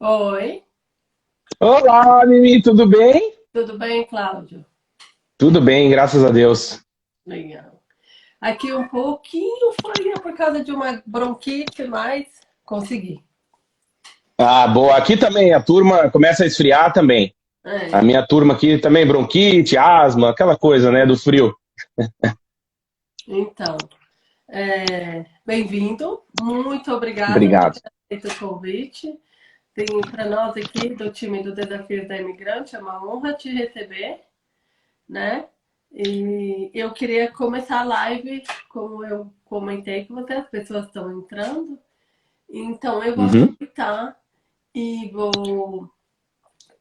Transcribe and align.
Oi. 0.00 0.62
Olá, 1.58 2.24
Mimi, 2.24 2.62
tudo 2.62 2.86
bem? 2.86 3.34
Tudo 3.52 3.76
bem, 3.76 4.06
Cláudio? 4.06 4.64
Tudo 5.36 5.60
bem, 5.60 5.90
graças 5.90 6.24
a 6.24 6.30
Deus. 6.30 6.80
Legal. 7.26 7.82
Aqui 8.40 8.72
um 8.72 8.86
pouquinho 8.86 9.72
foi 9.82 10.12
por 10.22 10.36
causa 10.36 10.62
de 10.62 10.70
uma 10.70 11.02
bronquite, 11.04 11.82
mas 11.82 12.28
consegui. 12.64 13.24
Ah, 14.38 14.68
boa. 14.68 14.96
Aqui 14.96 15.16
também 15.16 15.52
a 15.52 15.60
turma 15.60 16.08
começa 16.12 16.44
a 16.44 16.46
esfriar 16.46 16.92
também. 16.92 17.34
É. 17.66 17.92
A 17.92 18.00
minha 18.00 18.24
turma 18.24 18.54
aqui 18.54 18.78
também, 18.78 19.04
bronquite, 19.04 19.76
asma, 19.76 20.30
aquela 20.30 20.56
coisa, 20.56 20.92
né, 20.92 21.04
do 21.04 21.18
frio. 21.18 21.56
Então, 23.26 23.76
é, 24.48 25.26
bem-vindo. 25.44 26.22
Muito 26.40 26.92
obrigada 26.92 27.32
Obrigado. 27.32 27.74
por 27.74 27.82
ter 27.82 28.20
feito 28.20 28.28
o 28.28 28.38
convite. 28.38 29.18
Para 30.10 30.24
nós 30.28 30.56
aqui 30.56 30.88
do 30.94 31.12
time 31.12 31.42
do 31.42 31.54
Desafios 31.54 32.08
da 32.08 32.16
Imigrante, 32.16 32.74
é 32.74 32.78
uma 32.80 33.04
honra 33.06 33.34
te 33.34 33.48
receber, 33.50 34.20
né? 35.08 35.48
E 35.92 36.70
eu 36.74 36.92
queria 36.92 37.30
começar 37.32 37.80
a 37.80 37.84
live, 37.84 38.42
como 38.68 39.04
eu 39.04 39.32
comentei 39.44 40.04
com 40.04 40.14
você, 40.16 40.34
as 40.34 40.48
pessoas 40.48 40.86
estão 40.86 41.16
entrando. 41.18 41.78
Então 42.48 43.02
eu 43.04 43.14
vou 43.14 43.24
Uhum. 43.26 43.44
aproveitar 43.44 44.20
e 44.74 45.08
vou 45.10 45.88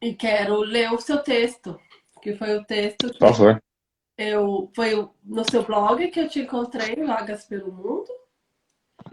e 0.02 0.14
quero 0.14 0.58
ler 0.62 0.92
o 0.92 1.00
seu 1.00 1.20
texto, 1.24 1.80
que 2.22 2.34
foi 2.36 2.58
o 2.58 2.64
texto 2.66 3.12
que 3.12 3.20
Por 3.20 3.34
favor. 3.34 3.64
eu 4.18 4.72
foi 4.76 5.08
no 5.24 5.44
seu 5.50 5.64
blog 5.64 6.08
que 6.10 6.20
eu 6.20 6.28
te 6.30 6.40
encontrei, 6.42 6.96
Vagas 6.96 7.46
pelo 7.46 7.72
Mundo. 7.72 8.08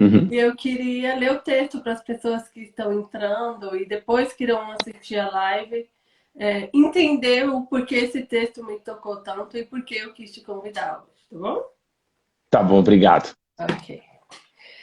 Uhum. 0.00 0.28
E 0.30 0.36
eu 0.36 0.54
queria 0.56 1.16
ler 1.16 1.32
o 1.32 1.40
texto 1.40 1.80
para 1.80 1.92
as 1.92 2.02
pessoas 2.02 2.48
que 2.48 2.60
estão 2.60 2.92
entrando 2.92 3.76
e 3.76 3.86
depois 3.86 4.32
que 4.32 4.44
irão 4.44 4.72
assistir 4.72 5.18
a 5.18 5.30
live, 5.30 5.88
é, 6.36 6.68
entender 6.72 7.48
o 7.48 7.62
porquê 7.62 7.96
esse 7.96 8.22
texto 8.22 8.64
me 8.64 8.78
tocou 8.80 9.18
tanto 9.18 9.56
e 9.56 9.64
por 9.64 9.84
que 9.84 9.96
eu 9.96 10.12
quis 10.12 10.32
te 10.32 10.40
convidar 10.40 11.02
hoje, 11.02 11.24
tá 11.30 11.38
bom? 11.38 11.62
Tá 12.50 12.62
bom, 12.62 12.78
obrigado. 12.78 13.34
Ok. 13.58 14.02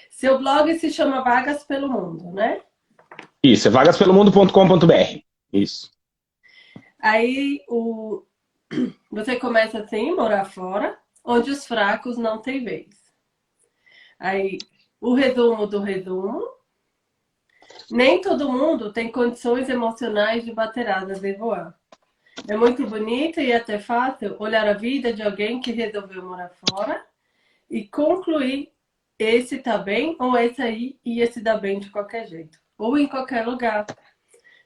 Seu 0.09 0.37
blog 0.37 0.73
se 0.77 0.91
chama 0.91 1.23
Vagas 1.23 1.63
pelo 1.63 1.89
Mundo, 1.89 2.31
né? 2.31 2.61
Isso, 3.43 3.67
é 3.67 3.71
vagaspelomundo.com.br. 3.71 5.19
Isso. 5.51 5.91
Aí 6.99 7.63
o... 7.67 8.23
você 9.11 9.35
começa 9.37 9.79
assim, 9.79 10.13
morar 10.15 10.45
fora, 10.45 10.97
onde 11.23 11.49
os 11.49 11.65
fracos 11.65 12.17
não 12.17 12.37
têm 12.37 12.63
vez. 12.63 12.89
Aí 14.19 14.59
o 15.01 15.15
resumo 15.15 15.65
do 15.65 15.79
resumo. 15.79 16.47
Nem 17.89 18.21
todo 18.21 18.51
mundo 18.51 18.93
tem 18.93 19.11
condições 19.11 19.67
emocionais 19.67 20.45
de 20.45 20.53
bater 20.53 20.87
asas 20.87 21.23
e 21.23 21.33
voar. 21.33 21.75
É 22.47 22.55
muito 22.55 22.87
bonito 22.87 23.41
e 23.41 23.51
até 23.51 23.79
fácil 23.79 24.35
olhar 24.39 24.67
a 24.67 24.73
vida 24.73 25.11
de 25.11 25.21
alguém 25.21 25.59
que 25.59 25.71
resolveu 25.71 26.23
morar 26.23 26.51
fora 26.69 27.03
e 27.69 27.87
concluir 27.87 28.71
esse 29.17 29.59
tá 29.59 29.77
bem 29.77 30.15
ou 30.19 30.37
esse 30.37 30.61
aí 30.61 30.99
ia 31.03 31.29
se 31.31 31.41
dar 31.41 31.57
bem 31.57 31.79
de 31.79 31.89
qualquer 31.89 32.27
jeito. 32.27 32.59
Ou 32.77 32.97
em 32.97 33.07
qualquer 33.07 33.45
lugar. 33.45 33.85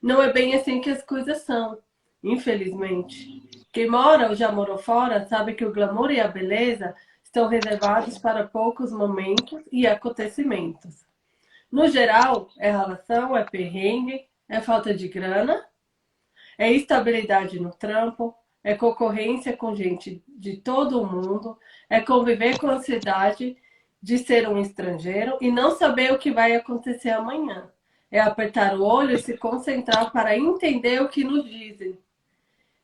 Não 0.02 0.22
é 0.22 0.31
bem 0.31 0.53
assim 0.53 0.80
que 0.80 0.89
as 0.89 1.03
coisas 1.03 1.42
são, 1.42 1.80
infelizmente. 2.23 3.42
Quem 3.73 3.89
mora 3.89 4.30
ou 4.30 4.36
já 4.36 4.52
morou 4.52 4.77
fora 4.77 5.25
sabe 5.27 5.53
que 5.53 5.66
o 5.66 5.73
glamour 5.73 6.11
e 6.11 6.20
a 6.20 6.27
beleza 6.27 6.95
estão 7.36 7.50
reservados 7.50 8.17
para 8.17 8.47
poucos 8.47 8.94
momentos 8.94 9.61
e 9.69 9.86
acontecimentos. 9.86 11.05
No 11.69 11.86
geral, 11.89 12.47
é 12.58 12.72
relação, 12.72 13.36
é 13.36 13.44
perrengue, 13.44 14.25
é 14.47 14.61
falta 14.61 14.94
de 14.94 15.09
grana, 15.09 15.66
é 16.58 16.73
instabilidade 16.73 17.59
no 17.59 17.72
trampo, 17.72 18.33
é 18.64 18.73
concorrência 18.73 19.55
com 19.55 19.75
gente 19.75 20.23
de 20.30 20.55
todo 20.55 21.02
o 21.02 21.05
mundo, 21.05 21.60
é 21.89 21.99
conviver 21.99 22.58
com 22.58 22.70
a 22.70 22.76
ansiedade 22.76 23.58
de 24.02 24.17
ser 24.17 24.48
um 24.48 24.58
estrangeiro 24.58 25.37
e 25.42 25.52
não 25.52 25.71
saber 25.71 26.14
o 26.14 26.17
que 26.17 26.31
vai 26.31 26.55
acontecer 26.55 27.10
amanhã. 27.10 27.70
É 28.10 28.21
apertar 28.21 28.80
o 28.80 28.83
olho 28.86 29.14
e 29.14 29.20
se 29.20 29.36
concentrar 29.36 30.10
para 30.10 30.37
entender 30.37 31.02
o 31.02 31.10
que 31.10 31.26
nos 31.26 31.43
dizem. 31.43 31.99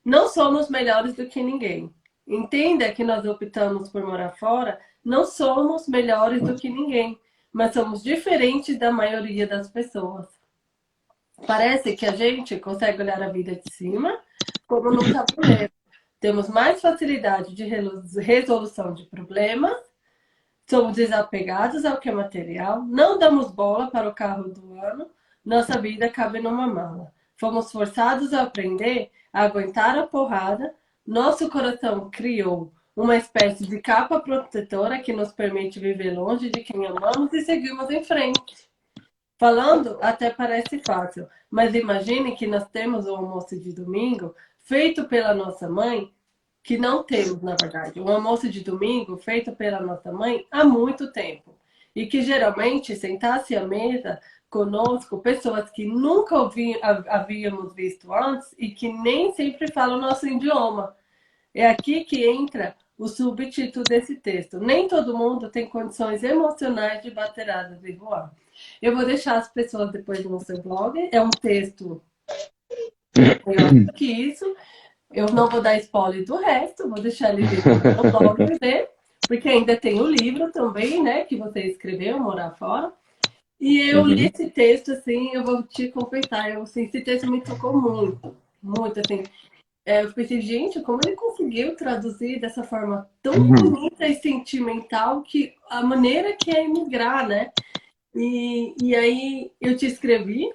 Não 0.03 0.27
somos 0.27 0.69
melhores 0.69 1.13
do 1.13 1.25
que 1.27 1.41
ninguém. 1.41 1.93
Entenda 2.31 2.89
que 2.93 3.03
nós 3.03 3.25
optamos 3.25 3.89
por 3.89 4.05
morar 4.05 4.31
fora, 4.37 4.79
não 5.03 5.25
somos 5.25 5.85
melhores 5.85 6.41
do 6.41 6.55
que 6.55 6.69
ninguém, 6.69 7.19
mas 7.51 7.73
somos 7.73 8.01
diferentes 8.01 8.79
da 8.79 8.89
maioria 8.89 9.45
das 9.45 9.69
pessoas. 9.69 10.27
Parece 11.45 11.93
que 11.93 12.05
a 12.05 12.15
gente 12.15 12.57
consegue 12.57 13.01
olhar 13.01 13.21
a 13.21 13.27
vida 13.27 13.53
de 13.53 13.73
cima 13.73 14.17
como 14.65 14.91
num 14.91 15.11
tabuleiro. 15.11 15.73
Temos 16.21 16.47
mais 16.47 16.79
facilidade 16.79 17.53
de 17.53 17.65
resolução 18.21 18.93
de 18.93 19.03
problemas, 19.07 19.77
somos 20.69 20.95
desapegados 20.95 21.83
ao 21.83 21.99
que 21.99 22.07
é 22.07 22.13
material, 22.13 22.81
não 22.83 23.19
damos 23.19 23.51
bola 23.51 23.91
para 23.91 24.07
o 24.07 24.15
carro 24.15 24.47
do 24.47 24.79
ano, 24.79 25.09
nossa 25.43 25.77
vida 25.81 26.07
cabe 26.07 26.39
numa 26.39 26.65
mala. 26.65 27.11
Fomos 27.35 27.69
forçados 27.73 28.33
a 28.33 28.43
aprender 28.43 29.11
a 29.33 29.41
aguentar 29.41 29.97
a 29.97 30.07
porrada, 30.07 30.73
nosso 31.05 31.49
coração 31.49 32.09
criou 32.11 32.73
uma 32.95 33.15
espécie 33.15 33.65
de 33.65 33.79
capa 33.79 34.19
protetora 34.19 34.99
que 34.99 35.13
nos 35.13 35.31
permite 35.31 35.79
viver 35.79 36.11
longe 36.11 36.49
de 36.49 36.61
quem 36.61 36.85
amamos 36.85 37.33
e 37.33 37.41
seguirmos 37.41 37.89
em 37.89 38.03
frente. 38.03 38.69
Falando 39.39 39.97
até 40.01 40.29
parece 40.29 40.79
fácil, 40.85 41.27
mas 41.49 41.73
imagine 41.73 42.35
que 42.35 42.45
nós 42.45 42.67
temos 42.69 43.07
o 43.07 43.15
almoço 43.15 43.59
de 43.59 43.73
domingo 43.73 44.35
feito 44.59 45.05
pela 45.05 45.33
nossa 45.33 45.67
mãe, 45.67 46.13
que 46.63 46.77
não 46.77 47.03
temos, 47.03 47.41
na 47.41 47.55
verdade, 47.59 47.99
um 47.99 48.07
almoço 48.07 48.47
de 48.47 48.63
domingo 48.63 49.17
feito 49.17 49.51
pela 49.53 49.81
nossa 49.81 50.11
mãe 50.11 50.45
há 50.51 50.63
muito 50.63 51.11
tempo. 51.11 51.57
E 51.95 52.05
que 52.05 52.21
geralmente 52.21 52.95
sentasse 52.95 53.55
à 53.55 53.67
mesa 53.67 54.21
conosco 54.51 55.17
pessoas 55.17 55.71
que 55.71 55.85
nunca 55.85 56.37
ouvi, 56.37 56.77
havíamos 57.07 57.73
visto 57.73 58.13
antes 58.13 58.53
e 58.57 58.69
que 58.69 58.91
nem 58.91 59.33
sempre 59.33 59.71
falam 59.71 59.99
nosso 59.99 60.27
idioma. 60.27 60.95
É 61.55 61.67
aqui 61.67 62.03
que 62.03 62.27
entra 62.27 62.75
o 62.97 63.07
subtítulo 63.07 63.83
desse 63.87 64.15
texto. 64.15 64.59
Nem 64.59 64.89
todo 64.89 65.17
mundo 65.17 65.49
tem 65.49 65.67
condições 65.67 66.21
emocionais 66.21 67.01
de 67.01 67.09
bater 67.09 67.49
asas 67.49 67.83
e 67.83 67.93
voar. 67.93 68.31
Eu 68.81 68.93
vou 68.95 69.05
deixar 69.05 69.37
as 69.37 69.47
pessoas 69.47 69.89
depois 69.89 70.23
no 70.25 70.39
seu 70.41 70.61
blog. 70.61 71.09
É 71.11 71.21
um 71.21 71.29
texto 71.29 72.01
que 73.95 74.05
isso. 74.05 74.45
Eu 75.13 75.27
não 75.27 75.49
vou 75.49 75.61
dar 75.61 75.77
spoiler 75.77 76.25
do 76.25 76.35
resto, 76.35 76.89
vou 76.89 77.01
deixar 77.01 77.33
ele 77.33 77.43
no 77.43 78.11
blog 78.11 78.45
ver, 78.59 78.89
porque 79.27 79.47
ainda 79.49 79.75
tem 79.75 79.99
o 79.99 80.07
livro 80.07 80.51
também, 80.51 81.03
né, 81.03 81.25
que 81.25 81.35
você 81.35 81.61
escreveu, 81.61 82.17
Morar 82.17 82.51
Fora. 82.51 82.93
E 83.61 83.79
eu 83.91 84.01
uhum. 84.01 84.07
li 84.07 84.25
esse 84.25 84.49
texto, 84.49 84.91
assim, 84.91 85.35
eu 85.35 85.43
vou 85.43 85.61
te 85.61 85.89
confessar, 85.89 86.49
eu, 86.49 86.63
assim, 86.63 86.85
esse 86.85 86.99
texto 87.01 87.29
me 87.29 87.41
tocou 87.41 87.79
muito, 87.79 88.35
muito, 88.61 88.99
assim. 88.99 89.21
É, 89.85 90.03
eu 90.03 90.11
pensei, 90.11 90.41
gente, 90.41 90.81
como 90.81 90.99
ele 91.05 91.15
conseguiu 91.15 91.75
traduzir 91.75 92.39
dessa 92.39 92.63
forma 92.63 93.07
tão 93.21 93.33
uhum. 93.33 93.53
bonita 93.53 94.07
e 94.07 94.15
sentimental 94.15 95.21
que 95.21 95.53
a 95.69 95.83
maneira 95.83 96.35
que 96.35 96.49
é 96.49 96.63
emigrar, 96.63 97.27
né? 97.27 97.51
E, 98.15 98.73
e 98.81 98.95
aí 98.95 99.51
eu 99.61 99.77
te 99.77 99.85
escrevi. 99.85 100.51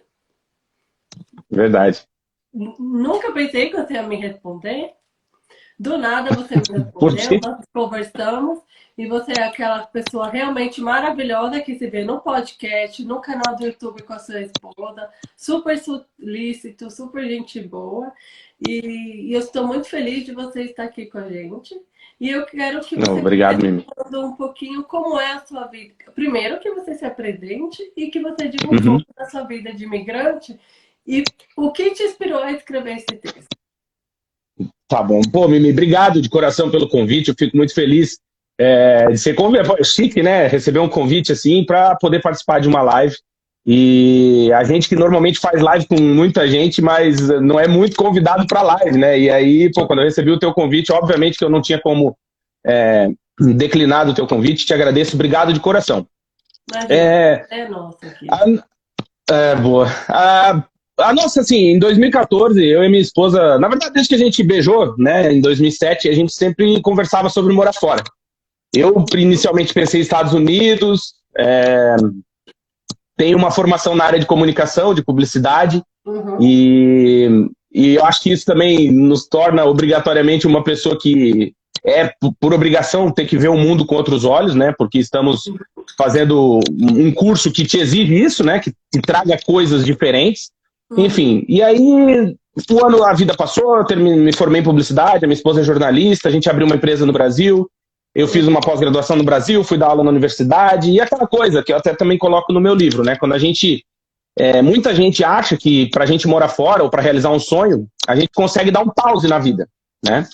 Verdade. 1.48 2.04
Nunca 2.52 3.30
pensei 3.30 3.70
que 3.70 3.76
você 3.76 3.94
ia 3.94 4.02
me 4.02 4.16
responder. 4.16 4.95
Do 5.78 5.98
nada 5.98 6.34
você 6.34 6.54
me 6.72 6.78
respondeu, 6.78 7.40
nós 7.42 7.64
conversamos 7.72 8.60
e 8.96 9.06
você 9.06 9.32
é 9.38 9.42
aquela 9.44 9.80
pessoa 9.86 10.28
realmente 10.30 10.80
maravilhosa 10.80 11.60
que 11.60 11.74
se 11.78 11.86
vê 11.88 12.02
no 12.02 12.20
podcast, 12.20 13.04
no 13.04 13.20
canal 13.20 13.54
do 13.56 13.64
YouTube 13.66 14.02
com 14.02 14.14
a 14.14 14.18
sua 14.18 14.40
esposa, 14.40 15.10
super 15.36 15.78
solícito, 15.78 16.90
super 16.90 17.28
gente 17.28 17.60
boa. 17.60 18.10
E, 18.66 19.28
e 19.28 19.32
eu 19.34 19.40
estou 19.40 19.66
muito 19.66 19.86
feliz 19.86 20.24
de 20.24 20.32
você 20.32 20.62
estar 20.62 20.84
aqui 20.84 21.04
com 21.06 21.18
a 21.18 21.28
gente. 21.28 21.78
E 22.18 22.30
eu 22.30 22.46
quero 22.46 22.80
que 22.80 22.96
você 22.96 23.10
Não, 23.10 23.18
obrigado, 23.18 23.62
Mimi. 23.62 23.84
um 24.14 24.32
pouquinho 24.32 24.82
como 24.84 25.20
é 25.20 25.32
a 25.32 25.40
sua 25.44 25.66
vida. 25.66 25.94
Primeiro 26.14 26.58
que 26.60 26.70
você 26.70 26.94
se 26.94 27.04
apresente 27.04 27.92
e 27.94 28.06
que 28.10 28.20
você 28.20 28.48
diga 28.48 28.66
um 28.66 28.70
Uhum. 28.76 28.96
pouco 28.96 29.14
da 29.14 29.26
sua 29.26 29.42
vida 29.42 29.74
de 29.74 29.84
imigrante 29.84 30.58
e 31.06 31.22
o 31.54 31.70
que 31.70 31.90
te 31.90 32.02
inspirou 32.02 32.42
a 32.42 32.52
escrever 32.52 32.96
esse 32.96 33.06
texto. 33.18 33.55
Tá 34.88 35.02
bom. 35.02 35.20
Pô, 35.32 35.48
Mimi, 35.48 35.70
obrigado 35.72 36.20
de 36.20 36.28
coração 36.28 36.70
pelo 36.70 36.88
convite. 36.88 37.28
Eu 37.28 37.34
fico 37.36 37.56
muito 37.56 37.74
feliz 37.74 38.18
é, 38.58 39.08
de 39.08 39.18
ser 39.18 39.34
convidado. 39.34 39.84
Chique, 39.84 40.22
né? 40.22 40.46
Receber 40.46 40.78
um 40.78 40.88
convite 40.88 41.32
assim 41.32 41.64
para 41.64 41.96
poder 41.96 42.20
participar 42.22 42.60
de 42.60 42.68
uma 42.68 42.82
live. 42.82 43.16
E 43.68 44.48
a 44.54 44.62
gente 44.62 44.88
que 44.88 44.94
normalmente 44.94 45.40
faz 45.40 45.60
live 45.60 45.86
com 45.88 46.00
muita 46.00 46.46
gente, 46.46 46.80
mas 46.80 47.18
não 47.40 47.58
é 47.58 47.66
muito 47.66 47.96
convidado 47.96 48.46
para 48.46 48.62
live, 48.62 48.96
né? 48.96 49.18
E 49.18 49.28
aí, 49.28 49.72
pô, 49.72 49.88
quando 49.88 49.98
eu 50.00 50.04
recebi 50.04 50.30
o 50.30 50.38
teu 50.38 50.54
convite, 50.54 50.92
obviamente 50.92 51.36
que 51.36 51.44
eu 51.44 51.50
não 51.50 51.60
tinha 51.60 51.80
como 51.80 52.16
é, 52.64 53.08
declinar 53.40 54.08
o 54.08 54.14
teu 54.14 54.24
convite. 54.26 54.64
Te 54.64 54.72
agradeço. 54.72 55.16
Obrigado 55.16 55.52
de 55.52 55.58
coração. 55.58 56.06
É, 56.88 57.44
é 57.50 57.68
nossa 57.68 58.06
aqui. 58.06 58.26
a- 58.30 59.34
é, 59.34 59.56
boa. 59.56 59.88
A- 60.08 60.62
a 60.98 61.12
nossa, 61.12 61.40
assim, 61.40 61.68
em 61.68 61.78
2014, 61.78 62.64
eu 62.64 62.82
e 62.82 62.88
minha 62.88 63.00
esposa, 63.00 63.58
na 63.58 63.68
verdade, 63.68 63.92
desde 63.92 64.08
que 64.08 64.14
a 64.14 64.24
gente 64.24 64.42
beijou, 64.42 64.94
né, 64.96 65.32
em 65.32 65.40
2007, 65.40 66.08
a 66.08 66.12
gente 66.12 66.32
sempre 66.32 66.80
conversava 66.80 67.28
sobre 67.28 67.52
morar 67.52 67.72
fora. 67.72 68.02
Eu 68.74 69.04
inicialmente 69.14 69.74
pensei 69.74 70.00
em 70.00 70.02
Estados 70.02 70.32
Unidos, 70.32 71.14
é, 71.38 71.96
tenho 73.16 73.36
uma 73.36 73.50
formação 73.50 73.94
na 73.94 74.04
área 74.04 74.18
de 74.18 74.26
comunicação, 74.26 74.94
de 74.94 75.04
publicidade, 75.04 75.82
uhum. 76.06 76.38
e, 76.40 77.48
e 77.72 77.94
eu 77.94 78.04
acho 78.04 78.22
que 78.22 78.32
isso 78.32 78.44
também 78.44 78.90
nos 78.90 79.26
torna 79.26 79.64
obrigatoriamente 79.64 80.46
uma 80.46 80.64
pessoa 80.64 80.98
que 80.98 81.54
é, 81.84 82.10
por 82.40 82.52
obrigação, 82.52 83.12
ter 83.12 83.26
que 83.26 83.38
ver 83.38 83.48
o 83.48 83.56
mundo 83.56 83.86
com 83.86 83.94
outros 83.94 84.24
olhos, 84.24 84.56
né? 84.56 84.74
Porque 84.76 84.98
estamos 84.98 85.44
fazendo 85.96 86.58
um 86.68 87.12
curso 87.12 87.52
que 87.52 87.64
te 87.64 87.78
exige 87.78 88.12
isso, 88.12 88.42
né? 88.42 88.58
Que, 88.58 88.72
que 88.92 89.00
traga 89.00 89.38
coisas 89.46 89.84
diferentes. 89.84 90.50
Uhum. 90.90 91.04
Enfim, 91.04 91.44
e 91.48 91.62
aí 91.62 92.36
o 92.70 92.86
ano 92.86 93.04
a 93.04 93.12
vida 93.12 93.34
passou, 93.34 93.76
eu 93.76 93.96
me 93.96 94.32
formei 94.32 94.60
em 94.60 94.64
publicidade, 94.64 95.24
a 95.24 95.28
minha 95.28 95.36
esposa 95.36 95.60
é 95.60 95.64
jornalista, 95.64 96.28
a 96.28 96.32
gente 96.32 96.48
abriu 96.48 96.66
uma 96.66 96.76
empresa 96.76 97.04
no 97.04 97.12
Brasil, 97.12 97.68
eu 98.14 98.26
fiz 98.26 98.46
uma 98.46 98.60
pós-graduação 98.60 99.14
no 99.14 99.24
Brasil, 99.24 99.62
fui 99.62 99.76
dar 99.76 99.88
aula 99.88 100.02
na 100.02 100.10
universidade, 100.10 100.90
e 100.90 100.98
aquela 101.00 101.26
coisa 101.26 101.62
que 101.62 101.70
eu 101.70 101.76
até 101.76 101.94
também 101.94 102.16
coloco 102.16 102.50
no 102.50 102.60
meu 102.60 102.74
livro, 102.74 103.04
né? 103.04 103.14
Quando 103.16 103.34
a 103.34 103.38
gente. 103.38 103.84
É, 104.38 104.60
muita 104.60 104.94
gente 104.94 105.24
acha 105.24 105.56
que 105.56 105.88
para 105.88 106.04
a 106.04 106.06
gente 106.06 106.28
morar 106.28 106.48
fora 106.48 106.82
ou 106.82 106.90
para 106.90 107.00
realizar 107.00 107.30
um 107.30 107.38
sonho, 107.38 107.86
a 108.06 108.14
gente 108.14 108.28
consegue 108.34 108.70
dar 108.70 108.82
um 108.82 108.88
pause 108.88 109.26
na 109.26 109.38
vida, 109.38 109.66
né? 110.04 110.26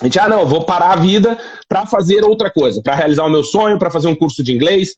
A 0.00 0.04
gente, 0.04 0.18
ah, 0.18 0.28
não, 0.28 0.46
vou 0.46 0.64
parar 0.64 0.92
a 0.92 0.96
vida 0.96 1.38
para 1.66 1.86
fazer 1.86 2.22
outra 2.22 2.50
coisa, 2.50 2.82
para 2.82 2.94
realizar 2.94 3.24
o 3.24 3.30
meu 3.30 3.42
sonho, 3.42 3.78
para 3.78 3.90
fazer 3.90 4.08
um 4.08 4.14
curso 4.14 4.42
de 4.42 4.54
inglês. 4.54 4.94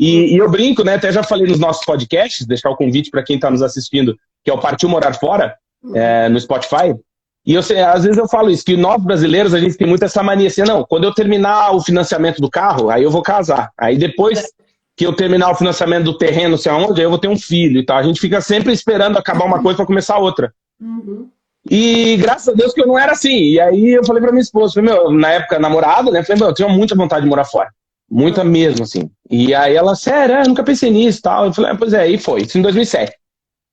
E, 0.00 0.34
e, 0.34 0.38
eu 0.38 0.50
brinco, 0.50 0.82
né? 0.82 0.94
Até 0.94 1.12
já 1.12 1.22
falei 1.22 1.46
nos 1.46 1.58
nossos 1.58 1.84
podcasts, 1.84 2.46
deixar 2.46 2.70
o 2.70 2.76
convite 2.76 3.10
para 3.10 3.22
quem 3.22 3.36
está 3.36 3.50
nos 3.50 3.60
assistindo, 3.60 4.16
que 4.42 4.50
é 4.50 4.54
o 4.54 4.58
Partiu 4.58 4.88
Morar 4.88 5.12
Fora, 5.12 5.54
é, 5.94 6.26
no 6.30 6.40
Spotify. 6.40 6.96
E 7.44 7.52
eu 7.52 7.62
sei, 7.62 7.82
às 7.82 8.04
vezes 8.04 8.16
eu 8.16 8.26
falo 8.26 8.50
isso, 8.50 8.64
que 8.64 8.78
nós 8.78 9.02
brasileiros, 9.02 9.52
a 9.52 9.60
gente 9.60 9.76
tem 9.76 9.86
muito 9.86 10.02
essa 10.02 10.22
mania 10.22 10.48
assim, 10.48 10.62
não, 10.62 10.84
quando 10.84 11.04
eu 11.04 11.12
terminar 11.12 11.74
o 11.74 11.82
financiamento 11.82 12.40
do 12.40 12.48
carro, 12.48 12.88
aí 12.88 13.02
eu 13.02 13.10
vou 13.10 13.20
casar. 13.20 13.70
Aí 13.76 13.98
depois 13.98 14.50
que 14.96 15.06
eu 15.06 15.12
terminar 15.12 15.50
o 15.50 15.54
financiamento 15.54 16.04
do 16.04 16.16
terreno, 16.16 16.56
sei 16.56 16.72
aonde, 16.72 16.98
aí 16.98 17.04
eu 17.04 17.10
vou 17.10 17.18
ter 17.18 17.28
um 17.28 17.38
filho 17.38 17.78
e 17.78 17.84
tal. 17.84 17.98
A 17.98 18.02
gente 18.02 18.20
fica 18.20 18.40
sempre 18.40 18.72
esperando 18.72 19.18
acabar 19.18 19.44
uma 19.44 19.62
coisa 19.62 19.76
para 19.76 19.86
começar 19.86 20.16
outra. 20.16 20.50
Uhum. 20.80 21.28
E 21.70 22.16
graças 22.16 22.48
a 22.48 22.56
Deus 22.56 22.72
que 22.72 22.80
eu 22.80 22.86
não 22.86 22.98
era 22.98 23.12
assim. 23.12 23.36
E 23.36 23.60
aí 23.60 23.90
eu 23.90 24.04
falei 24.04 24.22
pra 24.22 24.32
minha 24.32 24.40
esposa, 24.40 24.74
falei, 24.74 24.90
meu, 24.90 25.10
na 25.10 25.30
época 25.30 25.58
namorada, 25.58 26.10
né? 26.10 26.22
Falei, 26.22 26.40
meu, 26.40 26.48
eu 26.48 26.54
tinha 26.54 26.68
muita 26.68 26.94
vontade 26.94 27.22
de 27.22 27.28
morar 27.28 27.44
fora. 27.44 27.68
Muita 28.10 28.42
mesmo, 28.42 28.82
assim. 28.82 29.08
E 29.30 29.54
aí 29.54 29.76
ela, 29.76 29.94
sério, 29.94 30.36
eu 30.36 30.48
nunca 30.48 30.64
pensei 30.64 30.90
nisso 30.90 31.22
tal. 31.22 31.46
Eu 31.46 31.54
falei, 31.54 31.70
ah, 31.70 31.76
pois 31.76 31.92
é, 31.92 32.00
aí 32.00 32.18
foi. 32.18 32.42
Isso 32.42 32.58
em 32.58 32.62
2007. 32.62 33.12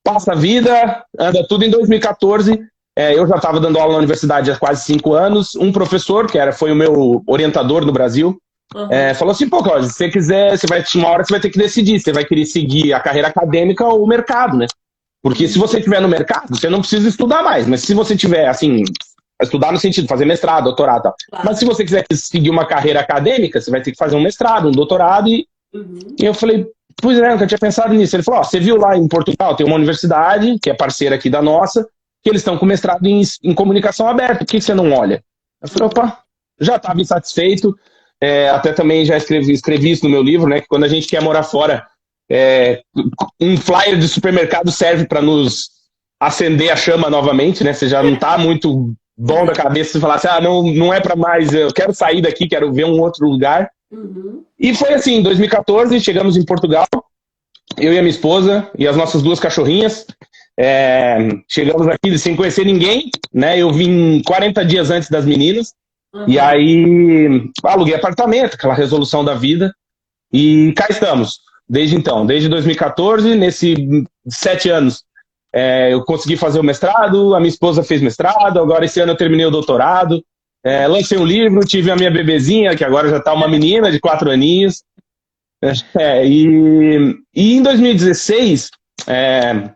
Passa 0.04 0.32
a 0.32 0.36
vida, 0.36 1.04
anda 1.18 1.44
tudo 1.48 1.64
em 1.64 1.70
2014. 1.70 2.58
É, 2.96 3.16
eu 3.16 3.26
já 3.26 3.36
estava 3.36 3.58
dando 3.60 3.78
aula 3.78 3.92
na 3.92 3.98
universidade 3.98 4.50
há 4.50 4.56
quase 4.56 4.84
cinco 4.84 5.12
anos. 5.14 5.56
Um 5.56 5.72
professor, 5.72 6.30
que 6.30 6.38
era, 6.38 6.52
foi 6.52 6.70
o 6.70 6.76
meu 6.76 7.22
orientador 7.26 7.84
no 7.84 7.92
Brasil, 7.92 8.36
uhum. 8.74 8.92
é, 8.92 9.12
falou 9.14 9.32
assim: 9.32 9.48
pô, 9.48 9.62
Cláudio, 9.62 9.88
se 9.88 9.94
você 9.94 10.08
quiser, 10.08 10.56
você 10.56 10.66
vai, 10.66 10.84
uma 10.94 11.08
hora 11.08 11.24
você 11.24 11.32
vai 11.32 11.40
ter 11.40 11.50
que 11.50 11.58
decidir. 11.58 12.00
Você 12.00 12.12
vai 12.12 12.24
querer 12.24 12.46
seguir 12.46 12.92
a 12.92 13.00
carreira 13.00 13.28
acadêmica 13.28 13.84
ou 13.84 14.04
o 14.04 14.06
mercado, 14.06 14.56
né? 14.56 14.66
Porque 15.20 15.48
se 15.48 15.58
você 15.58 15.78
estiver 15.78 16.00
no 16.00 16.08
mercado, 16.08 16.48
você 16.48 16.68
não 16.68 16.80
precisa 16.80 17.08
estudar 17.08 17.42
mais. 17.42 17.66
Mas 17.66 17.82
se 17.82 17.92
você 17.92 18.16
tiver, 18.16 18.48
assim, 18.48 18.84
estudar 19.44 19.72
no 19.72 19.78
sentido 19.78 20.04
de 20.04 20.08
fazer 20.08 20.24
mestrado, 20.24 20.64
doutorado 20.64 21.02
tal. 21.02 21.14
Claro. 21.30 21.46
Mas 21.46 21.58
se 21.58 21.64
você 21.64 21.84
quiser 21.84 22.04
seguir 22.12 22.50
uma 22.50 22.66
carreira 22.66 23.00
acadêmica, 23.00 23.60
você 23.60 23.70
vai 23.70 23.80
ter 23.80 23.92
que 23.92 23.98
fazer 23.98 24.16
um 24.16 24.20
mestrado, 24.20 24.68
um 24.68 24.72
doutorado. 24.72 25.28
E, 25.28 25.46
uhum. 25.72 25.98
e 26.20 26.24
eu 26.24 26.34
falei, 26.34 26.66
pois 27.00 27.18
é, 27.18 27.30
nunca 27.30 27.46
tinha 27.46 27.58
pensado 27.58 27.94
nisso. 27.94 28.16
Ele 28.16 28.22
falou, 28.22 28.40
ó, 28.40 28.44
você 28.44 28.58
viu 28.58 28.76
lá 28.76 28.96
em 28.96 29.06
Portugal, 29.06 29.54
tem 29.54 29.66
uma 29.66 29.76
universidade, 29.76 30.58
que 30.60 30.70
é 30.70 30.74
parceira 30.74 31.14
aqui 31.14 31.30
da 31.30 31.40
nossa, 31.40 31.86
que 32.22 32.30
eles 32.30 32.40
estão 32.40 32.58
com 32.58 32.66
mestrado 32.66 33.06
em, 33.06 33.22
em 33.42 33.54
comunicação 33.54 34.08
aberta. 34.08 34.44
Por 34.44 34.46
que 34.46 34.60
você 34.60 34.74
não 34.74 34.92
olha? 34.92 35.22
Eu 35.62 35.68
falei, 35.68 35.88
opa, 35.88 36.18
já 36.60 36.76
estava 36.76 37.00
insatisfeito. 37.00 37.76
É, 38.20 38.48
até 38.48 38.72
também 38.72 39.04
já 39.04 39.16
escrevi, 39.16 39.52
escrevi 39.52 39.92
isso 39.92 40.04
no 40.04 40.10
meu 40.10 40.22
livro, 40.22 40.48
né? 40.48 40.60
Que 40.60 40.66
quando 40.66 40.84
a 40.84 40.88
gente 40.88 41.06
quer 41.06 41.22
morar 41.22 41.44
fora, 41.44 41.86
é, 42.28 42.82
um 43.40 43.56
flyer 43.56 43.96
de 43.96 44.08
supermercado 44.08 44.72
serve 44.72 45.06
para 45.06 45.22
nos 45.22 45.70
acender 46.20 46.70
a 46.70 46.76
chama 46.76 47.08
novamente, 47.08 47.62
né? 47.62 47.72
Você 47.72 47.88
já 47.88 48.02
não 48.02 48.14
está 48.14 48.36
muito 48.36 48.92
bom 49.18 49.44
da 49.44 49.52
cabeça 49.52 49.94
de 49.94 50.00
falar 50.00 50.14
assim, 50.14 50.28
ah, 50.28 50.40
não, 50.40 50.62
não 50.62 50.94
é 50.94 51.00
para 51.00 51.16
mais, 51.16 51.52
eu 51.52 51.72
quero 51.72 51.92
sair 51.92 52.22
daqui, 52.22 52.46
quero 52.46 52.72
ver 52.72 52.84
um 52.84 53.00
outro 53.00 53.26
lugar. 53.26 53.68
Uhum. 53.90 54.44
E 54.58 54.74
foi 54.74 54.94
assim, 54.94 55.16
em 55.16 55.22
2014, 55.22 55.98
chegamos 56.00 56.36
em 56.36 56.44
Portugal, 56.44 56.86
eu 57.76 57.92
e 57.92 57.98
a 57.98 58.02
minha 58.02 58.10
esposa 58.10 58.70
e 58.78 58.86
as 58.86 58.96
nossas 58.96 59.22
duas 59.22 59.40
cachorrinhas. 59.40 60.06
É, 60.60 61.28
chegamos 61.48 61.86
aqui 61.88 62.18
sem 62.18 62.34
conhecer 62.34 62.64
ninguém, 62.64 63.10
né? 63.32 63.58
Eu 63.58 63.72
vim 63.72 64.22
40 64.22 64.64
dias 64.64 64.90
antes 64.90 65.08
das 65.08 65.24
meninas. 65.24 65.72
Uhum. 66.14 66.24
E 66.28 66.38
aí 66.38 67.50
aluguei 67.62 67.94
apartamento, 67.94 68.54
aquela 68.54 68.74
resolução 68.74 69.24
da 69.24 69.34
vida. 69.34 69.74
E 70.32 70.72
cá 70.72 70.86
estamos 70.90 71.40
desde 71.68 71.96
então, 71.96 72.24
desde 72.24 72.48
2014, 72.48 73.34
nesses 73.36 73.76
sete 74.26 74.70
anos. 74.70 75.04
É, 75.60 75.92
eu 75.92 76.04
consegui 76.04 76.36
fazer 76.36 76.60
o 76.60 76.62
mestrado, 76.62 77.34
a 77.34 77.40
minha 77.40 77.48
esposa 77.48 77.82
fez 77.82 78.00
mestrado, 78.00 78.60
agora 78.60 78.84
esse 78.84 79.00
ano 79.00 79.10
eu 79.10 79.16
terminei 79.16 79.44
o 79.44 79.50
doutorado. 79.50 80.24
É, 80.64 80.86
lancei 80.86 81.18
um 81.18 81.24
livro, 81.24 81.66
tive 81.66 81.90
a 81.90 81.96
minha 81.96 82.12
bebezinha, 82.12 82.76
que 82.76 82.84
agora 82.84 83.08
já 83.08 83.16
está 83.16 83.34
uma 83.34 83.48
menina 83.48 83.90
de 83.90 83.98
quatro 83.98 84.30
aninhos. 84.30 84.84
É, 85.98 86.24
e, 86.24 87.16
e, 87.34 87.56
em 87.56 87.62
2016, 87.62 88.70
é, 89.08 89.68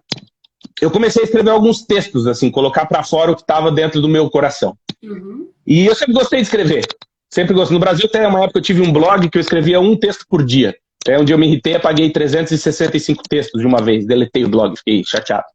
eu 0.80 0.88
comecei 0.88 1.22
a 1.22 1.24
escrever 1.24 1.50
alguns 1.50 1.82
textos, 1.82 2.28
assim, 2.28 2.48
colocar 2.48 2.86
para 2.86 3.02
fora 3.02 3.32
o 3.32 3.34
que 3.34 3.42
estava 3.42 3.72
dentro 3.72 4.00
do 4.00 4.08
meu 4.08 4.30
coração. 4.30 4.76
Uhum. 5.02 5.48
E 5.66 5.84
eu 5.84 5.96
sempre 5.96 6.14
gostei 6.14 6.38
de 6.38 6.46
escrever. 6.46 6.86
Sempre 7.28 7.54
gostei. 7.54 7.74
No 7.74 7.80
Brasil, 7.80 8.06
até 8.06 8.28
uma 8.28 8.44
época 8.44 8.60
eu 8.60 8.62
tive 8.62 8.82
um 8.82 8.92
blog 8.92 9.28
que 9.28 9.36
eu 9.36 9.42
escrevia 9.42 9.80
um 9.80 9.96
texto 9.96 10.24
por 10.28 10.44
dia. 10.44 10.76
É 11.08 11.18
onde 11.18 11.32
eu 11.32 11.38
me 11.38 11.48
irritei, 11.48 11.74
apaguei 11.74 12.08
365 12.08 13.24
textos 13.28 13.60
de 13.60 13.66
uma 13.66 13.82
vez, 13.82 14.06
deletei 14.06 14.44
o 14.44 14.48
blog, 14.48 14.76
fiquei 14.76 15.02
chateado. 15.04 15.46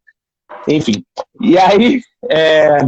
Enfim. 0.67 1.03
E 1.41 1.57
aí, 1.57 2.01
é, 2.29 2.79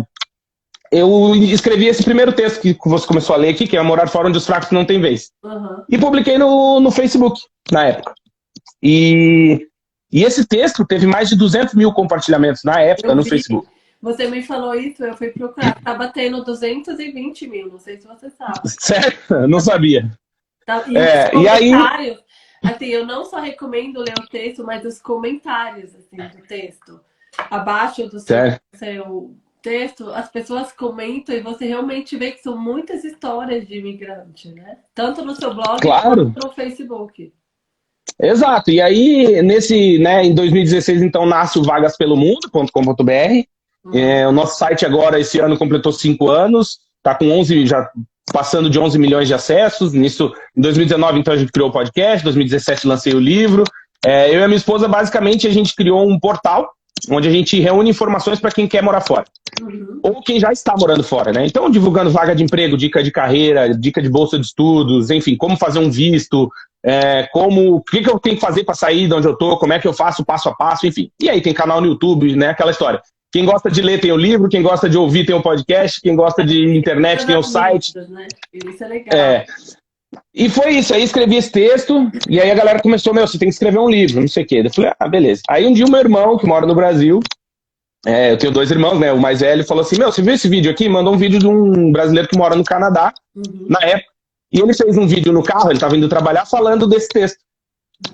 eu 0.92 1.36
escrevi 1.36 1.88
esse 1.88 2.04
primeiro 2.04 2.34
texto 2.34 2.62
que 2.62 2.78
você 2.86 3.06
começou 3.06 3.36
a 3.36 3.40
ler 3.40 3.50
aqui, 3.50 3.68
que 3.68 3.78
é 3.78 3.82
Morar 3.82 4.08
Fora 4.08 4.28
onde 4.28 4.38
os 4.38 4.46
fracos 4.46 4.72
não 4.72 4.86
têm 4.86 5.00
vez. 5.00 5.32
Uhum. 5.44 5.84
E 5.88 5.98
publiquei 5.98 6.38
no, 6.38 6.80
no 6.80 6.92
Facebook, 6.92 7.40
na 7.72 7.86
época. 7.86 8.14
E, 8.82 9.68
e 10.12 10.24
esse 10.24 10.48
texto 10.48 10.86
teve 10.86 11.06
mais 11.06 11.30
de 11.30 11.36
200 11.36 11.76
mil 11.76 11.94
compartilhamentos 11.94 12.64
na 12.64 12.82
época 12.82 13.10
eu 13.10 13.16
no 13.16 13.24
vi. 13.24 13.30
Facebook. 13.30 13.68
Você 14.02 14.28
me 14.28 14.42
falou 14.42 14.74
isso, 14.76 15.04
eu 15.04 15.16
fui 15.16 15.30
procurar. 15.30 15.80
Tá 15.81 15.94
batendo 15.94 16.44
220 16.44 17.48
mil, 17.48 17.68
não 17.69 17.80
sei 17.80 18.00
se 18.00 18.07
você 18.07 18.30
sabe. 18.30 18.60
Certo? 18.66 19.48
Não 19.48 19.60
sabia. 19.60 20.10
Tá, 20.66 20.83
e, 20.88 20.98
é, 20.98 21.36
e 21.36 21.48
aí 21.48 21.72
Assim, 22.64 22.88
eu 22.88 23.06
não 23.06 23.24
só 23.24 23.40
recomendo 23.40 24.00
ler 24.00 24.16
o 24.19 24.28
texto, 24.28 24.64
mas 24.66 24.83
os 24.83 25.02
comentários 25.02 25.95
assim, 25.95 26.18
do 26.18 26.45
texto. 26.45 27.00
Abaixo 27.50 28.07
do 28.07 28.19
seu, 28.19 28.59
seu 28.76 29.36
texto, 29.62 30.09
as 30.12 30.30
pessoas 30.30 30.71
comentam 30.71 31.36
e 31.36 31.42
você 31.42 31.66
realmente 31.66 32.18
vê 32.18 32.31
que 32.31 32.42
são 32.42 32.57
muitas 32.57 33.04
histórias 33.04 33.68
de 33.68 33.78
imigrante, 33.78 34.52
né? 34.52 34.78
Tanto 34.94 35.24
no 35.24 35.36
seu 35.36 35.54
blog 35.54 35.81
claro. 35.81 36.31
quanto 36.31 36.48
no 36.48 36.54
Facebook. 36.54 37.33
Exato. 38.21 38.71
E 38.71 38.81
aí, 38.81 39.42
nesse, 39.42 39.98
né, 40.00 40.26
em 40.26 40.33
2016, 40.33 41.02
então, 41.02 41.26
nasce 41.26 41.59
o 41.59 41.64
vagaspelomundo.com.br. 41.64 43.44
Uhum. 43.86 43.98
É, 43.98 44.28
o 44.28 44.31
nosso 44.31 44.57
site 44.57 44.86
agora, 44.86 45.19
esse 45.19 45.40
ano, 45.40 45.57
completou 45.57 45.94
cinco 45.94 46.30
anos. 46.30 46.80
Está 46.98 47.16
com 47.16 47.31
11, 47.31 47.66
já 47.66 47.90
passando 48.33 48.69
de 48.69 48.78
11 48.78 49.00
milhões 49.00 49.28
de 49.28 49.33
acessos. 49.33 49.94
Nisso, 49.94 50.33
em 50.56 50.62
2019, 50.62 51.19
então, 51.19 51.33
a 51.33 51.38
gente 51.38 51.52
criou 51.52 51.69
o 51.69 51.74
podcast, 51.74 52.21
em 52.21 52.26
2017 52.26 52.88
lancei 52.88 53.14
o 53.14 53.19
livro. 53.19 53.64
É, 54.06 54.30
eu 54.30 54.40
e 54.40 54.44
a 54.44 54.48
minha 54.48 54.57
esposa, 54.57 54.88
basicamente, 54.88 55.48
a 55.48 55.52
gente 55.52 55.76
criou 55.76 56.07
um 56.09 56.19
portal 56.19 56.69
onde 57.10 57.28
a 57.28 57.32
gente 57.32 57.60
reúne 57.60 57.90
informações 57.90 58.40
para 58.40 58.52
quem 58.52 58.68
quer 58.68 58.82
morar 58.82 59.02
fora. 59.02 59.26
Uhum. 59.62 60.00
Ou 60.04 60.22
quem 60.22 60.40
já 60.40 60.52
está 60.52 60.76
morando 60.78 61.04
fora, 61.04 61.32
né? 61.32 61.46
Então, 61.46 61.70
divulgando 61.70 62.10
vaga 62.10 62.36
de 62.36 62.44
emprego, 62.44 62.78
dica 62.78 63.04
de 63.04 63.12
carreira, 63.12 63.74
dica 63.76 64.02
de 64.02 64.10
bolsa 64.10 64.38
de 64.40 64.46
estudos, 64.46 65.10
enfim, 65.10 65.36
como 65.36 65.58
fazer 65.58 65.80
um 65.80 65.90
visto, 65.90 66.50
é, 66.84 67.28
como, 67.32 67.76
o 67.76 67.82
que, 67.82 68.02
que 68.02 68.10
eu 68.10 68.20
tenho 68.20 68.36
que 68.36 68.42
fazer 68.42 68.64
para 68.64 68.76
sair 68.76 69.08
de 69.08 69.14
onde 69.14 69.28
eu 69.28 69.36
tô, 69.36 69.58
como 69.58 69.74
é 69.74 69.80
que 69.80 69.88
eu 69.88 69.94
faço 69.94 70.26
passo 70.26 70.50
a 70.50 70.56
passo, 70.56 70.88
enfim. 70.88 71.12
E 71.22 71.30
aí 71.30 71.42
tem 71.42 71.54
canal 71.54 71.82
no 71.82 71.88
YouTube, 71.88 72.36
né? 72.36 72.50
Aquela 72.50 72.72
história. 72.72 73.02
Quem 73.32 73.46
gosta 73.46 73.70
de 73.70 73.82
ler 73.82 74.00
tem 74.00 74.12
o 74.12 74.18
livro, 74.18 74.50
quem 74.50 74.62
gosta 74.62 74.90
de 74.90 74.98
ouvir 74.98 75.26
tem 75.26 75.36
o 75.36 75.42
podcast, 75.42 76.02
quem 76.02 76.16
gosta 76.16 76.44
de 76.44 76.76
internet 76.76 77.26
tem 77.28 77.38
o 77.38 77.44
site. 77.44 77.94
Né? 77.96 78.28
Isso 78.52 78.84
é 78.84 78.88
legal. 78.88 79.20
É. 79.20 79.46
E 80.33 80.49
foi 80.49 80.71
isso, 80.71 80.94
aí 80.94 81.04
escrevi 81.04 81.35
esse 81.35 81.51
texto, 81.51 82.09
e 82.28 82.39
aí 82.39 82.49
a 82.49 82.56
galera 82.56 82.81
começou, 82.81 83.13
meu, 83.13 83.28
você 83.28 83.37
tem 83.37 83.47
que 83.47 83.54
escrever 83.54 83.80
um 83.80 83.89
livro, 83.89 84.21
não 84.21 84.28
sei 84.28 84.44
o 84.44 84.47
quê. 84.47 84.61
Eu 84.66 84.73
falei, 84.73 84.92
ah, 84.99 85.07
beleza. 85.07 85.42
Aí 85.47 85.68
um 85.68 85.73
dia 85.73 85.85
o 85.85 85.92
meu 85.92 85.99
irmão, 85.99 86.37
que 86.37 86.47
mora 86.47 86.66
no 86.66 86.73
Brasil, 86.73 87.19
é, 88.06 88.31
eu 88.31 88.37
tenho 88.37 88.54
dois 88.54 88.71
irmãos, 88.71 88.97
né? 88.97 89.11
O 89.11 89.19
mais 89.19 89.42
velho 89.42 89.66
falou 89.66 89.81
assim: 89.81 89.97
Meu, 89.97 90.11
você 90.11 90.21
viu 90.21 90.33
esse 90.33 90.47
vídeo 90.47 90.71
aqui? 90.71 90.87
Mandou 90.87 91.13
um 91.13 91.18
vídeo 91.18 91.37
de 91.37 91.47
um 91.47 91.92
brasileiro 91.92 92.30
que 92.30 92.37
mora 92.37 92.56
no 92.56 92.63
Canadá, 92.63 93.13
uhum. 93.35 93.68
na 93.69 93.80
época. 93.81 94.09
E 94.51 94.61
ele 94.61 94.73
fez 94.73 94.97
um 94.97 95.06
vídeo 95.06 95.33
no 95.33 95.44
carro, 95.44 95.68
ele 95.68 95.75
estava 95.75 95.95
indo 95.95 96.09
trabalhar 96.09 96.45
falando 96.45 96.87
desse 96.87 97.09
texto. 97.09 97.37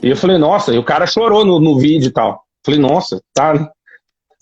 E 0.01 0.09
eu 0.09 0.17
falei, 0.17 0.37
nossa, 0.37 0.73
e 0.73 0.77
o 0.77 0.83
cara 0.83 1.05
chorou 1.05 1.45
no, 1.45 1.59
no 1.59 1.79
vídeo 1.79 2.07
e 2.07 2.11
tal. 2.11 2.43
Falei, 2.65 2.79
nossa, 2.79 3.21
tá. 3.33 3.53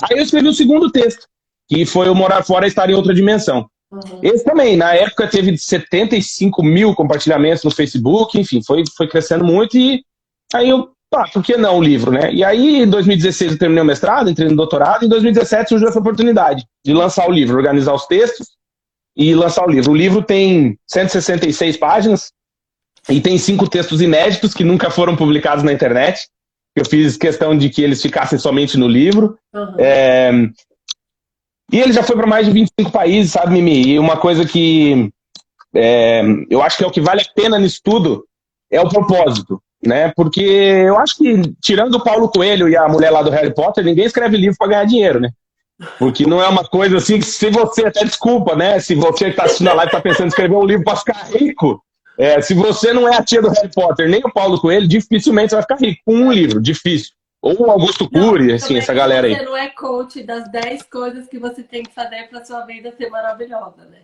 Aí 0.01 0.17
eu 0.17 0.24
escrevi 0.24 0.48
o 0.48 0.53
segundo 0.53 0.89
texto, 0.89 1.27
que 1.69 1.86
foi 1.86 2.10
o 2.10 2.15
Morar 2.15 2.43
Fora 2.43 2.65
Estar 2.65 2.89
em 2.89 2.95
Outra 2.95 3.13
Dimensão. 3.13 3.69
Uhum. 3.94 4.20
Esse 4.24 4.44
também, 4.44 4.76
na 4.76 4.96
época 4.96 5.28
teve 5.28 5.56
75 5.56 6.64
mil 6.64 6.96
compartilhamentos 6.96 7.64
no 7.64 7.70
Facebook, 7.70 8.40
enfim, 8.40 8.62
foi, 8.64 8.84
foi 8.98 9.08
crescendo 9.08 9.46
muito 9.46 9.78
e 9.78 10.04
aí 10.52 10.70
eu, 10.70 10.90
ah, 11.14 11.28
por 11.32 11.44
que 11.44 11.56
não 11.56 11.78
o 11.78 11.84
livro, 11.84 12.12
né? 12.12 12.34
E 12.34 12.44
aí 12.44 12.82
em 12.82 12.90
2016 12.90 13.52
eu 13.52 13.60
terminei 13.60 13.84
o 13.84 13.86
mestrado, 13.86 14.32
entrei 14.32 14.50
no 14.50 14.56
doutorado, 14.56 15.04
e 15.04 15.06
em 15.06 15.10
2017 15.10 15.70
surgiu 15.70 15.88
essa 15.88 16.00
oportunidade 16.00 16.66
de 16.84 16.92
lançar 16.92 17.30
o 17.30 17.32
livro, 17.32 17.56
organizar 17.56 17.94
os 17.94 18.08
textos 18.08 18.48
e 19.16 19.36
lançar 19.36 19.64
o 19.68 19.70
livro. 19.70 19.92
O 19.92 19.96
livro 19.96 20.24
tem 20.24 20.76
166 20.88 21.78
páginas 21.78 22.32
e 23.08 23.22
tem 23.22 23.38
cinco 23.38 23.70
textos 23.70 24.02
inéditos 24.02 24.56
que 24.56 24.64
nunca 24.64 24.90
foram 24.90 25.16
publicados 25.16 25.64
na 25.64 25.72
internet. 25.72 26.28
Eu 26.76 26.84
fiz 26.84 27.16
questão 27.16 27.56
de 27.56 27.70
que 27.70 27.84
eles 27.84 28.02
ficassem 28.02 28.40
somente 28.40 28.76
no 28.76 28.88
livro. 28.88 29.38
Uhum. 29.54 29.76
É, 29.78 30.32
e 31.74 31.82
ele 31.82 31.92
já 31.92 32.03
foi 32.03 32.15
para 32.15 32.27
mais 32.27 32.46
de 32.46 32.51
25 32.51 32.92
países, 32.92 33.32
sabe, 33.32 33.51
Mimi? 33.53 33.88
E 33.88 33.98
uma 33.98 34.15
coisa 34.15 34.46
que 34.46 35.12
é, 35.74 36.22
eu 36.48 36.62
acho 36.62 36.77
que 36.77 36.84
é 36.84 36.88
o 36.88 36.92
que 36.92 37.01
vale 37.01 37.22
a 37.22 37.34
pena 37.34 37.58
nisso 37.58 37.80
tudo 37.84 38.24
é 38.72 38.80
o 38.80 38.88
propósito, 38.88 39.60
né? 39.84 40.13
Porque 40.15 40.39
eu 40.39 41.00
acho 41.00 41.18
que, 41.18 41.42
tirando 41.60 41.96
o 41.96 42.03
Paulo 42.03 42.30
Coelho 42.30 42.70
e 42.70 42.77
a 42.77 42.88
mulher 42.88 43.10
lá 43.10 43.24
do 43.24 43.32
Harry 43.32 43.51
Potter, 43.51 43.84
ninguém 43.84 44.06
escreve 44.06 44.38
livro 44.38 44.56
para 44.56 44.68
ganhar 44.68 44.86
dinheiro, 44.86 45.20
né? 45.20 45.32
Porque 45.98 46.27
não 46.27 46.39
é 46.39 46.48
uma 46.48 46.63
coisa 46.63 46.98
assim 46.98 47.18
que 47.18 47.25
se 47.25 47.50
você, 47.50 47.88
até 47.88 48.06
desculpa, 48.06 48.56
né? 48.56 48.80
Se 48.80 48.94
você 48.94 49.25
que 49.25 49.32
está 49.32 49.46
assistindo 49.46 49.70
a 49.70 49.74
live 49.74 49.89
está 49.89 50.00
pensando 50.00 50.25
em 50.25 50.27
escrever 50.27 50.56
um 50.56 50.65
livro 50.65 50.84
para 50.84 50.98
ficar 50.98 51.24
rico, 51.24 51.84
é, 52.20 52.39
se 52.39 52.53
você 52.53 52.94
não 52.94 53.10
é 53.10 53.18
a 53.18 53.24
tia 53.24 53.42
do 53.42 53.50
Harry 53.50 53.72
Potter 53.74 54.08
nem 54.08 54.22
o 54.24 54.32
Paulo 54.32 54.62
Coelho, 54.62 54.88
dificilmente 54.88 55.50
você 55.50 55.56
vai 55.56 55.63
ficar 55.63 55.77
rico 55.77 56.03
com 56.06 56.13
um 56.13 56.32
livro, 56.32 56.62
difícil. 56.62 57.13
Ou 57.44 57.68
o 57.68 57.70
Augusto 57.70 58.10
Cury, 58.10 58.54
assim, 58.54 58.78
essa 58.78 58.94
galera 58.94 59.28
aí. 59.28 59.36
Você 59.36 59.44
não 59.44 59.58
é 59.58 59.68
coach 59.68 60.24
das 60.24 60.50
10 60.50 60.84
coisas 60.84 61.28
que 61.28 61.38
você 61.38 61.62
tem 61.62 61.84
que 61.84 61.94
fazer 61.94 62.30
para 62.30 62.46
sua 62.46 62.62
vida 62.62 62.94
ser 62.98 63.10
maravilhosa, 63.10 63.84
né? 63.92 63.98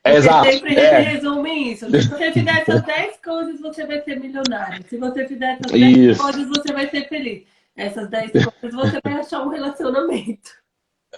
Porque 0.00 0.18
Exato. 0.18 0.48
sempre 0.48 0.76
é. 0.76 1.00
resume 1.00 1.72
isso. 1.72 1.90
Se 1.90 2.08
você 2.08 2.30
fizer 2.30 2.56
essas 2.60 2.82
10 2.82 3.16
coisas, 3.16 3.60
você 3.60 3.84
vai 3.84 4.00
ser 4.02 4.20
milionário. 4.20 4.84
Se 4.88 4.96
você 4.96 5.26
fizer 5.26 5.54
essas 5.54 5.72
10 5.72 5.96
isso. 5.96 6.22
coisas, 6.22 6.46
você 6.46 6.72
vai 6.72 6.88
ser 6.88 7.08
feliz. 7.08 7.42
Essas 7.76 8.08
10 8.08 8.30
coisas, 8.30 8.72
você 8.72 9.00
vai 9.02 9.14
achar 9.14 9.42
um 9.42 9.48
relacionamento. 9.48 10.50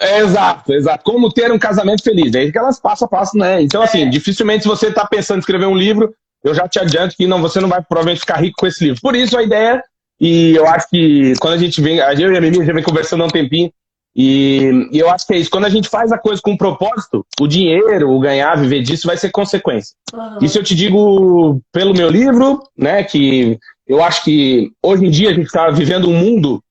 É, 0.01 0.21
exato, 0.21 0.73
exato. 0.73 1.05
Como 1.05 1.31
ter 1.31 1.53
um 1.53 1.59
casamento 1.59 2.03
feliz. 2.03 2.35
É 2.35 2.51
que 2.51 2.57
elas 2.57 2.81
passo 2.81 3.05
a 3.05 3.09
passo, 3.09 3.37
né? 3.37 3.61
Então, 3.61 3.83
assim, 3.83 4.05
é. 4.05 4.09
dificilmente 4.09 4.63
se 4.63 4.69
você 4.69 4.87
está 4.89 5.07
pensando 5.07 5.37
em 5.37 5.41
escrever 5.41 5.67
um 5.67 5.77
livro, 5.77 6.15
eu 6.43 6.55
já 6.55 6.67
te 6.67 6.79
adianto 6.79 7.15
que 7.15 7.27
não, 7.27 7.43
você 7.43 7.61
não 7.61 7.69
vai 7.69 7.83
provavelmente 7.83 8.21
ficar 8.21 8.37
rico 8.37 8.57
com 8.59 8.67
esse 8.67 8.83
livro. 8.83 9.03
Por 9.03 9.15
isso, 9.15 9.37
a 9.37 9.43
ideia 9.43 9.83
e 10.21 10.55
eu 10.55 10.67
acho 10.67 10.89
que 10.89 11.35
quando 11.41 11.55
a 11.55 11.59
gente 11.59 11.81
vem, 11.81 12.01
a 12.01 12.13
eu 12.15 12.33
e 12.33 12.37
a 12.37 12.41
Mimi 12.41 12.65
já 12.65 12.73
vem 12.73 12.83
conversando 12.83 13.23
há 13.23 13.27
um 13.27 13.31
tempinho, 13.31 13.71
e, 14.19 14.89
e, 14.93 14.99
eu 14.99 15.11
acho 15.11 15.27
que 15.27 15.35
é 15.35 15.37
isso. 15.37 15.51
Quando 15.51 15.67
a 15.67 15.69
gente 15.69 15.91
faz 15.91 16.11
a 16.11 16.17
coisa 16.17 16.41
com 16.41 16.53
um 16.53 16.57
propósito, 16.57 17.25
o 17.39 17.47
dinheiro, 17.47 18.11
o 18.11 18.19
ganhar, 18.19 18.57
viver 18.57 18.81
disso, 18.81 19.07
vai 19.07 19.19
ser 19.19 19.31
consequência. 19.31 19.95
Uhum. 20.15 20.39
Isso 20.41 20.59
eu 20.59 20.65
te 20.65 20.75
digo 20.75 21.61
pelo 21.71 21.93
meu 21.93 22.09
livro, 22.09 22.63
né? 22.75 23.05
Que 23.05 23.59
eu 23.87 24.03
acho 24.03 24.25
que 24.25 24.73
hoje 24.83 25.05
em 25.05 25.11
dia 25.11 25.29
a 25.29 25.35
gente 25.35 25.45
está 25.45 25.69
vivendo 25.69 26.09
um 26.09 26.17
mundo 26.17 26.63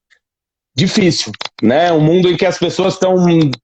difícil, 0.75 1.31
né? 1.61 1.93
Um 1.93 2.01
mundo 2.01 2.31
em 2.31 2.35
que 2.35 2.47
as 2.47 2.57
pessoas 2.57 2.95
estão. 2.95 3.13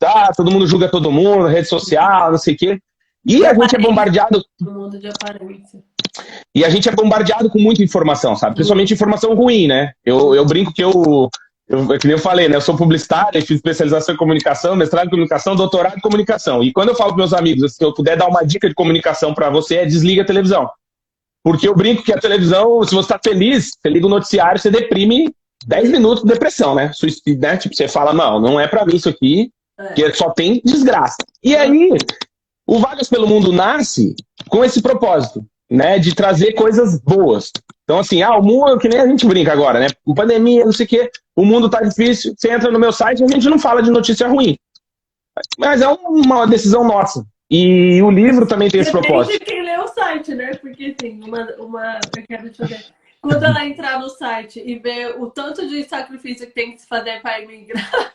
Ah, 0.04 0.32
todo 0.38 0.52
mundo 0.52 0.68
julga 0.68 0.88
todo 0.88 1.12
mundo, 1.12 1.48
rede 1.48 1.68
social, 1.68 2.30
não 2.30 2.38
sei 2.38 2.54
o 2.54 2.58
quê. 2.58 2.80
E 3.26 3.46
a 3.46 3.54
gente 3.54 3.76
é 3.76 3.80
bombardeado. 3.80 4.44
Mundo 4.60 5.00
de 5.00 5.08
aparência. 5.08 5.84
E 6.54 6.66
a 6.66 6.70
gente 6.70 6.90
é 6.90 6.92
bombardeado 6.92 7.50
com 7.50 7.60
muita 7.60 7.84
informação, 7.84 8.36
sabe? 8.36 8.56
Principalmente 8.56 8.94
informação 8.94 9.34
ruim, 9.34 9.68
né? 9.68 9.92
Eu, 10.04 10.36
eu 10.36 10.46
brinco 10.46 10.74
que 10.74 10.84
eu, 10.84 11.30
eu, 11.70 12.00
que 12.00 12.08
nem 12.08 12.16
eu 12.16 12.22
falei, 12.22 12.50
né? 12.50 12.56
Eu 12.56 12.62
sou 12.62 12.76
publicitário, 12.76 13.40
fiz 13.42 13.58
especialização 13.58 14.16
em 14.16 14.18
comunicação, 14.18 14.76
mestrado 14.76 15.08
em 15.08 15.10
comunicação, 15.10 15.56
doutorado 15.56 15.98
em 15.98 16.02
comunicação. 16.02 16.64
E 16.64 16.74
quando 16.74 16.90
eu 16.90 16.96
falo 16.96 17.12
para 17.12 17.20
meus 17.20 17.34
amigos, 17.34 17.76
se 17.76 17.84
eu 17.84 17.94
puder 17.94 18.18
dar 18.18 18.28
uma 18.28 18.44
dica 18.44 18.68
de 18.68 18.76
comunicação 18.76 19.34
para 19.34 19.50
você, 19.50 19.78
é 19.78 19.86
desliga 19.86 20.24
a 20.24 20.26
televisão. 20.26 20.70
Porque 21.44 21.68
eu 21.68 21.76
brinco 21.76 22.04
que 22.04 22.14
a 22.14 22.20
televisão, 22.20 22.84
se 22.84 22.94
você 22.94 23.14
está 23.14 23.20
feliz, 23.24 23.70
você 23.72 23.90
liga 23.90 24.06
o 24.06 24.10
noticiário, 24.10 24.60
você 24.60 24.70
deprime 24.70 25.34
10 25.66 25.92
minutos 25.92 26.24
de 26.24 26.30
depressão, 26.30 26.76
né? 26.76 26.92
né? 27.40 27.58
Tipo, 27.58 27.76
você 27.76 27.88
fala, 27.88 28.14
não, 28.14 28.40
não 28.40 28.60
é 28.60 28.68
para 28.68 28.86
mim 28.86 28.96
isso 28.96 29.10
aqui, 29.10 29.52
é. 29.80 29.86
porque 29.86 30.14
só 30.14 30.30
tem 30.32 30.62
desgraça. 30.64 31.18
E 31.44 31.56
aí, 31.56 31.90
o 32.72 32.80
Vagas 32.80 33.10
pelo 33.10 33.28
Mundo 33.28 33.52
nasce 33.52 34.16
com 34.48 34.64
esse 34.64 34.82
propósito 34.82 35.46
né, 35.70 36.00
de 36.00 36.16
trazer 36.16 36.54
coisas 36.54 36.98
boas. 37.02 37.52
Então, 37.84 38.00
assim, 38.00 38.22
ah, 38.22 38.38
o 38.38 38.42
mundo, 38.42 38.80
que 38.80 38.88
nem 38.88 38.98
a 38.98 39.06
gente 39.06 39.26
brinca 39.26 39.52
agora, 39.52 39.78
né? 39.78 39.88
Pandemia, 40.16 40.64
não 40.64 40.72
sei 40.72 40.86
o 40.86 40.90
quê, 40.90 41.12
o 41.36 41.44
mundo 41.44 41.70
tá 41.70 41.82
difícil. 41.82 42.34
Você 42.38 42.50
entra 42.50 42.72
no 42.72 42.80
meu 42.80 42.94
site, 42.94 43.26
a 43.26 43.28
gente 43.28 43.50
não 43.50 43.60
fala 43.60 43.84
de 43.84 43.92
notícia 43.92 44.26
ruim. 44.26 44.56
Mas 45.60 45.82
é 45.82 45.88
uma 45.90 46.48
decisão 46.48 46.86
nossa. 46.86 47.26
E 47.50 48.02
o 48.02 48.10
livro 48.10 48.48
também 48.48 48.70
tem 48.70 48.80
esse 48.80 48.92
propósito. 48.92 49.38
Tem 49.38 49.48
quem 49.48 49.66
lê 49.66 49.78
o 49.78 49.90
site, 49.90 50.34
né? 50.34 50.56
Porque, 50.56 50.96
assim, 50.98 51.20
uma, 51.26 51.44
uma, 51.60 52.00
eu 52.16 52.24
quero 52.26 52.50
te 52.50 52.58
fazer. 52.60 52.86
Quando 53.22 53.44
ela 53.44 53.66
entrar 53.66 54.00
no 54.00 54.08
site 54.08 54.64
e 54.66 54.80
ver 54.80 55.20
o 55.20 55.30
tanto 55.30 55.68
de 55.68 55.84
sacrifício 55.84 56.48
que 56.48 56.54
tem 56.54 56.72
que 56.72 56.80
se 56.80 56.88
fazer 56.88 57.22
para 57.22 57.42
emigrar. 57.42 58.14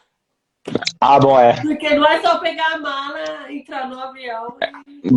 Ah, 1.01 1.19
bom, 1.19 1.39
é. 1.39 1.61
Porque 1.61 1.95
não 1.95 2.07
é 2.07 2.21
só 2.21 2.39
pegar 2.39 2.75
a 2.75 2.79
mala, 2.79 3.53
entrar 3.53 3.89
no 3.89 3.99
avião. 3.99 4.57
E... 5.05 5.11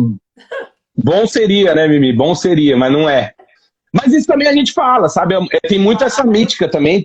Bom 0.96 1.26
seria, 1.26 1.74
né, 1.74 1.88
Mimi? 1.88 2.12
Bom 2.12 2.34
seria, 2.34 2.76
mas 2.76 2.92
não 2.92 3.08
é. 3.08 3.32
Mas 3.92 4.12
isso 4.12 4.26
também 4.26 4.46
a 4.46 4.52
gente 4.52 4.72
fala, 4.72 5.08
sabe? 5.08 5.34
É, 5.34 5.68
tem 5.68 5.78
muito 5.78 6.04
essa 6.04 6.24
mítica 6.24 6.68
também 6.68 7.04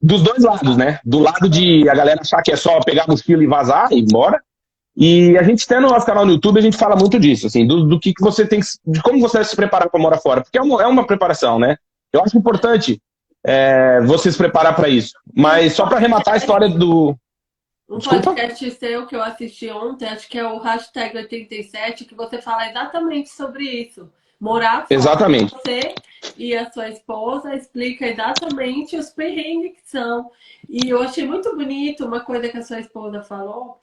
dos 0.00 0.22
dois 0.22 0.44
lados, 0.44 0.76
né? 0.76 0.98
Do 1.04 1.18
lado 1.18 1.48
de 1.48 1.88
a 1.88 1.94
galera 1.94 2.20
achar 2.20 2.42
que 2.42 2.52
é 2.52 2.56
só 2.56 2.80
pegar 2.80 3.04
a 3.04 3.08
mochila 3.08 3.42
e 3.42 3.46
vazar 3.46 3.92
e 3.92 3.98
ir 3.98 4.02
embora. 4.02 4.40
E 4.96 5.36
a 5.36 5.42
gente 5.42 5.66
tem 5.66 5.80
no 5.80 5.88
nosso 5.88 6.06
canal 6.06 6.24
no 6.24 6.32
YouTube, 6.32 6.58
a 6.58 6.62
gente 6.62 6.76
fala 6.76 6.94
muito 6.94 7.18
disso, 7.18 7.48
assim, 7.48 7.66
do, 7.66 7.84
do 7.84 7.98
que, 7.98 8.14
que 8.14 8.22
você 8.22 8.46
tem 8.46 8.60
que, 8.60 8.66
de 8.86 9.02
como 9.02 9.20
você 9.20 9.38
deve 9.38 9.50
se 9.50 9.56
preparar 9.56 9.90
para 9.90 10.00
morar 10.00 10.18
fora, 10.18 10.40
porque 10.40 10.56
é 10.56 10.62
uma, 10.62 10.80
é 10.80 10.86
uma 10.86 11.04
preparação, 11.04 11.58
né? 11.58 11.76
Eu 12.12 12.22
acho 12.22 12.38
importante 12.38 13.02
é, 13.44 14.00
você 14.02 14.30
se 14.30 14.38
preparar 14.38 14.76
para 14.76 14.88
isso. 14.88 15.12
Mas 15.36 15.72
só 15.72 15.86
para 15.86 15.96
arrematar 15.96 16.34
a 16.34 16.36
história 16.36 16.68
do, 16.68 17.16
um 17.88 17.98
Desculpa? 17.98 18.24
podcast 18.24 18.70
seu 18.72 19.06
que 19.06 19.14
eu 19.14 19.22
assisti 19.22 19.70
ontem, 19.70 20.08
acho 20.08 20.28
que 20.28 20.38
é 20.38 20.46
o 20.46 20.58
hashtag 20.58 21.16
87, 21.16 22.04
que 22.04 22.14
você 22.14 22.40
fala 22.40 22.68
exatamente 22.68 23.28
sobre 23.28 23.64
isso. 23.64 24.10
Morar 24.40 24.86
exatamente. 24.90 25.54
você 25.54 25.94
e 26.36 26.54
a 26.54 26.70
sua 26.70 26.88
esposa 26.88 27.54
explica 27.54 28.06
exatamente 28.06 28.96
os 28.96 29.10
perrengues 29.10 29.72
que 29.72 29.88
são. 29.88 30.30
E 30.68 30.88
eu 30.88 31.02
achei 31.02 31.26
muito 31.26 31.54
bonito 31.54 32.04
uma 32.04 32.20
coisa 32.20 32.48
que 32.48 32.58
a 32.58 32.62
sua 32.62 32.80
esposa 32.80 33.22
falou, 33.22 33.80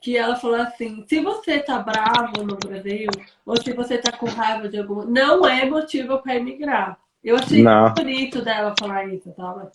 que 0.00 0.16
ela 0.16 0.36
falou 0.36 0.56
assim, 0.56 1.04
se 1.06 1.20
você 1.20 1.58
tá 1.60 1.78
bravo 1.78 2.42
no 2.42 2.56
Brasil, 2.56 3.08
ou 3.44 3.60
se 3.60 3.72
você 3.72 3.98
tá 3.98 4.12
com 4.12 4.26
raiva 4.26 4.68
de 4.68 4.78
algum... 4.78 5.04
Não 5.04 5.46
é 5.46 5.64
motivo 5.64 6.18
para 6.18 6.36
emigrar. 6.36 6.98
Eu 7.22 7.36
achei 7.36 7.62
Não. 7.62 7.82
muito 7.82 8.02
bonito 8.02 8.42
dela 8.42 8.74
falar 8.78 9.06
isso, 9.06 9.30
tá? 9.32 9.70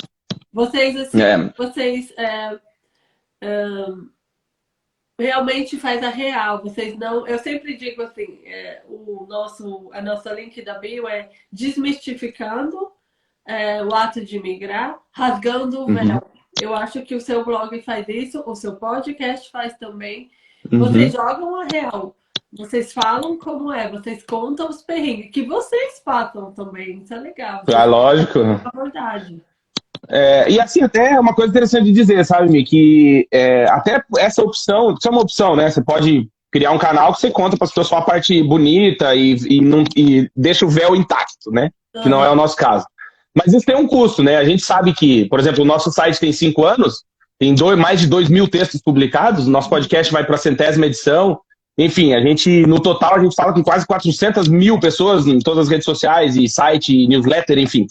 Vocês, 0.51 0.95
assim, 0.97 1.21
é. 1.21 1.53
vocês... 1.57 2.13
É 2.17 2.57
realmente 5.19 5.77
faz 5.77 6.03
a 6.03 6.09
real. 6.09 6.61
Vocês 6.61 6.97
não. 6.97 7.25
Eu 7.27 7.39
sempre 7.39 7.75
digo 7.75 8.01
assim, 8.01 8.41
é, 8.45 8.83
o 8.87 9.25
nosso, 9.27 9.89
a 9.93 10.01
nossa 10.01 10.31
link 10.33 10.61
da 10.61 10.77
bio 10.77 11.07
é 11.07 11.29
desmistificando 11.51 12.91
é, 13.47 13.83
o 13.83 13.93
ato 13.93 14.23
de 14.23 14.39
migrar, 14.39 14.99
rasgando 15.11 15.81
o 15.81 15.87
véu. 15.87 16.03
Uhum. 16.03 16.21
Eu 16.61 16.73
acho 16.73 17.01
que 17.01 17.15
o 17.15 17.21
seu 17.21 17.43
blog 17.43 17.81
faz 17.81 18.07
isso, 18.07 18.43
o 18.45 18.55
seu 18.55 18.75
podcast 18.75 19.51
faz 19.51 19.77
também. 19.77 20.31
Uhum. 20.71 20.79
Vocês 20.79 21.13
jogam 21.13 21.61
a 21.61 21.65
real. 21.65 22.15
Vocês 22.57 22.93
falam 22.93 23.37
como 23.37 23.71
é, 23.71 23.89
vocês 23.89 24.23
contam 24.23 24.69
os 24.69 24.81
perrengues, 24.81 25.31
que 25.31 25.43
vocês 25.43 25.99
passam 25.99 26.53
também. 26.53 26.99
Isso 26.99 27.13
é 27.13 27.17
legal. 27.17 27.63
Ah, 27.73 27.83
lógico. 27.83 28.39
É 28.39 28.83
verdade. 28.83 29.43
É, 30.09 30.49
e 30.49 30.59
assim, 30.59 30.81
até 30.81 31.13
é 31.13 31.19
uma 31.19 31.33
coisa 31.33 31.49
interessante 31.49 31.85
de 31.85 31.91
dizer, 31.91 32.23
sabe, 32.25 32.49
Mi, 32.49 32.63
que 32.63 33.27
é, 33.31 33.65
até 33.69 34.03
essa 34.17 34.41
opção, 34.43 34.93
isso 34.93 35.07
é 35.07 35.11
uma 35.11 35.21
opção, 35.21 35.55
né? 35.55 35.69
Você 35.69 35.83
pode 35.83 36.27
criar 36.51 36.71
um 36.71 36.77
canal 36.77 37.13
que 37.13 37.19
você 37.19 37.31
conta 37.31 37.57
para 37.57 37.65
as 37.65 37.71
pessoas 37.71 37.87
só 37.87 37.97
a 37.97 38.01
parte 38.01 38.41
bonita 38.43 39.13
e, 39.15 39.35
e, 39.49 39.61
não, 39.61 39.83
e 39.95 40.29
deixa 40.35 40.65
o 40.65 40.69
véu 40.69 40.95
intacto, 40.95 41.51
né? 41.51 41.69
Que 42.01 42.09
não 42.09 42.23
é 42.23 42.29
o 42.29 42.35
nosso 42.35 42.55
caso. 42.55 42.85
Mas 43.35 43.53
isso 43.53 43.65
tem 43.65 43.75
um 43.75 43.87
custo, 43.87 44.23
né? 44.23 44.37
A 44.37 44.45
gente 44.45 44.63
sabe 44.63 44.93
que, 44.93 45.25
por 45.25 45.39
exemplo, 45.39 45.63
o 45.63 45.67
nosso 45.67 45.91
site 45.91 46.19
tem 46.19 46.31
cinco 46.31 46.63
anos, 46.63 47.03
tem 47.37 47.53
dois, 47.53 47.77
mais 47.77 47.99
de 47.99 48.07
dois 48.07 48.29
mil 48.29 48.47
textos 48.47 48.81
publicados, 48.81 49.47
nosso 49.47 49.69
podcast 49.69 50.11
vai 50.11 50.23
para 50.23 50.35
a 50.35 50.37
centésima 50.39 50.85
edição. 50.85 51.39
Enfim, 51.77 52.13
a 52.13 52.21
gente, 52.21 52.65
no 52.65 52.79
total, 52.79 53.15
a 53.15 53.19
gente 53.19 53.35
fala 53.35 53.51
com 53.51 53.61
quase 53.61 53.85
400 53.85 54.47
mil 54.47 54.79
pessoas 54.79 55.27
em 55.27 55.39
todas 55.39 55.65
as 55.65 55.69
redes 55.69 55.83
sociais 55.83 56.37
e 56.37 56.47
site, 56.47 57.05
newsletter, 57.05 57.57
enfim. 57.57 57.85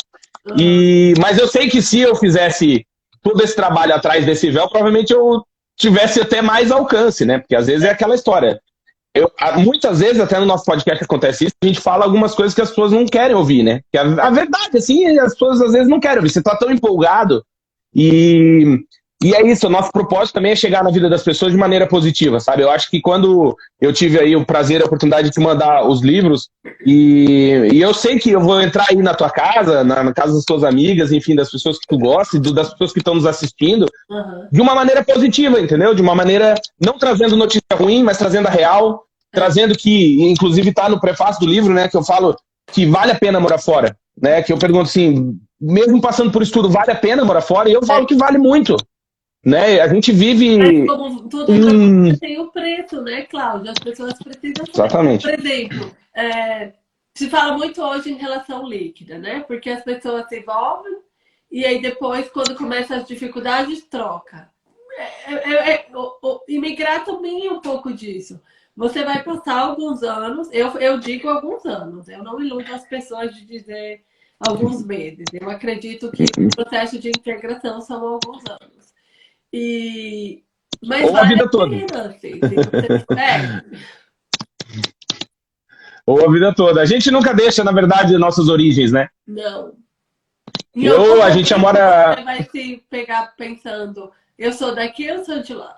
E, 0.58 1.14
mas 1.18 1.38
eu 1.38 1.48
sei 1.48 1.68
que 1.68 1.80
se 1.80 2.00
eu 2.00 2.14
fizesse 2.14 2.86
todo 3.22 3.42
esse 3.42 3.56
trabalho 3.56 3.94
atrás 3.94 4.26
desse 4.26 4.50
véu, 4.50 4.68
provavelmente 4.68 5.12
eu 5.12 5.42
tivesse 5.76 6.20
até 6.20 6.42
mais 6.42 6.70
alcance, 6.70 7.24
né? 7.24 7.38
Porque 7.38 7.56
às 7.56 7.66
vezes 7.66 7.84
é 7.84 7.90
aquela 7.90 8.14
história. 8.14 8.60
Eu, 9.14 9.30
muitas 9.58 10.00
vezes, 10.00 10.20
até 10.20 10.40
no 10.40 10.44
nosso 10.44 10.64
podcast 10.64 11.04
acontece 11.04 11.46
isso, 11.46 11.54
a 11.62 11.66
gente 11.66 11.80
fala 11.80 12.04
algumas 12.04 12.34
coisas 12.34 12.52
que 12.52 12.60
as 12.60 12.70
pessoas 12.70 12.90
não 12.90 13.06
querem 13.06 13.36
ouvir, 13.36 13.62
né? 13.62 13.80
Que 13.90 13.96
a, 13.96 14.02
a 14.02 14.30
verdade, 14.30 14.76
assim, 14.76 15.18
as 15.18 15.32
pessoas 15.32 15.60
às 15.62 15.72
vezes 15.72 15.88
não 15.88 16.00
querem 16.00 16.18
ouvir. 16.18 16.30
Você 16.30 16.42
tá 16.42 16.56
tão 16.56 16.70
empolgado 16.70 17.44
e, 17.94 18.80
e 19.24 19.34
é 19.34 19.40
isso, 19.50 19.66
o 19.66 19.70
nosso 19.70 19.90
propósito 19.90 20.34
também 20.34 20.52
é 20.52 20.56
chegar 20.56 20.84
na 20.84 20.90
vida 20.90 21.08
das 21.08 21.22
pessoas 21.22 21.50
de 21.50 21.56
maneira 21.56 21.86
positiva, 21.86 22.38
sabe? 22.40 22.62
Eu 22.62 22.70
acho 22.70 22.90
que 22.90 23.00
quando 23.00 23.56
eu 23.80 23.90
tive 23.90 24.20
aí 24.20 24.36
o 24.36 24.44
prazer 24.44 24.80
e 24.80 24.82
a 24.82 24.86
oportunidade 24.86 25.28
de 25.28 25.34
te 25.34 25.40
mandar 25.40 25.88
os 25.88 26.02
livros, 26.02 26.50
e, 26.84 27.70
e 27.72 27.80
eu 27.80 27.94
sei 27.94 28.18
que 28.18 28.32
eu 28.32 28.40
vou 28.40 28.60
entrar 28.60 28.84
aí 28.90 28.96
na 28.96 29.14
tua 29.14 29.30
casa, 29.30 29.82
na, 29.82 30.04
na 30.04 30.12
casa 30.12 30.34
das 30.34 30.44
tuas 30.44 30.62
amigas, 30.62 31.10
enfim, 31.10 31.34
das 31.34 31.50
pessoas 31.50 31.78
que 31.78 31.86
tu 31.88 31.96
gosta, 31.96 32.38
do, 32.38 32.52
das 32.52 32.68
pessoas 32.72 32.92
que 32.92 32.98
estão 32.98 33.14
nos 33.14 33.24
assistindo, 33.24 33.86
uhum. 34.10 34.48
de 34.52 34.60
uma 34.60 34.74
maneira 34.74 35.02
positiva, 35.02 35.58
entendeu? 35.58 35.94
De 35.94 36.02
uma 36.02 36.14
maneira, 36.14 36.54
não 36.78 36.98
trazendo 36.98 37.34
notícia 37.34 37.62
ruim, 37.72 38.02
mas 38.02 38.18
trazendo 38.18 38.48
a 38.48 38.50
real, 38.50 39.04
trazendo 39.32 39.74
que, 39.74 40.22
inclusive 40.22 40.68
está 40.68 40.86
no 40.86 41.00
prefácio 41.00 41.40
do 41.40 41.50
livro, 41.50 41.72
né, 41.72 41.88
que 41.88 41.96
eu 41.96 42.04
falo 42.04 42.36
que 42.70 42.84
vale 42.84 43.12
a 43.12 43.18
pena 43.18 43.40
morar 43.40 43.58
fora, 43.58 43.96
né? 44.20 44.42
Que 44.42 44.52
eu 44.52 44.58
pergunto 44.58 44.84
assim, 44.84 45.38
mesmo 45.58 45.98
passando 45.98 46.30
por 46.30 46.42
estudo, 46.42 46.68
vale 46.68 46.90
a 46.90 46.94
pena 46.94 47.24
morar 47.24 47.40
fora? 47.40 47.70
E 47.70 47.72
eu 47.72 47.84
falo 47.84 48.06
que 48.06 48.14
vale 48.14 48.36
muito. 48.36 48.76
Né? 49.44 49.80
A 49.80 49.88
gente 49.88 50.12
vive. 50.12 50.56
Mas 50.56 50.86
como 50.86 51.28
tudo 51.28 51.52
hum... 51.52 52.16
tem 52.18 52.40
o 52.40 52.50
preço, 52.50 53.02
né, 53.02 53.22
Cláudia? 53.22 53.72
As 53.72 53.78
pessoas 53.78 54.14
precisam. 54.14 54.64
Exatamente. 54.72 55.22
Por 55.22 55.38
exemplo, 55.38 55.90
é, 56.14 56.72
se 57.14 57.28
fala 57.28 57.56
muito 57.56 57.82
hoje 57.82 58.10
em 58.10 58.16
relação 58.16 58.66
líquida, 58.66 59.18
né? 59.18 59.40
Porque 59.46 59.70
as 59.70 59.84
pessoas 59.84 60.28
se 60.28 60.38
envolvem 60.40 60.98
e 61.54 61.64
aí 61.64 61.80
depois, 61.80 62.28
quando 62.30 62.56
começam 62.56 62.96
as 62.96 63.06
dificuldades, 63.06 63.84
troca. 63.84 64.50
É, 65.26 65.34
é, 65.34 65.72
é, 65.72 65.86
o, 65.94 66.18
o, 66.20 66.40
imigrar 66.48 67.04
também 67.04 67.46
é 67.46 67.52
um 67.52 67.60
pouco 67.60 67.92
disso. 67.92 68.40
Você 68.76 69.04
vai 69.04 69.22
passar 69.22 69.60
alguns 69.60 70.02
anos, 70.02 70.48
eu, 70.50 70.76
eu 70.78 70.98
digo 70.98 71.28
alguns 71.28 71.64
anos, 71.64 72.08
eu 72.08 72.24
não 72.24 72.42
iludo 72.42 72.74
as 72.74 72.84
pessoas 72.88 73.32
de 73.32 73.44
dizer 73.44 74.02
alguns 74.40 74.84
meses. 74.84 75.26
Eu 75.32 75.48
acredito 75.48 76.10
que 76.10 76.24
o 76.24 76.48
processo 76.56 76.98
de 76.98 77.08
integração 77.08 77.80
são 77.80 78.04
alguns 78.04 78.42
anos. 78.48 78.63
E... 79.56 80.42
Mas 80.84 81.04
Ou 81.04 81.12
vale 81.12 81.26
a 81.26 81.28
vida 81.28 81.44
a 81.44 81.48
toda. 81.48 81.76
Pena, 81.76 82.06
assim, 82.08 82.40
é. 83.16 83.62
Ou 86.04 86.28
a 86.28 86.32
vida 86.32 86.52
toda. 86.52 86.82
A 86.82 86.84
gente 86.84 87.08
nunca 87.08 87.32
deixa, 87.32 87.62
na 87.62 87.70
verdade, 87.70 88.18
nossas 88.18 88.48
origens, 88.48 88.90
né? 88.90 89.08
Não. 89.24 89.74
E 90.74 90.84
eu, 90.86 91.22
a 91.22 91.30
gente 91.30 91.54
mora. 91.54 92.16
Você 92.16 92.24
vai 92.24 92.42
se 92.42 92.84
pegar 92.90 93.32
pensando, 93.36 94.10
eu 94.36 94.52
sou 94.52 94.74
daqui 94.74 95.08
ou 95.12 95.24
sou 95.24 95.40
de 95.40 95.54
lá? 95.54 95.76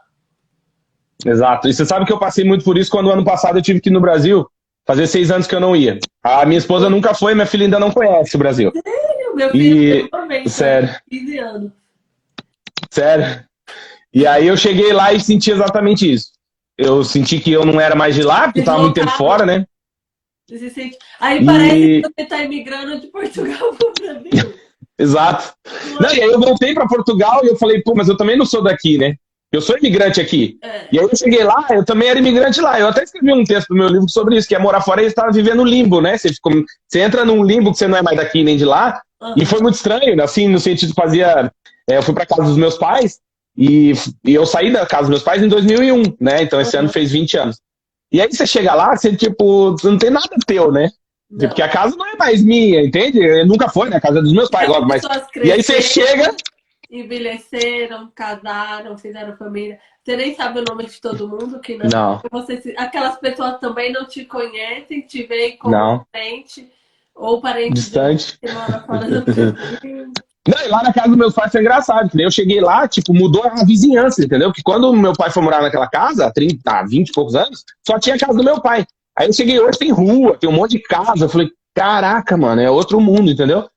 Exato. 1.25 1.69
E 1.69 1.75
você 1.75 1.85
sabe 1.85 2.07
que 2.07 2.13
eu 2.13 2.19
passei 2.19 2.45
muito 2.45 2.65
por 2.65 2.79
isso 2.79 2.91
quando 2.91 3.11
ano 3.11 3.25
passado 3.25 3.59
eu 3.59 3.63
tive 3.63 3.81
que 3.81 3.91
ir 3.91 3.93
no 3.93 4.01
Brasil. 4.01 4.49
Fazer 4.87 5.07
seis 5.07 5.31
anos 5.31 5.47
que 5.47 5.55
eu 5.55 5.61
não 5.61 5.77
ia. 5.77 5.99
A 6.23 6.47
minha 6.47 6.59
esposa 6.59 6.89
nunca 6.89 7.13
foi, 7.13 7.35
minha 7.35 7.47
filha 7.47 7.65
ainda 7.65 7.79
não 7.79 7.91
conhece 7.91 8.37
o 8.37 8.39
Brasil. 8.39 8.73
Sério? 8.73 9.37
Meu 9.37 9.51
filho 9.51 10.07
e... 10.07 10.09
também, 10.09 10.49
Sério. 10.49 10.97
15 11.11 11.39
anos. 11.39 11.73
Sério. 12.91 13.47
E 14.17 14.27
aí 14.27 14.47
eu 14.47 14.57
cheguei 14.57 14.95
lá 14.95 15.13
e 15.13 15.21
senti 15.21 15.51
exatamente 15.51 16.11
isso. 16.11 16.31
Eu 16.79 17.05
senti 17.05 17.39
que 17.39 17.53
eu 17.53 17.67
não 17.67 17.79
era 17.79 17.95
mais 17.95 18.15
de 18.15 18.23
lá, 18.23 18.45
porque 18.45 18.61
estava 18.61 18.81
muito 18.81 18.95
tempo 18.95 19.11
fora, 19.11 19.45
né? 19.45 19.67
Aí 21.21 21.45
parece 21.45 21.77
e... 21.77 22.03
que 22.03 22.09
você 22.09 22.23
está 22.23 22.43
imigrando 22.43 22.99
de 22.99 23.09
Portugal 23.09 23.75
para 23.77 23.89
o 23.89 23.93
Brasil. 23.93 24.55
Exato. 24.99 25.53
Não, 26.01 26.15
e 26.15 26.23
aí 26.23 26.31
eu 26.31 26.41
voltei 26.41 26.73
para 26.73 26.89
Portugal 26.89 27.45
e 27.45 27.49
eu 27.49 27.57
falei, 27.57 27.83
pô, 27.83 27.95
mas 27.95 28.09
eu 28.09 28.17
também 28.17 28.39
não 28.39 28.47
sou 28.47 28.63
daqui, 28.63 28.97
né? 28.97 29.17
Eu 29.53 29.61
sou 29.61 29.77
imigrante 29.77 30.19
aqui. 30.19 30.57
É. 30.65 30.87
E 30.91 30.99
aí 30.99 31.05
eu 31.05 31.15
cheguei 31.15 31.45
lá, 31.45 31.67
eu 31.69 31.85
também 31.85 32.09
era 32.09 32.19
imigrante 32.19 32.59
lá. 32.59 32.81
Eu 32.81 32.89
até 32.89 33.03
escrevi 33.03 33.35
um 33.35 33.45
texto 33.45 33.69
no 33.69 33.77
meu 33.77 33.89
livro 33.89 34.09
sobre 34.09 34.39
isso, 34.39 34.49
que 34.49 34.55
é 34.55 34.59
morar 34.59 34.81
fora 34.81 35.03
e 35.03 35.07
estar 35.07 35.31
vivendo 35.31 35.63
limbo, 35.63 36.01
né? 36.01 36.17
Você, 36.17 36.33
ficou, 36.33 36.55
você 36.89 37.01
entra 37.01 37.23
num 37.23 37.45
limbo 37.45 37.71
que 37.71 37.77
você 37.77 37.87
não 37.87 37.99
é 37.99 38.03
mais 38.03 38.17
daqui 38.17 38.43
nem 38.43 38.57
de 38.57 38.65
lá. 38.65 38.99
Uhum. 39.21 39.35
E 39.37 39.45
foi 39.45 39.61
muito 39.61 39.75
estranho, 39.75 40.23
assim, 40.23 40.49
no 40.49 40.59
sentido 40.59 40.95
que 40.95 41.03
fazia. 41.03 41.53
É, 41.89 41.99
eu 41.99 42.03
fui 42.03 42.15
para 42.15 42.25
casa 42.25 42.45
dos 42.45 42.57
meus 42.57 42.79
pais 42.79 43.21
e, 43.57 43.93
e, 44.25 44.35
eu 44.35 44.45
saí 44.45 44.73
da 44.73 44.85
casa 44.85 45.03
dos 45.03 45.11
meus 45.11 45.23
pais 45.23 45.43
em 45.43 45.49
2001, 45.49 46.17
né? 46.21 46.43
Então 46.43 46.61
esse 46.61 46.77
uhum. 46.77 46.83
ano 46.83 46.93
fez 46.93 47.11
20 47.13 47.39
anos. 47.39 47.61
E 48.13 48.21
aí 48.21 48.29
você 48.31 48.47
chega 48.47 48.75
lá, 48.75 48.97
você, 48.97 49.15
tipo, 49.17 49.73
você 49.73 49.89
não 49.89 49.99
tem 49.99 50.11
nada 50.11 50.29
teu, 50.47 50.71
né? 50.71 50.91
Não. 51.31 51.49
Porque 51.49 51.63
a 51.63 51.69
casa 51.69 51.97
não 51.97 52.07
é 52.07 52.17
mais 52.17 52.43
minha, 52.43 52.83
entende? 52.85 53.45
nunca 53.45 53.69
foi, 53.69 53.91
né? 53.91 53.97
A 53.97 54.01
casa 54.01 54.21
é 54.21 54.23
dos 54.23 54.33
meus 54.33 54.49
pais, 54.49 54.69
logo, 54.69 54.87
mas. 54.87 55.03
E 55.43 55.51
aí 55.51 55.63
você 55.63 55.83
chega 55.83 56.35
envelheceram, 56.91 58.11
casaram, 58.15 58.97
fizeram 58.97 59.37
família. 59.37 59.79
Você 60.05 60.17
nem 60.17 60.35
sabe 60.35 60.61
o 60.61 60.65
nome 60.65 60.87
de 60.87 61.01
todo 61.01 61.29
mundo, 61.29 61.61
que 61.61 61.77
não. 61.77 61.89
não. 61.89 62.23
Você, 62.31 62.75
aquelas 62.77 63.19
pessoas 63.19 63.59
também 63.59 63.93
não 63.93 64.07
te 64.07 64.25
conhecem, 64.25 65.03
te 65.03 65.25
veem 65.25 65.57
como 65.57 65.75
não. 65.75 66.07
parente 66.13 66.71
ou 67.15 67.41
parente 67.41 67.75
distante. 67.75 68.39
Que 68.39 68.53
mora 68.53 68.81
fora 68.81 69.21
do 69.21 69.25
Não, 70.47 70.65
e 70.65 70.69
lá 70.69 70.83
na 70.83 70.93
casa 70.93 71.09
dos 71.09 71.17
meus 71.17 71.35
pais 71.35 71.51
foi 71.51 71.61
engraçado, 71.61 72.09
eu 72.15 72.31
cheguei 72.31 72.61
lá, 72.61 72.87
tipo, 72.87 73.13
mudou 73.13 73.45
a 73.45 73.65
vizinhança, 73.65 74.25
entendeu? 74.25 74.49
Porque 74.49 74.63
quando 74.63 74.93
meu 74.93 75.13
pai 75.13 75.31
foi 75.31 75.43
morar 75.43 75.61
naquela 75.61 75.89
casa, 75.89 76.27
há 76.27 76.33
30, 76.33 76.85
20 76.85 77.09
e 77.09 77.13
poucos 77.13 77.35
anos, 77.35 77.65
só 77.87 77.99
tinha 77.99 78.15
a 78.15 78.19
casa 78.19 78.35
do 78.35 78.45
meu 78.45 78.61
pai. 78.61 78.87
Aí 79.19 79.27
eu 79.27 79.33
cheguei 79.33 79.59
hoje, 79.59 79.79
tem 79.79 79.91
rua, 79.91 80.37
tem 80.39 80.49
um 80.49 80.53
monte 80.53 80.73
de 80.73 80.81
casa. 80.81 81.25
Eu 81.25 81.29
falei, 81.29 81.51
caraca, 81.75 82.37
mano, 82.37 82.61
é 82.61 82.71
outro 82.71 83.01
mundo, 83.01 83.31
entendeu? 83.31 83.69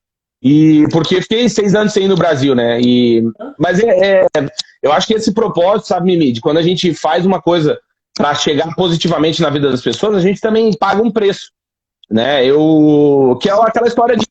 E 0.41 0.87
porque 0.91 1.21
fiquei 1.21 1.49
seis 1.49 1.73
anos 1.75 1.91
sem 1.91 2.05
ir 2.05 2.07
no 2.07 2.15
Brasil, 2.15 2.53
né? 2.53 2.79
E, 2.79 3.23
mas 3.57 3.79
é, 3.79 4.21
é, 4.21 4.27
eu 4.81 4.91
acho 4.91 5.07
que 5.07 5.13
esse 5.13 5.33
propósito, 5.33 5.87
sabe, 5.87 6.07
Mimi, 6.07 6.31
de 6.31 6.39
quando 6.39 6.57
a 6.57 6.61
gente 6.61 6.93
faz 6.93 7.25
uma 7.25 7.41
coisa 7.41 7.79
para 8.15 8.35
chegar 8.35 8.73
positivamente 8.75 9.41
na 9.41 9.49
vida 9.49 9.69
das 9.69 9.81
pessoas, 9.81 10.15
a 10.15 10.21
gente 10.21 10.39
também 10.39 10.71
paga 10.77 11.01
um 11.01 11.11
preço, 11.11 11.51
né? 12.09 12.45
Eu 12.45 13.37
que 13.41 13.49
é 13.49 13.53
aquela 13.53 13.87
história 13.87 14.15
de 14.15 14.25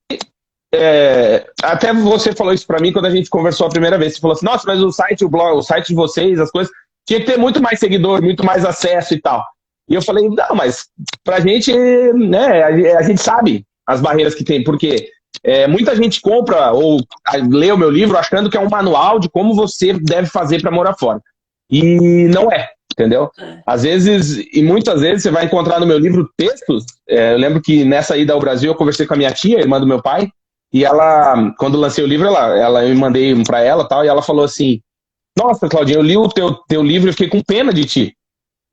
é, 0.75 1.47
até 1.63 1.93
você 1.93 2.35
falou 2.35 2.53
isso 2.53 2.67
para 2.67 2.81
mim 2.81 2.93
quando 2.93 3.07
a 3.07 3.11
gente 3.11 3.31
conversou 3.31 3.67
a 3.67 3.71
primeira 3.71 3.99
vez. 3.99 4.15
Você 4.15 4.21
falou 4.21 4.35
assim: 4.37 4.47
Nossa, 4.47 4.65
mas 4.67 4.83
o 4.83 4.93
site, 4.93 5.25
o 5.25 5.29
blog, 5.29 5.57
o 5.57 5.63
site 5.63 5.89
de 5.89 5.95
vocês, 5.95 6.39
as 6.39 6.51
coisas 6.51 6.73
tinha 7.07 7.21
que 7.21 7.27
ter 7.27 7.39
muito 7.39 7.63
mais 7.63 7.81
seguidor, 7.81 8.23
muito 8.23 8.45
mais 8.45 8.65
acesso 8.65 9.15
e 9.15 9.21
tal. 9.21 9.45
E 9.89 9.95
eu 9.95 10.03
falei: 10.03 10.29
Não, 10.29 10.55
mas 10.55 10.87
pra 11.25 11.41
gente, 11.41 11.73
né? 11.73 12.63
A, 12.63 12.99
a 12.99 13.03
gente 13.03 13.21
sabe 13.21 13.65
as 13.87 14.01
barreiras 14.01 14.35
que 14.35 14.45
tem, 14.45 14.63
porque 14.63 15.09
é, 15.43 15.67
muita 15.67 15.97
gente 15.97 16.21
compra 16.21 16.73
ou 16.73 17.01
lê 17.51 17.73
o 17.73 17.79
meu 17.79 17.91
livro 17.91 18.19
achando 18.19 18.51
que 18.51 18.57
é 18.57 18.61
um 18.61 18.69
manual 18.69 19.19
de 19.19 19.31
como 19.31 19.55
você 19.55 19.95
deve 19.95 20.29
fazer 20.29 20.61
para 20.61 20.71
morar 20.71 20.95
fora. 20.95 21.21
E 21.71 22.29
não 22.29 22.53
é, 22.53 22.69
entendeu? 22.93 23.31
É. 23.39 23.63
Às 23.67 23.83
vezes, 23.85 24.47
e 24.53 24.63
muitas 24.63 25.01
vezes, 25.01 25.23
você 25.23 25.31
vai 25.31 25.47
encontrar 25.47 25.81
no 25.81 25.87
meu 25.87 25.99
livro 25.99 26.29
textos. 26.37 26.85
É, 27.09 27.33
eu 27.33 27.39
lembro 27.39 27.63
que 27.63 27.85
nessa 27.85 28.17
ida 28.19 28.35
ao 28.35 28.41
Brasil 28.41 28.71
eu 28.71 28.77
conversei 28.77 29.07
com 29.07 29.15
a 29.15 29.17
minha 29.17 29.33
tia, 29.33 29.61
irmã 29.61 29.81
do 29.81 29.87
meu 29.87 30.03
pai, 30.03 30.31
e 30.73 30.85
ela, 30.85 31.55
quando 31.59 31.79
lancei 31.79 32.05
o 32.05 32.07
livro, 32.07 32.27
ela, 32.27 32.59
ela 32.59 32.85
eu 32.85 32.95
mandei 32.97 33.35
um 33.35 33.43
para 33.43 33.61
ela 33.61 33.89
tal, 33.89 34.05
e 34.05 34.09
ela 34.09 34.23
falou 34.23 34.45
assim: 34.45 34.81
Nossa, 35.37 35.69
Claudinha, 35.69 35.99
eu 35.99 36.03
li 36.03 36.17
o 36.17 36.29
teu, 36.29 36.55
teu 36.69 36.83
livro 36.83 37.09
e 37.09 37.13
fiquei 37.13 37.29
com 37.29 37.43
pena 37.43 37.73
de 37.73 37.85
ti. 37.85 38.15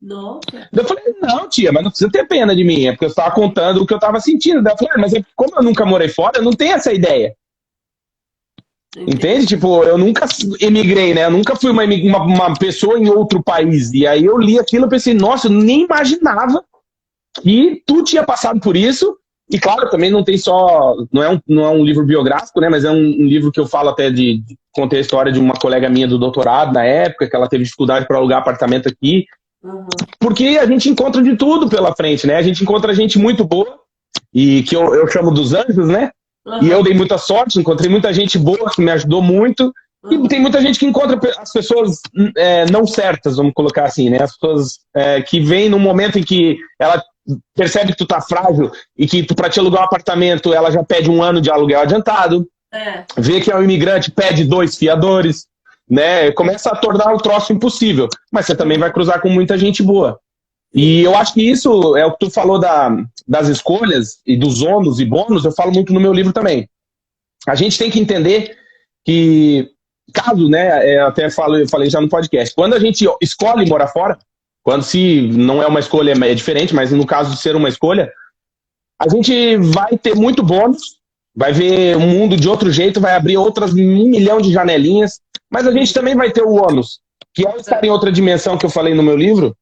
Nossa. 0.00 0.68
Eu 0.72 0.84
falei, 0.84 1.04
não, 1.22 1.48
tia, 1.48 1.72
mas 1.72 1.82
não 1.82 1.90
precisa 1.90 2.10
ter 2.10 2.28
pena 2.28 2.54
de 2.54 2.62
mim, 2.62 2.86
é 2.86 2.92
porque 2.92 3.06
eu 3.06 3.08
estava 3.08 3.34
contando 3.34 3.82
o 3.82 3.86
que 3.86 3.94
eu 3.94 3.98
estava 3.98 4.20
sentindo. 4.20 4.58
Eu 4.58 4.76
falei, 4.76 4.94
ah, 4.94 4.98
mas 4.98 5.14
é 5.14 5.24
como 5.34 5.56
eu 5.56 5.62
nunca 5.62 5.86
morei 5.86 6.08
fora, 6.08 6.38
eu 6.38 6.42
não 6.42 6.52
tenho 6.52 6.74
essa 6.74 6.92
ideia. 6.92 7.34
Entendi. 8.96 9.16
Entende? 9.16 9.46
Tipo, 9.46 9.84
eu 9.84 9.98
nunca 9.98 10.26
emigrei, 10.60 11.12
né? 11.12 11.24
Eu 11.24 11.30
nunca 11.30 11.54
fui 11.54 11.70
uma, 11.70 11.84
uma, 11.84 12.22
uma, 12.22 12.54
pessoa 12.56 12.98
em 12.98 13.08
outro 13.08 13.42
país. 13.42 13.92
E 13.92 14.06
aí 14.06 14.24
eu 14.24 14.38
li 14.38 14.58
aquilo 14.58 14.86
e 14.86 14.90
pensei, 14.90 15.12
nossa, 15.12 15.48
eu 15.48 15.52
nem 15.52 15.84
imaginava 15.84 16.64
que 17.42 17.82
tu 17.86 18.02
tinha 18.02 18.24
passado 18.24 18.58
por 18.60 18.76
isso. 18.76 19.18
E 19.50 19.60
claro, 19.60 19.88
também 19.88 20.10
não 20.10 20.24
tem 20.24 20.36
só. 20.36 20.96
Não 21.12 21.22
é 21.22 21.30
um, 21.30 21.40
não 21.46 21.64
é 21.64 21.68
um 21.70 21.84
livro 21.84 22.04
biográfico, 22.04 22.60
né? 22.60 22.68
Mas 22.68 22.84
é 22.84 22.90
um, 22.90 22.96
um 22.96 23.26
livro 23.26 23.52
que 23.52 23.60
eu 23.60 23.66
falo 23.66 23.90
até 23.90 24.10
de, 24.10 24.38
de. 24.38 24.56
Contei 24.72 24.98
a 24.98 25.02
história 25.02 25.32
de 25.32 25.38
uma 25.38 25.54
colega 25.54 25.88
minha 25.88 26.06
do 26.06 26.18
doutorado 26.18 26.72
na 26.72 26.84
época, 26.84 27.28
que 27.28 27.34
ela 27.34 27.48
teve 27.48 27.64
dificuldade 27.64 28.06
para 28.06 28.18
alugar 28.18 28.40
apartamento 28.40 28.88
aqui. 28.88 29.24
Uhum. 29.62 29.86
Porque 30.18 30.58
a 30.60 30.66
gente 30.66 30.88
encontra 30.88 31.22
de 31.22 31.36
tudo 31.36 31.68
pela 31.68 31.94
frente, 31.94 32.26
né? 32.26 32.36
A 32.36 32.42
gente 32.42 32.62
encontra 32.62 32.94
gente 32.94 33.18
muito 33.18 33.44
boa, 33.44 33.78
e 34.32 34.62
que 34.64 34.76
eu, 34.76 34.94
eu 34.94 35.08
chamo 35.08 35.30
dos 35.30 35.54
anjos, 35.54 35.88
né? 35.88 36.10
Uhum. 36.46 36.62
E 36.62 36.70
eu 36.70 36.82
dei 36.82 36.94
muita 36.94 37.18
sorte, 37.18 37.58
encontrei 37.58 37.90
muita 37.90 38.12
gente 38.12 38.38
boa 38.38 38.70
que 38.70 38.82
me 38.82 38.90
ajudou 38.90 39.22
muito. 39.22 39.72
Uhum. 40.04 40.24
E 40.24 40.28
tem 40.28 40.40
muita 40.40 40.60
gente 40.60 40.78
que 40.78 40.86
encontra 40.86 41.18
as 41.38 41.52
pessoas 41.52 42.00
é, 42.36 42.70
não 42.70 42.86
certas, 42.86 43.36
vamos 43.36 43.52
colocar 43.54 43.84
assim, 43.84 44.10
né? 44.10 44.18
As 44.22 44.32
pessoas 44.36 44.78
é, 44.94 45.22
que 45.22 45.40
vêm 45.40 45.68
num 45.68 45.78
momento 45.78 46.18
em 46.18 46.22
que 46.22 46.58
ela 46.78 47.02
percebe 47.54 47.92
que 47.92 47.98
tu 47.98 48.06
tá 48.06 48.20
frágil 48.20 48.70
e 48.96 49.06
que 49.06 49.22
tu, 49.22 49.34
pra 49.34 49.48
te 49.48 49.58
alugar 49.58 49.82
um 49.82 49.86
apartamento, 49.86 50.54
ela 50.54 50.70
já 50.70 50.82
pede 50.82 51.10
um 51.10 51.22
ano 51.22 51.40
de 51.40 51.50
aluguel 51.50 51.80
adiantado. 51.80 52.48
É. 52.72 53.04
Vê 53.16 53.40
que 53.40 53.50
é 53.50 53.56
um 53.56 53.62
imigrante, 53.62 54.10
pede 54.10 54.44
dois 54.44 54.76
fiadores 54.76 55.46
né? 55.88 56.32
Começa 56.32 56.70
a 56.70 56.76
tornar 56.76 57.12
o 57.14 57.18
troço 57.18 57.52
impossível. 57.52 58.08
Mas 58.30 58.46
você 58.46 58.54
também 58.54 58.78
vai 58.78 58.92
cruzar 58.92 59.20
com 59.20 59.28
muita 59.28 59.56
gente 59.56 59.82
boa. 59.82 60.18
E 60.74 61.02
eu 61.02 61.16
acho 61.16 61.32
que 61.32 61.48
isso 61.48 61.96
é 61.96 62.04
o 62.04 62.12
que 62.12 62.26
tu 62.26 62.30
falou 62.30 62.58
da, 62.58 62.90
das 63.26 63.48
escolhas 63.48 64.20
e 64.26 64.36
dos 64.36 64.62
ônus 64.62 65.00
e 65.00 65.04
bônus, 65.04 65.44
eu 65.44 65.52
falo 65.52 65.72
muito 65.72 65.92
no 65.92 66.00
meu 66.00 66.12
livro 66.12 66.32
também. 66.32 66.68
A 67.46 67.54
gente 67.54 67.78
tem 67.78 67.90
que 67.90 68.00
entender 68.00 68.56
que, 69.04 69.70
caso, 70.12 70.48
né, 70.48 70.94
é, 70.94 71.00
até 71.00 71.30
falo, 71.30 71.56
eu 71.56 71.68
falei 71.68 71.88
já 71.88 72.00
no 72.00 72.08
podcast, 72.08 72.54
quando 72.54 72.74
a 72.74 72.80
gente 72.80 73.06
escolhe 73.22 73.64
morar 73.66 73.86
fora, 73.86 74.18
quando 74.66 74.82
se 74.82 75.28
não 75.28 75.62
é 75.62 75.66
uma 75.68 75.78
escolha, 75.78 76.10
é 76.10 76.34
diferente, 76.34 76.74
mas 76.74 76.90
no 76.90 77.06
caso 77.06 77.30
de 77.30 77.40
ser 77.40 77.54
uma 77.54 77.68
escolha, 77.68 78.12
a 79.00 79.08
gente 79.08 79.56
vai 79.58 79.96
ter 79.96 80.16
muito 80.16 80.42
bônus, 80.42 80.96
vai 81.36 81.52
ver 81.52 81.96
o 81.96 82.00
mundo 82.00 82.36
de 82.36 82.48
outro 82.48 82.72
jeito, 82.72 83.00
vai 83.00 83.14
abrir 83.14 83.36
outras 83.36 83.72
um 83.72 83.76
milhão 83.76 84.40
de 84.40 84.52
janelinhas, 84.52 85.20
Mas 85.48 85.68
a 85.68 85.70
gente 85.70 85.94
também 85.94 86.16
vai 86.16 86.32
ter 86.32 86.42
o 86.42 86.54
ônus, 86.54 86.98
que 87.32 87.46
é 87.46 87.56
estar 87.58 87.84
em 87.84 87.90
outra 87.90 88.10
dimensão 88.10 88.58
que 88.58 88.66
eu 88.66 88.70
falei 88.70 88.92
no 88.92 89.04
meu 89.04 89.16
livro, 89.16 89.56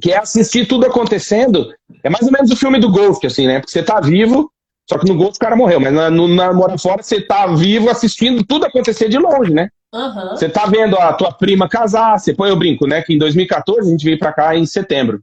que 0.00 0.10
é 0.10 0.16
assistir 0.16 0.66
tudo 0.66 0.86
acontecendo. 0.86 1.70
É 2.02 2.08
mais 2.08 2.24
ou 2.24 2.32
menos 2.32 2.50
o 2.50 2.56
filme 2.56 2.80
do 2.80 2.90
Golf, 2.90 3.22
assim, 3.26 3.46
né? 3.46 3.60
Porque 3.60 3.72
você 3.72 3.82
tá 3.82 4.00
vivo, 4.00 4.50
só 4.88 4.98
que 4.98 5.06
no 5.06 5.14
Golf 5.14 5.36
o 5.36 5.38
cara 5.38 5.54
morreu, 5.54 5.78
mas 5.78 5.92
na, 5.92 6.08
no, 6.08 6.26
na 6.26 6.54
Mora 6.54 6.78
Fora 6.78 7.02
você 7.02 7.20
tá 7.20 7.48
vivo 7.48 7.90
assistindo 7.90 8.42
tudo 8.42 8.64
acontecer 8.64 9.10
de 9.10 9.18
longe, 9.18 9.52
né? 9.52 9.68
Uhum. 9.92 10.30
Você 10.30 10.48
tá 10.48 10.64
vendo 10.66 10.96
a 10.96 11.12
tua 11.12 11.32
prima 11.32 11.68
casar, 11.68 12.18
você 12.18 12.32
põe 12.32 12.50
o 12.50 12.56
brinco, 12.56 12.86
né? 12.86 13.02
Que 13.02 13.14
em 13.14 13.18
2014 13.18 13.88
a 13.88 13.90
gente 13.90 14.04
veio 14.04 14.18
para 14.18 14.32
cá 14.32 14.56
em 14.56 14.64
setembro. 14.64 15.20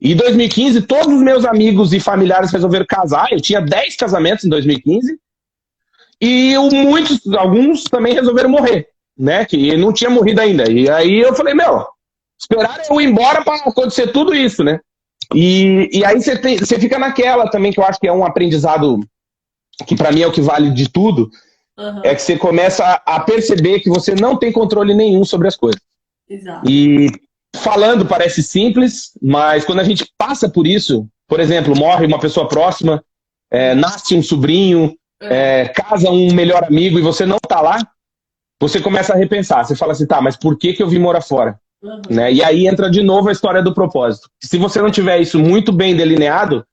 E 0.00 0.12
em 0.12 0.16
2015, 0.16 0.82
todos 0.82 1.14
os 1.14 1.22
meus 1.22 1.44
amigos 1.44 1.92
e 1.92 1.98
familiares 1.98 2.52
resolveram 2.52 2.86
casar. 2.86 3.32
Eu 3.32 3.40
tinha 3.40 3.60
10 3.60 3.96
casamentos 3.96 4.44
em 4.44 4.48
2015. 4.48 5.18
E 6.20 6.56
muitos, 6.56 7.20
alguns 7.34 7.84
também 7.84 8.14
resolveram 8.14 8.48
morrer, 8.48 8.88
né? 9.18 9.44
Que 9.44 9.76
não 9.76 9.92
tinha 9.92 10.10
morrido 10.10 10.40
ainda. 10.40 10.70
E 10.70 10.88
aí 10.88 11.18
eu 11.18 11.34
falei, 11.34 11.54
meu, 11.54 11.84
esperaram 12.38 12.84
eu 12.88 13.00
ir 13.00 13.06
embora 13.06 13.42
para 13.42 13.56
acontecer 13.56 14.12
tudo 14.12 14.34
isso, 14.34 14.62
né? 14.62 14.78
E, 15.34 15.88
e 15.92 16.04
aí 16.04 16.20
você, 16.20 16.36
você 16.58 16.78
fica 16.78 16.98
naquela 16.98 17.48
também, 17.48 17.72
que 17.72 17.80
eu 17.80 17.84
acho 17.84 17.98
que 17.98 18.06
é 18.06 18.12
um 18.12 18.24
aprendizado 18.24 19.00
que 19.86 19.96
para 19.96 20.12
mim 20.12 20.22
é 20.22 20.26
o 20.26 20.32
que 20.32 20.40
vale 20.40 20.70
de 20.70 20.88
tudo, 20.88 21.30
uhum. 21.78 22.00
é 22.04 22.14
que 22.14 22.22
você 22.22 22.36
começa 22.36 23.02
a, 23.04 23.20
perceber 23.20 23.80
que 23.80 23.88
você 23.88 24.14
não 24.14 24.36
tem 24.36 24.52
controle 24.52 24.94
nenhum 24.94 25.24
sobre 25.24 25.48
as 25.48 25.56
coisas. 25.56 25.80
Exato. 26.28 26.68
E 26.68 27.08
falando 27.56 28.06
parece 28.06 28.42
simples, 28.42 29.12
mas 29.22 29.64
quando 29.64 29.80
a 29.80 29.84
gente 29.84 30.10
passa 30.18 30.48
por 30.48 30.66
isso, 30.66 31.08
por 31.28 31.40
exemplo, 31.40 31.76
morre 31.76 32.06
uma 32.06 32.18
pessoa 32.18 32.48
próxima, 32.48 33.02
é, 33.50 33.74
nasce 33.74 34.14
um 34.14 34.22
sobrinho, 34.22 34.96
é. 35.22 35.62
É, 35.62 35.68
casa 35.68 36.10
um 36.10 36.32
melhor 36.32 36.64
amigo 36.64 36.98
e 36.98 37.02
você 37.02 37.24
não 37.24 37.38
tá 37.38 37.60
lá, 37.60 37.78
você 38.60 38.80
começa 38.80 39.12
a 39.12 39.16
repensar. 39.16 39.64
Você 39.64 39.76
fala 39.76 39.92
assim, 39.92 40.06
tá, 40.06 40.20
mas 40.20 40.36
por 40.36 40.58
que, 40.58 40.72
que 40.72 40.82
eu 40.82 40.88
vim 40.88 40.98
morar 40.98 41.20
fora? 41.20 41.58
Uhum. 41.82 42.00
Né? 42.10 42.32
E 42.32 42.42
aí 42.42 42.66
entra 42.66 42.90
de 42.90 43.02
novo 43.02 43.28
a 43.28 43.32
história 43.32 43.62
do 43.62 43.74
propósito. 43.74 44.28
Se 44.42 44.56
você 44.58 44.80
não 44.80 44.90
tiver 44.90 45.20
isso 45.20 45.38
muito 45.38 45.72
bem 45.72 45.94
delineado, 45.94 46.64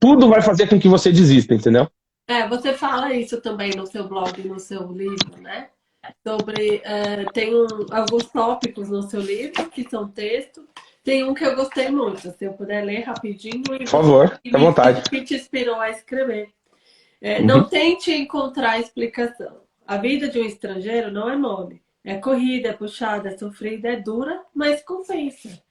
tudo 0.00 0.28
vai 0.28 0.42
fazer 0.42 0.68
com 0.68 0.78
que 0.78 0.88
você 0.88 1.12
desista, 1.12 1.54
entendeu? 1.54 1.88
É, 2.28 2.48
você 2.48 2.74
fala 2.74 3.14
isso 3.14 3.40
também 3.40 3.70
no 3.70 3.86
seu 3.86 4.08
blog, 4.08 4.42
no 4.46 4.58
seu 4.58 4.90
livro, 4.90 5.40
né? 5.40 5.68
Sobre. 6.26 6.76
Uh, 6.76 7.32
tem 7.32 7.54
um, 7.54 7.66
alguns 7.90 8.26
tópicos 8.26 8.88
no 8.88 9.02
seu 9.02 9.20
livro 9.20 9.68
que 9.70 9.88
são 9.88 10.08
texto. 10.08 10.66
Tem 11.04 11.22
um 11.22 11.34
que 11.34 11.44
eu 11.44 11.54
gostei 11.54 11.88
muito, 11.88 12.20
se 12.20 12.44
eu 12.44 12.52
puder 12.52 12.84
ler 12.84 13.02
rapidinho. 13.02 13.62
Por 13.62 13.86
favor, 13.86 14.40
à 14.52 14.58
vontade. 14.58 15.08
Que 15.08 15.22
te 15.22 15.36
inspirou 15.36 15.76
a 15.76 15.90
escrever. 15.90 16.50
É, 17.20 17.38
uhum. 17.38 17.46
Não 17.46 17.64
tente 17.64 18.12
encontrar 18.12 18.80
explicação. 18.80 19.60
A 19.86 19.96
vida 19.98 20.28
de 20.28 20.40
um 20.40 20.44
estrangeiro 20.44 21.12
não 21.12 21.30
é 21.30 21.36
mole. 21.36 21.80
É 22.04 22.16
corrida, 22.16 22.70
é 22.70 22.72
puxada, 22.72 23.28
é 23.28 23.38
sofrida, 23.38 23.88
é 23.88 23.96
dura, 23.96 24.42
mas 24.54 24.82
compensa. 24.82 25.62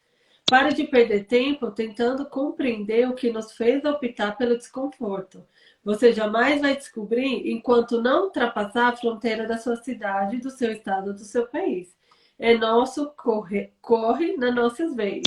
Pare 0.50 0.74
de 0.74 0.86
perder 0.86 1.26
tempo 1.26 1.72
tentando 1.72 2.26
compreender 2.26 3.08
o 3.10 3.16
que 3.16 3.32
nos 3.32 3.54
fez 3.54 3.84
optar 3.84 4.38
pelo 4.38 4.58
desconforto. 4.58 5.44
Você 5.86 6.12
jamais 6.12 6.60
vai 6.62 6.76
descobrir 6.76 7.48
enquanto 7.48 8.02
não 8.02 8.24
ultrapassar 8.24 8.88
a 8.88 8.98
fronteira 8.98 9.48
da 9.48 9.60
sua 9.60 9.76
cidade, 9.76 10.38
do 10.38 10.50
seu 10.50 10.72
estado, 10.72 11.14
do 11.14 11.24
seu 11.24 11.46
país. 11.46 11.96
É 12.40 12.58
nosso, 12.58 13.12
corre, 13.16 13.72
corre 13.80 14.36
nas 14.36 14.54
nossas 14.54 14.96
veias. 14.96 15.24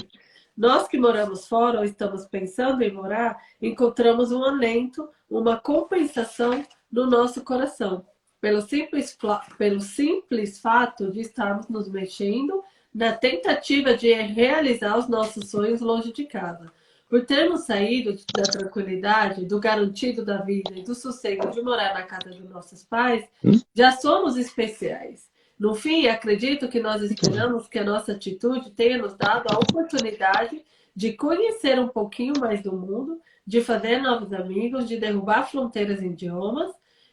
Nós 0.56 0.88
que 0.88 0.98
moramos 0.98 1.46
fora 1.46 1.78
ou 1.78 1.84
estamos 1.84 2.26
pensando 2.26 2.82
em 2.82 2.92
morar, 2.92 3.40
encontramos 3.62 4.32
um 4.32 4.42
alento, 4.42 5.08
uma 5.30 5.56
compensação 5.56 6.66
no 6.90 7.06
nosso 7.06 7.44
coração, 7.44 8.04
pelo 8.40 8.60
simples, 8.60 9.16
pelo 9.56 9.80
simples 9.80 10.58
fato 10.58 11.12
de 11.12 11.20
estarmos 11.20 11.68
nos 11.68 11.88
mexendo 11.88 12.64
na 12.92 13.12
tentativa 13.12 13.96
de 13.96 14.12
realizar 14.12 14.98
os 14.98 15.06
nossos 15.06 15.50
sonhos 15.50 15.80
longe 15.80 16.12
de 16.12 16.24
casa. 16.24 16.72
Por 17.08 17.24
termos 17.24 17.62
saído 17.62 18.14
da 18.36 18.42
tranquilidade, 18.42 19.46
do 19.46 19.58
garantido 19.58 20.24
da 20.24 20.42
vida 20.42 20.72
e 20.76 20.82
do 20.82 20.94
sossego 20.94 21.50
de 21.50 21.62
morar 21.62 21.94
na 21.94 22.02
casa 22.02 22.28
dos 22.28 22.50
nossos 22.50 22.84
pais, 22.84 23.24
hum? 23.42 23.58
já 23.74 23.92
somos 23.92 24.36
especiais. 24.36 25.26
No 25.58 25.74
fim, 25.74 26.06
acredito 26.06 26.68
que 26.68 26.80
nós 26.80 27.02
esperamos 27.02 27.66
que 27.66 27.78
a 27.78 27.84
nossa 27.84 28.12
atitude 28.12 28.70
tenha 28.72 28.98
nos 28.98 29.16
dado 29.16 29.46
a 29.50 29.58
oportunidade 29.58 30.62
de 30.94 31.14
conhecer 31.14 31.78
um 31.78 31.88
pouquinho 31.88 32.34
mais 32.38 32.62
do 32.62 32.72
mundo, 32.72 33.20
de 33.46 33.60
fazer 33.62 34.00
novos 34.00 34.32
amigos, 34.32 34.86
de 34.86 34.98
derrubar 34.98 35.50
fronteiras 35.50 36.02
em 36.02 36.12
idiomas 36.12 36.70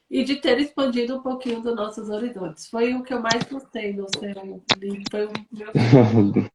e 0.09 0.23
de 0.23 0.35
ter 0.35 0.59
expandido 0.59 1.17
um 1.17 1.21
pouquinho 1.21 1.61
dos 1.61 1.75
nossos 1.75 2.09
horizontes. 2.09 2.67
Foi 2.67 2.93
o 2.93 3.01
que 3.01 3.13
eu 3.13 3.21
mais 3.21 3.43
gostei 3.43 3.93
no 3.93 4.05
seu 4.09 4.61
livro. 4.77 5.03
Foi 5.09 5.25
o 5.25 5.31
meu... 5.51 5.71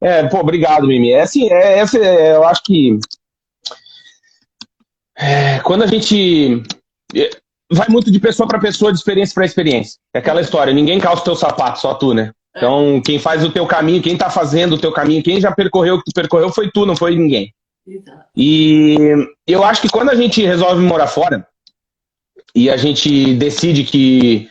É, 0.00 0.22
pô, 0.28 0.38
obrigado, 0.38 0.86
Mimi. 0.86 1.10
É 1.10 1.22
assim, 1.22 1.50
é, 1.50 1.80
é, 1.80 2.36
eu 2.36 2.44
acho 2.44 2.62
que 2.62 2.98
é, 5.18 5.58
quando 5.60 5.82
a 5.82 5.86
gente 5.86 6.62
é, 7.14 7.30
vai 7.72 7.88
muito 7.88 8.10
de 8.10 8.20
pessoa 8.20 8.48
para 8.48 8.60
pessoa, 8.60 8.92
de 8.92 8.98
experiência 8.98 9.34
para 9.34 9.44
experiência. 9.44 9.98
É 10.14 10.18
aquela 10.20 10.40
história, 10.40 10.72
ninguém 10.72 11.00
calça 11.00 11.22
o 11.22 11.24
teu 11.24 11.36
sapato, 11.36 11.80
só 11.80 11.94
tu, 11.94 12.14
né? 12.14 12.32
É. 12.54 12.58
Então, 12.58 13.02
quem 13.04 13.18
faz 13.18 13.44
o 13.44 13.50
teu 13.50 13.66
caminho, 13.66 14.02
quem 14.02 14.16
tá 14.16 14.30
fazendo 14.30 14.76
o 14.76 14.80
teu 14.80 14.92
caminho, 14.92 15.22
quem 15.22 15.40
já 15.40 15.52
percorreu 15.52 15.96
o 15.96 15.98
que 15.98 16.10
tu 16.10 16.14
percorreu 16.14 16.50
foi 16.50 16.70
tu, 16.70 16.86
não 16.86 16.96
foi 16.96 17.16
ninguém. 17.16 17.52
E 18.36 18.96
eu 19.46 19.64
acho 19.64 19.80
que 19.80 19.88
quando 19.88 20.10
a 20.10 20.14
gente 20.14 20.44
resolve 20.44 20.82
morar 20.82 21.06
fora 21.06 21.46
e 22.54 22.68
a 22.68 22.76
gente 22.76 23.34
decide 23.34 23.82
que 23.82 24.48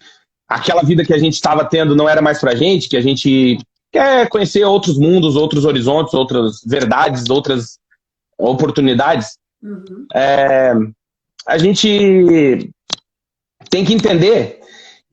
aquela 0.48 0.82
vida 0.82 1.06
que 1.06 1.14
a 1.14 1.20
gente 1.20 1.34
estava 1.34 1.64
tendo 1.64 1.96
não 1.96 2.10
era 2.10 2.22
mais 2.22 2.40
pra 2.40 2.56
gente, 2.56 2.90
que 2.90 2.98
a 2.98 3.02
gente 3.02 3.60
quer 3.92 4.28
conhecer 4.30 4.64
outros 4.64 4.98
mundos, 4.98 5.36
outros 5.36 5.66
horizontes, 5.66 6.14
outras 6.14 6.62
verdades, 6.66 7.30
outras 7.30 7.80
oportunidades, 8.38 9.38
uhum. 9.64 10.06
é, 10.14 10.74
a 11.48 11.58
gente 11.58 12.72
tem 13.70 13.84
que 13.84 13.94
entender 13.94 14.60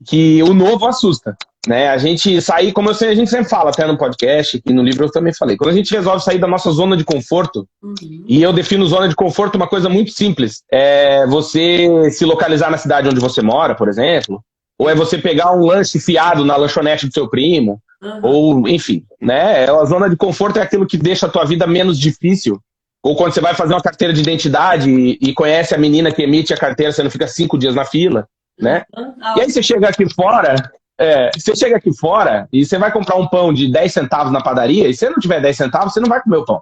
que 0.05 0.43
o 0.43 0.53
novo 0.53 0.85
assusta. 0.85 1.35
Né? 1.67 1.89
A 1.89 1.97
gente 1.97 2.39
sair, 2.41 2.71
como 2.71 2.93
sei, 2.93 3.09
a 3.09 3.15
gente 3.15 3.29
sempre 3.29 3.49
fala, 3.49 3.71
até 3.71 3.87
no 3.87 3.97
podcast 3.97 4.61
e 4.63 4.73
no 4.73 4.83
livro 4.83 5.05
eu 5.05 5.11
também 5.11 5.33
falei, 5.33 5.57
quando 5.57 5.71
a 5.71 5.73
gente 5.73 5.91
resolve 5.91 6.23
sair 6.23 6.37
da 6.37 6.47
nossa 6.47 6.69
zona 6.71 6.95
de 6.95 7.03
conforto, 7.03 7.67
uhum. 7.81 7.95
e 8.27 8.41
eu 8.41 8.53
defino 8.53 8.85
zona 8.85 9.09
de 9.09 9.15
conforto 9.15 9.55
uma 9.55 9.67
coisa 9.67 9.89
muito 9.89 10.11
simples, 10.11 10.63
é 10.71 11.25
você 11.25 12.11
se 12.11 12.23
localizar 12.23 12.69
na 12.69 12.77
cidade 12.77 13.09
onde 13.09 13.19
você 13.19 13.41
mora, 13.41 13.73
por 13.73 13.89
exemplo, 13.89 14.43
ou 14.77 14.89
é 14.89 14.93
você 14.93 15.17
pegar 15.17 15.53
um 15.53 15.65
lanche 15.65 15.99
fiado 15.99 16.45
na 16.45 16.55
lanchonete 16.55 17.07
do 17.07 17.13
seu 17.13 17.27
primo, 17.27 17.81
Uhum. 18.05 18.19
Ou, 18.21 18.69
enfim, 18.69 19.03
né? 19.19 19.67
A 19.67 19.85
zona 19.85 20.07
de 20.07 20.15
conforto 20.15 20.59
é 20.59 20.61
aquilo 20.61 20.85
que 20.85 20.97
deixa 20.97 21.25
a 21.25 21.29
tua 21.29 21.43
vida 21.43 21.65
menos 21.65 21.99
difícil. 21.99 22.61
Ou 23.03 23.15
quando 23.15 23.33
você 23.33 23.41
vai 23.41 23.55
fazer 23.55 23.73
uma 23.73 23.81
carteira 23.81 24.13
de 24.13 24.21
identidade 24.21 24.89
e, 24.89 25.17
e 25.19 25.33
conhece 25.33 25.73
a 25.73 25.77
menina 25.77 26.11
que 26.11 26.21
emite 26.21 26.53
a 26.53 26.57
carteira, 26.57 26.91
você 26.91 27.01
não 27.01 27.09
fica 27.09 27.27
cinco 27.27 27.57
dias 27.57 27.73
na 27.73 27.83
fila, 27.83 28.27
né? 28.59 28.83
Uhum. 28.95 29.13
E 29.37 29.41
aí 29.41 29.49
você 29.49 29.63
chega 29.63 29.89
aqui 29.89 30.07
fora, 30.13 30.55
é, 30.99 31.31
você 31.35 31.55
chega 31.55 31.77
aqui 31.77 31.95
fora 31.97 32.47
e 32.53 32.63
você 32.63 32.77
vai 32.77 32.91
comprar 32.91 33.15
um 33.15 33.27
pão 33.27 33.51
de 33.51 33.71
10 33.71 33.91
centavos 33.91 34.31
na 34.31 34.41
padaria, 34.41 34.87
e 34.87 34.93
se 34.93 34.99
você 34.99 35.09
não 35.09 35.19
tiver 35.19 35.41
10 35.41 35.57
centavos, 35.57 35.93
você 35.93 35.99
não 35.99 36.09
vai 36.09 36.21
comer 36.21 36.37
o 36.37 36.45
pão. 36.45 36.61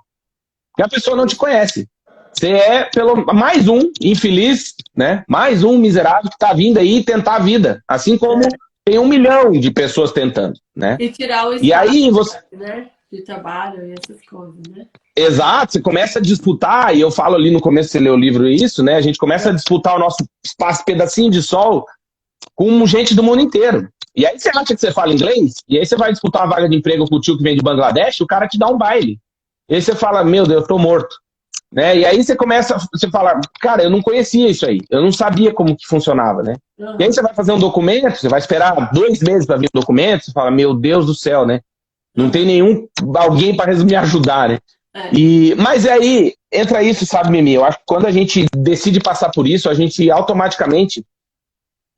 Porque 0.71 0.83
a 0.83 0.89
pessoa 0.89 1.15
não 1.15 1.27
te 1.27 1.35
conhece. 1.35 1.87
Você 2.33 2.51
é 2.51 2.83
pelo 2.85 3.25
mais 3.33 3.67
um 3.67 3.91
infeliz, 4.01 4.73
né? 4.95 5.23
Mais 5.27 5.63
um 5.63 5.77
miserável 5.77 6.29
que 6.29 6.35
está 6.35 6.51
vindo 6.53 6.79
aí 6.79 7.03
tentar 7.03 7.35
a 7.35 7.39
vida. 7.39 7.83
Assim 7.87 8.17
como 8.17 8.43
é 8.43 8.47
tem 8.85 8.99
um 8.99 9.07
milhão 9.07 9.51
de 9.51 9.71
pessoas 9.71 10.11
tentando, 10.11 10.59
né? 10.75 10.97
E 10.99 11.09
tirar 11.09 11.47
o 11.47 11.63
e 11.63 11.73
aí 11.73 12.09
você 12.09 12.37
né? 12.51 12.89
de 13.11 13.21
trabalho 13.21 13.85
e 13.85 13.93
essas 13.93 14.25
coisas, 14.25 14.61
né? 14.69 14.87
Exato, 15.15 15.73
você 15.73 15.81
começa 15.81 16.19
a 16.19 16.21
disputar, 16.21 16.95
e 16.95 17.01
eu 17.01 17.11
falo 17.11 17.35
ali 17.35 17.51
no 17.51 17.61
começo, 17.61 17.89
você 17.89 17.99
lê 17.99 18.09
o 18.09 18.17
livro 18.17 18.47
isso, 18.47 18.83
né? 18.83 18.95
A 18.95 19.01
gente 19.01 19.17
começa 19.17 19.49
é. 19.49 19.51
a 19.51 19.55
disputar 19.55 19.95
o 19.95 19.99
nosso 19.99 20.17
espaço, 20.43 20.83
pedacinho 20.83 21.29
de 21.29 21.41
sol, 21.41 21.85
com 22.55 22.85
gente 22.85 23.15
do 23.15 23.23
mundo 23.23 23.41
inteiro. 23.41 23.87
E 24.15 24.25
aí 24.25 24.37
você 24.37 24.49
acha 24.49 24.75
que 24.75 24.77
você 24.77 24.91
fala 24.91 25.13
inglês, 25.13 25.53
e 25.67 25.77
aí 25.77 25.85
você 25.85 25.95
vai 25.95 26.11
disputar 26.11 26.43
uma 26.43 26.55
vaga 26.55 26.67
de 26.67 26.75
emprego 26.75 27.07
com 27.07 27.15
o 27.15 27.21
tio 27.21 27.37
que 27.37 27.43
vem 27.43 27.55
de 27.55 27.61
Bangladesh, 27.61 28.21
o 28.21 28.27
cara 28.27 28.47
te 28.47 28.57
dá 28.57 28.67
um 28.67 28.77
baile. 28.77 29.19
E 29.69 29.75
aí 29.75 29.81
você 29.81 29.95
fala, 29.95 30.23
meu 30.23 30.45
Deus, 30.45 30.61
eu 30.61 30.67
tô 30.67 30.77
morto. 30.77 31.15
Né? 31.73 31.97
E 31.97 32.05
aí 32.05 32.23
você 32.23 32.35
começa, 32.35 32.77
você 32.91 33.09
fala, 33.09 33.41
cara, 33.59 33.81
eu 33.81 33.89
não 33.89 33.99
conhecia 33.99 34.47
isso 34.47 34.63
aí, 34.63 34.79
eu 34.91 35.01
não 35.01 35.11
sabia 35.11 35.51
como 35.51 35.75
que 35.75 35.87
funcionava, 35.87 36.43
né? 36.43 36.55
Uhum. 36.77 36.97
E 36.99 37.03
aí 37.03 37.11
você 37.11 37.21
vai 37.21 37.33
fazer 37.33 37.51
um 37.51 37.59
documento, 37.59 38.17
você 38.17 38.29
vai 38.29 38.39
esperar 38.39 38.91
dois 38.93 39.19
meses 39.21 39.47
para 39.47 39.57
vir 39.57 39.69
o 39.73 39.79
documento, 39.79 40.25
você 40.25 40.31
fala, 40.31 40.51
meu 40.51 40.75
Deus 40.75 41.07
do 41.07 41.15
céu, 41.15 41.47
né? 41.47 41.61
Não 42.15 42.29
tem 42.29 42.45
nenhum 42.45 42.87
alguém 43.15 43.57
para 43.57 43.73
me 43.73 43.95
ajudar, 43.95 44.49
né? 44.49 44.59
É. 44.95 45.15
E, 45.15 45.55
mas 45.55 45.87
aí 45.87 46.35
entra 46.51 46.83
isso, 46.83 47.07
sabe, 47.07 47.31
Mimi? 47.31 47.55
Eu 47.55 47.65
acho 47.65 47.79
que 47.79 47.85
quando 47.87 48.05
a 48.05 48.11
gente 48.11 48.45
decide 48.55 48.99
passar 48.99 49.31
por 49.31 49.47
isso, 49.47 49.67
a 49.67 49.73
gente 49.73 50.11
automaticamente 50.11 51.03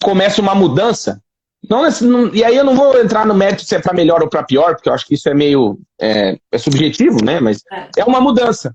começa 0.02 0.42
uma 0.42 0.56
mudança. 0.56 1.22
Não, 1.70 1.90
não, 2.02 2.34
e 2.34 2.46
aí 2.46 2.56
eu 2.56 2.64
não 2.64 2.76
vou 2.76 2.98
entrar 2.98 3.26
no 3.26 3.34
mérito 3.34 3.66
se 3.66 3.76
é 3.76 3.80
para 3.80 3.94
melhor 3.94 4.22
ou 4.22 4.30
para 4.30 4.44
pior, 4.44 4.76
porque 4.76 4.88
eu 4.88 4.94
acho 4.94 5.06
que 5.06 5.16
isso 5.16 5.28
é 5.28 5.34
meio 5.34 5.78
é, 6.00 6.38
é 6.50 6.58
subjetivo, 6.58 7.26
né? 7.26 7.42
Mas 7.42 7.62
é. 7.70 7.90
é 7.98 8.06
uma 8.06 8.22
mudança. 8.22 8.74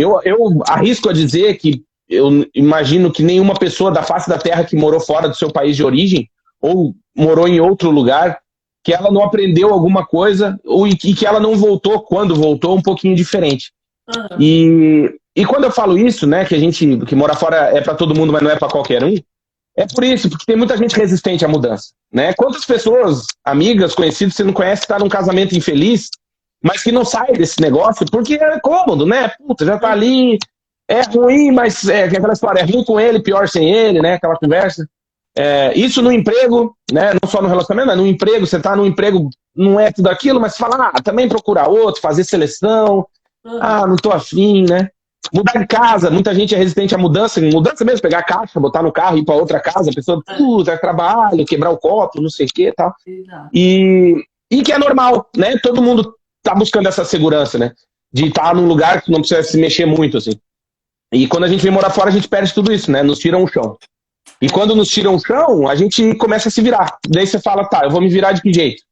Eu, 0.00 0.18
eu 0.24 0.62
arrisco 0.66 1.10
a 1.10 1.12
dizer 1.12 1.58
que 1.58 1.82
eu 2.08 2.46
imagino 2.54 3.12
que 3.12 3.22
nenhuma 3.22 3.54
pessoa 3.54 3.90
da 3.90 4.02
face 4.02 4.30
da 4.30 4.38
Terra 4.38 4.64
que 4.64 4.74
morou 4.74 4.98
fora 4.98 5.28
do 5.28 5.36
seu 5.36 5.52
país 5.52 5.76
de 5.76 5.84
origem 5.84 6.26
ou 6.60 6.94
morou 7.14 7.46
em 7.46 7.60
outro 7.60 7.90
lugar, 7.90 8.38
que 8.82 8.94
ela 8.94 9.10
não 9.10 9.22
aprendeu 9.22 9.70
alguma 9.70 10.06
coisa 10.06 10.58
ou, 10.64 10.86
e 10.86 10.94
que 10.94 11.26
ela 11.26 11.38
não 11.38 11.54
voltou, 11.54 12.00
quando 12.00 12.34
voltou, 12.34 12.76
um 12.78 12.82
pouquinho 12.82 13.14
diferente. 13.14 13.72
Uhum. 14.08 14.40
E, 14.40 15.14
e 15.36 15.44
quando 15.44 15.64
eu 15.64 15.70
falo 15.70 15.98
isso, 15.98 16.26
né, 16.26 16.46
que 16.46 16.54
a 16.54 16.58
gente 16.58 16.96
que 17.06 17.14
mora 17.14 17.36
fora 17.36 17.56
é 17.76 17.82
para 17.82 17.94
todo 17.94 18.14
mundo, 18.14 18.32
mas 18.32 18.42
não 18.42 18.50
é 18.50 18.56
para 18.56 18.70
qualquer 18.70 19.04
um, 19.04 19.14
é 19.76 19.86
por 19.86 20.02
isso, 20.02 20.30
porque 20.30 20.46
tem 20.46 20.56
muita 20.56 20.78
gente 20.78 20.96
resistente 20.96 21.44
à 21.44 21.48
mudança. 21.48 21.92
Né? 22.10 22.32
Quantas 22.32 22.64
pessoas, 22.64 23.26
amigas, 23.44 23.94
conhecidas, 23.94 24.34
você 24.34 24.44
não 24.44 24.52
conhece, 24.54 24.82
está 24.82 24.98
num 24.98 25.10
casamento 25.10 25.54
infeliz, 25.54 26.08
mas 26.62 26.82
que 26.82 26.92
não 26.92 27.04
sai 27.04 27.32
desse 27.32 27.60
negócio 27.60 28.06
porque 28.10 28.34
é 28.34 28.60
cômodo, 28.60 29.06
né? 29.06 29.30
Puta, 29.38 29.64
já 29.64 29.78
tá 29.78 29.90
ali, 29.90 30.38
é 30.88 31.02
ruim, 31.02 31.50
mas 31.50 31.88
é 31.88 32.04
aquela 32.04 32.32
história, 32.32 32.60
é 32.60 32.64
ruim 32.64 32.84
com 32.84 33.00
ele, 33.00 33.22
pior 33.22 33.48
sem 33.48 33.72
ele, 33.72 34.02
né? 34.02 34.14
Aquela 34.14 34.36
conversa. 34.36 34.86
É, 35.36 35.72
isso 35.78 36.02
no 36.02 36.12
emprego, 36.12 36.76
né? 36.92 37.12
Não 37.22 37.30
só 37.30 37.40
no 37.40 37.48
relacionamento, 37.48 37.88
mas 37.88 37.96
no 37.96 38.06
emprego, 38.06 38.46
você 38.46 38.60
tá 38.60 38.76
no 38.76 38.84
emprego, 38.84 39.30
não 39.54 39.78
é 39.78 39.92
tudo 39.92 40.08
aquilo, 40.08 40.40
mas 40.40 40.56
fala, 40.56 40.90
ah, 40.92 41.02
também 41.02 41.28
procurar 41.28 41.68
outro, 41.68 42.00
fazer 42.00 42.24
seleção, 42.24 43.06
ah, 43.60 43.86
não 43.86 43.96
tô 43.96 44.10
afim, 44.10 44.64
né? 44.68 44.88
Mudar 45.32 45.58
de 45.58 45.66
casa, 45.66 46.10
muita 46.10 46.34
gente 46.34 46.54
é 46.54 46.58
resistente 46.58 46.94
à 46.94 46.98
mudança, 46.98 47.40
mudança 47.40 47.84
mesmo, 47.84 48.02
pegar 48.02 48.18
a 48.18 48.24
caixa, 48.24 48.58
botar 48.58 48.82
no 48.82 48.90
carro, 48.90 49.18
ir 49.18 49.24
para 49.24 49.36
outra 49.36 49.60
casa, 49.60 49.90
a 49.90 49.94
pessoa, 49.94 50.20
puta, 50.36 50.72
é 50.72 50.76
trabalho, 50.76 51.44
quebrar 51.44 51.70
o 51.70 51.78
copo, 51.78 52.20
não 52.20 52.30
sei 52.30 52.46
o 52.46 52.48
que 52.48 52.68
e 52.68 52.72
tal. 52.72 52.92
E, 53.54 54.24
e 54.50 54.62
que 54.62 54.72
é 54.72 54.78
normal, 54.78 55.28
né? 55.36 55.56
Todo 55.62 55.82
mundo 55.82 56.14
tá 56.42 56.54
buscando 56.54 56.88
essa 56.88 57.04
segurança, 57.04 57.58
né? 57.58 57.72
De 58.12 58.26
estar 58.26 58.48
tá 58.48 58.54
num 58.54 58.66
lugar 58.66 59.02
que 59.02 59.10
não 59.10 59.20
precisa 59.20 59.42
se 59.42 59.56
mexer 59.56 59.86
muito, 59.86 60.16
assim. 60.16 60.32
E 61.12 61.26
quando 61.26 61.44
a 61.44 61.48
gente 61.48 61.62
vem 61.62 61.72
morar 61.72 61.90
fora, 61.90 62.08
a 62.08 62.12
gente 62.12 62.28
perde 62.28 62.54
tudo 62.54 62.72
isso, 62.72 62.90
né? 62.90 63.02
Nos 63.02 63.18
tiram 63.18 63.42
o 63.42 63.48
chão. 63.48 63.76
E 64.40 64.48
quando 64.48 64.74
nos 64.74 64.88
tiram 64.88 65.14
o 65.14 65.20
chão, 65.20 65.68
a 65.68 65.74
gente 65.74 66.14
começa 66.14 66.48
a 66.48 66.52
se 66.52 66.62
virar. 66.62 66.98
Daí 67.08 67.26
você 67.26 67.40
fala, 67.40 67.64
tá, 67.68 67.84
eu 67.84 67.90
vou 67.90 68.00
me 68.00 68.08
virar 68.08 68.32
de 68.32 68.40
que 68.40 68.52
jeito? 68.52 68.82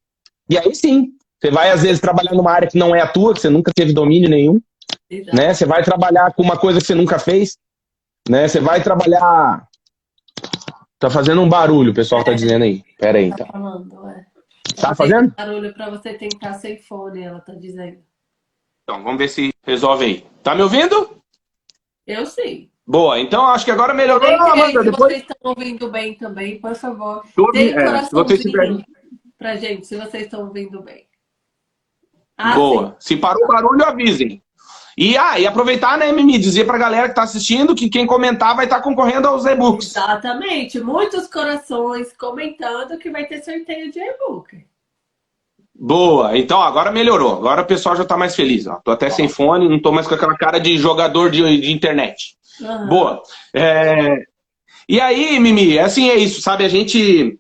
E 0.51 0.59
aí 0.59 0.75
sim, 0.75 1.13
você 1.41 1.51
vai 1.51 1.71
às 1.71 1.83
vezes 1.83 2.01
trabalhar 2.01 2.35
numa 2.35 2.51
área 2.51 2.69
que 2.69 2.79
não 2.79 2.95
é 2.95 3.01
a 3.01 3.07
tua, 3.07 3.33
que 3.33 3.41
você 3.41 3.49
nunca 3.49 3.73
teve 3.75 3.93
domínio 3.93 4.29
nenhum. 4.29 4.61
Né? 5.33 5.55
Você 5.55 5.65
vai 5.65 5.83
trabalhar 5.83 6.33
com 6.35 6.43
uma 6.43 6.57
coisa 6.57 6.81
que 6.81 6.87
você 6.87 6.95
nunca 6.95 7.19
fez. 7.19 7.57
Né? 8.29 8.49
Você 8.49 8.61
vai 8.61 8.83
trabalhar. 8.83 9.67
Tá 10.99 11.09
fazendo 11.09 11.41
um 11.41 11.49
barulho, 11.49 11.93
o 11.93 11.95
pessoal 11.95 12.25
tá 12.25 12.33
dizendo 12.33 12.65
aí. 12.65 12.83
Pera 12.99 13.19
aí, 13.19 13.31
tá. 13.31 13.45
Tá 13.45 13.53
falando, 13.53 14.09
é. 14.09 14.27
Tá 14.75 14.95
fazendo? 14.95 15.35
Barulho 15.35 15.73
para 15.75 15.91
você 15.91 16.15
tentar 16.15 16.55
sem 16.55 16.79
fone, 16.79 17.23
ela 17.23 17.41
tá 17.41 17.55
dizendo. 17.55 17.99
Então, 18.83 19.03
vamos 19.03 19.19
ver 19.19 19.29
se 19.29 19.53
resolve 19.63 20.05
aí. 20.05 20.27
Tá 20.43 20.55
me 20.55 20.63
ouvindo? 20.63 21.23
Eu 22.07 22.25
sim. 22.27 22.71
Boa, 22.87 23.21
então 23.21 23.47
acho 23.47 23.67
que 23.67 23.71
agora 23.71 23.93
melhorou. 23.93 24.27
Ah, 24.31 24.53
Amanda, 24.53 24.83
se 24.83 24.91
depois... 24.91 25.13
vocês 25.13 25.21
estão 25.21 25.37
ouvindo 25.51 25.91
bem 25.91 26.15
também, 26.15 26.59
por 26.59 26.75
favor. 26.75 27.23
Tudo, 27.35 27.53
Tem 27.53 27.75
um 27.75 27.79
é, 27.79 27.85
coraçãozinho 27.85 28.85
pra 29.37 29.57
gente, 29.57 29.87
se 29.87 29.97
vocês 29.97 30.25
estão 30.25 30.47
ouvindo 30.47 30.83
bem. 30.83 31.07
Ah, 32.37 32.55
Boa. 32.55 32.97
Sim. 32.99 33.15
Se 33.15 33.17
parou 33.21 33.45
o 33.45 33.49
barulho, 33.49 33.85
avisem. 33.85 34.43
E, 35.01 35.17
ah, 35.17 35.39
e 35.39 35.47
aproveitar, 35.47 35.97
né, 35.97 36.11
Mimi, 36.11 36.37
dizer 36.39 36.65
pra 36.67 36.77
galera 36.77 37.09
que 37.09 37.15
tá 37.15 37.23
assistindo 37.23 37.73
que 37.73 37.89
quem 37.89 38.05
comentar 38.05 38.57
vai 38.57 38.65
estar 38.65 38.79
tá 38.79 38.83
concorrendo 38.83 39.29
aos 39.29 39.47
e-books. 39.47 39.91
Exatamente. 39.91 40.81
Muitos 40.81 41.29
corações 41.29 42.13
comentando 42.19 42.99
que 42.99 43.09
vai 43.09 43.25
ter 43.25 43.41
sorteio 43.41 43.93
de 43.93 44.01
e-book. 44.01 44.67
Boa. 45.73 46.37
Então, 46.37 46.61
agora 46.61 46.91
melhorou. 46.91 47.37
Agora 47.37 47.63
o 47.63 47.67
pessoal 47.67 47.95
já 47.95 48.05
tá 48.05 48.17
mais 48.17 48.35
feliz. 48.35 48.67
Ó. 48.67 48.75
Tô 48.83 48.91
até 48.91 49.09
sem 49.09 49.29
fone, 49.29 49.69
não 49.69 49.81
tô 49.81 49.93
mais 49.93 50.09
com 50.09 50.17
aquela 50.17 50.37
cara 50.37 50.59
de 50.59 50.77
jogador 50.77 51.31
de, 51.31 51.61
de 51.61 51.71
internet. 51.71 52.37
Uhum. 52.61 52.89
Boa. 52.89 53.23
É... 53.55 54.25
E 54.89 55.01
aí, 55.01 55.39
Mimi, 55.39 55.79
assim 55.79 56.11
é 56.11 56.17
isso, 56.17 56.43
sabe? 56.43 56.65
A 56.65 56.69
gente. 56.69 57.39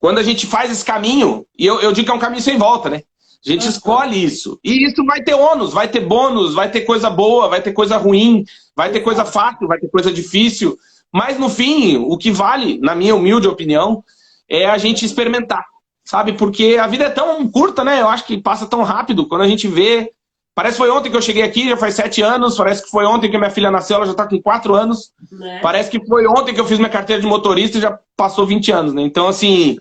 Quando 0.00 0.16
a 0.16 0.22
gente 0.22 0.46
faz 0.46 0.70
esse 0.70 0.84
caminho, 0.84 1.44
e 1.58 1.66
eu, 1.66 1.82
eu 1.82 1.92
digo 1.92 2.06
que 2.06 2.10
é 2.10 2.14
um 2.14 2.18
caminho 2.18 2.42
sem 2.42 2.56
volta, 2.56 2.88
né? 2.88 3.02
A 3.46 3.50
gente 3.50 3.68
escolhe 3.68 4.24
isso. 4.24 4.58
E 4.64 4.86
isso 4.86 5.04
vai 5.04 5.22
ter 5.22 5.34
ônus, 5.34 5.72
vai 5.72 5.86
ter 5.86 6.00
bônus, 6.00 6.54
vai 6.54 6.70
ter 6.70 6.80
coisa 6.80 7.10
boa, 7.10 7.48
vai 7.48 7.60
ter 7.60 7.72
coisa 7.72 7.96
ruim, 7.96 8.44
vai 8.74 8.90
ter 8.90 9.00
coisa 9.00 9.24
fácil, 9.24 9.68
vai 9.68 9.78
ter 9.78 9.88
coisa 9.88 10.10
difícil. 10.10 10.78
Mas 11.12 11.38
no 11.38 11.48
fim, 11.48 11.96
o 11.96 12.16
que 12.16 12.30
vale, 12.30 12.78
na 12.78 12.94
minha 12.94 13.14
humilde 13.14 13.46
opinião, 13.46 14.02
é 14.48 14.66
a 14.66 14.78
gente 14.78 15.04
experimentar. 15.04 15.64
Sabe? 16.04 16.32
Porque 16.34 16.76
a 16.80 16.86
vida 16.86 17.04
é 17.04 17.10
tão 17.10 17.48
curta, 17.48 17.82
né? 17.82 18.00
Eu 18.00 18.08
acho 18.08 18.26
que 18.26 18.36
passa 18.36 18.66
tão 18.66 18.82
rápido. 18.82 19.26
Quando 19.26 19.42
a 19.42 19.48
gente 19.48 19.68
vê. 19.68 20.10
Parece 20.54 20.76
que 20.76 20.84
foi 20.84 20.90
ontem 20.90 21.10
que 21.10 21.16
eu 21.16 21.22
cheguei 21.22 21.42
aqui, 21.42 21.68
já 21.68 21.76
faz 21.76 21.94
sete 21.94 22.22
anos. 22.22 22.56
Parece 22.56 22.84
que 22.84 22.90
foi 22.90 23.04
ontem 23.04 23.28
que 23.28 23.36
minha 23.36 23.50
filha 23.50 23.72
nasceu, 23.72 23.96
ela 23.96 24.06
já 24.06 24.12
está 24.12 24.26
com 24.26 24.40
quatro 24.40 24.74
anos. 24.74 25.12
Né? 25.32 25.58
Parece 25.60 25.90
que 25.90 26.04
foi 26.06 26.26
ontem 26.28 26.54
que 26.54 26.60
eu 26.60 26.64
fiz 26.64 26.78
minha 26.78 26.90
carteira 26.90 27.20
de 27.20 27.26
motorista 27.26 27.78
e 27.78 27.80
já 27.80 27.98
passou 28.16 28.46
20 28.46 28.70
anos, 28.70 28.94
né? 28.94 29.02
Então, 29.02 29.26
assim, 29.26 29.78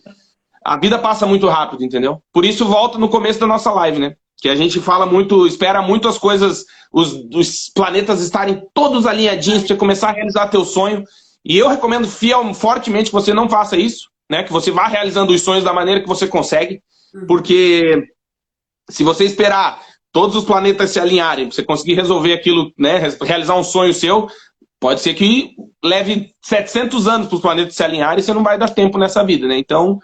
a 0.63 0.78
vida 0.78 0.97
passa 0.97 1.26
muito 1.26 1.47
rápido, 1.47 1.84
entendeu? 1.84 2.21
Por 2.32 2.45
isso 2.45 2.65
volta 2.65 2.97
no 2.97 3.10
começo 3.10 3.39
da 3.39 3.47
nossa 3.47 3.71
live, 3.71 3.99
né? 3.99 4.15
Que 4.38 4.49
a 4.49 4.56
gente 4.56 4.80
fala 4.80 5.06
muito, 5.06 5.45
espera 5.45 5.82
muito 5.82 6.08
as 6.08 6.17
coisas, 6.17 6.65
os, 6.91 7.13
os 7.34 7.69
planetas 7.69 8.21
estarem 8.21 8.63
todos 8.73 9.06
alinhadinhos 9.06 9.60
para 9.60 9.67
você 9.67 9.76
começar 9.76 10.10
a 10.10 10.13
realizar 10.13 10.47
teu 10.47 10.65
sonho. 10.65 11.04
E 11.43 11.58
eu 11.58 11.67
recomendo 11.67 12.08
fiel, 12.08 12.54
fortemente 12.54 13.10
que 13.10 13.15
você 13.15 13.34
não 13.34 13.49
faça 13.49 13.78
isso, 13.78 14.10
né? 14.30 14.43
Que 14.43 14.52
você 14.52 14.71
vá 14.71 14.88
realizando 14.88 15.34
os 15.34 15.41
sonhos 15.41 15.63
da 15.63 15.73
maneira 15.73 16.02
que 16.02 16.08
você 16.08 16.28
consegue, 16.28 16.82
uhum. 17.13 17.28
porque 17.28 18.04
se 18.89 19.04
você 19.04 19.26
esperar 19.26 19.82
todos 20.12 20.36
os 20.36 20.45
planetas 20.45 20.91
se 20.91 20.99
alinharem 20.99 21.47
para 21.47 21.56
você 21.56 21.63
conseguir 21.63 21.95
resolver 21.95 22.34
aquilo, 22.34 22.71
né? 22.78 23.02
Realizar 23.21 23.56
um 23.56 23.63
sonho 23.63 23.93
seu, 23.93 24.28
pode 24.80 25.02
ser 25.02 25.13
que 25.13 25.56
leve 25.84 26.32
700 26.41 27.08
anos 27.08 27.28
para 27.28 27.36
os 27.36 27.41
planetas 27.41 27.76
se 27.76 27.84
alinharem 27.84 28.19
e 28.19 28.23
você 28.23 28.34
não 28.34 28.43
vai 28.43 28.58
dar 28.58 28.69
tempo 28.69 28.97
nessa 28.97 29.23
vida, 29.23 29.47
né? 29.47 29.58
Então 29.58 29.99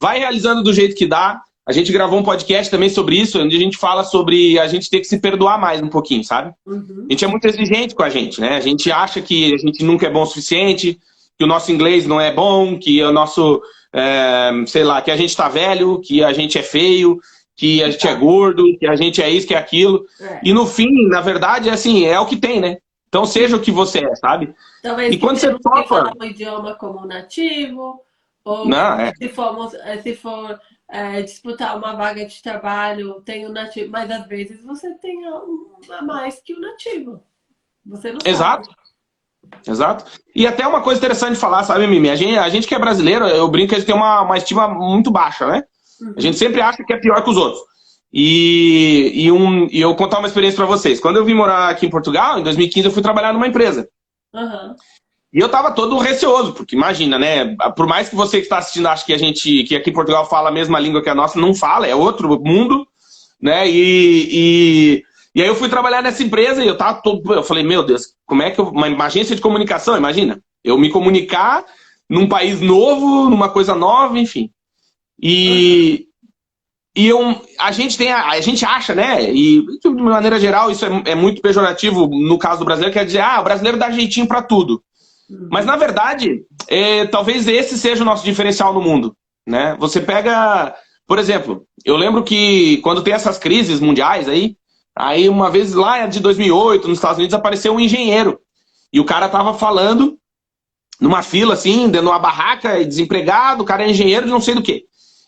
Vai 0.00 0.18
realizando 0.18 0.62
do 0.62 0.72
jeito 0.72 0.96
que 0.96 1.06
dá. 1.06 1.42
A 1.66 1.72
gente 1.72 1.92
gravou 1.92 2.18
um 2.18 2.22
podcast 2.22 2.70
também 2.70 2.88
sobre 2.88 3.16
isso, 3.16 3.40
onde 3.40 3.54
a 3.54 3.58
gente 3.58 3.76
fala 3.76 4.02
sobre 4.02 4.58
a 4.58 4.66
gente 4.66 4.88
ter 4.88 4.98
que 4.98 5.04
se 5.04 5.20
perdoar 5.20 5.60
mais 5.60 5.80
um 5.80 5.88
pouquinho, 5.88 6.24
sabe? 6.24 6.52
Uhum. 6.66 7.06
A 7.08 7.12
gente 7.12 7.24
é 7.24 7.28
muito 7.28 7.46
exigente 7.46 7.94
com 7.94 8.02
a 8.02 8.08
gente, 8.08 8.40
né? 8.40 8.56
A 8.56 8.60
gente 8.60 8.90
acha 8.90 9.20
que 9.20 9.54
a 9.54 9.58
gente 9.58 9.84
nunca 9.84 10.06
é 10.06 10.10
bom 10.10 10.22
o 10.22 10.26
suficiente, 10.26 10.98
que 11.38 11.44
o 11.44 11.46
nosso 11.46 11.70
inglês 11.70 12.06
não 12.06 12.20
é 12.20 12.32
bom, 12.32 12.78
que 12.78 13.02
o 13.02 13.12
nosso, 13.12 13.62
é, 13.92 14.50
sei 14.66 14.84
lá, 14.84 15.00
que 15.00 15.10
a 15.10 15.16
gente 15.16 15.36
tá 15.36 15.48
velho, 15.48 16.00
que 16.00 16.24
a 16.24 16.32
gente 16.32 16.58
é 16.58 16.62
feio, 16.62 17.20
que 17.54 17.82
a 17.82 17.90
gente 17.90 18.08
é 18.08 18.14
gordo, 18.14 18.64
que 18.78 18.86
a 18.86 18.96
gente 18.96 19.22
é 19.22 19.30
isso, 19.30 19.46
que 19.46 19.54
é 19.54 19.58
aquilo. 19.58 20.06
É. 20.18 20.40
E 20.42 20.52
no 20.52 20.66
fim, 20.66 21.06
na 21.08 21.20
verdade, 21.20 21.68
é 21.68 21.72
assim, 21.72 22.06
é 22.06 22.18
o 22.18 22.26
que 22.26 22.36
tem, 22.36 22.58
né? 22.58 22.78
Então 23.06 23.26
seja 23.26 23.56
o 23.56 23.60
que 23.60 23.70
você 23.70 24.04
é, 24.04 24.14
sabe? 24.16 24.54
Talvez 24.82 25.12
e 25.12 25.18
quando 25.18 25.36
você 25.36 25.52
topa... 25.58 26.12
um 26.18 26.24
idioma 26.24 26.74
como 26.74 27.06
nativo, 27.06 28.00
ou 28.50 28.68
Não, 28.68 28.98
é. 28.98 29.12
se, 29.14 29.28
for, 29.28 29.70
eh, 29.84 29.98
se 29.98 30.14
for 30.16 30.60
é, 30.88 31.22
disputar 31.22 31.76
uma 31.76 31.94
vaga 31.94 32.26
de 32.26 32.42
trabalho, 32.42 33.20
tem 33.22 33.46
o 33.46 33.52
nativo, 33.52 33.90
mas 33.90 34.10
às 34.10 34.26
vezes 34.26 34.64
você 34.64 34.92
tem 34.94 35.22
a 35.26 36.02
mais 36.02 36.40
que 36.40 36.54
o 36.54 36.60
nativo. 36.60 37.22
Você 37.86 38.12
não 38.12 38.18
Exato. 38.24 38.66
Sabe. 38.66 38.80
Exato. 39.66 40.04
E 40.34 40.46
até 40.46 40.66
uma 40.66 40.82
coisa 40.82 40.98
interessante 40.98 41.34
de 41.34 41.40
falar, 41.40 41.64
sabe, 41.64 41.86
Mimi? 41.86 42.10
A 42.10 42.16
gente, 42.16 42.36
a 42.36 42.48
gente 42.48 42.66
que 42.66 42.74
é 42.74 42.78
brasileiro, 42.78 43.26
eu 43.26 43.48
brinco 43.48 43.70
que 43.70 43.74
a 43.76 43.78
gente 43.78 43.86
tem 43.86 43.94
uma, 43.94 44.22
uma 44.22 44.36
estima 44.36 44.68
muito 44.68 45.10
baixa, 45.10 45.46
né? 45.46 45.64
Uhum. 46.00 46.14
A 46.16 46.20
gente 46.20 46.36
sempre 46.36 46.60
acha 46.60 46.84
que 46.84 46.92
é 46.92 46.98
pior 46.98 47.22
que 47.22 47.30
os 47.30 47.36
outros. 47.36 47.62
E, 48.12 49.12
e, 49.14 49.32
um, 49.32 49.66
e 49.66 49.80
eu 49.80 49.94
contar 49.94 50.18
uma 50.18 50.26
experiência 50.26 50.56
para 50.56 50.66
vocês. 50.66 51.00
Quando 51.00 51.16
eu 51.16 51.24
vim 51.24 51.34
morar 51.34 51.68
aqui 51.68 51.86
em 51.86 51.90
Portugal, 51.90 52.38
em 52.38 52.42
2015, 52.42 52.86
eu 52.86 52.92
fui 52.92 53.02
trabalhar 53.02 53.32
numa 53.32 53.46
empresa. 53.46 53.88
Uhum. 54.34 54.74
E 55.32 55.38
eu 55.38 55.48
tava 55.48 55.70
todo 55.70 55.96
receoso, 55.98 56.52
porque 56.52 56.74
imagina, 56.74 57.18
né? 57.18 57.54
Por 57.76 57.86
mais 57.86 58.08
que 58.08 58.16
você 58.16 58.38
que 58.38 58.42
está 58.42 58.58
assistindo 58.58 58.88
ache 58.88 59.06
que 59.06 59.12
a 59.12 59.18
gente, 59.18 59.62
que 59.62 59.76
aqui 59.76 59.90
em 59.90 59.94
Portugal 59.94 60.28
fala 60.28 60.48
a 60.48 60.52
mesma 60.52 60.80
língua 60.80 61.02
que 61.02 61.08
a 61.08 61.14
nossa, 61.14 61.38
não 61.38 61.54
fala, 61.54 61.86
é 61.86 61.94
outro 61.94 62.40
mundo, 62.42 62.86
né? 63.40 63.68
E, 63.68 64.28
e, 64.32 65.04
e 65.34 65.42
aí 65.42 65.46
eu 65.46 65.54
fui 65.54 65.68
trabalhar 65.68 66.02
nessa 66.02 66.22
empresa 66.22 66.64
e 66.64 66.66
eu 66.66 66.76
tava 66.76 67.00
todo. 67.00 67.32
Eu 67.32 67.44
falei, 67.44 67.62
meu 67.62 67.84
Deus, 67.84 68.14
como 68.26 68.42
é 68.42 68.50
que 68.50 68.60
eu. 68.60 68.68
Uma, 68.68 68.88
uma 68.88 69.04
agência 69.04 69.36
de 69.36 69.42
comunicação, 69.42 69.96
imagina. 69.96 70.42
Eu 70.64 70.76
me 70.76 70.90
comunicar 70.90 71.64
num 72.08 72.28
país 72.28 72.60
novo, 72.60 73.30
numa 73.30 73.48
coisa 73.48 73.74
nova, 73.74 74.18
enfim. 74.18 74.50
E. 75.22 76.06
E 76.96 77.06
eu, 77.06 77.40
a 77.56 77.70
gente 77.70 77.96
tem, 77.96 78.10
a, 78.10 78.30
a, 78.30 78.40
gente 78.40 78.64
acha, 78.64 78.96
né? 78.96 79.32
E 79.32 79.64
de 79.80 79.88
maneira 79.90 80.40
geral 80.40 80.72
isso 80.72 80.84
é, 80.84 81.12
é 81.12 81.14
muito 81.14 81.40
pejorativo 81.40 82.08
no 82.08 82.36
caso 82.36 82.58
do 82.58 82.64
brasileiro, 82.64 82.92
quer 82.92 83.06
dizer, 83.06 83.20
ah, 83.20 83.40
o 83.40 83.44
brasileiro 83.44 83.78
dá 83.78 83.92
jeitinho 83.92 84.26
para 84.26 84.42
tudo. 84.42 84.82
Mas 85.50 85.64
na 85.64 85.76
verdade, 85.76 86.44
é, 86.68 87.06
talvez 87.06 87.46
esse 87.46 87.78
seja 87.78 88.02
o 88.02 88.06
nosso 88.06 88.24
diferencial 88.24 88.72
no 88.74 88.80
mundo. 88.80 89.16
Né? 89.46 89.76
Você 89.78 90.00
pega, 90.00 90.74
por 91.06 91.18
exemplo, 91.18 91.64
eu 91.84 91.96
lembro 91.96 92.22
que 92.22 92.78
quando 92.78 93.02
tem 93.02 93.14
essas 93.14 93.38
crises 93.38 93.80
mundiais 93.80 94.28
aí, 94.28 94.56
aí 94.94 95.28
uma 95.28 95.50
vez 95.50 95.74
lá 95.74 96.06
de 96.06 96.20
2008, 96.20 96.88
nos 96.88 96.98
Estados 96.98 97.18
Unidos, 97.18 97.34
apareceu 97.34 97.72
um 97.72 97.80
engenheiro. 97.80 98.38
E 98.92 99.00
o 99.00 99.04
cara 99.04 99.28
tava 99.28 99.54
falando 99.54 100.18
numa 101.00 101.22
fila, 101.22 101.54
assim, 101.54 101.88
dentro 101.88 102.02
de 102.02 102.12
uma 102.12 102.18
barraca, 102.18 102.84
desempregado, 102.84 103.62
o 103.62 103.66
cara 103.66 103.84
é 103.84 103.90
engenheiro 103.90 104.26
de 104.26 104.32
não 104.32 104.40
sei 104.40 104.54
do 104.54 104.62
que. 104.62 104.84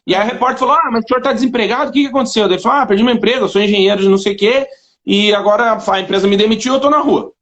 E 0.07 0.15
aí 0.15 0.27
o 0.27 0.31
repórter 0.31 0.59
falou: 0.59 0.75
Ah, 0.75 0.91
mas 0.93 1.05
o 1.05 1.09
senhor 1.09 1.23
tá 1.23 1.33
desempregado, 1.33 1.91
o 1.91 1.93
que, 1.93 2.03
que 2.03 2.09
aconteceu? 2.09 2.45
Ele 2.45 2.59
falou: 2.59 2.79
Ah, 2.79 2.87
perdi 2.87 3.03
meu 3.03 3.15
emprego, 3.15 3.45
eu 3.45 3.49
sou 3.49 3.63
engenheiro 3.63 4.03
de 4.03 4.09
não 4.09 4.19
sei 4.19 4.35
o 4.35 4.37
quê, 4.37 4.67
e 5.07 5.35
agora 5.35 5.79
a 5.87 6.01
empresa 6.01 6.27
me 6.27 6.37
demitiu, 6.37 6.75
eu 6.75 6.81
tô 6.81 6.91
na 6.91 6.99
rua. 6.99 7.33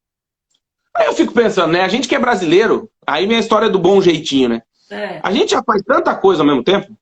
Aí 0.96 1.06
eu 1.06 1.12
fico 1.14 1.32
pensando, 1.32 1.72
né? 1.72 1.82
A 1.82 1.88
gente 1.88 2.08
que 2.08 2.14
é 2.14 2.18
brasileiro, 2.18 2.90
aí 3.06 3.26
vem 3.26 3.36
a 3.36 3.40
história 3.40 3.68
do 3.68 3.78
bom 3.78 4.00
jeitinho, 4.00 4.48
né? 4.48 4.62
É. 4.90 5.20
A 5.22 5.32
gente 5.32 5.52
já 5.52 5.62
faz 5.62 5.82
tanta 5.82 6.14
coisa 6.14 6.42
ao 6.42 6.46
mesmo 6.46 6.64
tempo. 6.64 6.92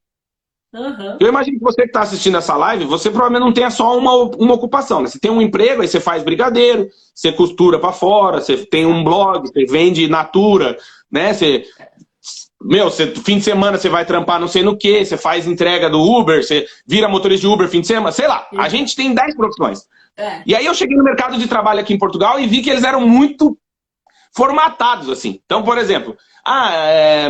Uhum. 0.73 1.17
Eu 1.19 1.29
imagino 1.29 1.59
que 1.59 1.65
você 1.65 1.83
que 1.83 1.89
está 1.89 2.03
assistindo 2.03 2.37
essa 2.37 2.55
live, 2.55 2.85
você 2.85 3.09
provavelmente 3.09 3.45
não 3.45 3.53
tenha 3.53 3.71
só 3.71 3.97
uma, 3.97 4.13
uma 4.37 4.55
ocupação. 4.55 5.01
Né? 5.01 5.09
Você 5.09 5.19
tem 5.19 5.31
um 5.31 5.41
emprego, 5.41 5.81
aí 5.81 5.89
você 5.89 5.99
faz 5.99 6.23
brigadeiro, 6.23 6.89
você 7.15 7.33
costura 7.33 7.79
para 7.79 7.93
fora, 7.93 8.41
você 8.41 8.59
tem 8.59 8.85
um 8.85 9.03
blog, 9.03 9.49
você 9.49 9.65
vende 9.65 10.07
natura, 10.09 10.77
né? 11.11 11.33
Você, 11.33 11.65
meu, 12.63 12.91
você, 12.91 13.07
fim 13.07 13.39
de 13.39 13.45
semana 13.45 13.79
você 13.79 13.89
vai 13.89 14.05
trampar 14.05 14.39
não 14.39 14.49
sei 14.49 14.63
no 14.63 14.77
que, 14.77 15.05
você 15.05 15.17
faz 15.17 15.47
entrega 15.47 15.89
do 15.89 16.03
Uber, 16.03 16.45
você 16.45 16.67
vira 16.87 17.09
motorista 17.09 17.47
de 17.47 17.53
Uber 17.53 17.69
fim 17.69 17.81
de 17.81 17.87
semana, 17.87 18.13
sei 18.13 18.29
lá. 18.29 18.47
A 18.59 18.69
gente 18.69 18.95
tem 18.95 19.15
10 19.15 19.37
profissões. 19.37 19.89
É. 20.19 20.43
E 20.45 20.55
aí 20.55 20.67
eu 20.67 20.75
cheguei 20.75 20.97
no 20.97 21.05
mercado 21.05 21.39
de 21.39 21.47
trabalho 21.47 21.81
aqui 21.81 21.95
em 21.95 21.99
Portugal 21.99 22.39
e 22.39 22.47
vi 22.47 22.61
que 22.61 22.69
eles 22.69 22.85
eram 22.85 23.01
muito 23.01 23.57
formatados, 24.35 25.09
assim. 25.09 25.41
Então, 25.45 25.63
por 25.63 25.79
exemplo, 25.79 26.17
ah, 26.45 26.71
é, 26.75 27.29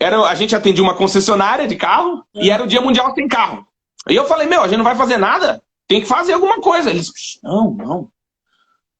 era, 0.00 0.20
a 0.22 0.34
gente 0.34 0.54
atendia 0.54 0.82
uma 0.82 0.94
concessionária 0.94 1.66
de 1.66 1.76
carro 1.76 2.24
uhum. 2.34 2.42
e 2.42 2.50
era 2.50 2.62
o 2.62 2.66
Dia 2.66 2.80
Mundial 2.80 3.14
Sem 3.14 3.26
Carro. 3.26 3.66
E 4.08 4.14
eu 4.14 4.24
falei, 4.26 4.46
meu, 4.46 4.62
a 4.62 4.68
gente 4.68 4.78
não 4.78 4.84
vai 4.84 4.94
fazer 4.94 5.16
nada, 5.16 5.62
tem 5.86 6.00
que 6.00 6.06
fazer 6.06 6.32
alguma 6.32 6.60
coisa. 6.60 6.90
Eles, 6.90 7.10
não, 7.42 7.72
não. 7.72 8.08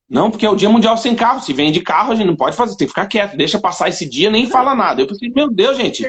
Não, 0.08 0.30
porque 0.30 0.46
é 0.46 0.50
o 0.50 0.56
Dia 0.56 0.70
Mundial 0.70 0.96
Sem 0.96 1.14
Carro. 1.14 1.40
Se 1.40 1.52
vende 1.52 1.80
carro, 1.80 2.12
a 2.12 2.14
gente 2.14 2.26
não 2.26 2.36
pode 2.36 2.56
fazer, 2.56 2.76
tem 2.76 2.86
que 2.86 2.92
ficar 2.92 3.06
quieto, 3.06 3.36
deixa 3.36 3.60
passar 3.60 3.88
esse 3.88 4.08
dia, 4.08 4.30
nem 4.30 4.48
fala 4.48 4.74
nada. 4.74 5.02
Eu 5.02 5.06
pensei, 5.06 5.30
meu 5.30 5.50
Deus, 5.50 5.76
gente, 5.76 6.02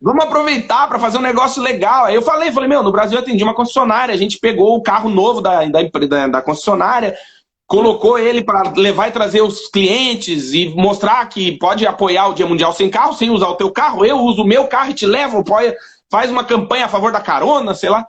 vamos 0.00 0.24
aproveitar 0.24 0.88
para 0.88 0.98
fazer 0.98 1.18
um 1.18 1.22
negócio 1.22 1.62
legal. 1.62 2.06
Aí 2.06 2.14
eu 2.14 2.22
falei, 2.22 2.50
falei, 2.50 2.68
meu, 2.68 2.82
no 2.82 2.90
Brasil 2.90 3.18
eu 3.18 3.22
atendi 3.22 3.44
uma 3.44 3.54
concessionária, 3.54 4.14
a 4.14 4.18
gente 4.18 4.38
pegou 4.38 4.76
o 4.76 4.82
carro 4.82 5.10
novo 5.10 5.42
da, 5.42 5.64
da, 5.66 5.82
da, 5.82 6.26
da 6.26 6.42
concessionária, 6.42 7.16
colocou 7.68 8.18
ele 8.18 8.42
para 8.42 8.72
levar 8.74 9.08
e 9.08 9.12
trazer 9.12 9.42
os 9.42 9.68
clientes 9.68 10.54
e 10.54 10.70
mostrar 10.70 11.28
que 11.28 11.52
pode 11.58 11.86
apoiar 11.86 12.28
o 12.28 12.34
Dia 12.34 12.46
Mundial 12.46 12.72
sem 12.72 12.88
carro, 12.88 13.12
sem 13.12 13.28
usar 13.28 13.48
o 13.48 13.56
teu 13.56 13.70
carro. 13.70 14.06
Eu 14.06 14.18
uso 14.20 14.42
o 14.42 14.46
meu 14.46 14.66
carro 14.66 14.90
e 14.90 14.94
te 14.94 15.04
levo, 15.04 15.40
apoia, 15.40 15.76
faz 16.10 16.30
uma 16.30 16.42
campanha 16.42 16.86
a 16.86 16.88
favor 16.88 17.12
da 17.12 17.20
carona, 17.20 17.74
sei 17.74 17.90
lá. 17.90 18.08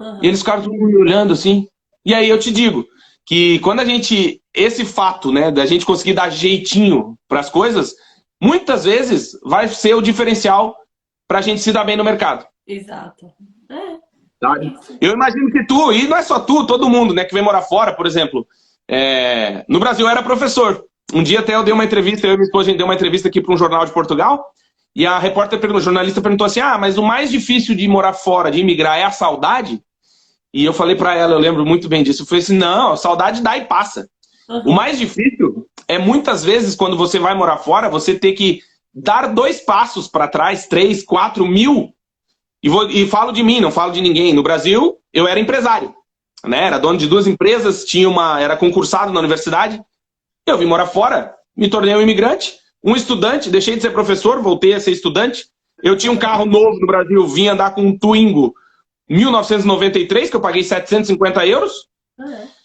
Uhum. 0.00 0.20
E 0.22 0.26
eles 0.26 0.40
ficaram 0.40 0.62
tudo 0.62 0.74
me 0.74 0.96
olhando 0.96 1.34
assim. 1.34 1.68
E 2.02 2.14
aí 2.14 2.30
eu 2.30 2.38
te 2.38 2.50
digo 2.50 2.86
que 3.26 3.58
quando 3.58 3.80
a 3.80 3.84
gente. 3.84 4.40
Esse 4.54 4.84
fato, 4.84 5.30
né, 5.30 5.52
da 5.52 5.64
gente 5.66 5.86
conseguir 5.86 6.14
dar 6.14 6.30
jeitinho 6.30 7.16
para 7.28 7.38
as 7.38 7.48
coisas, 7.48 7.94
muitas 8.42 8.84
vezes 8.84 9.38
vai 9.44 9.68
ser 9.68 9.94
o 9.94 10.02
diferencial 10.02 10.74
para 11.28 11.38
a 11.38 11.42
gente 11.42 11.60
se 11.60 11.70
dar 11.70 11.84
bem 11.84 11.96
no 11.96 12.02
mercado. 12.02 12.44
Exato. 12.66 13.26
É. 13.70 13.98
Eu 15.00 15.12
imagino 15.12 15.52
que 15.52 15.64
tu, 15.64 15.92
e 15.92 16.08
não 16.08 16.16
é 16.16 16.22
só 16.22 16.40
tu, 16.40 16.66
todo 16.66 16.88
mundo, 16.88 17.14
né, 17.14 17.24
que 17.24 17.34
vem 17.34 17.42
morar 17.42 17.62
fora, 17.62 17.92
por 17.92 18.06
exemplo, 18.06 18.46
é, 18.88 19.64
no 19.68 19.78
Brasil 19.78 20.06
eu 20.06 20.10
era 20.10 20.22
professor. 20.22 20.84
Um 21.12 21.22
dia 21.22 21.40
até 21.40 21.54
eu 21.54 21.62
dei 21.62 21.72
uma 21.72 21.84
entrevista, 21.84 22.26
eu 22.26 22.32
e 22.32 22.36
minha 22.36 22.46
esposa, 22.46 22.68
a 22.68 22.70
gente 22.70 22.78
deu 22.78 22.86
uma 22.86 22.94
entrevista 22.94 23.28
aqui 23.28 23.40
para 23.40 23.54
um 23.54 23.58
jornal 23.58 23.84
de 23.84 23.92
Portugal, 23.92 24.52
e 24.96 25.06
a 25.06 25.18
repórter 25.18 25.58
perguntou, 25.58 25.80
o 25.80 25.84
jornalista 25.84 26.20
perguntou 26.20 26.46
assim: 26.46 26.60
ah, 26.60 26.78
mas 26.78 26.96
o 26.98 27.02
mais 27.02 27.30
difícil 27.30 27.74
de 27.74 27.86
morar 27.86 28.14
fora, 28.14 28.50
de 28.50 28.60
imigrar, 28.60 28.98
é 28.98 29.04
a 29.04 29.10
saudade? 29.10 29.82
E 30.52 30.64
eu 30.64 30.72
falei 30.72 30.96
para 30.96 31.14
ela, 31.14 31.34
eu 31.34 31.38
lembro 31.38 31.64
muito 31.64 31.88
bem 31.88 32.02
disso, 32.02 32.22
eu 32.22 32.26
falei 32.26 32.42
assim: 32.42 32.56
não, 32.56 32.96
saudade 32.96 33.42
dá 33.42 33.56
e 33.56 33.66
passa. 33.66 34.08
Uhum. 34.48 34.62
O 34.66 34.74
mais 34.74 34.98
difícil 34.98 35.66
é 35.86 35.98
muitas 35.98 36.42
vezes, 36.42 36.74
quando 36.74 36.96
você 36.96 37.18
vai 37.18 37.34
morar 37.34 37.58
fora, 37.58 37.88
você 37.88 38.18
ter 38.18 38.32
que 38.32 38.60
dar 38.94 39.28
dois 39.28 39.60
passos 39.60 40.08
para 40.08 40.28
trás, 40.28 40.66
três, 40.66 41.02
quatro 41.02 41.46
mil. 41.46 41.94
E, 42.62 42.68
vou, 42.68 42.90
e 42.90 43.06
falo 43.06 43.30
de 43.30 43.42
mim, 43.42 43.60
não 43.60 43.70
falo 43.70 43.92
de 43.92 44.00
ninguém. 44.00 44.32
No 44.32 44.42
Brasil, 44.42 44.98
eu 45.12 45.28
era 45.28 45.38
empresário 45.38 45.94
né? 46.44 46.64
Era 46.64 46.78
dono 46.78 46.98
de 46.98 47.06
duas 47.06 47.26
empresas, 47.26 47.84
tinha 47.84 48.08
uma, 48.08 48.40
era 48.40 48.56
concursado 48.56 49.12
na 49.12 49.20
universidade. 49.20 49.82
Eu 50.46 50.58
vim 50.58 50.66
morar 50.66 50.86
fora, 50.86 51.34
me 51.56 51.68
tornei 51.68 51.94
um 51.94 52.00
imigrante, 52.00 52.56
um 52.82 52.94
estudante, 52.94 53.50
deixei 53.50 53.76
de 53.76 53.82
ser 53.82 53.90
professor, 53.90 54.40
voltei 54.40 54.74
a 54.74 54.80
ser 54.80 54.92
estudante. 54.92 55.46
Eu 55.82 55.96
tinha 55.96 56.12
um 56.12 56.16
carro 56.16 56.44
novo 56.44 56.78
no 56.80 56.86
Brasil, 56.86 57.26
vim 57.26 57.48
andar 57.48 57.74
com 57.74 57.82
um 57.82 57.98
Twingo 57.98 58.54
1993, 59.08 60.30
que 60.30 60.36
eu 60.36 60.40
paguei 60.40 60.62
750 60.62 61.46
euros. 61.46 61.88
É. 62.20 62.58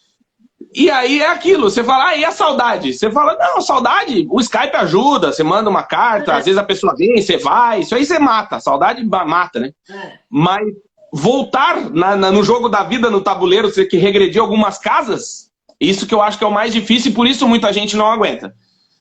E 0.75 0.89
aí 0.89 1.21
é 1.21 1.29
aquilo, 1.29 1.69
você 1.69 1.83
fala, 1.83 2.07
ah, 2.07 2.17
e 2.17 2.25
a 2.25 2.31
saudade? 2.31 2.93
Você 2.93 3.11
fala, 3.11 3.37
não, 3.37 3.61
saudade, 3.61 4.27
o 4.29 4.39
Skype 4.39 4.75
ajuda, 4.75 5.31
você 5.31 5.43
manda 5.43 5.69
uma 5.69 5.83
carta, 5.83 6.31
é. 6.31 6.35
às 6.35 6.45
vezes 6.45 6.57
a 6.57 6.63
pessoa 6.63 6.95
vem, 6.95 7.21
você 7.21 7.37
vai, 7.37 7.81
isso 7.81 7.93
aí 7.93 8.03
você 8.03 8.17
mata, 8.17 8.59
saudade 8.59 9.05
mata, 9.05 9.59
né? 9.59 9.71
É. 9.87 10.17
Mas 10.27 10.65
voltar 11.13 11.91
na, 11.91 12.15
na, 12.15 12.31
no 12.31 12.43
jogo 12.43 12.67
da 12.67 12.83
vida, 12.83 13.07
no 13.07 13.21
tabuleiro, 13.21 13.69
você 13.69 13.85
que 13.85 13.97
regredir 13.97 14.41
algumas 14.41 14.79
casas, 14.79 15.51
isso 15.79 16.07
que 16.07 16.13
eu 16.15 16.23
acho 16.23 16.39
que 16.39 16.43
é 16.43 16.47
o 16.47 16.51
mais 16.51 16.73
difícil 16.73 17.11
e 17.11 17.13
por 17.13 17.27
isso 17.27 17.47
muita 17.47 17.71
gente 17.71 17.95
não 17.95 18.07
aguenta. 18.07 18.55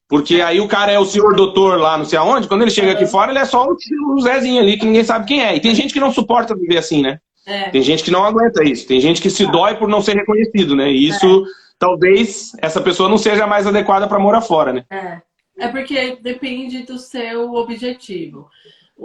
Porque 0.06 0.42
aí 0.42 0.60
o 0.60 0.68
cara 0.68 0.92
é 0.92 0.98
o 0.98 1.06
senhor 1.06 1.34
doutor 1.34 1.80
lá, 1.80 1.96
não 1.96 2.04
sei 2.04 2.18
aonde, 2.18 2.46
quando 2.46 2.60
ele 2.60 2.70
chega 2.70 2.92
aqui 2.92 3.06
fora, 3.06 3.30
ele 3.30 3.38
é 3.38 3.46
só 3.46 3.66
o 3.66 4.20
Zezinho 4.20 4.60
ali, 4.60 4.76
que 4.76 4.84
ninguém 4.84 5.02
sabe 5.02 5.24
quem 5.24 5.42
é. 5.42 5.56
E 5.56 5.60
tem 5.60 5.74
gente 5.74 5.94
que 5.94 6.00
não 6.00 6.12
suporta 6.12 6.54
viver 6.54 6.76
assim, 6.76 7.00
né? 7.00 7.18
É. 7.46 7.70
Tem 7.70 7.80
gente 7.82 8.04
que 8.04 8.10
não 8.10 8.22
aguenta 8.22 8.62
isso. 8.62 8.86
Tem 8.86 9.00
gente 9.00 9.22
que 9.22 9.30
se 9.30 9.46
dói 9.46 9.74
por 9.76 9.88
não 9.88 10.02
ser 10.02 10.14
reconhecido, 10.14 10.76
né? 10.76 10.92
E 10.92 11.08
isso, 11.08 11.44
é. 11.44 11.48
talvez, 11.78 12.52
essa 12.58 12.80
pessoa 12.80 13.08
não 13.08 13.16
seja 13.16 13.46
mais 13.46 13.66
adequada 13.66 14.06
para 14.06 14.18
morar 14.18 14.42
fora, 14.42 14.72
né? 14.72 14.84
É. 14.90 15.22
É 15.58 15.68
porque 15.68 16.18
depende 16.20 16.82
do 16.82 16.98
seu 16.98 17.54
objetivo 17.54 18.48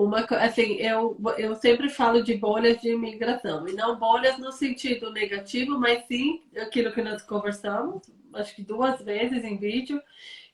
uma 0.04 0.20
assim 0.22 0.74
eu, 0.76 1.18
eu 1.38 1.56
sempre 1.56 1.90
falo 1.90 2.24
de 2.24 2.36
bolhas 2.36 2.80
de 2.80 2.90
imigração 2.92 3.68
e 3.68 3.74
não 3.74 3.98
bolhas 3.98 4.38
no 4.38 4.52
sentido 4.52 5.12
negativo 5.12 5.80
mas 5.80 6.06
sim 6.06 6.44
aquilo 6.56 6.92
que 6.92 7.02
nós 7.02 7.24
conversamos 7.24 8.04
acho 8.34 8.56
que 8.56 8.62
duas 8.62 9.02
vezes 9.02 9.44
em 9.44 9.58
vídeo 9.58 10.02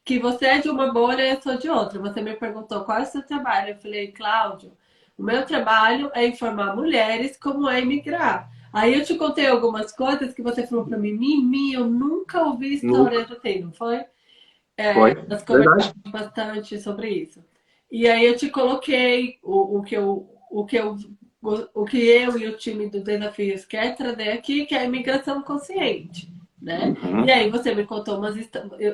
que 0.06 0.20
você 0.20 0.46
é 0.46 0.60
de 0.60 0.70
uma 0.70 0.92
bolha 0.92 1.26
e 1.26 1.32
eu 1.32 1.42
sou 1.42 1.58
de 1.58 1.70
outra. 1.70 1.98
Você 1.98 2.22
me 2.22 2.36
perguntou 2.36 2.84
qual 2.84 2.98
é 2.98 3.04
o 3.04 3.06
seu 3.06 3.26
trabalho? 3.26 3.70
Eu 3.70 3.78
falei 3.78 4.12
Cláudio 4.12 4.72
o 5.18 5.24
meu 5.24 5.46
trabalho 5.46 6.12
é 6.14 6.26
informar 6.26 6.76
mulheres 6.76 7.38
como 7.38 7.70
é 7.70 7.82
imigrar 7.82 8.50
aí 8.72 8.96
eu 8.96 9.06
te 9.06 9.16
contei 9.16 9.46
algumas 9.46 9.92
coisas 9.92 10.34
que 10.34 10.42
você 10.42 10.66
falou 10.66 10.86
para 10.86 10.98
mim 10.98 11.14
Mimi 11.14 11.74
eu 11.74 11.86
nunca 11.86 12.44
ouvi 12.44 12.76
história 12.76 13.26
do 13.26 13.36
tem 13.36 13.62
não 13.62 13.72
foi? 13.72 14.04
É, 14.76 14.94
foi. 14.94 15.14
nós 15.28 15.44
conversamos 15.44 15.94
bastante 16.08 16.80
sobre 16.80 17.10
isso 17.10 17.44
e 17.94 18.10
aí 18.10 18.26
eu 18.26 18.36
te 18.36 18.50
coloquei 18.50 19.38
o, 19.44 19.78
o 19.78 19.84
que 19.84 19.96
eu 19.96 20.28
o 20.50 20.66
que 20.66 20.76
eu 20.76 20.98
o 21.76 21.86
que 21.86 21.98
eu 21.98 22.40
e 22.40 22.48
o 22.48 22.58
time 22.58 22.90
do 22.90 23.04
Desafios 23.04 23.66
quer 23.66 23.96
trazer 23.96 24.30
aqui, 24.30 24.66
que 24.66 24.74
é 24.74 24.80
a 24.80 24.86
imigração 24.86 25.44
consciente. 25.44 26.34
Né? 26.60 26.96
Uhum. 27.04 27.26
E 27.26 27.32
aí 27.32 27.52
você 27.52 27.76
me 27.76 27.86
contou 27.86 28.18
umas, 28.18 28.36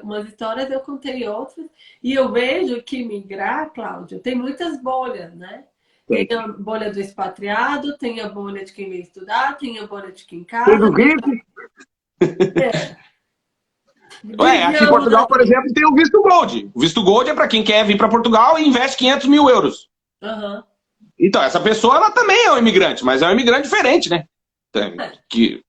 umas 0.02 0.28
histórias, 0.28 0.70
eu 0.70 0.80
contei 0.82 1.26
outras, 1.28 1.68
e 2.04 2.14
eu 2.14 2.32
vejo 2.32 2.82
que 2.82 3.06
migrar, 3.06 3.72
Cláudio, 3.72 4.20
tem 4.20 4.36
muitas 4.36 4.82
bolhas, 4.82 5.34
né? 5.36 5.64
Tem 6.08 6.28
a 6.34 6.48
bolha 6.48 6.92
do 6.92 7.00
expatriado, 7.00 7.96
tem 7.98 8.20
a 8.20 8.28
bolha 8.28 8.66
de 8.66 8.74
quem 8.74 8.90
vem 8.90 9.02
estudar, 9.02 9.56
tem 9.58 9.78
a 9.78 9.86
bolha 9.86 10.12
de 10.12 10.26
quem 10.26 10.44
casa. 10.44 10.72
Tem 10.72 10.80
do 10.80 10.92
rico. 10.92 11.30
É. 12.20 12.98
Ué, 14.40 14.64
aqui 14.64 14.84
em 14.84 14.88
Portugal, 14.88 15.28
por 15.28 15.42
exemplo, 15.42 15.74
tem 15.74 15.86
o 15.86 15.94
visto 15.94 16.22
gold. 16.22 16.72
O 16.74 16.80
visto 16.80 17.04
gold 17.04 17.30
é 17.30 17.34
para 17.34 17.48
quem 17.48 17.64
quer 17.64 17.86
vir 17.86 17.98
para 17.98 18.10
Portugal 18.10 18.60
e 18.60 18.68
investe 18.68 18.98
500 18.98 19.28
mil 19.28 19.50
euros. 19.50 19.88
Uhum. 20.22 20.64
Então, 21.20 21.42
essa 21.42 21.60
pessoa, 21.60 21.96
ela 21.98 22.12
também 22.12 22.46
é 22.46 22.52
um 22.52 22.58
imigrante, 22.58 23.04
mas 23.04 23.22
é 23.22 23.28
um 23.28 23.32
imigrante 23.32 23.64
diferente, 23.64 24.10
né? 24.10 24.26
É. 24.76 25.12
Que 25.30 25.62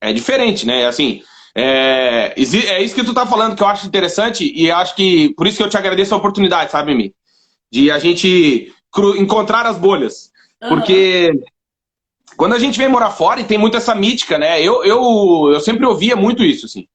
é 0.00 0.12
diferente, 0.12 0.66
né? 0.66 0.86
Assim, 0.86 1.22
é, 1.54 2.34
é 2.36 2.82
isso 2.82 2.94
que 2.94 3.04
tu 3.04 3.14
tá 3.14 3.26
falando 3.26 3.56
que 3.56 3.62
eu 3.62 3.66
acho 3.66 3.86
interessante 3.86 4.50
e 4.54 4.70
acho 4.70 4.94
que, 4.94 5.34
por 5.34 5.46
isso 5.46 5.56
que 5.58 5.62
eu 5.62 5.68
te 5.68 5.76
agradeço 5.76 6.14
a 6.14 6.18
oportunidade, 6.18 6.70
sabe, 6.70 6.94
Mimi? 6.94 7.14
De 7.70 7.90
a 7.90 7.98
gente 7.98 8.72
encontrar 9.18 9.66
as 9.66 9.78
bolhas. 9.78 10.30
Uhum. 10.62 10.68
Porque 10.70 11.32
quando 12.36 12.54
a 12.54 12.58
gente 12.58 12.78
vem 12.78 12.88
morar 12.88 13.10
fora 13.10 13.40
e 13.40 13.44
tem 13.44 13.58
muito 13.58 13.76
essa 13.76 13.94
mítica, 13.94 14.38
né? 14.38 14.60
Eu, 14.60 14.84
eu, 14.84 15.50
eu 15.52 15.60
sempre 15.60 15.86
ouvia 15.86 16.16
muito 16.16 16.42
isso, 16.42 16.66
assim. 16.66 16.86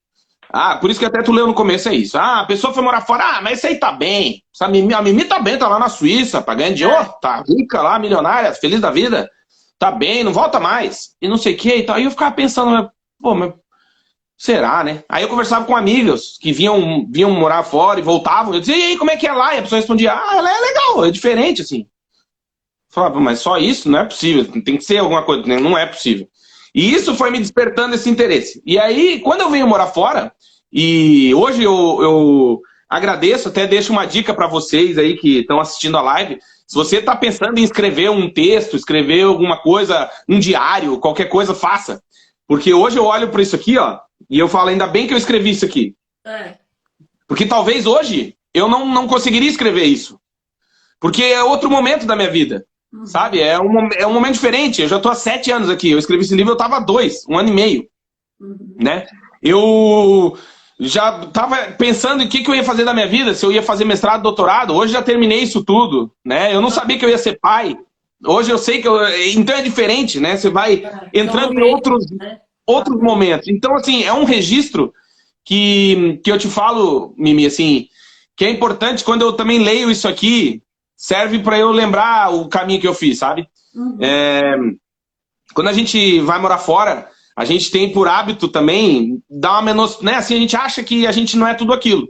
Ah, 0.51 0.77
por 0.77 0.89
isso 0.89 0.99
que 0.99 1.05
até 1.05 1.21
tu 1.21 1.31
leu 1.31 1.45
no 1.45 1.53
começo 1.53 1.87
é 1.89 1.93
isso. 1.93 2.17
Ah, 2.17 2.41
a 2.41 2.45
pessoa 2.45 2.73
foi 2.73 2.81
morar 2.81 3.01
fora, 3.01 3.23
ah, 3.23 3.41
mas 3.41 3.59
esse 3.59 3.67
aí 3.67 3.75
tá 3.75 3.91
bem. 3.91 4.43
A 4.59 4.67
Mimi, 4.67 4.93
a 4.93 5.01
Mimi 5.01 5.23
tá 5.25 5.39
bem, 5.39 5.57
tá 5.57 5.67
lá 5.67 5.77
na 5.77 5.89
Suíça, 5.89 6.41
pagando 6.41 6.73
de 6.73 6.83
é. 6.83 7.03
tá 7.21 7.43
rica 7.47 7.81
lá, 7.81 7.99
milionária, 7.99 8.51
feliz 8.53 8.81
da 8.81 8.89
vida. 8.89 9.29
Tá 9.77 9.91
bem, 9.91 10.23
não 10.23 10.33
volta 10.33 10.59
mais. 10.59 11.15
E 11.21 11.27
não 11.27 11.37
sei 11.37 11.53
o 11.53 11.57
que 11.57 11.75
e 11.75 11.83
tal. 11.83 11.95
Aí 11.95 12.03
eu 12.03 12.11
ficava 12.11 12.33
pensando, 12.33 12.91
pô, 13.21 13.35
mas 13.35 13.53
será, 14.37 14.83
né? 14.83 15.03
Aí 15.07 15.23
eu 15.23 15.29
conversava 15.29 15.65
com 15.65 15.75
amigos 15.75 16.37
que 16.41 16.51
vinham, 16.51 17.05
vinham 17.09 17.29
morar 17.29 17.61
fora 17.63 17.99
e 17.99 18.03
voltavam. 18.03 18.53
Eu 18.53 18.59
dizia, 18.59 18.75
e 18.75 18.83
aí, 18.83 18.97
como 18.97 19.11
é 19.11 19.17
que 19.17 19.27
é 19.27 19.31
lá? 19.31 19.53
E 19.53 19.59
a 19.59 19.61
pessoa 19.61 19.79
respondia, 19.79 20.13
ah, 20.13 20.37
ela 20.37 20.49
é 20.49 20.59
legal, 20.59 21.05
é 21.05 21.11
diferente, 21.11 21.61
assim. 21.61 21.81
Eu 21.81 21.87
falava, 22.89 23.19
mas 23.19 23.39
só 23.39 23.57
isso? 23.57 23.89
Não 23.89 23.99
é 23.99 24.05
possível. 24.05 24.45
Tem 24.63 24.77
que 24.77 24.83
ser 24.83 24.97
alguma 24.97 25.23
coisa, 25.23 25.45
né? 25.45 25.59
não 25.59 25.77
é 25.77 25.85
possível. 25.85 26.27
E 26.73 26.93
isso 26.93 27.15
foi 27.15 27.31
me 27.31 27.39
despertando 27.39 27.95
esse 27.95 28.09
interesse. 28.09 28.61
E 28.65 28.77
aí, 28.77 29.19
quando 29.19 29.41
eu 29.41 29.49
venho 29.49 29.67
morar 29.67 29.87
fora, 29.87 30.31
e 30.71 31.33
hoje 31.33 31.63
eu, 31.63 31.99
eu 32.01 32.61
agradeço, 32.87 33.49
até 33.49 33.65
deixo 33.65 33.91
uma 33.91 34.05
dica 34.05 34.33
para 34.33 34.47
vocês 34.47 34.97
aí 34.97 35.17
que 35.17 35.39
estão 35.39 35.59
assistindo 35.59 35.97
a 35.97 36.01
live. 36.01 36.39
Se 36.67 36.75
você 36.75 36.97
está 36.97 37.15
pensando 37.15 37.57
em 37.57 37.63
escrever 37.63 38.09
um 38.09 38.31
texto, 38.31 38.75
escrever 38.75 39.23
alguma 39.23 39.57
coisa, 39.57 40.09
um 40.27 40.39
diário, 40.39 40.99
qualquer 40.99 41.25
coisa, 41.25 41.55
faça. 41.55 42.01
Porque 42.47 42.73
hoje 42.73 42.97
eu 42.97 43.05
olho 43.05 43.29
para 43.29 43.41
isso 43.41 43.55
aqui, 43.55 43.77
ó, 43.77 43.99
e 44.29 44.37
eu 44.37 44.47
falo, 44.47 44.69
ainda 44.69 44.87
bem 44.87 45.07
que 45.07 45.13
eu 45.13 45.17
escrevi 45.17 45.51
isso 45.51 45.65
aqui. 45.65 45.95
É. 46.25 46.55
Porque 47.27 47.45
talvez 47.45 47.85
hoje 47.85 48.35
eu 48.53 48.67
não, 48.67 48.87
não 48.87 49.07
conseguiria 49.07 49.49
escrever 49.49 49.83
isso. 49.83 50.19
Porque 50.99 51.23
é 51.23 51.43
outro 51.43 51.69
momento 51.69 52.05
da 52.05 52.15
minha 52.15 52.29
vida. 52.29 52.65
Uhum. 52.93 53.05
Sabe? 53.05 53.39
É 53.41 53.59
um, 53.59 53.89
é 53.97 54.05
um 54.07 54.13
momento 54.13 54.33
diferente. 54.33 54.81
Eu 54.81 54.87
já 54.87 54.97
estou 54.97 55.11
há 55.11 55.15
sete 55.15 55.51
anos 55.51 55.69
aqui. 55.69 55.91
Eu 55.91 55.99
escrevi 55.99 56.23
esse 56.23 56.35
livro, 56.35 56.51
eu 56.51 56.55
estava 56.57 56.77
há 56.77 56.79
dois, 56.79 57.25
um 57.29 57.37
ano 57.37 57.49
e 57.49 57.53
meio. 57.53 57.87
Uhum. 58.39 58.75
Né? 58.79 59.05
Eu 59.41 60.37
já 60.79 61.23
estava 61.23 61.57
pensando 61.73 62.23
em 62.23 62.27
que, 62.27 62.43
que 62.43 62.49
eu 62.49 62.55
ia 62.55 62.63
fazer 62.63 62.85
da 62.85 62.93
minha 62.93 63.07
vida, 63.07 63.33
se 63.33 63.45
eu 63.45 63.51
ia 63.51 63.61
fazer 63.61 63.85
mestrado, 63.85 64.23
doutorado. 64.23 64.73
Hoje 64.73 64.93
já 64.93 65.01
terminei 65.01 65.39
isso 65.39 65.63
tudo. 65.63 66.11
Né? 66.25 66.53
Eu 66.53 66.61
não 66.61 66.69
sabia 66.69 66.97
que 66.97 67.05
eu 67.05 67.09
ia 67.09 67.17
ser 67.17 67.39
pai. 67.39 67.77
Hoje 68.25 68.51
eu 68.51 68.57
sei 68.57 68.81
que 68.81 68.87
eu... 68.87 68.97
Então 69.35 69.55
é 69.55 69.61
diferente, 69.61 70.19
né? 70.19 70.35
Você 70.35 70.49
vai 70.49 70.83
é, 70.83 71.09
entrando 71.13 71.57
em 71.57 71.63
outros, 71.63 72.09
né? 72.11 72.39
outros 72.65 73.01
momentos. 73.01 73.47
Então, 73.47 73.75
assim, 73.75 74.03
é 74.03 74.11
um 74.11 74.25
registro 74.25 74.93
que, 75.45 76.19
que 76.23 76.31
eu 76.31 76.37
te 76.37 76.47
falo, 76.47 77.13
Mimi, 77.17 77.45
assim, 77.45 77.87
que 78.35 78.45
é 78.45 78.49
importante 78.49 79.03
quando 79.03 79.21
eu 79.21 79.33
também 79.33 79.59
leio 79.59 79.89
isso 79.89 80.07
aqui, 80.07 80.61
serve 80.99 81.39
para 81.39 81.57
eu 81.57 81.71
lembrar 81.71 82.29
o 82.29 82.49
caminho 82.49 82.81
que 82.81 82.87
eu 82.87 82.93
fiz, 82.93 83.17
sabe? 83.17 83.47
Uhum. 83.73 83.97
É, 84.01 84.41
quando 85.53 85.69
a 85.69 85.73
gente 85.73 86.19
vai 86.19 86.37
morar 86.39 86.57
fora, 86.57 87.07
a 87.37 87.45
gente 87.45 87.71
tem 87.71 87.93
por 87.93 88.09
hábito 88.09 88.49
também 88.49 89.23
dar 89.29 89.53
uma 89.53 89.61
menos, 89.61 90.01
né? 90.01 90.15
Assim, 90.15 90.35
a 90.35 90.39
gente 90.39 90.57
acha 90.57 90.83
que 90.83 91.07
a 91.07 91.11
gente 91.13 91.37
não 91.37 91.47
é 91.47 91.53
tudo 91.53 91.71
aquilo. 91.71 92.09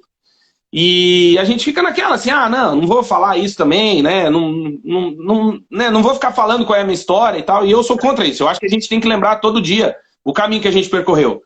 E 0.74 1.38
a 1.40 1.44
gente 1.44 1.64
fica 1.64 1.84
naquela 1.84 2.16
assim, 2.16 2.32
ah, 2.32 2.50
não, 2.50 2.78
não 2.78 2.88
vou 2.88 3.04
falar 3.04 3.38
isso 3.38 3.56
também, 3.56 4.02
né? 4.02 4.28
Não, 4.28 4.52
não, 4.84 5.12
não, 5.12 5.60
né? 5.70 5.92
não 5.92 6.02
vou 6.02 6.16
ficar 6.16 6.32
falando 6.32 6.66
qual 6.66 6.78
é 6.78 6.82
a 6.82 6.84
minha 6.84 6.96
história 6.96 7.38
e 7.38 7.44
tal. 7.44 7.66
E 7.68 7.72
eu 7.72 7.84
sou 7.84 7.98
contra 7.98 8.26
isso. 8.26 8.42
Eu 8.42 8.50
acho 8.50 8.60
que 8.60 8.66
a 8.66 8.70
gente 8.70 8.90
tem 8.90 9.00
que 9.00 9.08
lembrar 9.08 9.36
todo 9.36 9.62
dia 9.62 9.96
o 10.26 10.34
caminho 10.34 10.64
que 10.64 10.68
a 10.68 10.72
gente 10.72 10.90
percorreu. 10.90 11.44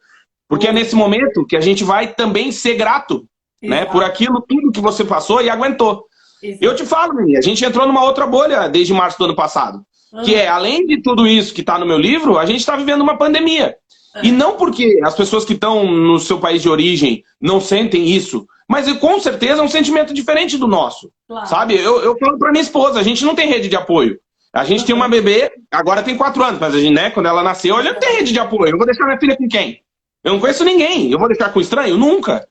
Porque 0.48 0.68
é 0.68 0.72
nesse 0.72 0.96
momento 0.96 1.46
que 1.46 1.58
a 1.58 1.62
gente 1.62 1.84
vai 1.84 2.08
também 2.08 2.54
ser 2.54 2.76
grato, 2.76 3.28
né? 3.62 3.84
Por 3.86 4.04
aquilo 4.04 4.42
tudo 4.42 4.72
que 4.72 4.82
você 4.82 5.04
passou 5.04 5.42
e 5.42 5.50
aguentou. 5.50 6.06
Exato. 6.44 6.64
Eu 6.64 6.76
te 6.76 6.86
falo, 6.86 7.14
menina, 7.16 7.40
a 7.40 7.42
gente 7.42 7.64
entrou 7.64 7.88
numa 7.88 8.04
outra 8.04 8.28
bolha 8.28 8.68
desde 8.68 8.94
março 8.94 9.18
do 9.18 9.26
ano 9.26 9.36
passado. 9.36 9.84
Uhum. 10.12 10.24
Que 10.24 10.36
é, 10.36 10.48
além 10.48 10.86
de 10.86 11.02
tudo 11.02 11.26
isso 11.26 11.54
que 11.54 11.62
está 11.62 11.80
no 11.80 11.86
meu 11.86 11.98
livro, 11.98 12.38
a 12.38 12.46
gente 12.46 12.60
está 12.60 12.76
vivendo 12.76 13.02
uma 13.02 13.18
pandemia. 13.18 13.78
Uhum. 14.16 14.22
E 14.24 14.32
não 14.32 14.58
porque 14.58 15.00
as 15.04 15.16
pessoas 15.16 15.46
que 15.46 15.54
estão 15.54 15.86
no 15.86 16.20
seu 16.20 16.40
país 16.40 16.62
de 16.62 16.70
origem 16.70 17.24
não 17.42 17.62
sentem 17.62 18.08
isso, 18.10 18.46
mas 18.68 18.92
com 18.98 19.20
certeza 19.20 19.62
é 19.62 19.64
um 19.64 19.70
sentimento 19.70 20.14
diferente 20.14 20.58
do 20.58 20.68
nosso. 20.68 21.12
Claro. 21.28 21.48
Sabe? 21.48 21.76
Eu, 21.76 22.02
eu 22.02 22.18
falo 22.18 22.38
para 22.38 22.52
minha 22.52 22.62
esposa, 22.62 23.00
a 23.00 23.04
gente 23.04 23.24
não 23.24 23.34
tem 23.34 23.48
rede 23.48 23.70
de 23.70 23.76
apoio. 23.76 24.20
A 24.54 24.66
gente 24.66 24.82
uhum. 24.82 24.86
tem 24.86 24.96
uma 24.96 25.10
bebê, 25.10 25.52
agora 25.72 26.04
tem 26.04 26.18
quatro 26.18 26.44
anos, 26.44 26.60
mas 26.60 26.76
a 26.76 26.80
gente, 26.80 26.94
né, 26.94 27.10
quando 27.10 27.26
ela 27.26 27.42
nasceu, 27.42 27.76
a 27.76 27.82
gente 27.82 27.94
não 27.94 28.00
tem 28.00 28.18
rede 28.18 28.34
de 28.34 28.40
apoio. 28.40 28.74
Eu 28.74 28.78
vou 28.78 28.86
deixar 28.86 29.06
minha 29.06 29.20
filha 29.20 29.38
com 29.38 29.48
quem? 29.48 29.82
Eu 30.24 30.34
não 30.34 30.40
conheço 30.40 30.64
ninguém. 30.64 31.12
Eu 31.12 31.18
vou 31.18 31.28
deixar 31.28 31.52
com 31.52 31.60
estranho? 31.60 31.98
Nunca. 31.98 32.48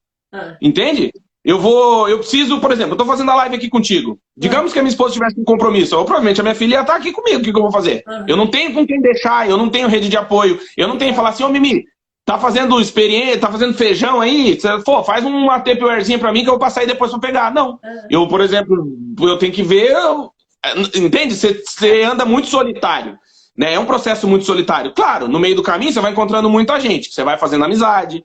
Entende? 0.61 1.13
Eu 1.45 1.59
vou, 1.59 2.09
eu 2.09 2.19
preciso, 2.19 2.61
por 2.61 2.71
exemplo, 2.71 2.93
eu 2.93 2.97
tô 2.97 3.05
fazendo 3.05 3.31
a 3.33 3.35
live 3.35 3.57
aqui 3.57 3.69
contigo. 3.69 4.17
Digamos 4.37 4.73
que 4.73 4.79
a 4.79 4.83
minha 4.83 4.93
esposa 4.93 5.15
tivesse 5.15 5.41
um 5.41 5.45
compromisso, 5.45 5.99
ou 5.99 6.05
provavelmente 6.05 6.41
a 6.41 6.45
minha 6.45 6.55
filha 6.55 6.77
ia 6.77 6.81
estar 6.83 6.95
aqui 6.95 7.11
comigo, 7.11 7.41
o 7.41 7.43
que, 7.43 7.53
que 7.53 7.59
eu 7.59 7.63
vou 7.63 7.73
fazer? 7.73 8.05
Uhum. 8.07 8.25
Eu 8.29 8.37
não 8.37 8.47
tenho 8.47 8.73
com 8.73 8.87
quem 8.87 9.01
deixar, 9.01 9.51
eu 9.51 9.57
não 9.57 9.69
tenho 9.69 9.89
rede 9.89 10.09
de 10.09 10.17
apoio, 10.17 10.61
eu 10.77 10.87
não 10.87 10.97
tenho 10.97 11.11
que 11.11 11.17
falar 11.17 11.31
assim, 11.31 11.43
ô 11.43 11.49
Mimi, 11.49 11.85
tá 12.25 12.39
fazendo 12.39 12.81
experiência, 12.81 13.41
tá 13.41 13.51
fazendo 13.51 13.75
feijão 13.75 14.21
aí, 14.21 14.57
pô, 14.85 15.03
faz 15.03 15.25
um 15.25 15.51
ATPWarezinho 15.51 16.21
pra 16.21 16.33
mim 16.33 16.43
que 16.43 16.49
eu 16.49 16.53
vou 16.53 16.61
passar 16.61 16.83
aí 16.83 16.87
depois 16.87 17.11
pra 17.11 17.19
pegar. 17.19 17.53
Não. 17.53 17.71
Uhum. 17.71 18.07
Eu, 18.09 18.29
por 18.29 18.41
exemplo, 18.41 18.97
eu 19.21 19.37
tenho 19.37 19.53
que 19.53 19.65
ver, 19.65 19.97
entende? 20.95 21.35
Você, 21.35 22.03
anda 22.05 22.25
muito 22.25 22.47
solitário. 22.47 23.19
Né? 23.57 23.75
É 23.75 23.81
um 23.81 23.85
processo 23.85 24.29
muito 24.29 24.45
solitário. 24.45 24.93
Claro, 24.93 25.27
no 25.27 25.41
meio 25.41 25.57
do 25.57 25.63
caminho 25.63 25.93
você 25.93 26.01
vai 26.01 26.13
encontrando 26.13 26.49
muita 26.49 26.79
gente, 26.79 27.13
você 27.13 27.25
vai 27.25 27.37
fazendo 27.37 27.65
amizade, 27.65 28.25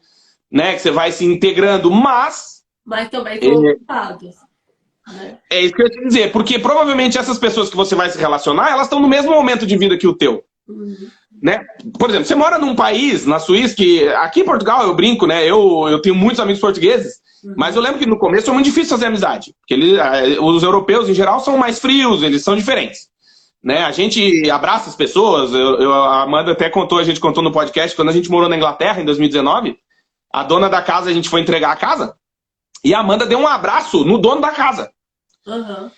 né? 0.49 0.73
Que 0.73 0.79
você 0.79 0.91
vai 0.91 1.11
se 1.11 1.25
integrando, 1.25 1.91
mas 1.91 2.56
mas 2.87 3.09
também 3.09 3.37
com 3.37 3.59
resultados. 3.59 4.35
Né? 5.07 5.37
É 5.51 5.61
isso 5.61 5.73
que 5.73 5.81
eu 5.81 5.87
ia 5.87 5.91
te 5.91 6.03
dizer, 6.05 6.31
porque 6.31 6.57
provavelmente 6.57 7.17
essas 7.17 7.37
pessoas 7.37 7.69
que 7.69 7.75
você 7.75 7.93
vai 7.95 8.09
se 8.09 8.17
relacionar, 8.17 8.71
elas 8.71 8.87
estão 8.87 9.01
no 9.01 9.09
mesmo 9.09 9.31
momento 9.31 9.67
de 9.67 9.77
vida 9.77 9.97
que 9.97 10.07
o 10.07 10.13
teu. 10.13 10.41
Uhum. 10.67 10.95
Né? 11.41 11.59
Por 11.99 12.09
exemplo, 12.09 12.25
você 12.25 12.33
mora 12.33 12.57
num 12.57 12.75
país, 12.75 13.25
na 13.25 13.39
Suíça, 13.39 13.75
que 13.75 14.07
aqui 14.09 14.39
em 14.39 14.45
Portugal 14.45 14.83
eu 14.83 14.95
brinco, 14.95 15.27
né? 15.27 15.45
Eu, 15.45 15.87
eu 15.89 16.01
tenho 16.01 16.15
muitos 16.15 16.39
amigos 16.39 16.61
portugueses, 16.61 17.21
uhum. 17.43 17.55
mas 17.57 17.75
eu 17.75 17.81
lembro 17.81 17.99
que 17.99 18.05
no 18.05 18.17
começo 18.17 18.45
foi 18.45 18.53
muito 18.53 18.65
difícil 18.65 18.91
fazer 18.91 19.07
amizade. 19.07 19.53
Porque 19.59 19.73
ele, 19.73 19.97
eh, 19.97 20.39
os 20.39 20.63
europeus, 20.63 21.09
em 21.09 21.13
geral, 21.13 21.41
são 21.41 21.57
mais 21.57 21.79
frios, 21.79 22.23
eles 22.23 22.41
são 22.41 22.55
diferentes. 22.55 23.09
Né? 23.61 23.83
A 23.83 23.91
gente 23.91 24.49
abraça 24.49 24.89
as 24.89 24.95
pessoas. 24.95 25.51
Eu, 25.51 25.79
eu, 25.79 25.93
a 25.93 26.23
Amanda 26.23 26.53
até 26.53 26.69
contou, 26.69 26.99
a 26.99 27.03
gente 27.03 27.19
contou 27.19 27.43
no 27.43 27.51
podcast, 27.51 27.95
quando 27.95 28.09
a 28.09 28.13
gente 28.13 28.31
morou 28.31 28.47
na 28.47 28.55
Inglaterra 28.55 29.01
em 29.01 29.05
2019, 29.05 29.77
a 30.33 30.43
dona 30.43 30.69
da 30.69 30.81
casa, 30.81 31.09
a 31.09 31.13
gente 31.13 31.29
foi 31.29 31.41
entregar 31.41 31.71
a 31.71 31.75
casa. 31.75 32.15
E 32.83 32.93
a 32.93 32.99
Amanda 32.99 33.25
deu 33.25 33.39
um 33.39 33.47
abraço 33.47 34.03
no 34.05 34.17
dono 34.17 34.41
da 34.41 34.51
casa. 34.51 34.89
Uhum. 35.45 35.89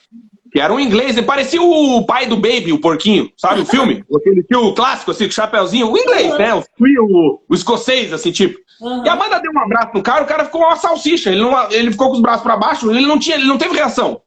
Que 0.52 0.60
era 0.60 0.74
um 0.74 0.80
inglês, 0.80 1.16
ele 1.16 1.26
parecia 1.26 1.62
o 1.62 2.06
pai 2.06 2.26
do 2.26 2.36
Baby, 2.36 2.72
o 2.72 2.82
porquinho, 2.82 3.32
sabe? 3.38 3.62
O 3.62 3.66
filme? 3.68 4.04
Aquele 4.16 4.44
tio 4.44 4.74
clássico, 4.74 5.12
assim, 5.12 5.26
com 5.26 5.32
o 5.32 5.34
chapéuzinho. 5.34 5.92
O 5.92 5.98
inglês, 5.98 6.32
uhum. 6.32 6.38
né? 6.38 6.54
O, 6.56 6.60
o, 6.60 7.42
o, 7.50 7.56
escocês, 7.56 8.14
assim, 8.14 8.32
tipo. 8.32 8.58
Uhum. 8.82 9.06
E 9.06 9.10
a 9.10 9.14
Amanda 9.14 9.40
deu 9.40 9.52
um 9.52 9.60
abraço 9.60 9.92
no 9.94 10.02
cara, 10.02 10.24
o 10.24 10.28
cara 10.28 10.46
ficou 10.46 10.62
uma 10.62 10.76
salsicha. 10.76 11.32
Ele, 11.32 11.42
não, 11.42 11.72
ele 11.72 11.92
ficou 11.92 12.08
com 12.08 12.14
os 12.14 12.22
braços 12.22 12.44
para 12.44 12.58
baixo, 12.58 12.90
ele 12.90 13.06
não, 13.06 13.20
tinha, 13.20 13.36
ele 13.36 13.48
não 13.48 13.58
teve 13.58 13.76
reação. 13.76 14.22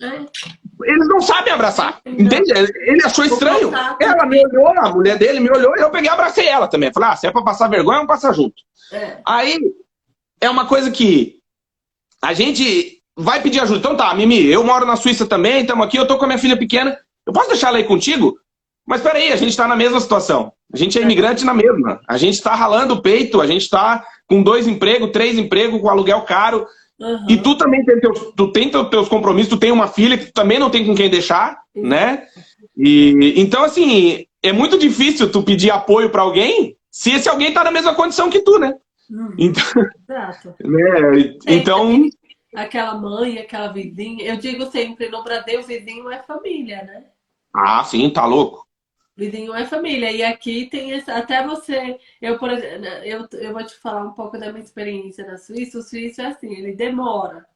É. 0.00 0.26
Eles 0.84 1.08
não 1.08 1.20
sabem 1.20 1.52
abraçar, 1.52 2.00
entende? 2.04 2.52
Ele 2.52 3.02
achou 3.02 3.24
estranho. 3.24 3.72
Ela 3.98 4.26
me 4.26 4.44
olhou, 4.44 4.68
a 4.68 4.90
mulher 4.90 5.18
dele 5.18 5.40
me 5.40 5.50
olhou, 5.50 5.74
e 5.76 5.80
eu 5.80 5.90
peguei 5.90 6.10
e 6.10 6.12
abracei 6.12 6.46
ela 6.46 6.68
também. 6.68 6.92
Falei, 6.92 7.10
ah, 7.10 7.16
se 7.16 7.26
é 7.26 7.30
pra 7.30 7.42
passar 7.42 7.68
vergonha, 7.68 7.98
vamos 7.98 8.12
passar 8.12 8.32
junto. 8.34 8.54
É. 8.92 9.18
Aí, 9.26 9.58
é 10.40 10.50
uma 10.50 10.66
coisa 10.66 10.90
que 10.90 11.36
a 12.22 12.32
gente 12.34 13.02
vai 13.16 13.42
pedir 13.42 13.60
ajuda. 13.60 13.78
Então 13.78 13.96
tá, 13.96 14.14
Mimi, 14.14 14.46
eu 14.46 14.62
moro 14.62 14.86
na 14.86 14.96
Suíça 14.96 15.26
também, 15.26 15.60
estamos 15.60 15.86
aqui, 15.86 15.96
eu 15.96 16.06
tô 16.06 16.18
com 16.18 16.24
a 16.24 16.28
minha 16.28 16.38
filha 16.38 16.56
pequena. 16.56 16.98
Eu 17.26 17.32
posso 17.32 17.48
deixar 17.48 17.68
ela 17.68 17.78
aí 17.78 17.84
contigo? 17.84 18.38
Mas 18.86 19.00
peraí, 19.00 19.32
a 19.32 19.36
gente 19.36 19.50
está 19.50 19.66
na 19.66 19.74
mesma 19.74 19.98
situação. 20.00 20.52
A 20.72 20.76
gente 20.76 20.98
é 20.98 21.02
imigrante 21.02 21.44
na 21.44 21.52
mesma. 21.52 22.00
A 22.06 22.16
gente 22.16 22.34
está 22.34 22.54
ralando 22.54 22.94
o 22.94 23.02
peito, 23.02 23.40
a 23.40 23.46
gente 23.46 23.62
está 23.62 24.04
com 24.28 24.42
dois 24.42 24.66
empregos, 24.66 25.10
três 25.10 25.38
empregos, 25.38 25.80
com 25.80 25.88
aluguel 25.88 26.22
caro. 26.22 26.66
Uhum. 26.98 27.26
E 27.28 27.36
tu 27.36 27.56
também 27.56 27.84
tem 27.84 27.98
teus, 28.00 28.32
tu 28.36 28.52
tem 28.52 28.70
teus 28.70 29.08
compromissos, 29.08 29.50
tu 29.50 29.58
tem 29.58 29.72
uma 29.72 29.88
filha 29.88 30.16
que 30.16 30.26
tu 30.26 30.32
também 30.32 30.58
não 30.58 30.70
tem 30.70 30.86
com 30.86 30.94
quem 30.94 31.10
deixar, 31.10 31.58
uhum. 31.74 31.88
né? 31.88 32.26
E, 32.76 33.34
então, 33.36 33.64
assim, 33.64 34.24
é 34.42 34.52
muito 34.52 34.78
difícil 34.78 35.30
tu 35.30 35.42
pedir 35.42 35.70
apoio 35.70 36.10
para 36.10 36.22
alguém 36.22 36.76
se 36.90 37.10
esse 37.12 37.28
alguém 37.28 37.48
está 37.48 37.62
na 37.64 37.70
mesma 37.70 37.94
condição 37.94 38.30
que 38.30 38.40
tu, 38.40 38.58
né? 38.58 38.74
Uhum. 39.10 39.34
Então, 39.38 39.62
Exato. 40.08 40.54
Né? 40.64 41.38
então 41.46 42.08
aquela 42.54 42.94
mãe, 42.94 43.38
aquela 43.38 43.68
vizinha. 43.68 44.24
Eu 44.24 44.36
digo 44.36 44.66
sempre, 44.70 45.08
no 45.08 45.22
Brasil, 45.22 45.62
vizinho 45.62 46.10
é 46.10 46.22
família, 46.22 46.82
né? 46.84 47.04
Ah, 47.52 47.84
sim, 47.84 48.10
tá 48.10 48.24
louco. 48.24 48.66
Vizinho 49.16 49.54
é 49.54 49.64
família. 49.66 50.10
E 50.10 50.22
aqui 50.22 50.66
tem 50.66 50.90
esse, 50.90 51.10
até 51.10 51.46
você. 51.46 51.98
Eu, 52.20 52.38
por 52.38 52.50
exemplo, 52.50 52.86
eu, 53.04 53.28
eu 53.32 53.52
vou 53.52 53.64
te 53.64 53.74
falar 53.76 54.04
um 54.04 54.12
pouco 54.12 54.38
da 54.38 54.52
minha 54.52 54.64
experiência 54.64 55.26
na 55.26 55.38
Suíça. 55.38 55.78
O 55.78 55.82
suíço 55.82 56.20
é 56.20 56.26
assim, 56.26 56.52
ele 56.52 56.74
demora. 56.74 57.46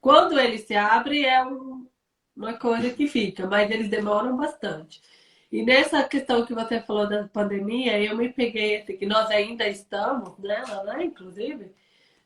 Quando 0.00 0.38
ele 0.38 0.58
se 0.58 0.74
abre, 0.74 1.24
é 1.24 1.44
um, 1.44 1.86
uma 2.36 2.54
coisa 2.54 2.90
que 2.90 3.06
fica, 3.06 3.46
mas 3.46 3.70
eles 3.70 3.88
demoram 3.88 4.36
bastante. 4.36 5.02
E 5.50 5.64
nessa 5.64 6.04
questão 6.04 6.46
que 6.46 6.54
você 6.54 6.80
falou 6.80 7.08
da 7.08 7.26
pandemia, 7.28 8.00
eu 8.00 8.16
me 8.16 8.28
peguei, 8.28 8.76
assim, 8.76 8.96
que 8.96 9.06
nós 9.06 9.28
ainda 9.30 9.66
estamos 9.68 10.38
nela, 10.38 10.84
né, 10.84 11.04
inclusive, 11.04 11.72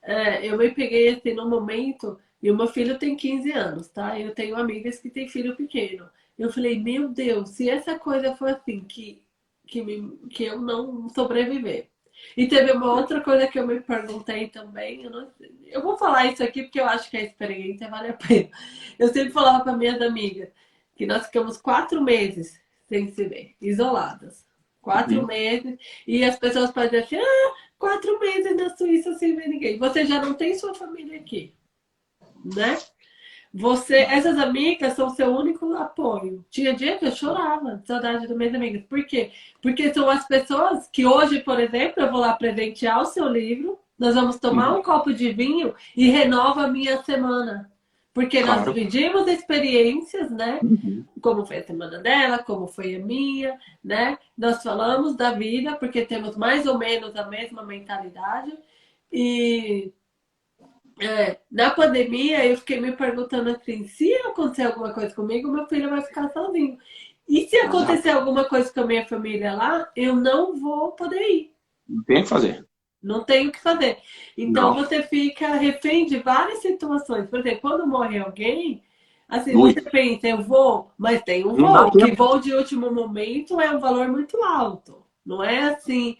é, 0.03 0.47
eu 0.47 0.59
me 0.59 0.71
peguei, 0.71 1.09
assim, 1.09 1.33
no 1.33 1.49
momento, 1.49 2.19
e 2.43 2.51
o 2.51 2.57
meu 2.57 2.67
filho 2.67 2.99
tem 2.99 3.17
15 3.17 3.53
anos, 3.53 3.89
tá? 3.89 4.21
Eu 4.21 4.35
tenho 4.35 4.57
amigas 4.57 4.99
que 4.99 5.09
têm 5.09 5.29
filho 5.29 5.57
pequeno. 5.57 6.09
Eu 6.39 6.53
falei, 6.53 6.79
meu 6.79 7.09
Deus, 7.09 7.51
se 7.51 7.71
essa 7.71 7.99
coisa 7.99 8.37
for 8.37 8.51
assim, 8.51 8.85
que, 8.85 9.23
que, 9.67 9.83
me, 9.83 10.19
que 10.29 10.45
eu 10.45 10.61
não 10.61 11.09
sobreviver. 11.09 11.89
E 12.37 12.47
teve 12.47 12.73
uma 12.73 12.93
outra 12.93 13.21
coisa 13.23 13.47
que 13.47 13.59
eu 13.59 13.67
me 13.67 13.81
perguntei 13.81 14.49
também, 14.49 15.05
eu, 15.05 15.11
não, 15.11 15.31
eu 15.67 15.83
vou 15.83 15.97
falar 15.97 16.27
isso 16.27 16.43
aqui 16.43 16.65
porque 16.65 16.81
eu 16.81 16.87
acho 16.87 17.11
que 17.11 17.17
a 17.17 17.23
experiência 17.23 17.89
vale 17.89 18.09
a 18.09 18.13
pena. 18.13 18.51
Eu 18.99 19.09
sempre 19.09 19.31
falava 19.31 19.65
para 19.65 19.77
minhas 19.77 20.01
amigas 20.03 20.51
que 20.95 21.07
nós 21.07 21.27
ficamos 21.27 21.57
quatro 21.57 22.03
meses 22.03 22.61
sem 22.89 23.11
se 23.13 23.25
ver, 23.25 23.55
isoladas. 23.61 24.45
Quatro 24.81 25.21
uhum. 25.21 25.27
meses. 25.27 25.79
E 26.07 26.25
as 26.25 26.39
pessoas 26.39 26.71
podem 26.71 26.91
dizer 26.91 27.05
assim, 27.05 27.17
ah, 27.17 27.55
quatro 27.79 28.19
meses 28.21 28.57
na 28.57 28.77
Suíça 28.77 29.15
sem 29.15 29.35
ver 29.35 29.49
ninguém. 29.49 29.79
Você 29.79 30.05
já 30.05 30.21
não 30.21 30.35
tem 30.35 30.55
sua 30.59 30.75
família 30.75 31.19
aqui, 31.19 31.55
né? 32.45 32.77
Você, 33.57 33.99
essas 33.99 34.37
amigas 34.37 34.95
são 34.95 35.11
seu 35.11 35.29
único 35.29 35.73
apoio. 35.75 36.45
Tinha 36.51 36.75
dia 36.75 36.99
que 36.99 37.07
eu 37.07 37.13
chorava 37.13 37.77
de 37.77 37.87
saudade 37.87 38.27
das 38.27 38.37
minhas 38.37 38.53
amigas. 38.53 38.83
Por 38.83 39.07
quê? 39.07 39.31
Porque 39.63 39.95
são 39.95 40.11
as 40.11 40.27
pessoas 40.27 40.89
que 40.89 41.07
hoje, 41.07 41.39
por 41.41 41.61
exemplo, 41.61 42.03
eu 42.03 42.11
vou 42.11 42.21
lá 42.21 42.35
presentear 42.35 43.01
o 43.01 43.07
seu 43.07 43.29
livro, 43.29 43.79
nós 43.97 44.17
vamos 44.17 44.41
tomar 44.41 44.73
uhum. 44.73 44.81
um 44.81 44.83
copo 44.83 45.15
de 45.15 45.33
vinho 45.33 45.73
e 45.97 46.11
renova 46.11 46.65
a 46.65 46.69
minha 46.69 47.01
semana. 47.05 47.71
Porque 48.15 48.41
claro. 48.43 48.61
nós 48.65 48.75
dividimos 48.75 49.27
experiências, 49.29 50.31
né? 50.31 50.61
Uhum. 50.63 51.05
Como 51.21 51.45
foi 51.45 51.59
a 51.59 51.65
semana 51.67 51.99
dela, 51.99 52.39
como 52.39 52.69
foi 52.69 52.95
a 52.95 52.99
minha, 53.01 53.59
né? 53.83 54.19
Nós 54.39 54.63
falamos 54.63 55.17
da 55.17 55.33
vida, 55.33 55.77
porque 55.77 56.07
temos 56.07 56.37
mais 56.37 56.67
ou 56.67 56.79
menos 56.79 57.17
a 57.17 57.27
mesma 57.27 57.63
mentalidade. 57.65 58.57
E, 59.13 59.93
É, 61.01 61.41
na 61.51 61.71
pandemia, 61.71 62.47
eu 62.47 62.57
fiquei 62.57 62.81
me 62.81 62.93
perguntando 62.93 63.51
assim: 63.51 63.85
se 63.89 64.15
acontecer 64.27 64.63
alguma 64.63 64.93
coisa 64.95 65.13
comigo, 65.15 65.51
meu 65.51 65.67
filho 65.67 65.91
vai 65.91 66.03
ficar 66.03 66.29
sozinho. 66.31 66.79
E 67.29 67.49
se 67.49 67.57
acontecer 67.57 68.11
Exato. 68.11 68.19
alguma 68.21 68.45
coisa 68.45 68.73
com 68.73 68.81
a 68.81 68.87
minha 68.87 69.07
família 69.07 69.55
lá, 69.55 69.91
eu 69.97 70.15
não 70.15 70.55
vou 70.61 70.93
poder 70.93 71.21
ir. 71.21 71.53
Não 71.89 72.05
tem 72.05 72.19
o 72.21 72.23
que 72.23 72.29
fazer. 72.29 72.65
Não 73.05 73.23
tem 73.23 73.49
o 73.49 73.53
que 73.53 73.61
fazer. 73.61 73.99
Então 74.37 74.75
não. 74.75 74.83
você 74.83 75.03
fica 75.03 75.55
refém 75.55 76.07
de 76.07 76.19
várias 76.19 76.61
situações. 76.61 77.29
Por 77.29 77.41
exemplo, 77.41 77.61
quando 77.61 77.87
morre 77.87 78.19
alguém, 78.19 78.83
assim, 79.29 79.55
Ui. 79.55 79.73
você 79.73 79.83
pensa, 79.83 80.27
eu 80.27 80.43
vou, 80.43 80.91
mas 80.97 81.23
tem 81.23 81.47
um 81.47 81.55
voo, 81.55 81.91
que 81.91 82.13
voo 82.13 82.41
de 82.41 82.55
último 82.55 82.91
momento 82.91 83.61
é 83.61 83.71
um 83.71 83.79
valor 83.79 84.09
muito 84.09 84.43
alto. 84.43 85.05
Não 85.25 85.45
é 85.45 85.65
assim, 85.65 86.17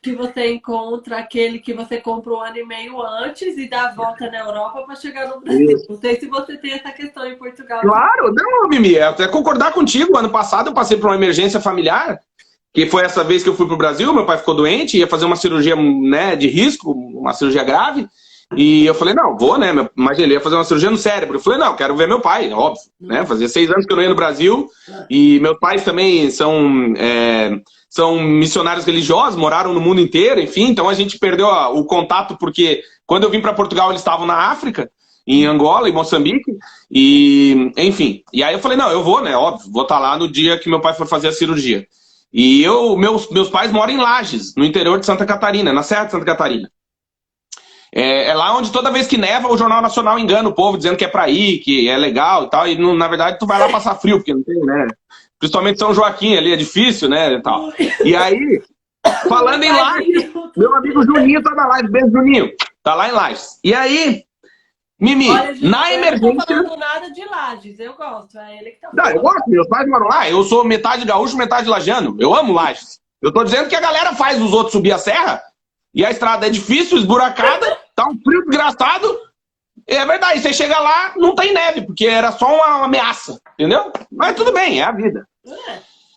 que 0.00 0.14
você 0.14 0.52
encontra 0.52 1.18
aquele 1.18 1.58
que 1.58 1.74
você 1.74 2.00
compra 2.00 2.32
um 2.32 2.40
ano 2.40 2.56
e 2.56 2.64
meio 2.64 3.02
antes 3.02 3.58
e 3.58 3.68
dá 3.68 3.88
a 3.88 3.92
volta 3.92 4.30
na 4.30 4.38
Europa 4.38 4.82
para 4.84 4.94
chegar 4.94 5.28
no 5.28 5.40
Brasil. 5.40 5.72
Isso. 5.72 5.86
Não 5.90 5.98
sei 5.98 6.20
se 6.20 6.26
você 6.26 6.56
tem 6.56 6.72
essa 6.72 6.92
questão 6.92 7.26
em 7.26 7.36
Portugal. 7.36 7.80
Claro, 7.80 8.32
não, 8.32 8.68
Mimi, 8.68 8.94
é 8.94 9.02
até 9.02 9.26
concordar 9.26 9.72
contigo. 9.72 10.16
Ano 10.16 10.30
passado 10.30 10.68
eu 10.68 10.74
passei 10.74 10.96
por 10.96 11.06
uma 11.06 11.16
emergência 11.16 11.60
familiar, 11.60 12.20
que 12.84 12.90
foi 12.90 13.02
essa 13.02 13.24
vez 13.24 13.42
que 13.42 13.48
eu 13.48 13.56
fui 13.56 13.66
para 13.66 13.74
o 13.74 13.78
Brasil, 13.78 14.12
meu 14.14 14.24
pai 14.24 14.38
ficou 14.38 14.54
doente, 14.54 14.98
ia 14.98 15.06
fazer 15.08 15.24
uma 15.24 15.34
cirurgia 15.34 15.74
né, 15.74 16.36
de 16.36 16.46
risco, 16.46 16.92
uma 16.92 17.32
cirurgia 17.32 17.64
grave. 17.64 18.06
E 18.56 18.86
eu 18.86 18.94
falei, 18.94 19.14
não, 19.14 19.36
vou, 19.36 19.58
né? 19.58 19.72
Mas 19.96 20.18
ele 20.18 20.32
ia 20.32 20.40
fazer 20.40 20.54
uma 20.54 20.64
cirurgia 20.64 20.90
no 20.90 20.96
cérebro. 20.96 21.36
Eu 21.36 21.40
falei, 21.40 21.58
não, 21.58 21.74
quero 21.74 21.96
ver 21.96 22.06
meu 22.06 22.20
pai, 22.20 22.50
óbvio. 22.52 22.82
Né? 23.00 23.26
Fazia 23.26 23.48
seis 23.48 23.68
anos 23.68 23.84
que 23.84 23.92
eu 23.92 23.96
não 23.96 24.02
ia 24.04 24.08
no 24.08 24.14
Brasil. 24.14 24.70
E 25.10 25.40
meus 25.40 25.58
pais 25.58 25.84
também 25.84 26.30
são, 26.30 26.94
é, 26.96 27.60
são 27.90 28.18
missionários 28.20 28.86
religiosos, 28.86 29.36
moraram 29.36 29.74
no 29.74 29.80
mundo 29.80 30.00
inteiro, 30.00 30.40
enfim. 30.40 30.68
Então 30.68 30.88
a 30.88 30.94
gente 30.94 31.18
perdeu 31.18 31.48
o 31.48 31.84
contato 31.84 32.36
porque 32.38 32.82
quando 33.04 33.24
eu 33.24 33.30
vim 33.30 33.40
para 33.40 33.52
Portugal 33.52 33.90
eles 33.90 34.00
estavam 34.00 34.24
na 34.24 34.50
África, 34.50 34.88
em 35.26 35.44
Angola, 35.44 35.88
em 35.88 35.92
Moçambique. 35.92 36.56
E, 36.90 37.72
enfim. 37.76 38.22
E 38.32 38.42
aí 38.42 38.54
eu 38.54 38.60
falei, 38.60 38.78
não, 38.78 38.90
eu 38.90 39.02
vou, 39.02 39.20
né? 39.20 39.36
Óbvio, 39.36 39.70
vou 39.70 39.82
estar 39.82 39.96
tá 39.96 40.00
lá 40.00 40.16
no 40.16 40.30
dia 40.30 40.56
que 40.58 40.70
meu 40.70 40.80
pai 40.80 40.94
for 40.94 41.08
fazer 41.08 41.28
a 41.28 41.32
cirurgia. 41.32 41.86
E 42.32 42.62
eu, 42.62 42.96
meus, 42.96 43.30
meus 43.30 43.48
pais 43.48 43.72
moram 43.72 43.92
em 43.92 43.96
Lages, 43.96 44.54
no 44.56 44.64
interior 44.64 44.98
de 45.00 45.06
Santa 45.06 45.24
Catarina, 45.24 45.72
na 45.72 45.82
Serra 45.82 46.04
de 46.04 46.12
Santa 46.12 46.24
Catarina. 46.24 46.70
É, 47.94 48.28
é, 48.28 48.34
lá 48.34 48.54
onde 48.56 48.70
toda 48.70 48.90
vez 48.90 49.06
que 49.06 49.16
neva, 49.16 49.48
o 49.48 49.56
Jornal 49.56 49.80
Nacional 49.80 50.18
engana 50.18 50.48
o 50.48 50.54
povo, 50.54 50.76
dizendo 50.76 50.96
que 50.96 51.04
é 51.04 51.08
pra 51.08 51.28
ir, 51.28 51.58
que 51.58 51.88
é 51.88 51.96
legal 51.96 52.44
e 52.44 52.50
tal. 52.50 52.68
E 52.68 52.76
na 52.76 53.08
verdade 53.08 53.38
tu 53.38 53.46
vai 53.46 53.58
lá 53.58 53.68
passar 53.68 53.94
frio, 53.94 54.18
porque 54.18 54.34
não 54.34 54.42
tem, 54.42 54.60
né? 54.60 54.86
Principalmente 55.38 55.78
São 55.78 55.94
Joaquim 55.94 56.36
ali, 56.36 56.52
é 56.52 56.56
difícil, 56.56 57.08
né? 57.08 57.32
E, 57.32 57.42
tal. 57.42 57.72
e 58.04 58.14
aí, 58.14 58.60
falando 59.28 59.62
em 59.62 59.72
live, 59.72 60.32
meu 60.56 60.74
amigo 60.74 61.02
Juninho 61.04 61.42
tá 61.42 61.54
na 61.54 61.66
live. 61.66 61.90
Beijo, 61.90 62.10
Juninho. 62.10 62.50
Tá 62.82 62.94
lá 62.94 63.08
em 63.08 63.12
live. 63.12 63.40
E 63.64 63.74
aí, 63.74 64.22
Mimi, 65.00 65.30
Olha, 65.30 65.54
na 65.60 65.92
emergência. 65.92 66.52
Eu 66.52 66.64
não 66.64 66.76
nada 66.76 67.10
de 67.10 67.24
Lages, 67.24 67.78
eu 67.78 67.94
gosto. 67.94 68.36
É 68.36 68.58
ele 68.58 68.70
que 68.72 68.80
tá. 68.80 68.90
Não, 68.92 69.10
eu 69.10 69.20
gosto, 69.20 69.48
meus 69.48 69.68
pais 69.68 69.88
moram 69.88 70.08
lá. 70.08 70.28
Eu 70.28 70.42
sou 70.42 70.64
metade 70.64 71.04
gaúcho, 71.04 71.36
metade 71.36 71.68
lajano. 71.68 72.16
Eu 72.18 72.34
amo 72.34 72.52
Lages. 72.52 72.98
Eu 73.22 73.32
tô 73.32 73.44
dizendo 73.44 73.68
que 73.68 73.76
a 73.76 73.80
galera 73.80 74.14
faz 74.14 74.40
os 74.42 74.52
outros 74.52 74.72
subir 74.72 74.92
a 74.92 74.98
serra 74.98 75.40
e 75.94 76.04
a 76.04 76.10
estrada 76.10 76.46
é 76.46 76.50
difícil, 76.50 76.98
esburacada, 76.98 77.78
tá 77.94 78.08
um 78.08 78.18
frio 78.20 78.44
desgraçado. 78.44 79.20
É 79.86 80.04
verdade, 80.04 80.40
você 80.40 80.52
chega 80.52 80.78
lá, 80.78 81.14
não 81.16 81.34
tem 81.34 81.52
neve, 81.52 81.82
porque 81.82 82.06
era 82.06 82.30
só 82.32 82.46
uma 82.46 82.84
ameaça, 82.84 83.40
entendeu? 83.54 83.90
Mas 84.12 84.36
tudo 84.36 84.52
bem, 84.52 84.80
é 84.80 84.84
a 84.84 84.92
vida. 84.92 85.26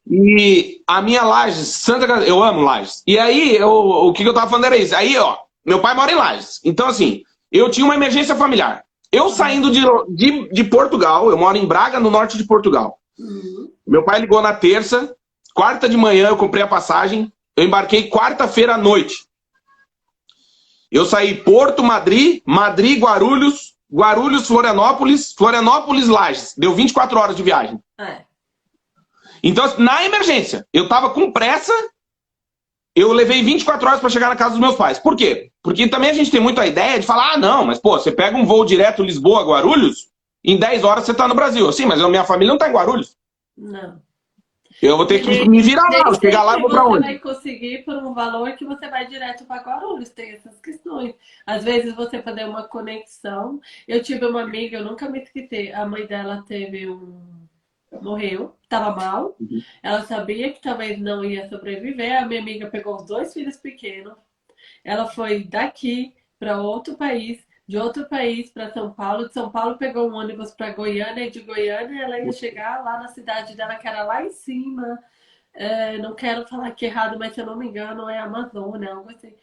E 0.09 0.81
a 0.85 1.01
minha 1.01 1.23
Lages, 1.23 1.67
Santa 1.67 2.05
Catarina, 2.07 2.27
eu 2.27 2.43
amo 2.43 2.61
Lages. 2.61 3.03
E 3.07 3.17
aí, 3.17 3.55
eu, 3.55 3.69
o 3.69 4.11
que 4.11 4.23
eu 4.23 4.33
tava 4.33 4.49
falando 4.49 4.65
era 4.65 4.75
isso. 4.75 4.95
Aí, 4.95 5.17
ó, 5.17 5.37
meu 5.65 5.79
pai 5.79 5.95
mora 5.95 6.11
em 6.11 6.15
Lages. 6.15 6.59
Então, 6.65 6.87
assim, 6.87 7.23
eu 7.51 7.69
tinha 7.69 7.85
uma 7.85 7.95
emergência 7.95 8.35
familiar. 8.35 8.83
Eu 9.11 9.29
saindo 9.29 9.69
de, 9.71 9.81
de, 10.15 10.49
de 10.49 10.63
Portugal, 10.63 11.29
eu 11.29 11.37
moro 11.37 11.57
em 11.57 11.65
Braga, 11.65 11.99
no 11.99 12.09
norte 12.09 12.37
de 12.37 12.45
Portugal. 12.45 12.97
Uhum. 13.19 13.71
Meu 13.85 14.03
pai 14.03 14.21
ligou 14.21 14.41
na 14.41 14.53
terça, 14.53 15.13
quarta 15.53 15.89
de 15.89 15.97
manhã 15.97 16.29
eu 16.29 16.37
comprei 16.37 16.63
a 16.63 16.67
passagem, 16.67 17.31
eu 17.57 17.65
embarquei 17.65 18.09
quarta-feira 18.09 18.75
à 18.75 18.77
noite. 18.77 19.25
Eu 20.89 21.05
saí 21.05 21.35
Porto, 21.35 21.83
Madrid, 21.83 22.41
Madrid, 22.45 22.99
Guarulhos, 23.01 23.75
Guarulhos, 23.91 24.47
Florianópolis, 24.47 25.33
Florianópolis, 25.33 26.07
Lages. 26.07 26.53
Deu 26.57 26.73
24 26.73 27.19
horas 27.19 27.35
de 27.35 27.43
viagem. 27.43 27.79
É. 27.99 28.21
Então, 29.43 29.77
na 29.77 30.05
emergência, 30.05 30.67
eu 30.71 30.87
tava 30.87 31.09
com 31.09 31.31
pressa, 31.31 31.73
eu 32.95 33.13
levei 33.13 33.41
24 33.41 33.87
horas 33.87 33.99
para 33.99 34.09
chegar 34.09 34.29
na 34.29 34.35
casa 34.35 34.51
dos 34.51 34.59
meus 34.59 34.75
pais. 34.75 34.99
Por 34.99 35.15
quê? 35.15 35.51
Porque 35.63 35.87
também 35.87 36.09
a 36.09 36.13
gente 36.13 36.31
tem 36.31 36.41
muito 36.41 36.59
a 36.59 36.67
ideia 36.67 36.99
de 36.99 37.05
falar, 37.05 37.33
ah, 37.33 37.37
não, 37.37 37.65
mas 37.65 37.79
pô, 37.79 37.97
você 37.97 38.11
pega 38.11 38.37
um 38.37 38.45
voo 38.45 38.65
direto 38.65 39.03
Lisboa-Guarulhos, 39.03 40.09
em 40.43 40.57
10 40.57 40.83
horas 40.83 41.05
você 41.05 41.13
tá 41.13 41.27
no 41.27 41.35
Brasil. 41.35 41.71
Sim, 41.71 41.85
mas 41.85 42.01
a 42.01 42.09
minha 42.09 42.23
família 42.23 42.51
não 42.51 42.57
tá 42.57 42.67
em 42.67 42.73
Guarulhos. 42.73 43.15
Não. 43.57 44.01
Eu 44.81 44.97
vou 44.97 45.05
ter 45.05 45.21
que 45.21 45.47
me 45.47 45.61
virar 45.61 45.87
lá, 45.89 46.13
chegar 46.15 46.41
lá 46.41 46.57
e 46.57 46.61
vou 46.61 46.69
pra 46.69 46.83
onde? 46.83 47.05
Você 47.05 47.11
vai 47.11 47.19
conseguir 47.19 47.85
por 47.85 47.95
um 47.97 48.15
valor 48.15 48.51
que 48.53 48.65
você 48.65 48.89
vai 48.89 49.05
direto 49.05 49.45
para 49.45 49.61
Guarulhos, 49.61 50.09
tem 50.09 50.31
essas 50.31 50.59
questões. 50.59 51.13
Às 51.45 51.63
vezes 51.63 51.93
você 51.95 52.21
fazer 52.21 52.45
uma 52.45 52.63
conexão. 52.63 53.61
Eu 53.87 54.01
tive 54.01 54.25
uma 54.25 54.41
amiga, 54.41 54.77
eu 54.77 54.83
nunca 54.83 55.07
me 55.07 55.21
esqueci, 55.21 55.71
a 55.71 55.85
mãe 55.85 56.07
dela 56.07 56.43
teve 56.47 56.89
um. 56.89 57.40
Morreu, 57.91 58.55
estava 58.63 58.95
mal. 58.95 59.35
Uhum. 59.39 59.61
Ela 59.81 60.03
sabia 60.03 60.51
que 60.51 60.61
talvez 60.61 60.99
não 60.99 61.23
ia 61.23 61.47
sobreviver. 61.49 62.21
A 62.21 62.25
minha 62.25 62.41
amiga 62.41 62.69
pegou 62.69 62.95
os 62.95 63.05
dois 63.05 63.33
filhos 63.33 63.57
pequenos. 63.57 64.13
Ela 64.83 65.07
foi 65.07 65.43
daqui 65.43 66.15
para 66.39 66.61
outro 66.61 66.95
país 66.95 67.45
de 67.71 67.77
outro 67.77 68.05
país 68.05 68.51
para 68.51 68.73
São 68.73 68.91
Paulo. 68.91 69.27
De 69.27 69.33
São 69.33 69.49
Paulo 69.49 69.77
pegou 69.77 70.09
um 70.09 70.15
ônibus 70.15 70.51
para 70.51 70.73
Goiânia 70.73 71.25
e 71.25 71.31
de 71.31 71.39
Goiânia 71.39 72.03
ela 72.03 72.19
ia 72.19 72.31
chegar 72.33 72.83
lá 72.83 72.99
na 72.99 73.07
cidade 73.07 73.55
dela, 73.55 73.75
que 73.75 73.87
era 73.87 74.03
lá 74.03 74.23
em 74.25 74.29
cima. 74.29 74.99
É, 75.53 75.97
não 75.97 76.13
quero 76.13 76.45
falar 76.47 76.71
que 76.71 76.85
é 76.85 76.89
errado, 76.89 77.17
mas 77.17 77.33
se 77.33 77.39
eu 77.39 77.45
não 77.45 77.55
me 77.57 77.67
engano 77.67 78.09
é 78.09 78.19
Amazônia, 78.19 78.93
algo 78.93 79.09
assim. 79.09 79.33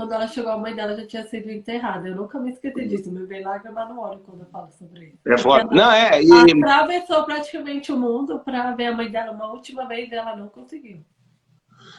Quando 0.00 0.12
ela 0.12 0.26
chegou, 0.26 0.50
a 0.50 0.56
mãe 0.56 0.74
dela 0.74 0.96
já 0.96 1.06
tinha 1.06 1.26
sido 1.26 1.50
enterrada. 1.50 2.08
Eu 2.08 2.16
nunca 2.16 2.40
me 2.40 2.50
esqueci 2.50 2.88
disso. 2.88 3.12
Me 3.12 3.26
veio 3.26 3.44
lágrima 3.44 3.84
no 3.84 4.00
olho 4.00 4.18
quando 4.20 4.40
eu 4.40 4.46
falo 4.46 4.70
sobre 4.78 5.08
isso. 5.08 5.18
É 5.26 5.36
foda. 5.36 5.68
Não, 5.70 5.92
é. 5.92 6.22
E... 6.22 6.32
Atravessou 6.32 7.22
praticamente 7.24 7.92
o 7.92 7.98
mundo 7.98 8.38
para 8.38 8.70
ver 8.72 8.86
a 8.86 8.96
mãe 8.96 9.10
dela 9.10 9.32
uma 9.32 9.52
última 9.52 9.86
vez 9.86 10.10
e 10.10 10.14
ela 10.14 10.34
não 10.34 10.48
conseguiu. 10.48 11.04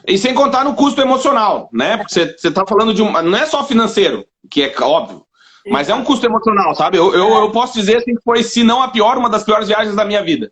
E 0.08 0.18
sem 0.18 0.34
contar 0.34 0.64
no 0.64 0.74
custo 0.74 1.00
emocional, 1.00 1.70
né? 1.72 1.96
Porque 1.96 2.12
você 2.12 2.48
está 2.48 2.66
falando 2.66 2.92
de 2.92 3.04
um. 3.04 3.12
Não 3.22 3.38
é 3.38 3.46
só 3.46 3.64
financeiro, 3.68 4.26
que 4.50 4.64
é 4.64 4.74
óbvio. 4.82 5.24
Mas 5.68 5.88
é 5.88 5.94
um 5.94 6.04
custo 6.04 6.26
emocional, 6.26 6.74
sabe? 6.74 6.98
Eu, 6.98 7.14
eu, 7.14 7.36
eu, 7.36 7.52
posso 7.52 7.76
dizer 7.76 7.98
assim, 7.98 8.16
que 8.16 8.24
foi, 8.24 8.42
se 8.42 8.64
não 8.64 8.82
a 8.82 8.88
pior, 8.88 9.16
uma 9.16 9.30
das 9.30 9.44
piores 9.44 9.68
viagens 9.68 9.96
da 9.96 10.04
minha 10.04 10.24
vida. 10.24 10.52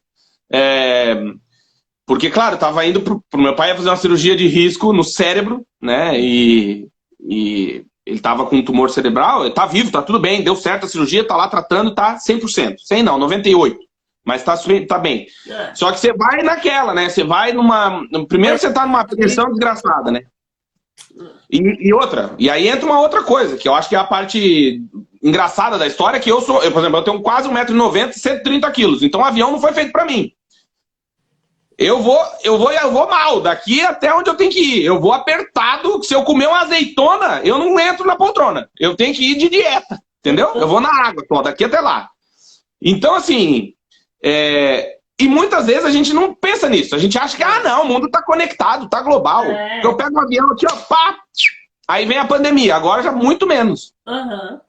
É... 0.54 1.16
Porque, 2.06 2.30
claro, 2.30 2.56
eu 2.56 2.60
tava 2.60 2.86
indo 2.86 3.02
pro, 3.02 3.24
pro 3.28 3.41
meu 3.41 3.56
pai 3.56 3.76
fazer 3.76 3.89
uma 3.89 3.95
cirurgia 3.95 4.36
de 4.36 4.47
risco 4.47 4.93
no 4.93 5.04
cérebro, 5.04 5.66
né? 5.82 6.20
E, 6.20 6.88
e 7.20 7.86
ele 8.05 8.20
tava 8.20 8.45
com 8.45 8.55
um 8.55 8.63
tumor 8.63 8.89
cerebral, 8.89 9.45
ele 9.45 9.53
tá 9.53 9.65
vivo, 9.65 9.91
tá 9.91 10.01
tudo 10.01 10.20
bem, 10.20 10.43
deu 10.43 10.55
certo 10.55 10.86
a 10.86 10.89
cirurgia, 10.89 11.28
tá 11.28 11.36
lá 11.36 11.47
tratando, 11.47 11.93
tá 11.93 12.17
100%. 12.17 12.78
100 12.80 13.03
não, 13.03 13.20
98%. 13.20 13.78
Mas 14.26 14.43
tá, 14.43 14.55
tá 14.88 14.99
bem. 14.99 15.28
É. 15.47 15.74
Só 15.74 15.91
que 15.91 15.99
você 15.99 16.13
vai 16.13 16.43
naquela, 16.43 16.93
né? 16.93 17.09
Você 17.09 17.24
vai 17.24 17.51
numa. 17.51 18.03
Primeiro 18.28 18.59
você 18.59 18.72
tá 18.72 18.86
numa 18.86 19.03
pressão 19.05 19.49
desgraçada, 19.49 20.11
né? 20.11 20.22
E, 21.49 21.88
e, 21.88 21.93
outra, 21.93 22.36
e 22.38 22.49
aí 22.49 22.67
entra 22.67 22.86
uma 22.86 22.99
outra 22.99 23.24
coisa, 23.24 23.57
que 23.57 23.67
eu 23.67 23.74
acho 23.74 23.89
que 23.89 23.95
é 23.95 23.99
a 23.99 24.03
parte 24.03 24.84
engraçada 25.24 25.78
da 25.78 25.88
história, 25.88 26.20
que 26.20 26.32
eu 26.32 26.41
sou, 26.41 26.61
eu, 26.61 26.72
por 26.72 26.80
exemplo, 26.80 26.99
eu 26.99 27.03
tenho 27.03 27.22
quase 27.22 27.49
1,90m 27.49 28.09
e 28.09 28.20
130 28.20 28.72
quilos, 28.72 29.01
então 29.01 29.22
o 29.22 29.26
avião 29.26 29.51
não 29.51 29.59
foi 29.59 29.74
feito 29.74 29.91
para 29.91 30.05
mim. 30.05 30.32
Eu 31.80 32.01
vou, 32.01 32.21
eu 32.43 32.57
vou, 32.57 32.69
eu 32.73 32.91
vou 32.91 33.09
mal, 33.09 33.39
daqui 33.39 33.80
até 33.80 34.13
onde 34.13 34.30
eu 34.30 34.36
tenho 34.36 34.51
que 34.51 34.59
ir. 34.59 34.84
Eu 34.84 34.99
vou 34.99 35.13
apertado, 35.13 36.03
se 36.03 36.13
eu 36.13 36.23
comer 36.23 36.45
uma 36.47 36.59
azeitona, 36.59 37.39
eu 37.41 37.57
não 37.57 37.80
entro 37.80 38.05
na 38.05 38.17
poltrona. 38.17 38.69
Eu 38.77 38.97
tenho 38.97 39.15
que 39.15 39.32
ir 39.32 39.38
de 39.38 39.47
dieta, 39.47 39.97
entendeu? 40.19 40.51
Eu 40.55 40.67
vou 40.67 40.82
na 40.82 40.89
água, 40.89 41.23
só, 41.25 41.41
daqui 41.41 41.63
até 41.63 41.80
lá. 41.80 42.09
Então, 42.82 43.15
assim, 43.15 43.75
é, 44.21 44.97
e 45.17 45.30
muitas 45.30 45.67
vezes 45.67 45.86
a 45.86 45.89
gente 45.89 46.11
não 46.11 46.36
pensa 46.36 46.67
nisso. 46.67 46.93
A 46.93 46.97
gente 46.97 47.17
acha 47.17 47.38
que, 47.38 47.43
ah, 47.43 47.61
não, 47.63 47.84
o 47.84 47.88
mundo 47.88 48.07
está 48.07 48.21
conectado, 48.21 48.84
está 48.84 49.01
global. 49.01 49.45
É. 49.45 49.80
Eu 49.82 49.95
pego 49.95 50.17
um 50.17 50.21
avião 50.21 50.51
aqui, 50.51 50.65
ó, 50.69 50.75
pá, 50.75 51.15
aí 51.88 52.05
vem 52.05 52.17
a 52.17 52.25
pandemia. 52.25 52.75
Agora 52.75 53.01
já 53.01 53.13
muito 53.13 53.47
menos. 53.47 53.93
Uhum. 54.05 54.59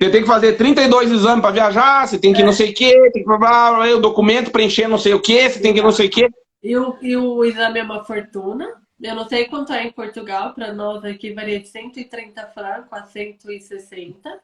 Você 0.00 0.10
tem 0.10 0.22
que 0.22 0.26
fazer 0.26 0.54
32 0.54 1.10
exames 1.10 1.42
para 1.42 1.50
viajar, 1.50 2.08
você 2.08 2.18
tem 2.18 2.32
que 2.32 2.40
é. 2.40 2.44
não 2.46 2.52
sei 2.54 2.70
o 2.70 2.74
quê, 2.74 3.10
tem 3.12 3.22
que 3.22 3.30
o 3.30 4.00
documento 4.00 4.50
preencher 4.50 4.88
não 4.88 4.98
sei 4.98 5.12
o 5.12 5.20
quê, 5.20 5.50
você 5.50 5.60
tem 5.60 5.74
que 5.74 5.82
não 5.82 5.92
sei 5.92 6.06
o 6.06 6.10
quê. 6.10 6.30
E 6.62 6.76
o, 6.76 6.96
e 7.00 7.16
o 7.16 7.44
exame 7.44 7.80
é 7.80 7.82
uma 7.82 8.04
fortuna. 8.04 8.82
Eu 9.00 9.14
não 9.14 9.28
sei 9.28 9.46
quanto 9.46 9.72
é 9.72 9.84
em 9.84 9.92
Portugal, 9.92 10.54
para 10.54 10.72
nós 10.72 11.04
aqui 11.04 11.32
varia 11.32 11.60
de 11.60 11.68
130 11.68 12.46
francos 12.48 12.92
a 12.92 13.04
160. 13.04 14.40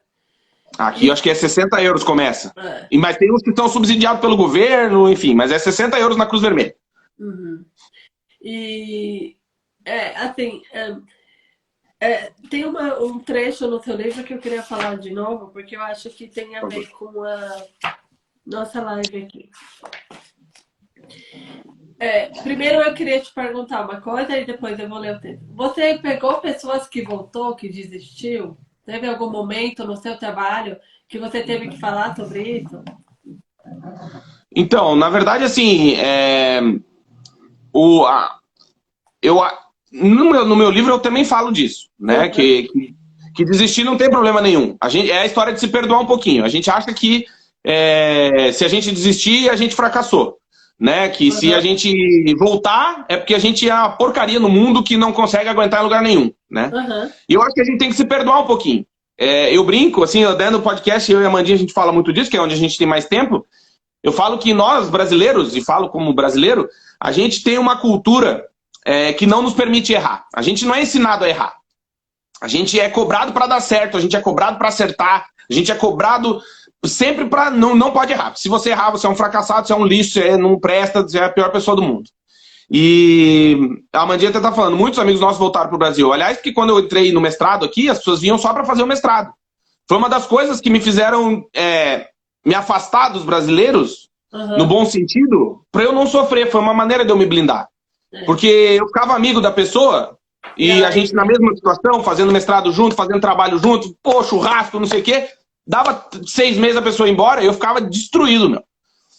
Aqui 0.77 1.07
eu 1.07 1.13
acho 1.13 1.23
que 1.23 1.29
é 1.29 1.35
60 1.35 1.81
euros 1.81 2.03
começa. 2.03 2.53
É. 2.57 2.87
E, 2.91 2.97
mas 2.97 3.17
tem 3.17 3.31
uns 3.31 3.41
que 3.41 3.49
estão 3.49 3.67
subsidiados 3.67 4.21
pelo 4.21 4.37
governo, 4.37 5.09
enfim, 5.09 5.33
mas 5.33 5.51
é 5.51 5.59
60 5.59 5.99
euros 5.99 6.17
na 6.17 6.25
Cruz 6.25 6.41
Vermelha. 6.41 6.75
Uhum. 7.19 7.65
E, 8.41 9.37
é, 9.85 10.15
assim, 10.17 10.61
é, 10.71 10.95
É, 11.99 12.33
tem 12.49 12.65
uma, 12.65 12.99
um 12.99 13.17
trecho 13.19 13.65
no 13.67 13.81
seu 13.81 13.95
livro 13.95 14.25
que 14.25 14.33
eu 14.33 14.39
queria 14.39 14.61
falar 14.61 14.97
de 14.97 15.09
novo, 15.11 15.47
porque 15.51 15.75
eu 15.77 15.81
acho 15.81 16.09
que 16.09 16.27
tem 16.27 16.57
a 16.57 16.65
ver 16.65 16.89
com 16.89 17.23
a 17.23 17.63
nossa 18.45 18.81
live 18.81 19.23
aqui. 19.23 19.49
É, 22.03 22.29
primeiro 22.43 22.81
eu 22.81 22.93
queria 22.93 23.21
te 23.21 23.31
perguntar 23.33 23.85
uma 23.85 24.01
coisa 24.01 24.37
e 24.37 24.43
depois 24.43 24.77
eu 24.77 24.89
vou 24.89 24.99
ler 24.99 25.15
o 25.15 25.21
texto. 25.21 25.45
Você 25.55 25.97
pegou 25.99 26.41
pessoas 26.41 26.85
que 26.85 27.01
voltou, 27.01 27.55
que 27.55 27.69
desistiu? 27.69 28.57
Teve 28.85 29.07
algum 29.07 29.29
momento 29.29 29.85
no 29.85 29.95
seu 29.95 30.17
trabalho 30.17 30.75
que 31.07 31.17
você 31.17 31.41
teve 31.43 31.69
que 31.69 31.79
falar 31.79 32.13
sobre 32.13 32.57
isso? 32.59 32.83
Então, 34.53 34.97
na 34.97 35.09
verdade, 35.09 35.45
assim, 35.45 35.93
é... 35.95 36.59
o, 37.71 38.05
a... 38.05 38.37
eu, 39.21 39.39
no, 39.89 40.29
meu, 40.29 40.45
no 40.45 40.57
meu 40.57 40.69
livro 40.69 40.91
eu 40.91 40.99
também 40.99 41.23
falo 41.23 41.53
disso, 41.53 41.87
né? 41.97 42.25
Uhum. 42.25 42.31
Que, 42.31 42.63
que, 42.63 42.95
que, 43.33 43.45
desistir 43.45 43.85
não 43.85 43.95
tem 43.95 44.09
problema 44.09 44.41
nenhum. 44.41 44.75
A 44.81 44.89
gente, 44.89 45.09
é 45.09 45.19
a 45.19 45.25
história 45.25 45.53
de 45.53 45.59
se 45.61 45.69
perdoar 45.69 46.01
um 46.01 46.05
pouquinho. 46.05 46.43
A 46.43 46.49
gente 46.49 46.69
acha 46.69 46.93
que 46.93 47.25
é, 47.63 48.51
se 48.51 48.65
a 48.65 48.67
gente 48.67 48.91
desistir, 48.91 49.49
a 49.49 49.55
gente 49.55 49.73
fracassou. 49.73 50.37
Né? 50.79 51.07
Que 51.09 51.31
se 51.31 51.53
a 51.53 51.61
gente 51.61 52.35
voltar, 52.35 53.05
é 53.07 53.15
porque 53.15 53.35
a 53.35 53.39
gente 53.39 53.69
é 53.69 53.73
uma 53.73 53.91
porcaria 53.91 54.39
no 54.39 54.49
mundo 54.49 54.83
que 54.83 54.97
não 54.97 55.13
consegue 55.13 55.47
aguentar 55.47 55.79
em 55.79 55.83
lugar 55.83 56.01
nenhum. 56.01 56.31
Né? 56.49 56.71
Uhum. 56.73 57.11
E 57.29 57.33
eu 57.33 57.41
acho 57.41 57.53
que 57.53 57.61
a 57.61 57.65
gente 57.65 57.77
tem 57.77 57.89
que 57.89 57.95
se 57.95 58.05
perdoar 58.05 58.41
um 58.41 58.45
pouquinho. 58.45 58.85
É, 59.17 59.55
eu 59.55 59.63
brinco, 59.63 60.03
assim, 60.03 60.21
eu 60.21 60.35
dando 60.35 60.61
podcast, 60.61 61.11
eu 61.11 61.21
e 61.21 61.25
a 61.25 61.29
Mandinha, 61.29 61.55
a 61.55 61.59
gente 61.59 61.73
fala 61.73 61.91
muito 61.91 62.11
disso, 62.11 62.29
que 62.29 62.37
é 62.37 62.41
onde 62.41 62.55
a 62.55 62.57
gente 62.57 62.77
tem 62.77 62.87
mais 62.87 63.05
tempo. 63.05 63.45
Eu 64.03 64.11
falo 64.11 64.37
que 64.37 64.53
nós, 64.53 64.89
brasileiros, 64.89 65.55
e 65.55 65.63
falo 65.63 65.89
como 65.89 66.13
brasileiro, 66.13 66.67
a 66.99 67.11
gente 67.11 67.43
tem 67.43 67.57
uma 67.57 67.77
cultura 67.77 68.45
é, 68.85 69.13
que 69.13 69.25
não 69.25 69.41
nos 69.41 69.53
permite 69.53 69.93
errar. 69.93 70.25
A 70.35 70.41
gente 70.41 70.65
não 70.65 70.75
é 70.75 70.81
ensinado 70.81 71.23
a 71.23 71.29
errar. 71.29 71.55
A 72.41 72.47
gente 72.47 72.77
é 72.77 72.89
cobrado 72.89 73.31
para 73.31 73.47
dar 73.47 73.61
certo, 73.61 73.95
a 73.95 74.01
gente 74.01 74.17
é 74.17 74.19
cobrado 74.19 74.57
para 74.57 74.67
acertar, 74.67 75.27
a 75.49 75.53
gente 75.53 75.71
é 75.71 75.75
cobrado 75.75 76.41
sempre 76.85 77.25
para 77.25 77.49
não, 77.49 77.75
não 77.75 77.91
pode 77.91 78.11
errar. 78.11 78.33
Se 78.35 78.49
você 78.49 78.69
errar, 78.69 78.91
você 78.91 79.07
é 79.07 79.09
um 79.09 79.15
fracassado, 79.15 79.67
você 79.67 79.73
é 79.73 79.75
um 79.75 79.85
lixo, 79.85 80.13
você 80.13 80.37
não 80.37 80.59
presta, 80.59 81.01
você 81.01 81.19
é 81.19 81.25
a 81.25 81.29
pior 81.29 81.51
pessoa 81.51 81.75
do 81.75 81.81
mundo. 81.81 82.09
E 82.69 83.83
a 83.91 84.05
Mandinha 84.05 84.29
até 84.29 84.39
tá 84.39 84.51
falando, 84.51 84.77
muitos 84.77 84.99
amigos 84.99 85.21
nossos 85.21 85.37
voltaram 85.37 85.67
para 85.67 85.75
o 85.75 85.79
Brasil. 85.79 86.11
Aliás, 86.11 86.37
porque 86.37 86.53
quando 86.53 86.69
eu 86.69 86.79
entrei 86.79 87.11
no 87.11 87.21
mestrado 87.21 87.65
aqui, 87.65 87.89
as 87.89 87.99
pessoas 87.99 88.21
vinham 88.21 88.37
só 88.37 88.53
para 88.53 88.65
fazer 88.65 88.83
o 88.83 88.87
mestrado. 88.87 89.31
Foi 89.87 89.97
uma 89.97 90.09
das 90.09 90.25
coisas 90.25 90.61
que 90.61 90.69
me 90.69 90.79
fizeram 90.79 91.45
é, 91.53 92.07
me 92.45 92.55
afastar 92.55 93.09
dos 93.09 93.23
brasileiros, 93.23 94.09
uhum. 94.31 94.57
no 94.57 94.65
bom 94.65 94.85
sentido, 94.85 95.61
para 95.71 95.83
eu 95.83 95.91
não 95.91 96.07
sofrer. 96.07 96.49
Foi 96.49 96.61
uma 96.61 96.73
maneira 96.73 97.05
de 97.05 97.11
eu 97.11 97.17
me 97.17 97.25
blindar. 97.25 97.67
É. 98.13 98.23
Porque 98.25 98.47
eu 98.47 98.87
ficava 98.87 99.13
amigo 99.13 99.41
da 99.41 99.51
pessoa 99.51 100.17
e 100.57 100.83
a 100.83 100.91
gente 100.91 101.13
na 101.13 101.25
mesma 101.25 101.53
situação, 101.55 102.03
fazendo 102.03 102.31
mestrado 102.31 102.71
junto, 102.71 102.95
fazendo 102.95 103.19
trabalho 103.19 103.57
junto, 103.57 103.95
pô, 104.01 104.23
churrasco, 104.23 104.79
não 104.79 104.87
sei 104.87 105.01
o 105.01 105.03
quê. 105.03 105.27
Dava 105.65 106.05
seis 106.25 106.57
meses 106.57 106.77
a 106.77 106.81
pessoa 106.81 107.07
ir 107.07 107.13
embora 107.13 107.43
eu 107.43 107.53
ficava 107.53 107.79
destruído, 107.79 108.49
meu. 108.49 108.63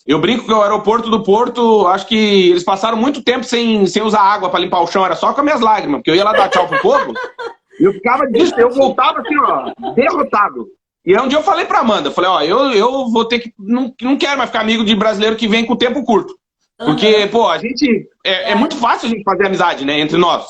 Eu 0.06 0.20
brinco 0.20 0.44
que 0.44 0.52
o 0.52 0.60
aeroporto 0.60 1.08
do 1.08 1.22
Porto, 1.22 1.86
acho 1.86 2.06
que 2.06 2.50
eles 2.50 2.62
passaram 2.62 2.96
muito 2.96 3.22
tempo 3.22 3.42
sem, 3.42 3.86
sem 3.86 4.02
usar 4.02 4.20
água 4.20 4.50
para 4.50 4.60
limpar 4.60 4.82
o 4.82 4.86
chão, 4.86 5.04
era 5.04 5.16
só 5.16 5.32
com 5.32 5.40
as 5.40 5.44
minhas 5.44 5.60
lágrimas, 5.62 5.98
porque 5.98 6.10
eu 6.10 6.14
ia 6.14 6.24
lá 6.24 6.32
dar 6.32 6.50
tchau 6.50 6.68
pro 6.68 6.82
povo, 6.82 7.14
e 7.80 7.84
eu 7.84 7.92
ficava 7.94 8.26
disso, 8.26 8.54
eu 8.58 8.70
voltava 8.70 9.20
assim, 9.20 9.34
ó, 9.38 9.92
derrotado. 9.94 10.66
E 11.06 11.14
aí 11.14 11.22
um 11.22 11.28
dia 11.28 11.38
eu 11.38 11.42
falei 11.42 11.64
pra 11.64 11.80
Amanda, 11.80 12.10
falei, 12.10 12.30
ó, 12.30 12.42
eu, 12.42 12.72
eu 12.72 13.10
vou 13.10 13.24
ter 13.24 13.38
que. 13.38 13.52
Não, 13.58 13.94
não 14.00 14.16
quero 14.16 14.38
mais 14.38 14.50
ficar 14.50 14.60
amigo 14.60 14.84
de 14.84 14.94
brasileiro 14.94 15.36
que 15.36 15.48
vem 15.48 15.64
com 15.64 15.76
tempo 15.76 16.04
curto. 16.04 16.34
Porque, 16.78 17.24
uhum. 17.24 17.28
pô, 17.28 17.48
a 17.48 17.58
gente. 17.58 18.08
É, 18.24 18.52
é, 18.52 18.54
muito 18.54 18.76
fácil 18.76 19.06
a 19.06 19.10
gente 19.10 19.22
fazer 19.22 19.46
amizade, 19.46 19.84
né, 19.84 20.00
entre 20.00 20.16
nós. 20.16 20.46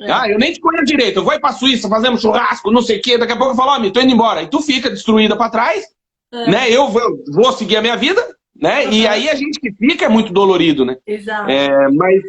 É. 0.00 0.10
Ah, 0.10 0.28
eu 0.28 0.38
nem 0.38 0.52
te 0.52 0.60
conheço 0.60 0.84
direito, 0.84 1.18
eu 1.18 1.24
vou 1.24 1.34
ir 1.34 1.40
pra 1.40 1.52
Suíça, 1.52 1.88
fazemos 1.88 2.20
churrasco, 2.20 2.70
não 2.70 2.82
sei 2.82 2.98
o 2.98 3.02
quê, 3.02 3.18
daqui 3.18 3.32
a 3.32 3.36
pouco 3.36 3.52
eu 3.52 3.56
falo, 3.56 3.72
ó, 3.72 3.86
oh, 3.86 3.90
tô 3.90 4.00
indo 4.00 4.12
embora. 4.12 4.42
E 4.42 4.48
tu 4.48 4.60
fica 4.60 4.88
destruída 4.88 5.36
pra 5.36 5.50
trás, 5.50 5.84
é. 6.32 6.50
né? 6.50 6.70
Eu 6.70 6.88
vou, 6.88 7.24
vou 7.32 7.52
seguir 7.52 7.76
a 7.76 7.82
minha 7.82 7.96
vida, 7.96 8.24
né? 8.54 8.86
Uhum. 8.86 8.92
E 8.92 9.06
aí 9.06 9.28
a 9.28 9.34
gente 9.34 9.58
que 9.58 9.72
fica 9.72 10.04
é 10.04 10.08
muito 10.08 10.32
dolorido, 10.32 10.84
né? 10.84 10.96
Exato. 11.06 11.50
É, 11.50 11.88
mas. 11.90 12.22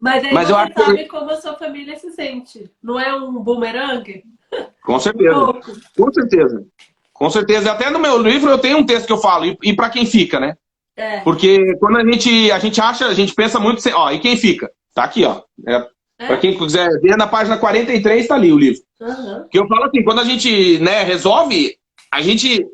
Mas 0.00 0.24
aí 0.24 0.34
mas 0.34 0.48
você 0.48 0.52
eu 0.52 0.56
acho 0.56 0.72
sabe 0.72 1.04
como 1.06 1.30
a 1.30 1.36
sua 1.36 1.54
família 1.54 1.96
se 1.96 2.10
sente. 2.10 2.70
Não 2.82 2.98
é 2.98 3.14
um 3.14 3.32
bumerangue? 3.34 4.24
Com 4.82 4.98
certeza. 4.98 5.60
Com 5.96 6.12
certeza. 6.12 6.66
Com 7.12 7.30
certeza. 7.30 7.72
Até 7.72 7.90
no 7.90 8.00
meu 8.00 8.20
livro 8.20 8.50
eu 8.50 8.58
tenho 8.58 8.78
um 8.78 8.86
texto 8.86 9.06
que 9.06 9.12
eu 9.12 9.18
falo, 9.18 9.46
e, 9.46 9.56
e 9.62 9.76
para 9.76 9.90
quem 9.90 10.04
fica, 10.04 10.40
né? 10.40 10.56
É. 10.96 11.20
Porque 11.20 11.76
quando 11.76 11.98
a 11.98 12.04
gente, 12.04 12.50
a 12.50 12.58
gente 12.58 12.80
acha, 12.80 13.06
a 13.06 13.14
gente 13.14 13.34
pensa 13.34 13.58
muito, 13.60 13.82
ó, 13.94 14.10
e 14.10 14.18
quem 14.18 14.36
fica? 14.36 14.70
Tá 14.94 15.04
aqui, 15.04 15.24
ó. 15.24 15.42
É, 15.66 15.86
é. 16.22 16.26
Para 16.26 16.36
quem 16.36 16.56
quiser 16.56 16.88
ver, 17.00 17.16
na 17.16 17.26
página 17.26 17.58
43 17.58 18.22
está 18.22 18.34
ali 18.34 18.52
o 18.52 18.58
livro. 18.58 18.80
Uhum. 19.00 19.48
Que 19.50 19.58
eu 19.58 19.66
falo 19.66 19.84
assim, 19.84 20.02
quando 20.02 20.20
a 20.20 20.24
gente 20.24 20.78
né, 20.78 21.02
resolve, 21.02 21.76
a 22.12 22.20
gente 22.20 22.66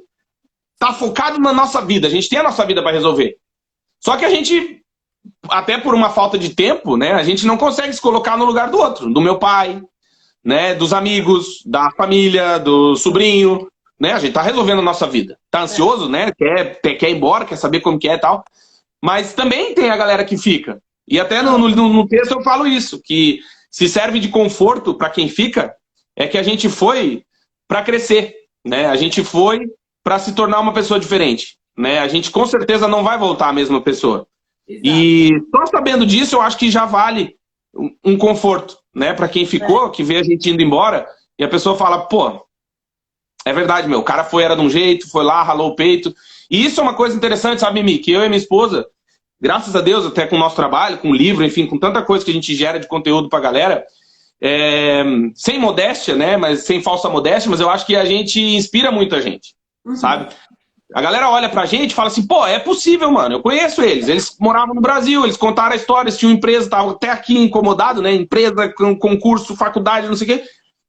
tá 0.79 0.93
focado 0.93 1.39
na 1.41 1.53
nossa 1.53 1.81
vida, 1.81 2.07
a 2.07 2.11
gente 2.11 2.29
tem 2.29 2.39
a 2.39 2.43
nossa 2.43 2.65
vida 2.65 2.83
para 2.83 2.93
resolver. 2.93 3.37
Só 4.01 4.17
que 4.17 4.25
a 4.25 4.31
gente, 4.31 4.83
até 5.49 5.79
por 5.79 5.95
uma 5.95 6.11
falta 6.11 6.39
de 6.39 6.55
tempo, 6.55 6.97
né, 6.97 7.13
a 7.13 7.23
gente 7.23 7.47
não 7.47 7.57
consegue 7.57 7.93
se 7.93 8.01
colocar 8.01 8.37
no 8.37 8.45
lugar 8.45 8.71
do 8.71 8.79
outro, 8.79 9.13
do 9.13 9.21
meu 9.21 9.39
pai, 9.39 9.83
né, 10.45 10.75
dos 10.75 10.93
amigos, 10.93 11.63
da 11.67 11.91
família, 11.91 12.59
do 12.59 12.95
sobrinho, 12.97 13.69
né? 13.99 14.13
A 14.13 14.19
gente 14.19 14.33
tá 14.33 14.43
resolvendo 14.43 14.79
a 14.79 14.83
nossa 14.83 15.07
vida. 15.07 15.37
Tá 15.51 15.63
ansioso, 15.63 16.07
é. 16.07 16.09
né? 16.09 16.33
Quer, 16.33 16.81
quer 16.97 17.11
ir 17.11 17.17
embora, 17.17 17.45
quer 17.45 17.57
saber 17.57 17.81
como 17.81 17.99
que 17.99 18.09
é 18.09 18.15
e 18.15 18.19
tal. 18.19 18.45
Mas 19.03 19.33
também 19.33 19.75
tem 19.75 19.91
a 19.91 19.97
galera 19.97 20.25
que 20.25 20.37
fica. 20.37 20.81
E 21.09 21.19
até 21.19 21.43
no, 21.43 21.57
no, 21.57 21.69
no 21.69 22.07
texto 22.07 22.33
eu 22.33 22.43
falo 22.43 22.67
isso, 22.67 23.01
que 23.03 23.41
se 23.71 23.89
serve 23.89 24.21
de 24.21 24.29
conforto 24.29 24.95
para 24.95 25.11
quem 25.11 25.29
fica, 25.29 25.75
é 26.17 26.27
que 26.27 26.39
a 26.39 26.43
gente 26.43 26.69
foi 26.69 27.25
para 27.67 27.83
crescer, 27.83 28.35
né? 28.67 28.87
A 28.87 28.97
gente 28.97 29.23
foi 29.23 29.67
para 30.03 30.19
se 30.19 30.35
tornar 30.35 30.61
uma 30.61 30.73
pessoa 30.73 30.99
diferente, 30.99 31.59
né? 31.77 31.99
A 32.01 32.09
gente 32.09 32.31
com 32.31 32.47
certeza 32.47 32.89
não 32.89 33.03
vai 33.03 33.19
voltar 33.19 33.49
a 33.49 33.53
mesma 33.53 33.81
pessoa. 33.81 34.27
Exato. 34.67 34.89
E 34.89 35.43
só 35.55 35.67
sabendo 35.67 36.05
disso, 36.05 36.37
eu 36.37 36.43
acho 36.43 36.59
que 36.59 36.71
já 36.71 36.85
vale 36.85 37.37
um, 38.05 38.17
conforto, 38.17 38.79
né? 38.95 39.15
Para 39.15 39.29
quem 39.29 39.47
ficou, 39.47 39.87
é. 39.87 39.91
que 39.91 40.03
vê 40.03 40.17
a 40.17 40.23
gente 40.23 40.51
indo 40.51 40.63
embora, 40.63 41.07
e 41.39 41.45
a 41.45 41.49
pessoa 41.49 41.77
fala, 41.77 42.07
pô, 42.07 42.45
é 43.45 43.53
verdade, 43.53 43.89
meu. 43.89 44.01
O 44.01 44.05
cara 44.05 44.25
foi, 44.25 44.43
era 44.43 44.57
de 44.57 44.61
um 44.61 44.69
jeito, 44.69 45.09
foi 45.11 45.25
lá, 45.25 45.43
ralou 45.43 45.71
o 45.71 45.77
peito. 45.77 46.15
E 46.51 46.65
isso 46.65 46.81
é 46.81 46.83
uma 46.83 46.95
coisa 46.95 47.17
interessante, 47.17 47.61
sabe, 47.61 47.83
Mimi? 47.83 47.99
Que 47.99 48.13
eu 48.13 48.23
e 48.23 48.29
minha 48.29 48.39
esposa, 48.39 48.87
graças 49.41 49.75
a 49.75 49.81
Deus, 49.81 50.07
até 50.07 50.27
com 50.27 50.37
o 50.37 50.39
nosso 50.39 50.57
trabalho, 50.57 50.99
com 50.99 51.11
o 51.11 51.15
livro, 51.15 51.45
enfim, 51.45 51.67
com 51.67 51.79
tanta 51.79 52.03
coisa 52.03 52.25
que 52.25 52.31
a 52.31 52.35
gente 52.35 52.55
gera 52.55 52.79
de 52.79 52.89
conteúdo 52.89 53.29
pra 53.29 53.41
galera, 53.41 53.85
é, 54.41 55.05
sem 55.35 55.59
modéstia, 55.59 56.15
né? 56.15 56.37
Mas 56.37 56.61
sem 56.65 56.83
falsa 56.83 57.09
modéstia, 57.09 57.51
mas 57.51 57.61
eu 57.61 57.71
acho 57.71 57.87
que 57.87 57.97
a 57.97 58.05
gente 58.05 58.41
inspira 58.41 58.91
muita 58.91 59.21
gente, 59.21 59.55
uhum. 59.85 59.97
sabe? 59.97 60.29
A 60.95 61.03
galera 61.03 61.29
olha 61.29 61.51
pra 61.51 61.67
gente 61.67 61.91
e 61.91 61.95
fala 61.95 62.09
assim, 62.09 62.27
pô, 62.27 62.47
é 62.47 62.59
possível, 62.59 63.11
mano. 63.11 63.35
Eu 63.35 63.43
conheço 63.43 63.83
eles. 63.83 64.09
Eles 64.09 64.35
moravam 64.41 64.75
no 64.75 64.81
Brasil, 64.81 65.23
eles 65.23 65.37
contaram 65.37 65.75
a 65.75 65.77
história, 65.77 66.09
eles 66.09 66.19
tinham 66.19 66.33
empresa, 66.33 66.65
estavam 66.65 66.93
até 66.93 67.11
aqui 67.11 67.37
incomodado, 67.39 68.01
né? 68.01 68.15
Empresa, 68.15 68.73
concurso, 68.99 69.55
faculdade, 69.55 70.09
não 70.09 70.17
sei 70.17 70.27
o 70.27 70.39
quê. 70.39 70.45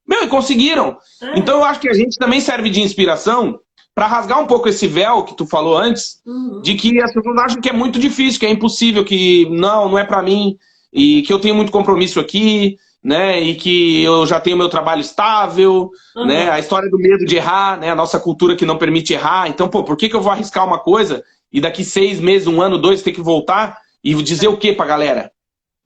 Meu, 0.08 0.24
e 0.24 0.28
conseguiram. 0.28 0.96
É. 1.22 1.38
Então 1.38 1.58
eu 1.58 1.64
acho 1.64 1.80
que 1.80 1.88
a 1.88 1.92
gente 1.92 2.16
também 2.18 2.40
serve 2.40 2.70
de 2.70 2.80
inspiração 2.80 3.60
para 3.94 4.06
rasgar 4.06 4.40
um 4.40 4.46
pouco 4.46 4.68
esse 4.68 4.86
véu 4.86 5.24
que 5.24 5.36
tu 5.36 5.46
falou 5.46 5.76
antes, 5.76 6.20
uhum. 6.24 6.60
de 6.62 6.74
que 6.74 7.00
as 7.00 7.12
pessoas 7.12 7.36
acham 7.38 7.60
que 7.60 7.68
é 7.68 7.72
muito 7.72 7.98
difícil, 7.98 8.40
que 8.40 8.46
é 8.46 8.50
impossível, 8.50 9.04
que 9.04 9.48
não, 9.50 9.88
não 9.88 9.98
é 9.98 10.04
para 10.04 10.22
mim, 10.22 10.58
e 10.92 11.22
que 11.22 11.32
eu 11.32 11.38
tenho 11.38 11.54
muito 11.54 11.72
compromisso 11.72 12.18
aqui, 12.18 12.76
né? 13.02 13.40
E 13.40 13.54
que 13.54 14.02
eu 14.02 14.26
já 14.26 14.40
tenho 14.40 14.56
meu 14.56 14.68
trabalho 14.68 15.00
estável, 15.00 15.90
uhum. 16.16 16.26
né? 16.26 16.50
A 16.50 16.58
história 16.58 16.90
do 16.90 16.98
medo 16.98 17.24
de 17.24 17.36
errar, 17.36 17.78
né? 17.78 17.90
A 17.90 17.94
nossa 17.94 18.18
cultura 18.20 18.56
que 18.56 18.66
não 18.66 18.78
permite 18.78 19.12
errar. 19.12 19.48
Então, 19.48 19.68
pô, 19.68 19.84
por 19.84 19.96
que, 19.96 20.08
que 20.08 20.16
eu 20.16 20.20
vou 20.20 20.32
arriscar 20.32 20.66
uma 20.66 20.78
coisa 20.78 21.24
e 21.52 21.60
daqui 21.60 21.84
seis 21.84 22.20
meses, 22.20 22.46
um 22.46 22.60
ano, 22.60 22.78
dois, 22.78 23.02
ter 23.02 23.12
que 23.12 23.20
voltar 23.20 23.78
e 24.02 24.14
dizer 24.22 24.48
o 24.48 24.56
que 24.56 24.72
pra 24.72 24.86
galera? 24.86 25.32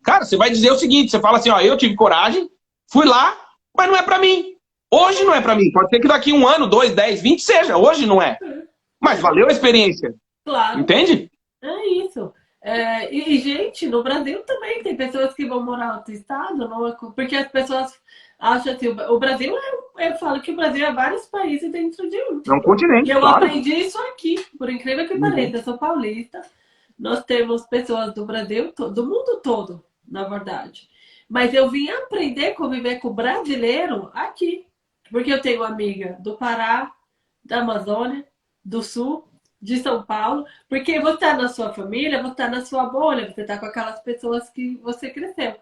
Cara, 0.03 0.25
você 0.25 0.37
vai 0.37 0.51
dizer 0.51 0.71
o 0.73 0.79
seguinte: 0.79 1.11
você 1.11 1.21
fala 1.21 1.39
assim, 1.39 1.51
ó, 1.51 1.61
eu 1.61 1.77
tive 1.77 1.95
coragem, 1.95 2.49
fui 2.91 3.07
lá, 3.07 3.35
mas 3.77 3.89
não 3.89 3.97
é 3.97 4.03
para 4.03 4.19
mim. 4.19 4.54
Hoje 4.95 5.25
não 5.25 5.35
é 5.35 5.41
para 5.41 5.57
mim. 5.57 5.73
Pode 5.73 5.91
ser 5.91 5.99
que 5.99 6.07
daqui 6.07 6.33
um 6.33 6.47
ano, 6.47 6.67
dois, 6.67 6.93
dez, 6.93 7.21
vinte 7.21 7.43
seja. 7.43 7.77
Hoje 7.77 8.07
não 8.07 8.23
é. 8.23 8.39
Mas 9.01 9.21
valeu 9.21 9.49
a 9.49 9.51
experiência. 9.51 10.15
Claro. 10.45 10.81
Entende? 10.81 11.31
É 11.63 11.87
isso. 11.87 12.33
É, 12.63 13.15
e, 13.15 13.39
gente, 13.41 13.87
no 13.87 14.03
Brasil 14.03 14.43
também 14.45 14.83
tem 14.83 14.97
pessoas 14.97 15.35
que 15.35 15.45
vão 15.45 15.63
morar 15.63 15.87
em 15.87 15.97
outro 15.97 16.15
estado, 16.15 16.69
não 16.69 16.87
é, 16.89 16.97
porque 17.15 17.37
as 17.37 17.49
pessoas 17.49 17.93
acham 18.39 18.73
assim, 18.73 18.89
o 18.89 19.19
Brasil, 19.19 19.55
é, 19.99 20.09
eu 20.09 20.15
falo 20.15 20.41
que 20.41 20.51
o 20.51 20.57
Brasil 20.57 20.87
é 20.87 20.91
vários 20.91 21.27
países 21.27 21.71
dentro 21.71 22.09
de 22.09 22.17
um. 22.17 22.41
É 22.47 22.53
um 22.55 22.63
continente, 22.63 23.11
E 23.11 23.13
eu 23.13 23.21
claro. 23.21 23.45
aprendi 23.45 23.75
isso 23.75 23.99
aqui, 24.09 24.43
por 24.59 24.71
incrível 24.71 25.07
que 25.07 25.19
pareça, 25.19 25.51
uhum. 25.51 25.57
eu 25.57 25.63
sou 25.63 25.77
paulista, 25.77 26.41
nós 26.99 27.23
temos 27.25 27.67
pessoas 27.67 28.15
do 28.15 28.25
Brasil, 28.25 28.73
do 28.73 29.05
mundo 29.05 29.41
todo, 29.43 29.85
na 30.09 30.25
verdade. 30.25 30.89
Mas 31.29 31.53
eu 31.53 31.69
vim 31.69 31.91
aprender 31.91 32.47
a 32.47 32.55
conviver 32.55 32.97
com 32.97 33.13
brasileiro 33.13 34.11
aqui. 34.15 34.67
Porque 35.15 35.33
eu 35.33 35.41
tenho 35.41 35.63
amiga 35.63 36.17
do 36.19 36.37
Pará, 36.37 36.91
da 37.45 37.61
Amazônia, 37.61 38.27
do 38.65 38.83
Sul, 38.83 39.29
de 39.63 39.79
São 39.79 40.03
Paulo. 40.03 40.45
Porque 40.69 40.99
você 40.99 41.15
está 41.15 41.37
na 41.37 41.47
sua 41.47 41.73
família, 41.73 42.21
você 42.21 42.33
está 42.33 42.49
na 42.49 42.65
sua 42.65 42.87
bolha, 42.87 43.33
você 43.33 43.43
está 43.43 43.57
com 43.57 43.67
aquelas 43.67 44.01
pessoas 44.01 44.51
que 44.51 44.77
você 44.83 45.11
cresceu. 45.11 45.55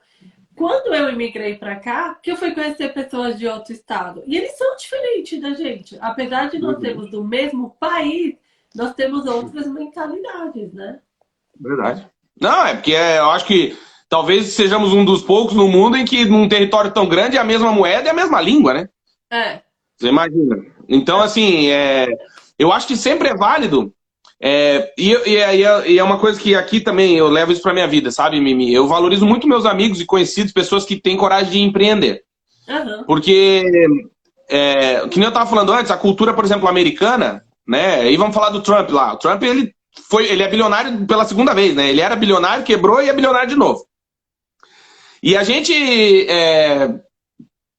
quando 0.56 0.94
eu 0.94 1.10
imigrei 1.10 1.56
para 1.56 1.76
cá, 1.76 2.14
que 2.14 2.30
eu 2.30 2.36
fui 2.38 2.52
conhecer 2.52 2.94
pessoas 2.94 3.38
de 3.38 3.46
outro 3.46 3.74
estado. 3.74 4.22
E 4.26 4.38
eles 4.38 4.56
são 4.56 4.74
diferentes 4.74 5.38
da 5.42 5.52
gente. 5.52 5.98
Apesar 6.00 6.48
de 6.48 6.58
nós 6.58 6.76
uhum. 6.76 6.80
termos 6.80 7.10
do 7.10 7.22
mesmo 7.22 7.76
país, 7.78 8.36
nós 8.74 8.94
temos 8.94 9.26
outras 9.26 9.66
mentalidades, 9.66 10.72
né? 10.72 10.98
Verdade. 11.60 12.08
Não, 12.40 12.64
é 12.64 12.74
porque 12.74 12.94
é, 12.94 13.18
eu 13.18 13.30
acho 13.30 13.44
que 13.44 13.76
talvez 14.08 14.54
sejamos 14.54 14.94
um 14.94 15.04
dos 15.04 15.20
poucos 15.20 15.54
no 15.54 15.68
mundo 15.68 15.98
em 15.98 16.06
que 16.06 16.24
num 16.24 16.48
território 16.48 16.90
tão 16.90 17.06
grande 17.06 17.36
é 17.36 17.40
a 17.40 17.44
mesma 17.44 17.70
moeda 17.70 18.08
e 18.08 18.10
a 18.10 18.14
mesma 18.14 18.40
língua, 18.40 18.72
né? 18.72 18.88
É. 19.32 19.62
Você 19.98 20.08
imagina. 20.08 20.56
Então, 20.88 21.20
assim, 21.20 21.68
é, 21.70 22.06
eu 22.58 22.72
acho 22.72 22.86
que 22.86 22.96
sempre 22.96 23.28
é 23.28 23.34
válido. 23.34 23.94
É, 24.44 24.92
e, 24.98 25.12
e, 25.12 25.92
e, 25.92 25.98
é 25.98 26.02
uma 26.02 26.18
coisa 26.18 26.38
que 26.38 26.54
aqui 26.54 26.80
também 26.80 27.16
eu 27.16 27.28
levo 27.28 27.52
isso 27.52 27.62
para 27.62 27.72
minha 27.72 27.86
vida, 27.86 28.10
sabe, 28.10 28.40
Mimi? 28.40 28.74
Eu 28.74 28.88
valorizo 28.88 29.24
muito 29.24 29.46
meus 29.46 29.64
amigos 29.64 30.00
e 30.00 30.04
conhecidos, 30.04 30.52
pessoas 30.52 30.84
que 30.84 31.00
têm 31.00 31.16
coragem 31.16 31.52
de 31.52 31.60
empreender. 31.60 32.24
Uhum. 32.68 33.04
Porque, 33.04 33.64
é, 34.50 35.08
que 35.08 35.18
nem 35.18 35.28
eu 35.28 35.32
tava 35.32 35.48
falando 35.48 35.72
antes, 35.72 35.90
a 35.90 35.96
cultura, 35.96 36.34
por 36.34 36.44
exemplo, 36.44 36.68
americana, 36.68 37.44
né? 37.66 38.10
E 38.10 38.16
vamos 38.16 38.34
falar 38.34 38.50
do 38.50 38.60
Trump 38.60 38.90
lá. 38.90 39.14
O 39.14 39.18
Trump, 39.18 39.42
ele 39.44 39.72
foi, 40.10 40.26
ele 40.26 40.42
é 40.42 40.48
bilionário 40.48 41.06
pela 41.06 41.24
segunda 41.24 41.54
vez, 41.54 41.74
né? 41.74 41.88
Ele 41.88 42.00
era 42.00 42.16
bilionário, 42.16 42.64
quebrou 42.64 43.00
e 43.00 43.08
é 43.08 43.12
bilionário 43.12 43.48
de 43.48 43.56
novo. 43.56 43.86
E 45.22 45.36
a 45.36 45.44
gente 45.44 45.72
é, 46.28 46.88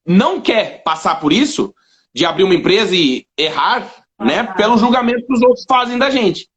não 0.05 0.41
quer 0.41 0.83
passar 0.83 1.19
por 1.19 1.31
isso, 1.31 1.73
de 2.13 2.25
abrir 2.25 2.43
uma 2.43 2.55
empresa 2.55 2.95
e 2.95 3.25
errar, 3.37 3.91
ah, 4.17 4.25
né? 4.25 4.43
Tá. 4.43 4.53
Pelo 4.53 4.77
julgamento 4.77 5.25
que 5.25 5.33
os 5.33 5.41
outros 5.41 5.65
fazem 5.67 5.97
da 5.97 6.09
gente. 6.09 6.47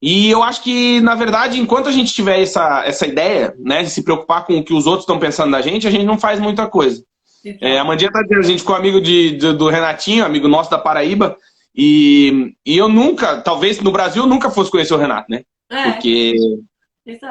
E 0.00 0.30
eu 0.30 0.42
acho 0.42 0.62
que, 0.62 1.00
na 1.00 1.14
verdade, 1.14 1.58
enquanto 1.58 1.88
a 1.88 1.92
gente 1.92 2.12
tiver 2.12 2.40
essa, 2.40 2.84
essa 2.84 3.06
ideia, 3.06 3.54
né, 3.58 3.82
de 3.82 3.90
se 3.90 4.02
preocupar 4.02 4.44
com 4.44 4.58
o 4.58 4.62
que 4.62 4.74
os 4.74 4.86
outros 4.86 5.04
estão 5.04 5.18
pensando 5.18 5.52
da 5.52 5.62
gente, 5.62 5.86
a 5.86 5.90
gente 5.90 6.04
não 6.04 6.18
faz 6.18 6.38
muita 6.38 6.66
coisa. 6.66 7.02
É, 7.60 7.78
a 7.78 7.84
Mandinha 7.84 8.10
tá 8.10 8.20
dizendo, 8.22 8.40
a 8.40 8.48
gente 8.48 8.58
ficou 8.58 8.74
amigo 8.74 9.00
de, 9.00 9.36
de, 9.36 9.52
do 9.52 9.68
Renatinho, 9.68 10.24
amigo 10.24 10.48
nosso 10.48 10.70
da 10.70 10.78
Paraíba, 10.78 11.36
e, 11.74 12.54
e 12.64 12.76
eu 12.76 12.88
nunca, 12.88 13.40
talvez 13.40 13.80
no 13.80 13.92
Brasil, 13.92 14.24
eu 14.24 14.28
nunca 14.28 14.50
fosse 14.50 14.70
conhecer 14.70 14.94
o 14.94 14.98
Renato, 14.98 15.30
né? 15.30 15.42
É. 15.70 15.90
Porque, 15.90 16.34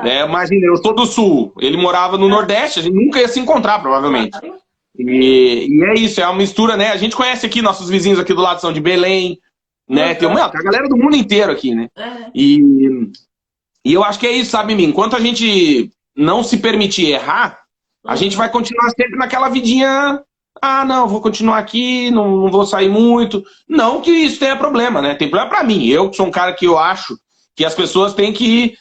é, 0.04 0.24
imagina, 0.24 0.66
eu 0.66 0.78
sou 0.78 0.94
do 0.94 1.06
Sul, 1.06 1.54
ele 1.60 1.78
morava 1.78 2.18
no 2.18 2.28
é. 2.28 2.30
Nordeste, 2.30 2.80
a 2.80 2.84
gente 2.84 2.96
nunca 2.96 3.20
ia 3.20 3.28
se 3.28 3.40
encontrar, 3.40 3.80
provavelmente. 3.80 4.38
E, 4.98 5.68
e, 5.70 5.84
é 5.84 5.94
isso, 5.96 6.22
é 6.22 6.26
uma 6.26 6.38
mistura, 6.38 6.78
né? 6.78 6.92
A 6.92 6.98
gente 6.98 7.16
conhece 7.16 7.46
aqui, 7.46 7.62
nossos 7.62 7.90
vizinhos 7.90 8.20
aqui 8.20 8.34
do 8.34 8.42
lado 8.42 8.62
são 8.62 8.74
de 8.74 8.80
Belém, 8.80 9.40
né? 9.88 10.10
Uhum. 10.10 10.16
Tem, 10.16 10.28
uma, 10.28 10.50
tem 10.50 10.60
a 10.60 10.64
galera 10.64 10.90
do 10.90 10.98
mundo 10.98 11.16
inteiro 11.16 11.52
aqui, 11.52 11.74
né? 11.74 11.90
É. 11.98 12.32
E, 12.34 13.12
e 13.86 13.94
eu 13.94 14.04
acho 14.04 14.20
que 14.20 14.28
é 14.28 14.32
isso, 14.32 14.52
sabe, 14.52 14.76
mim? 14.76 14.86
Enquanto 14.86 15.16
a 15.16 15.20
gente 15.20 15.92
não 16.16 16.44
se 16.44 16.58
permitir 16.58 17.12
errar, 17.12 17.64
a 18.06 18.12
uhum. 18.12 18.18
gente 18.18 18.38
vai 18.38 18.50
continuar 18.50 18.90
sempre 18.92 19.18
naquela 19.18 19.50
vidinha 19.50 20.24
ah, 20.62 20.86
não, 20.86 21.08
vou 21.08 21.22
continuar 21.22 21.58
aqui, 21.58 22.10
não, 22.12 22.38
não 22.38 22.52
vou 22.52 22.66
sair 22.66 22.90
muito. 22.90 23.44
Não 23.68 24.02
que 24.02 24.12
isso 24.12 24.40
tenha 24.40 24.56
problema, 24.56 25.02
né? 25.02 25.16
Tem 25.16 25.30
problema 25.30 25.50
para 25.50 25.64
mim. 25.64 25.86
Eu 25.88 26.12
sou 26.14 26.26
um 26.26 26.32
cara 26.32 26.54
que 26.54 26.66
eu 26.66 26.78
acho 26.78 27.18
que 27.56 27.66
as 27.66 27.76
pessoas 27.76 28.14
têm 28.14 28.34
que 28.34 28.78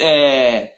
é, 0.00 0.74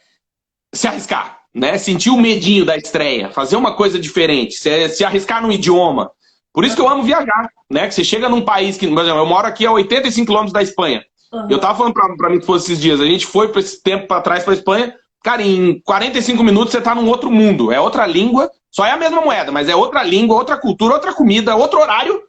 se 0.75 0.87
arriscar, 0.87 1.38
né? 1.55 1.79
Sentir 1.79 2.11
o 2.11 2.21
medinho 2.21 2.65
da 2.65 2.77
estreia, 2.77 3.31
fazer 3.31 3.57
uma 3.57 3.75
coisa 3.75 3.99
diferente, 3.99 4.55
se, 4.55 4.89
se 4.91 5.05
arriscar 5.05 5.43
no 5.43 5.53
idioma. 5.53 6.11
Por 6.53 6.65
isso 6.65 6.75
que 6.75 6.83
eu 6.83 6.89
amo 6.89 7.03
viajar, 7.03 7.51
né? 7.71 7.87
Que 7.87 7.95
você 7.95 8.05
chega 8.05 8.29
num 8.29 8.45
país 8.45 8.77
que, 8.77 8.89
por 8.89 9.03
exemplo, 9.03 9.21
eu 9.21 9.27
moro 9.27 9.47
aqui 9.47 9.67
a 9.67 9.73
85 9.73 10.27
quilômetros 10.27 10.53
da 10.53 10.63
Espanha. 10.63 11.05
Uhum. 11.33 11.47
Eu 11.51 11.59
tava 11.59 11.77
falando 11.77 11.95
pra, 11.95 12.09
pra 12.17 12.31
mim 12.31 12.41
que 12.41 12.53
esses 12.53 12.81
dias, 12.81 13.01
a 13.01 13.05
gente 13.05 13.27
foi 13.27 13.49
para 13.49 13.61
esse 13.61 13.83
tempo 13.83 14.07
para 14.07 14.23
trás 14.23 14.45
pra 14.45 14.55
Espanha, 14.55 14.95
cara, 15.23 15.43
em 15.43 15.81
45 15.81 16.43
minutos 16.43 16.73
você 16.73 16.81
tá 16.81 16.95
num 16.95 17.09
outro 17.09 17.31
mundo, 17.31 17.71
é 17.71 17.81
outra 17.81 18.07
língua, 18.07 18.51
só 18.71 18.87
é 18.87 18.93
a 18.93 18.97
mesma 18.97 19.21
moeda, 19.21 19.53
mas 19.53 19.69
é 19.69 19.77
outra 19.77 20.03
língua, 20.03 20.37
outra 20.37 20.57
cultura, 20.57 20.95
outra 20.95 21.13
comida, 21.13 21.55
outro 21.55 21.81
horário. 21.81 22.23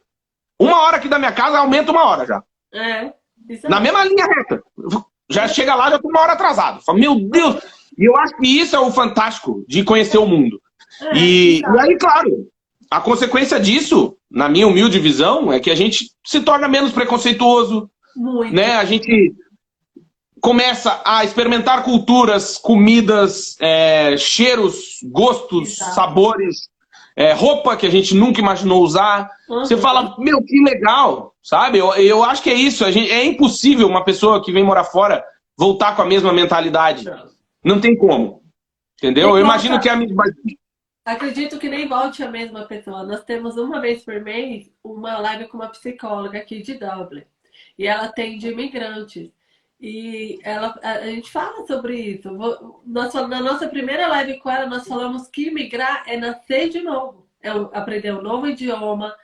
Uma 0.58 0.82
hora 0.82 0.98
aqui 0.98 1.08
da 1.08 1.18
minha 1.18 1.32
casa 1.32 1.58
aumenta 1.58 1.90
uma 1.90 2.04
hora 2.04 2.26
já. 2.26 2.42
É. 2.72 3.12
Na 3.68 3.78
é 3.78 3.80
mesma 3.80 4.04
linha 4.04 4.26
reta. 4.26 4.62
Já 5.30 5.48
chega 5.48 5.74
lá, 5.74 5.90
já 5.90 5.98
tô 5.98 6.08
uma 6.08 6.20
hora 6.20 6.32
atrasado. 6.32 6.82
Fala, 6.82 6.98
meu 6.98 7.14
Deus! 7.14 7.56
E 8.00 8.06
eu 8.06 8.16
acho 8.16 8.34
que 8.38 8.46
isso 8.46 8.74
é 8.74 8.80
o 8.80 8.90
fantástico 8.90 9.62
de 9.68 9.84
conhecer 9.84 10.16
o 10.16 10.26
mundo. 10.26 10.58
É, 11.02 11.18
e, 11.18 11.60
e 11.60 11.78
aí, 11.78 11.98
claro, 11.98 12.48
a 12.90 12.98
consequência 12.98 13.60
disso, 13.60 14.16
na 14.30 14.48
minha 14.48 14.66
humilde 14.66 14.98
visão, 14.98 15.52
é 15.52 15.60
que 15.60 15.70
a 15.70 15.74
gente 15.74 16.10
se 16.24 16.40
torna 16.40 16.66
menos 16.66 16.92
preconceituoso. 16.92 17.90
Muito. 18.16 18.54
Né? 18.54 18.72
A 18.76 18.84
gente 18.86 19.34
começa 20.40 21.00
a 21.04 21.22
experimentar 21.24 21.84
culturas, 21.84 22.56
comidas, 22.56 23.56
é, 23.60 24.16
cheiros, 24.16 24.98
gostos, 25.04 25.72
Exato. 25.72 25.94
sabores, 25.94 26.70
é, 27.14 27.34
roupa 27.34 27.76
que 27.76 27.86
a 27.86 27.90
gente 27.90 28.14
nunca 28.14 28.40
imaginou 28.40 28.82
usar. 28.82 29.30
Uhum. 29.46 29.58
Você 29.58 29.76
fala, 29.76 30.16
meu, 30.18 30.42
que 30.42 30.58
legal, 30.64 31.34
sabe? 31.42 31.76
Eu, 31.76 31.92
eu 31.96 32.24
acho 32.24 32.42
que 32.42 32.48
é 32.48 32.54
isso. 32.54 32.82
A 32.82 32.90
gente, 32.90 33.10
é 33.10 33.22
impossível 33.26 33.86
uma 33.86 34.02
pessoa 34.02 34.42
que 34.42 34.50
vem 34.50 34.64
morar 34.64 34.84
fora 34.84 35.22
voltar 35.56 35.94
com 35.94 36.00
a 36.00 36.06
mesma 36.06 36.32
mentalidade. 36.32 37.04
Não 37.64 37.80
tem 37.80 37.96
como. 37.96 38.42
Entendeu? 38.98 39.30
eu 39.30 39.38
imagino 39.38 39.80
que 39.80 39.88
a 39.88 39.96
Acredito 41.04 41.58
que 41.58 41.68
nem 41.68 41.88
volte 41.88 42.22
a 42.22 42.30
mesma 42.30 42.66
pessoa. 42.66 43.02
Nós 43.02 43.24
temos 43.24 43.56
uma 43.56 43.80
vez 43.80 44.04
por 44.04 44.20
mês 44.20 44.70
uma 44.84 45.18
live 45.18 45.48
com 45.48 45.56
uma 45.56 45.68
psicóloga 45.68 46.38
aqui 46.38 46.60
de 46.62 46.74
Dublin. 46.74 47.24
E 47.78 47.86
ela 47.86 48.04
atende 48.04 48.48
imigrantes. 48.48 49.32
E 49.80 50.38
ela, 50.42 50.78
a, 50.82 51.06
gente 51.06 51.30
fala 51.30 51.66
sobre 51.66 51.98
isso. 51.98 52.30
Nós, 52.84 53.14
na 53.14 53.40
nossa 53.40 53.66
primeira 53.66 54.06
live 54.08 54.38
com 54.38 54.50
ela, 54.50 54.66
nós 54.66 54.86
falamos 54.86 55.26
que 55.28 55.50
migrar 55.50 56.04
é 56.06 56.18
nascer 56.18 56.68
de 56.68 56.82
novo. 56.82 57.26
É 57.42 57.48
aprender 57.48 58.14
um 58.14 58.20
novo 58.20 58.46
idioma, 58.46 59.16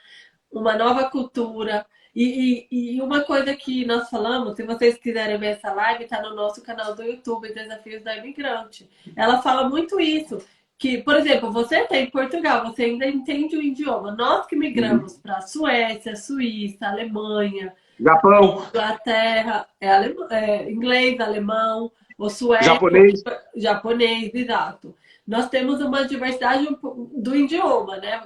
uma 0.50 0.74
nova 0.74 1.10
cultura. 1.10 1.86
E, 2.16 2.66
e, 2.70 2.96
e, 2.96 3.02
uma 3.02 3.24
coisa 3.24 3.54
que 3.54 3.84
nós 3.84 4.08
falamos, 4.08 4.56
se 4.56 4.62
vocês 4.62 4.96
quiserem 4.96 5.36
ver 5.36 5.48
essa 5.48 5.70
live, 5.70 6.04
está 6.04 6.22
no 6.22 6.34
nosso 6.34 6.62
canal 6.62 6.94
do 6.94 7.02
YouTube, 7.02 7.52
Desafios 7.52 8.02
da 8.02 8.16
Imigrante. 8.16 8.88
Ela 9.14 9.42
fala 9.42 9.68
muito 9.68 10.00
isso. 10.00 10.38
Que, 10.78 11.02
por 11.02 11.14
exemplo, 11.16 11.52
você 11.52 11.80
está 11.80 11.98
em 11.98 12.08
Portugal, 12.08 12.64
você 12.64 12.84
ainda 12.84 13.06
entende 13.06 13.54
o 13.54 13.62
idioma. 13.62 14.12
Nós 14.12 14.46
que 14.46 14.56
migramos 14.56 15.14
uhum. 15.14 15.20
para 15.20 15.42
Suécia, 15.42 16.16
Suíça, 16.16 16.86
Alemanha, 16.86 17.74
Japão. 18.00 18.64
Inglaterra, 18.66 19.66
é, 19.78 19.88
é, 20.30 20.70
inglês, 20.70 21.20
alemão, 21.20 21.92
o 22.16 22.30
sueco. 22.30 22.64
Japonês. 22.64 23.22
Japonês, 23.54 24.34
exato. 24.34 24.94
Nós 25.26 25.50
temos 25.50 25.82
uma 25.82 26.06
diversidade 26.06 26.66
do 26.82 27.36
idioma, 27.36 27.98
né? 27.98 28.22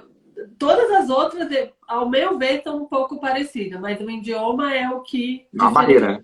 Todas 0.57 0.89
as 0.91 1.09
outras, 1.09 1.49
ao 1.87 2.09
meu 2.09 2.37
ver, 2.37 2.61
são 2.63 2.83
um 2.83 2.85
pouco 2.85 3.19
parecidas, 3.19 3.79
mas 3.79 3.99
o 3.99 4.09
idioma 4.09 4.73
é 4.73 4.89
o 4.89 5.01
que. 5.01 5.47
A 5.59 5.69
barreira. 5.69 6.23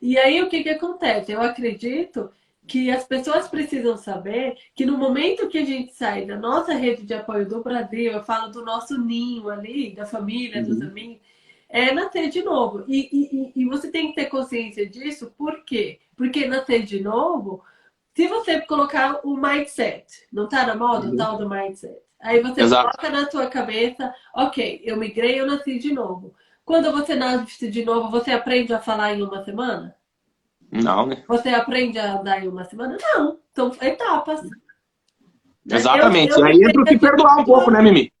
E 0.00 0.18
aí, 0.18 0.42
o 0.42 0.48
que, 0.48 0.62
que 0.62 0.68
acontece? 0.70 1.32
Eu 1.32 1.40
acredito 1.40 2.30
que 2.66 2.90
as 2.90 3.04
pessoas 3.04 3.48
precisam 3.48 3.96
saber 3.96 4.56
que 4.74 4.86
no 4.86 4.96
momento 4.96 5.48
que 5.48 5.58
a 5.58 5.64
gente 5.64 5.92
sai 5.92 6.24
da 6.24 6.36
nossa 6.36 6.72
rede 6.72 7.02
de 7.02 7.14
apoio 7.14 7.48
do 7.48 7.62
Brasil, 7.62 8.12
eu 8.12 8.22
falo 8.22 8.50
do 8.50 8.64
nosso 8.64 8.98
ninho 8.98 9.48
ali, 9.48 9.94
da 9.94 10.06
família, 10.06 10.62
uhum. 10.62 10.68
dos 10.68 10.80
amigos, 10.80 11.20
é 11.68 11.92
nascer 11.92 12.30
de 12.30 12.42
novo. 12.42 12.84
E, 12.86 13.52
e, 13.56 13.62
e 13.62 13.64
você 13.66 13.90
tem 13.90 14.08
que 14.08 14.14
ter 14.14 14.26
consciência 14.26 14.88
disso, 14.88 15.32
por 15.36 15.64
quê? 15.64 16.00
Porque 16.16 16.46
nascer 16.46 16.84
de 16.84 17.00
novo, 17.00 17.62
se 18.14 18.28
você 18.28 18.60
colocar 18.60 19.20
o 19.24 19.36
mindset, 19.36 20.06
não 20.32 20.48
tá 20.48 20.66
na 20.66 20.74
moda 20.74 21.08
o 21.08 21.16
tal 21.16 21.36
do 21.36 21.50
mindset, 21.50 21.98
aí 22.24 22.40
você 22.40 22.62
Exato. 22.62 22.96
coloca 22.96 23.10
na 23.10 23.30
sua 23.30 23.46
cabeça, 23.46 24.12
ok, 24.34 24.80
eu 24.84 24.96
migrei, 24.96 25.38
eu 25.38 25.46
nasci 25.46 25.78
de 25.78 25.92
novo. 25.92 26.34
Quando 26.64 26.90
você 26.90 27.14
nasce 27.14 27.70
de 27.70 27.84
novo, 27.84 28.10
você 28.10 28.32
aprende 28.32 28.72
a 28.72 28.80
falar 28.80 29.14
em 29.14 29.22
uma 29.22 29.44
semana? 29.44 29.94
Não, 30.72 31.06
né? 31.06 31.22
Você 31.28 31.50
aprende 31.50 31.98
a 31.98 32.18
andar 32.18 32.42
em 32.42 32.48
uma 32.48 32.64
semana? 32.64 32.96
Não. 33.00 33.38
São 33.54 33.70
etapas. 33.80 34.40
Exatamente. 35.70 36.32
Eu, 36.32 36.38
eu, 36.38 36.44
aí 36.46 36.62
entra 36.62 36.80
o 36.80 36.84
que 36.84 36.98
perdoar 36.98 37.38
um 37.38 37.44
pouco, 37.44 37.70
né, 37.70 37.80
Mimi? 37.80 38.12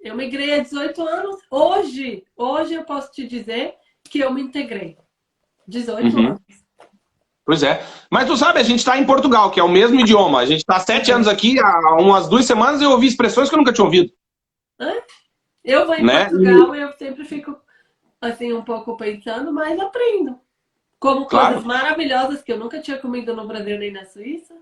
Eu 0.00 0.14
migrei 0.14 0.54
há 0.54 0.58
18 0.58 1.02
anos. 1.02 1.40
Hoje, 1.50 2.24
hoje 2.36 2.74
eu 2.74 2.84
posso 2.84 3.10
te 3.10 3.26
dizer 3.26 3.74
que 4.04 4.20
eu 4.20 4.32
me 4.32 4.42
integrei. 4.42 4.98
18 5.66 6.16
uhum. 6.16 6.26
anos. 6.26 6.40
Pois 7.44 7.62
é. 7.62 7.84
Mas 8.10 8.26
tu 8.26 8.36
sabe, 8.36 8.60
a 8.60 8.62
gente 8.62 8.78
está 8.78 8.96
em 8.96 9.04
Portugal, 9.04 9.50
que 9.50 9.58
é 9.58 9.62
o 9.62 9.68
mesmo 9.68 9.98
idioma. 9.98 10.38
A 10.38 10.46
gente 10.46 10.60
está 10.60 10.76
há 10.76 10.80
sete 10.80 11.10
anos 11.10 11.26
aqui, 11.26 11.58
há 11.58 11.96
umas 11.96 12.28
duas 12.28 12.44
semanas 12.44 12.80
eu 12.80 12.90
ouvi 12.90 13.06
expressões 13.06 13.48
que 13.48 13.54
eu 13.54 13.58
nunca 13.58 13.72
tinha 13.72 13.84
ouvido. 13.84 14.12
Eu 15.64 15.86
vou 15.86 15.94
em 15.94 16.04
né? 16.04 16.28
Portugal 16.28 16.74
e 16.74 16.80
eu 16.80 16.92
sempre 16.92 17.24
fico 17.24 17.56
assim 18.20 18.52
um 18.52 18.62
pouco 18.62 18.96
pensando, 18.96 19.52
mas 19.52 19.78
aprendo. 19.78 20.38
Como 20.98 21.26
claro. 21.26 21.54
coisas 21.54 21.64
maravilhosas 21.64 22.42
que 22.42 22.52
eu 22.52 22.58
nunca 22.58 22.80
tinha 22.80 22.98
comido 22.98 23.34
no 23.34 23.46
Brasil 23.46 23.78
nem 23.78 23.90
na 23.90 24.04
Suíça. 24.04 24.54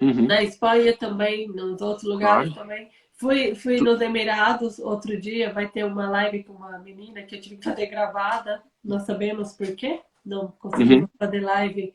Uhum. 0.00 0.26
Na 0.26 0.42
Espanha 0.42 0.94
também, 0.96 1.48
nos 1.48 1.80
outros 1.80 2.04
lugares 2.04 2.52
claro. 2.52 2.68
também. 2.68 2.90
Fui, 3.14 3.54
fui 3.54 3.80
nos 3.80 4.00
Emirados 4.00 4.78
outro 4.78 5.18
dia, 5.18 5.52
vai 5.52 5.68
ter 5.68 5.84
uma 5.84 6.10
live 6.10 6.44
com 6.44 6.54
uma 6.54 6.78
menina 6.78 7.22
que 7.22 7.36
eu 7.36 7.40
tive 7.40 7.56
que 7.56 7.64
fazer 7.64 7.86
gravada. 7.86 8.62
Nós 8.84 9.04
sabemos 9.04 9.52
por 9.52 9.74
quê. 9.76 10.00
Não 10.24 10.48
conseguimos 10.58 11.04
uhum. 11.04 11.18
fazer 11.18 11.40
live 11.40 11.94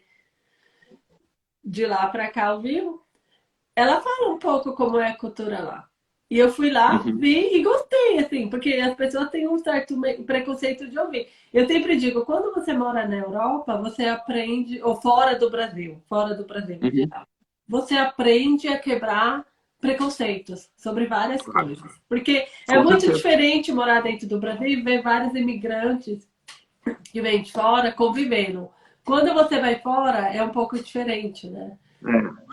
de 1.67 1.85
lá 1.85 2.07
para 2.07 2.29
cá 2.29 2.47
ao 2.47 2.61
vivo. 2.61 3.03
ela 3.75 4.01
fala 4.01 4.33
um 4.33 4.39
pouco 4.39 4.73
como 4.73 4.97
é 4.97 5.09
a 5.09 5.17
cultura 5.17 5.61
lá. 5.61 5.87
E 6.29 6.37
eu 6.37 6.51
fui 6.51 6.69
lá, 6.69 7.01
uhum. 7.01 7.17
vi 7.17 7.55
e 7.55 7.63
gostei, 7.63 8.19
assim, 8.19 8.49
porque 8.49 8.73
as 8.73 8.93
pessoas 8.95 9.29
têm 9.29 9.47
um 9.47 9.57
certo 9.59 9.95
preconceito 10.25 10.89
de 10.89 10.99
ouvir. 10.99 11.29
Eu 11.53 11.65
sempre 11.65 11.95
digo, 11.95 12.25
quando 12.25 12.53
você 12.53 12.73
mora 12.73 13.07
na 13.07 13.17
Europa, 13.17 13.77
você 13.77 14.05
aprende, 14.05 14.81
ou 14.81 14.99
fora 14.99 15.37
do 15.37 15.49
Brasil, 15.49 16.01
fora 16.09 16.35
do 16.35 16.45
Brasil 16.45 16.79
uhum. 16.81 16.91
geral, 16.91 17.25
você 17.67 17.95
aprende 17.95 18.67
a 18.67 18.77
quebrar 18.77 19.45
preconceitos 19.79 20.69
sobre 20.75 21.05
várias 21.05 21.41
coisas. 21.41 21.79
Porque 22.09 22.47
é 22.69 22.79
muito 22.79 23.11
diferente 23.11 23.71
morar 23.71 24.01
dentro 24.01 24.27
do 24.27 24.39
Brasil 24.39 24.67
e 24.67 24.81
ver 24.81 25.01
vários 25.01 25.33
imigrantes 25.33 26.27
que 27.05 27.21
vêm 27.21 27.41
de 27.41 27.51
fora 27.51 27.91
convivendo. 27.91 28.69
Quando 29.07 29.33
você 29.33 29.57
vai 29.61 29.79
fora, 29.79 30.35
é 30.35 30.43
um 30.43 30.49
pouco 30.49 30.77
diferente, 30.77 31.47
né? 31.47 31.71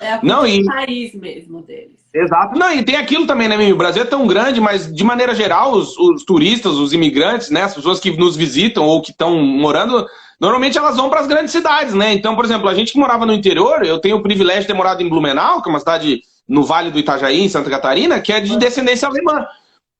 É, 0.00 0.06
é 0.06 0.12
a 0.12 0.20
não, 0.22 0.46
e... 0.46 0.64
país 0.64 1.12
mesmo 1.12 1.60
deles. 1.62 1.98
Exato. 2.14 2.56
Não, 2.56 2.70
e 2.72 2.84
tem 2.84 2.94
aquilo 2.94 3.26
também, 3.26 3.48
né, 3.48 3.72
O 3.72 3.76
Brasil 3.76 4.02
é 4.02 4.06
tão 4.06 4.24
grande, 4.24 4.60
mas 4.60 4.86
de 4.94 5.02
maneira 5.02 5.34
geral, 5.34 5.72
os, 5.72 5.98
os 5.98 6.22
turistas, 6.22 6.74
os 6.74 6.92
imigrantes, 6.92 7.50
né, 7.50 7.62
as 7.62 7.74
pessoas 7.74 7.98
que 7.98 8.16
nos 8.16 8.36
visitam 8.36 8.84
ou 8.84 9.02
que 9.02 9.10
estão 9.10 9.42
morando, 9.42 10.06
normalmente 10.38 10.78
elas 10.78 10.96
vão 10.96 11.10
para 11.10 11.18
as 11.18 11.26
grandes 11.26 11.50
cidades, 11.50 11.92
né? 11.92 12.14
Então, 12.14 12.36
por 12.36 12.44
exemplo, 12.44 12.68
a 12.68 12.74
gente 12.74 12.92
que 12.92 13.00
morava 13.00 13.26
no 13.26 13.32
interior, 13.32 13.84
eu 13.84 13.98
tenho 13.98 14.18
o 14.18 14.22
privilégio 14.22 14.62
de 14.62 14.68
ter 14.68 14.74
morado 14.74 15.02
em 15.02 15.08
Blumenau, 15.08 15.60
que 15.60 15.68
é 15.68 15.72
uma 15.72 15.80
cidade 15.80 16.22
no 16.48 16.62
Vale 16.62 16.92
do 16.92 17.00
Itajaí, 17.00 17.40
em 17.40 17.48
Santa 17.48 17.68
Catarina, 17.68 18.20
que 18.20 18.32
é 18.32 18.38
de 18.38 18.56
descendência 18.56 19.08
alemã. 19.08 19.44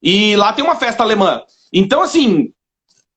E 0.01 0.37
lá 0.37 0.53
tem 0.53 0.65
uma 0.65 0.77
festa 0.77 1.03
alemã. 1.03 1.43
Então, 1.73 2.01
assim, 2.01 2.53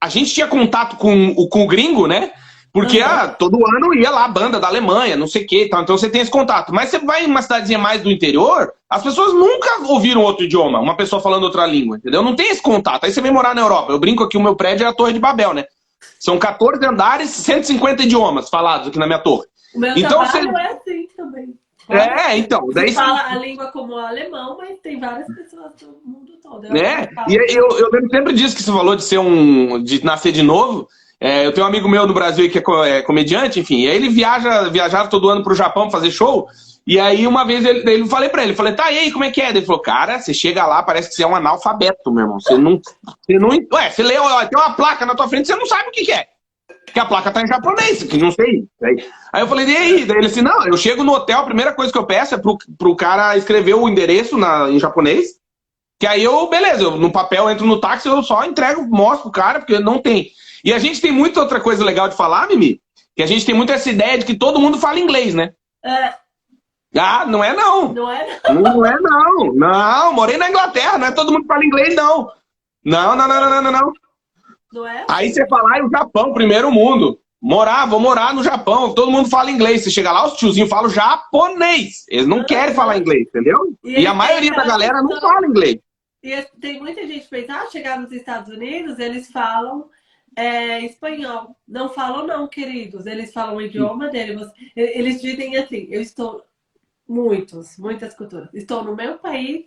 a 0.02 0.10
gente 0.10 0.34
tinha 0.34 0.48
contato 0.48 0.96
com, 0.96 1.36
com 1.36 1.64
o 1.64 1.68
gringo, 1.68 2.08
né? 2.08 2.32
Porque 2.78 3.00
uhum. 3.00 3.08
ah, 3.08 3.28
todo 3.28 3.66
ano 3.66 3.92
ia 3.96 4.12
lá 4.12 4.26
a 4.26 4.28
banda 4.28 4.60
da 4.60 4.68
Alemanha, 4.68 5.18
não 5.18 5.26
sei 5.26 5.44
o 5.44 5.48
que, 5.48 5.68
tal. 5.68 5.82
então 5.82 5.98
você 5.98 6.08
tem 6.08 6.22
esse 6.22 6.30
contato. 6.30 6.72
Mas 6.72 6.90
você 6.90 7.00
vai 7.00 7.24
em 7.24 7.26
uma 7.26 7.42
cidadezinha 7.42 7.80
mais 7.80 8.04
do 8.04 8.12
interior, 8.12 8.72
as 8.88 9.02
pessoas 9.02 9.34
nunca 9.34 9.82
ouviram 9.88 10.22
outro 10.22 10.46
idioma, 10.46 10.80
uma 10.80 10.96
pessoa 10.96 11.20
falando 11.20 11.46
outra 11.46 11.66
língua, 11.66 11.98
entendeu? 11.98 12.22
Não 12.22 12.36
tem 12.36 12.52
esse 12.52 12.62
contato. 12.62 13.04
Aí 13.04 13.12
você 13.12 13.20
vem 13.20 13.32
morar 13.32 13.56
na 13.56 13.62
Europa. 13.62 13.92
Eu 13.92 13.98
brinco 13.98 14.24
aqui, 14.24 14.38
o 14.38 14.44
meu 14.44 14.56
prédio 14.56 14.86
é 14.86 14.88
a 14.88 14.94
Torre 14.94 15.12
de 15.12 15.18
Babel, 15.18 15.56
né? 15.56 15.66
São 16.20 16.38
14 16.38 16.86
andares, 16.86 17.32
150 17.32 18.04
idiomas 18.04 18.48
falados 18.48 18.90
aqui 18.90 19.00
na 19.00 19.08
minha 19.08 19.18
torre. 19.18 19.48
O 19.74 19.80
meu 19.80 19.98
então, 19.98 20.24
trabalho 20.24 20.52
você... 20.52 20.62
é 20.62 20.72
assim 20.74 21.08
também. 21.18 21.56
É, 21.90 22.38
então. 22.38 22.70
Daí 22.76 22.90
você 22.90 22.94
fala 22.94 23.26
a 23.26 23.36
língua 23.38 23.72
como 23.72 23.94
o 23.94 23.98
alemão, 23.98 24.56
mas 24.56 24.78
tem 24.84 25.00
várias 25.00 25.26
pessoas 25.34 25.72
do 25.82 25.98
mundo 26.06 26.34
todo. 26.44 26.68
Eu 26.68 26.76
é, 26.76 27.10
e 27.28 27.58
eu, 27.58 27.70
eu 27.70 27.90
lembro 27.92 28.10
sempre 28.12 28.34
disso 28.34 28.56
que 28.56 28.62
você 28.62 28.72
falou 28.72 28.96
de 28.96 29.04
ser 29.04 29.18
um. 29.18 29.82
de 29.82 30.06
nascer 30.06 30.32
de 30.32 30.44
novo. 30.44 30.88
É, 31.20 31.46
eu 31.46 31.52
tenho 31.52 31.66
um 31.66 31.70
amigo 31.70 31.90
meu 31.90 32.06
no 32.06 32.14
Brasil 32.14 32.50
que 32.50 32.60
é, 32.60 32.90
é 32.90 33.02
comediante, 33.02 33.60
enfim, 33.60 33.82
e 33.82 33.90
aí 33.90 33.96
ele 33.96 34.10
viaja, 34.10 34.70
viajava 34.70 35.10
todo 35.10 35.30
ano 35.30 35.44
pro 35.44 35.56
Japão 35.56 35.90
fazer 35.90 36.12
show. 36.12 36.48
E 36.86 36.98
aí 37.00 37.28
uma 37.28 37.44
vez 37.44 37.66
ele, 37.66 37.90
ele 37.92 38.08
falei 38.08 38.30
pra 38.30 38.44
ele, 38.44 38.56
falei, 38.56 38.74
tá, 38.74 38.90
e 38.90 38.98
aí, 38.98 39.12
como 39.12 39.26
é 39.26 39.32
que 39.32 39.42
é? 39.42 39.50
Ele 39.50 39.62
falou, 39.62 39.82
cara, 39.82 40.20
você 40.20 40.34
chega 40.34 40.66
lá, 40.66 40.82
parece 40.82 41.10
que 41.10 41.16
você 41.16 41.24
é 41.24 41.28
um 41.28 41.36
analfabeto, 41.36 42.10
meu 42.10 42.24
irmão. 42.24 42.40
Você 42.40 42.58
não. 42.58 42.80
Você 42.80 43.38
não. 43.38 43.50
Ué, 43.50 43.90
você 43.90 44.04
lê, 44.04 44.18
ó, 44.18 44.46
tem 44.46 44.58
uma 44.58 44.72
placa 44.72 45.06
na 45.06 45.14
tua 45.14 45.28
frente, 45.28 45.48
você 45.48 45.56
não 45.56 45.66
sabe 45.66 45.90
o 45.90 45.92
que, 45.92 46.06
que 46.06 46.14
é. 46.14 46.28
Porque 46.86 47.00
a 47.00 47.06
placa 47.06 47.30
tá 47.30 47.42
em 47.42 47.48
japonês, 47.48 48.04
que 48.04 48.18
não 48.18 48.32
sei. 48.32 48.64
Aí 49.34 49.42
eu 49.42 49.48
falei, 49.48 49.68
e 49.68 49.76
aí? 49.76 50.06
Daí 50.06 50.18
ele 50.18 50.28
assim, 50.28 50.42
não, 50.42 50.66
eu 50.66 50.78
chego 50.78 51.04
no 51.04 51.12
hotel, 51.12 51.40
a 51.40 51.46
primeira 51.46 51.74
coisa 51.74 51.92
que 51.92 51.98
eu 51.98 52.06
peço 52.06 52.36
é 52.36 52.38
pro, 52.38 52.58
pro 52.78 52.96
cara 52.96 53.36
escrever 53.36 53.74
o 53.74 53.90
endereço 53.90 54.38
na, 54.38 54.70
em 54.70 54.80
japonês. 54.80 55.32
Que 56.00 56.08
aí 56.08 56.24
eu, 56.24 56.48
beleza, 56.48 56.84
eu, 56.84 56.92
no 56.92 57.12
papel 57.12 57.50
entro 57.50 57.66
no 57.66 57.82
táxi, 57.82 58.08
eu 58.08 58.24
só 58.24 58.46
entrego, 58.46 58.88
mostro 58.88 59.24
pro 59.24 59.32
cara, 59.32 59.60
porque 59.60 59.78
não 59.80 60.00
tem. 60.00 60.32
E 60.68 60.74
a 60.74 60.80
gente 60.80 61.00
tem 61.00 61.14
muita 61.14 61.40
outra 61.40 61.62
coisa 61.62 61.82
legal 61.82 62.10
de 62.10 62.18
falar, 62.18 62.46
Mimi, 62.50 62.82
que 63.16 63.24
a 63.24 63.26
gente 63.26 63.46
tem 63.46 63.56
muito 63.56 63.72
essa 63.72 63.90
ideia 63.90 64.18
de 64.18 64.26
que 64.26 64.36
todo 64.36 64.60
mundo 64.60 64.78
fala 64.78 65.00
inglês, 65.00 65.34
né? 65.34 65.54
É. 65.82 66.14
Ah, 67.00 67.26
não 67.26 67.42
é 67.42 67.56
não. 67.56 67.94
Não 67.94 68.12
é 68.12 68.42
não. 68.44 68.62
Não 68.62 68.86
é 68.86 69.00
não. 69.00 69.54
Não, 69.54 70.12
morei 70.12 70.36
na 70.36 70.50
Inglaterra, 70.50 70.98
não 70.98 71.08
é 71.08 71.12
todo 71.14 71.32
mundo 71.32 71.48
fala 71.48 71.64
inglês, 71.64 71.96
não. 71.96 72.30
Não, 72.84 73.16
não, 73.16 73.30
não, 73.30 73.50
não, 73.50 73.62
não, 73.62 73.72
não. 73.72 73.94
Não 74.74 74.86
é? 74.86 75.06
Aí 75.10 75.32
você 75.32 75.48
fala, 75.48 75.78
ah, 75.78 75.86
o 75.86 75.90
Japão, 75.90 76.34
primeiro 76.34 76.70
mundo. 76.70 77.18
Morar, 77.42 77.86
vou 77.86 78.02
morar 78.02 78.34
no 78.34 78.44
Japão, 78.44 78.94
todo 78.94 79.10
mundo 79.10 79.30
fala 79.30 79.50
inglês. 79.50 79.86
Você 79.86 79.90
chega 79.90 80.12
lá, 80.12 80.28
os 80.28 80.34
tiozinhos 80.34 80.70
falam 80.70 80.90
japonês. 80.90 82.04
Eles 82.10 82.28
não 82.28 82.42
ah, 82.42 82.44
querem 82.44 82.76
falar 82.76 82.98
inglês, 82.98 83.26
entendeu? 83.26 83.74
E, 83.86 84.02
e 84.02 84.06
a 84.06 84.14
maioria 84.14 84.52
da 84.52 84.66
galera 84.66 85.02
não 85.02 85.18
fala 85.22 85.48
inglês. 85.48 85.78
E 86.22 86.46
tem 86.60 86.78
muita 86.78 87.08
gente 87.08 87.22
que 87.22 87.30
pensa, 87.30 87.54
ah, 87.54 87.72
chegar 87.72 87.98
nos 87.98 88.12
Estados 88.12 88.54
Unidos, 88.54 89.00
eles 89.00 89.32
falam 89.32 89.90
é, 90.38 90.86
espanhol. 90.86 91.58
Não 91.68 91.90
falam, 91.90 92.28
não, 92.28 92.48
queridos. 92.48 93.08
Eles 93.08 93.34
falam 93.34 93.56
o 93.56 93.62
idioma 93.62 94.08
deles. 94.08 94.48
Eles 94.76 95.20
dizem 95.20 95.58
assim: 95.58 95.88
eu 95.90 96.00
estou. 96.00 96.46
Muitos, 97.10 97.78
muitas 97.78 98.14
culturas. 98.14 98.50
Estou 98.54 98.84
no 98.84 98.94
meu 98.94 99.18
país, 99.18 99.66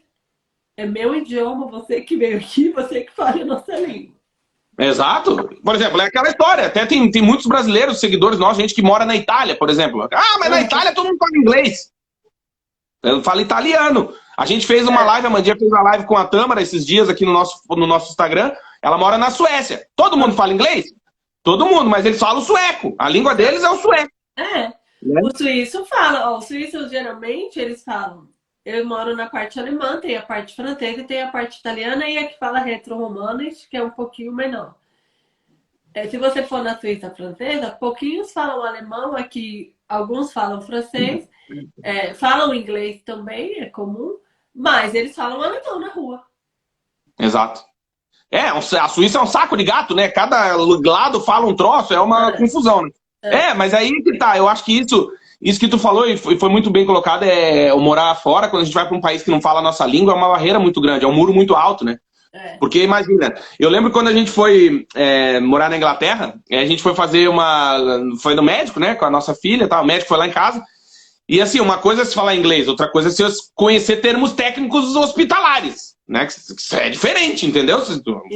é 0.77 0.85
meu 0.85 1.15
idioma, 1.15 1.67
você 1.67 2.03
que 2.03 2.17
veio 2.17 2.37
aqui, 2.37 2.69
você 2.69 3.01
que 3.01 3.13
fala 3.13 3.41
a 3.41 3.45
nossa 3.45 3.75
língua. 3.77 4.15
Exato. 4.79 5.49
Por 5.65 5.75
exemplo, 5.75 6.01
é 6.03 6.05
aquela 6.05 6.29
história. 6.29 6.67
Até 6.67 6.85
tem, 6.85 7.11
tem 7.11 7.23
muitos 7.23 7.47
brasileiros, 7.47 7.99
seguidores 7.99 8.39
nossos, 8.39 8.59
gente 8.59 8.75
que 8.75 8.83
mora 8.83 9.07
na 9.07 9.17
Itália, 9.17 9.57
por 9.57 9.71
exemplo. 9.71 10.07
Ah, 10.13 10.39
mas 10.39 10.51
na. 10.51 10.61
Itália 10.61 10.95
todo 10.95 11.07
mundo 11.07 11.19
fala 11.19 11.37
inglês. 11.37 11.91
Eu 13.03 13.23
falo 13.23 13.41
italiano. 13.41 14.15
A 14.37 14.45
gente 14.45 14.67
fez 14.67 14.87
uma 14.87 15.01
é. 15.01 15.05
live, 15.05 15.27
a 15.27 15.31
Mandia 15.31 15.57
fez 15.57 15.71
uma 15.71 15.83
live 15.83 16.05
com 16.05 16.17
a 16.17 16.27
Tâmara 16.27 16.61
esses 16.61 16.85
dias 16.85 17.09
aqui 17.09 17.25
no 17.25 17.33
nosso, 17.33 17.63
no 17.71 17.87
nosso 17.87 18.11
Instagram. 18.11 18.53
Ela 18.83 18.99
mora 18.99 19.19
na 19.19 19.31
Suécia. 19.31 19.87
Todo 19.95 20.17
mundo 20.17 20.35
fala 20.35 20.53
inglês? 20.53 20.87
Todo 21.43 21.67
mundo, 21.67 21.89
mas 21.89 22.05
eles 22.05 22.19
falam 22.19 22.43
sueco. 22.43 22.95
A 22.99 23.09
língua 23.09 23.35
deles 23.35 23.63
é 23.63 23.71
o 23.71 23.77
sueco. 23.77 24.13
É. 24.37 24.73
Né? 25.03 25.21
O 25.23 25.37
suíço 25.37 25.85
fala, 25.87 26.31
ó, 26.31 26.39
os 26.39 26.47
suíços 26.47 26.91
geralmente 26.91 27.59
eles 27.59 27.83
falam. 27.83 28.29
Eu 28.65 28.87
moro 28.87 29.17
na 29.17 29.29
parte 29.29 29.59
alemã, 29.59 29.99
tem 29.99 30.17
a 30.17 30.23
parte 30.23 30.55
francesa 30.55 31.03
tem 31.05 31.23
a 31.23 31.31
parte 31.31 31.59
italiana 31.59 32.07
e 32.07 32.19
a 32.19 32.29
que 32.29 32.39
fala 32.39 32.59
retro-romanes, 32.59 33.67
que 33.67 33.77
é 33.77 33.83
um 33.83 33.91
pouquinho 33.91 34.33
menor. 34.33 34.75
É, 35.95 36.07
se 36.07 36.19
você 36.19 36.43
for 36.43 36.63
na 36.63 36.79
Suíça 36.79 37.11
francesa, 37.11 37.71
pouquinhos 37.71 38.33
falam 38.33 38.63
alemão, 38.63 39.17
aqui 39.17 39.75
alguns 39.89 40.33
falam 40.33 40.61
francês, 40.61 41.29
é, 41.83 42.15
falam 42.15 42.55
inglês 42.55 43.03
também, 43.03 43.61
é 43.61 43.67
comum, 43.67 44.19
mas 44.55 44.95
eles 44.95 45.17
falam 45.17 45.43
alemão 45.43 45.81
na 45.81 45.89
rua. 45.89 46.25
Exato. 47.19 47.70
É, 48.31 48.43
a 48.43 48.89
Suíça 48.89 49.19
é 49.19 49.23
um 49.23 49.27
saco 49.27 49.57
de 49.57 49.65
gato, 49.65 49.95
né? 49.95 50.09
Cada 50.09 50.55
lado 50.57 51.21
fala 51.21 51.47
um 51.47 51.55
troço, 51.55 51.93
é 51.93 52.01
uma 52.01 52.29
é. 52.29 52.37
confusão, 52.37 52.83
né? 52.83 52.91
É. 53.23 53.37
é. 53.37 53.55
mas 53.55 53.75
aí 53.75 53.91
que 54.03 54.17
tá. 54.17 54.39
Eu 54.39 54.49
acho 54.49 54.65
que 54.65 54.79
isso, 54.79 55.11
isso 55.43 55.59
que 55.59 55.67
tu 55.67 55.79
falou 55.79 56.07
e 56.07 56.17
foi, 56.17 56.49
muito 56.49 56.71
bem 56.71 56.87
colocado, 56.87 57.25
é 57.25 57.75
o 57.75 57.81
morar 57.81 58.15
fora, 58.15 58.49
quando 58.49 58.63
a 58.63 58.65
gente 58.65 58.75
vai 58.75 58.87
para 58.87 58.97
um 58.97 59.01
país 59.01 59.23
que 59.23 59.31
não 59.31 59.41
fala 59.41 59.59
a 59.59 59.63
nossa 59.63 59.85
língua, 59.85 60.13
é 60.13 60.17
uma 60.17 60.29
barreira 60.29 60.61
muito 60.61 60.81
grande, 60.81 61.05
é 61.05 61.09
um 61.09 61.13
muro 61.13 61.35
muito 61.35 61.57
alto, 61.57 61.85
né? 61.85 61.99
É. 62.33 62.57
Porque 62.61 62.85
imagina, 62.85 63.35
eu 63.59 63.69
lembro 63.69 63.91
quando 63.91 64.07
a 64.07 64.13
gente 64.13 64.31
foi 64.31 64.87
é, 64.95 65.41
morar 65.41 65.69
na 65.69 65.77
Inglaterra, 65.77 66.35
a 66.49 66.65
gente 66.65 66.83
foi 66.83 66.95
fazer 66.95 67.29
uma. 67.29 67.77
Foi 68.23 68.37
no 68.37 68.43
médico, 68.43 68.79
né? 68.79 68.95
Com 68.95 69.05
a 69.05 69.11
nossa 69.11 69.35
filha, 69.35 69.67
tá? 69.67 69.81
o 69.81 69.85
médico 69.85 70.09
foi 70.09 70.19
lá 70.19 70.29
em 70.29 70.33
casa. 70.33 70.63
E 71.29 71.41
assim, 71.41 71.61
uma 71.61 71.79
coisa 71.79 72.03
é 72.03 72.05
se 72.05 72.15
falar 72.15 72.37
inglês, 72.37 72.69
outra 72.69 72.89
coisa 72.89 73.09
é 73.09 73.13
se 73.13 73.23
conhecer 73.55 73.97
termos 73.97 74.33
técnicos 74.33 74.95
hospitalares. 74.95 75.95
Né? 76.11 76.27
Que 76.27 76.77
é 76.77 76.91
diferente, 76.91 77.47
entendeu? 77.47 77.81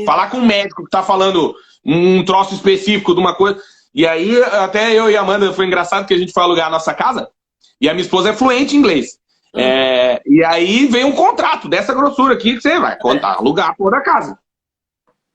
Falar 0.07 0.31
com 0.31 0.37
um 0.37 0.47
médico 0.47 0.85
que 0.85 0.91
tá 0.91 1.03
falando 1.03 1.57
um 1.85 2.25
troço 2.25 2.55
específico 2.55 3.13
de 3.13 3.21
uma 3.21 3.35
coisa. 3.35 3.61
E 3.93 4.07
aí, 4.07 4.41
até 4.45 4.93
eu 4.93 5.11
e 5.11 5.17
a 5.17 5.21
Amanda, 5.21 5.53
foi 5.53 5.67
engraçado 5.67 6.07
que 6.07 6.15
a 6.15 6.19
gente 6.19 6.33
foi 6.33 6.45
alugar 6.45 6.69
a 6.69 6.71
nossa 6.71 6.95
casa 6.95 7.29
e 7.81 7.89
a 7.89 7.93
minha 7.93 8.05
esposa 8.05 8.31
é 8.31 8.33
fluente 8.33 8.77
em 8.77 8.79
inglês. 8.79 9.19
Uhum. 9.53 9.61
É, 9.61 10.23
e 10.25 10.45
aí 10.45 10.87
veio 10.87 11.09
um 11.09 11.13
contrato 11.13 11.69
dessa 11.69 11.93
grossura 11.93 12.35
aqui 12.35 12.55
que 12.55 12.61
você 12.61 12.79
vai 12.79 12.97
contar, 12.97 13.35
alugar 13.35 13.71
a 13.71 13.75
porra 13.75 13.91
da 13.93 14.01
casa. 14.01 14.39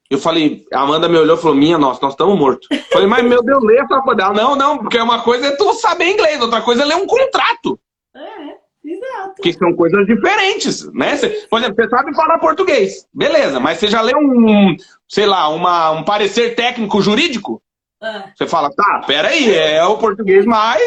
Eu 0.09 0.17
falei, 0.17 0.65
a 0.73 0.81
Amanda 0.81 1.09
me 1.09 1.17
olhou 1.17 1.37
e 1.37 1.41
falou: 1.41 1.55
Minha 1.55 1.77
nossa, 1.77 1.99
nós 2.01 2.13
estamos 2.13 2.39
mortos. 2.39 2.67
Falei, 2.91 3.07
mas 3.07 3.23
meu 3.23 3.43
Deus, 3.43 3.61
lê 3.63 3.77
essa 3.77 4.01
porra. 4.01 4.33
Não, 4.33 4.55
não, 4.55 4.77
porque 4.77 4.97
uma 4.97 5.21
coisa 5.21 5.47
é 5.47 5.55
tu 5.57 5.73
saber 5.73 6.11
inglês, 6.11 6.41
outra 6.41 6.61
coisa 6.61 6.83
é 6.83 6.85
ler 6.85 6.95
um 6.95 7.05
contrato. 7.05 7.77
É. 8.15 8.58
Exato. 8.99 9.41
Que 9.41 9.53
são 9.53 9.73
coisas 9.73 10.05
diferentes, 10.05 10.91
né? 10.93 11.15
Cê, 11.15 11.47
por 11.49 11.59
exemplo, 11.59 11.75
você 11.75 11.89
sabe 11.89 12.13
falar 12.13 12.39
português, 12.39 13.07
beleza, 13.13 13.59
mas 13.59 13.77
você 13.77 13.87
já 13.87 14.01
leu 14.01 14.17
um, 14.17 14.75
sei 15.07 15.25
lá, 15.25 15.47
uma, 15.49 15.91
um 15.91 16.03
parecer 16.03 16.55
técnico 16.55 17.01
jurídico? 17.01 17.61
É. 18.01 18.31
Você 18.35 18.47
fala, 18.47 18.69
tá, 18.73 19.03
peraí, 19.05 19.53
é 19.53 19.83
o 19.83 19.97
português 19.97 20.45
mais. 20.45 20.81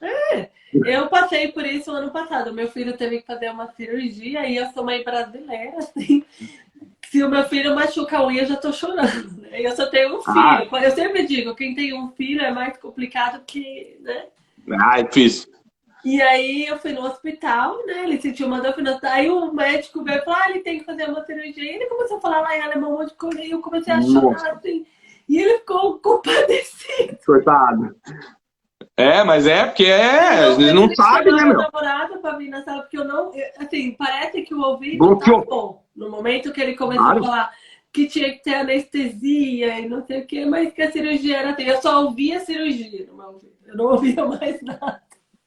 É. 0.00 0.48
Eu 0.72 1.08
passei 1.08 1.48
por 1.48 1.64
isso 1.64 1.90
ano 1.90 2.10
passado. 2.10 2.52
Meu 2.52 2.68
filho 2.68 2.96
teve 2.96 3.20
que 3.20 3.26
fazer 3.26 3.50
uma 3.50 3.70
cirurgia 3.72 4.46
e 4.46 4.56
eu 4.56 4.66
sou 4.72 4.84
mãe 4.84 5.02
brasileira, 5.02 5.78
assim. 5.78 6.24
Se 7.10 7.22
o 7.22 7.30
meu 7.30 7.44
filho 7.44 7.74
machuca 7.74 8.18
a 8.18 8.26
unha, 8.26 8.42
eu 8.42 8.46
já 8.48 8.56
tô 8.56 8.70
chorando. 8.70 9.30
Né? 9.40 9.62
Eu 9.62 9.74
só 9.74 9.86
tenho 9.86 10.16
um 10.16 10.20
ah. 10.26 10.58
filho. 10.58 10.68
Ah. 10.72 10.84
Eu 10.84 10.90
sempre 10.90 11.26
digo, 11.26 11.54
quem 11.54 11.74
tem 11.74 11.94
um 11.94 12.10
filho 12.10 12.42
é 12.42 12.52
mais 12.52 12.76
complicado 12.76 13.42
que, 13.46 13.96
né? 14.00 14.26
Ah, 14.78 15.00
é 15.00 15.04
difícil. 15.04 15.50
E 16.08 16.22
aí 16.22 16.64
eu 16.64 16.78
fui 16.78 16.94
no 16.94 17.04
hospital, 17.04 17.84
né? 17.84 18.04
Ele 18.04 18.18
sentiu 18.18 18.46
uma 18.46 18.62
dor 18.62 18.74
no 18.78 18.98
Aí 19.02 19.28
o 19.28 19.52
médico 19.52 20.02
veio 20.02 20.20
e 20.20 20.24
falou: 20.24 20.40
ah, 20.42 20.48
ele 20.48 20.60
tem 20.60 20.78
que 20.78 20.86
fazer 20.86 21.04
uma 21.04 21.22
cirurgia. 21.22 21.62
E 21.62 21.74
ele 21.74 21.84
começou 21.84 22.16
a 22.16 22.20
falar 22.22 22.40
lá 22.40 22.56
em 22.56 22.62
alemão, 22.62 22.94
um 22.94 22.98
monte 23.00 23.10
de 23.10 23.16
coisa. 23.16 23.42
E 23.42 23.50
eu 23.50 23.60
comecei 23.60 23.92
a 23.92 24.00
chorar, 24.00 24.52
assim. 24.52 24.86
E 25.28 25.38
ele 25.38 25.58
ficou 25.58 25.98
compadecido. 26.00 27.18
Coitado. 27.26 27.94
É, 28.96 29.22
mas 29.22 29.46
é 29.46 29.66
porque 29.66 29.84
é, 29.84 30.48
não, 30.72 30.86
não 30.86 30.94
sabe, 30.94 31.30
né, 31.30 31.44
meu? 31.44 31.58
namorada 31.58 32.16
pra 32.18 32.38
vir 32.38 32.48
na 32.48 32.64
sala, 32.64 32.80
porque 32.80 32.96
eu 32.96 33.04
não, 33.04 33.30
assim, 33.58 33.92
parece 33.92 34.40
que 34.42 34.54
o 34.54 34.62
ouvido 34.62 35.16
tá 35.18 35.44
bom. 35.46 35.84
No 35.94 36.10
momento 36.10 36.52
que 36.52 36.60
ele 36.60 36.74
começou 36.74 37.04
claro. 37.04 37.20
a 37.20 37.22
falar 37.22 37.52
que 37.92 38.06
tinha 38.06 38.32
que 38.32 38.42
ter 38.42 38.54
anestesia 38.54 39.78
e 39.78 39.86
não 39.86 40.06
sei 40.06 40.22
o 40.22 40.26
que, 40.26 40.46
mas 40.46 40.72
que 40.72 40.80
a 40.80 40.90
cirurgia 40.90 41.36
era. 41.36 41.62
Eu 41.62 41.82
só 41.82 42.02
ouvia 42.02 42.40
cirurgia 42.40 43.06
no 43.06 43.14
meu 43.14 43.26
ouvido. 43.26 43.52
Eu 43.66 43.76
não 43.76 43.84
ouvia 43.84 44.24
mais 44.24 44.62
nada. 44.62 45.02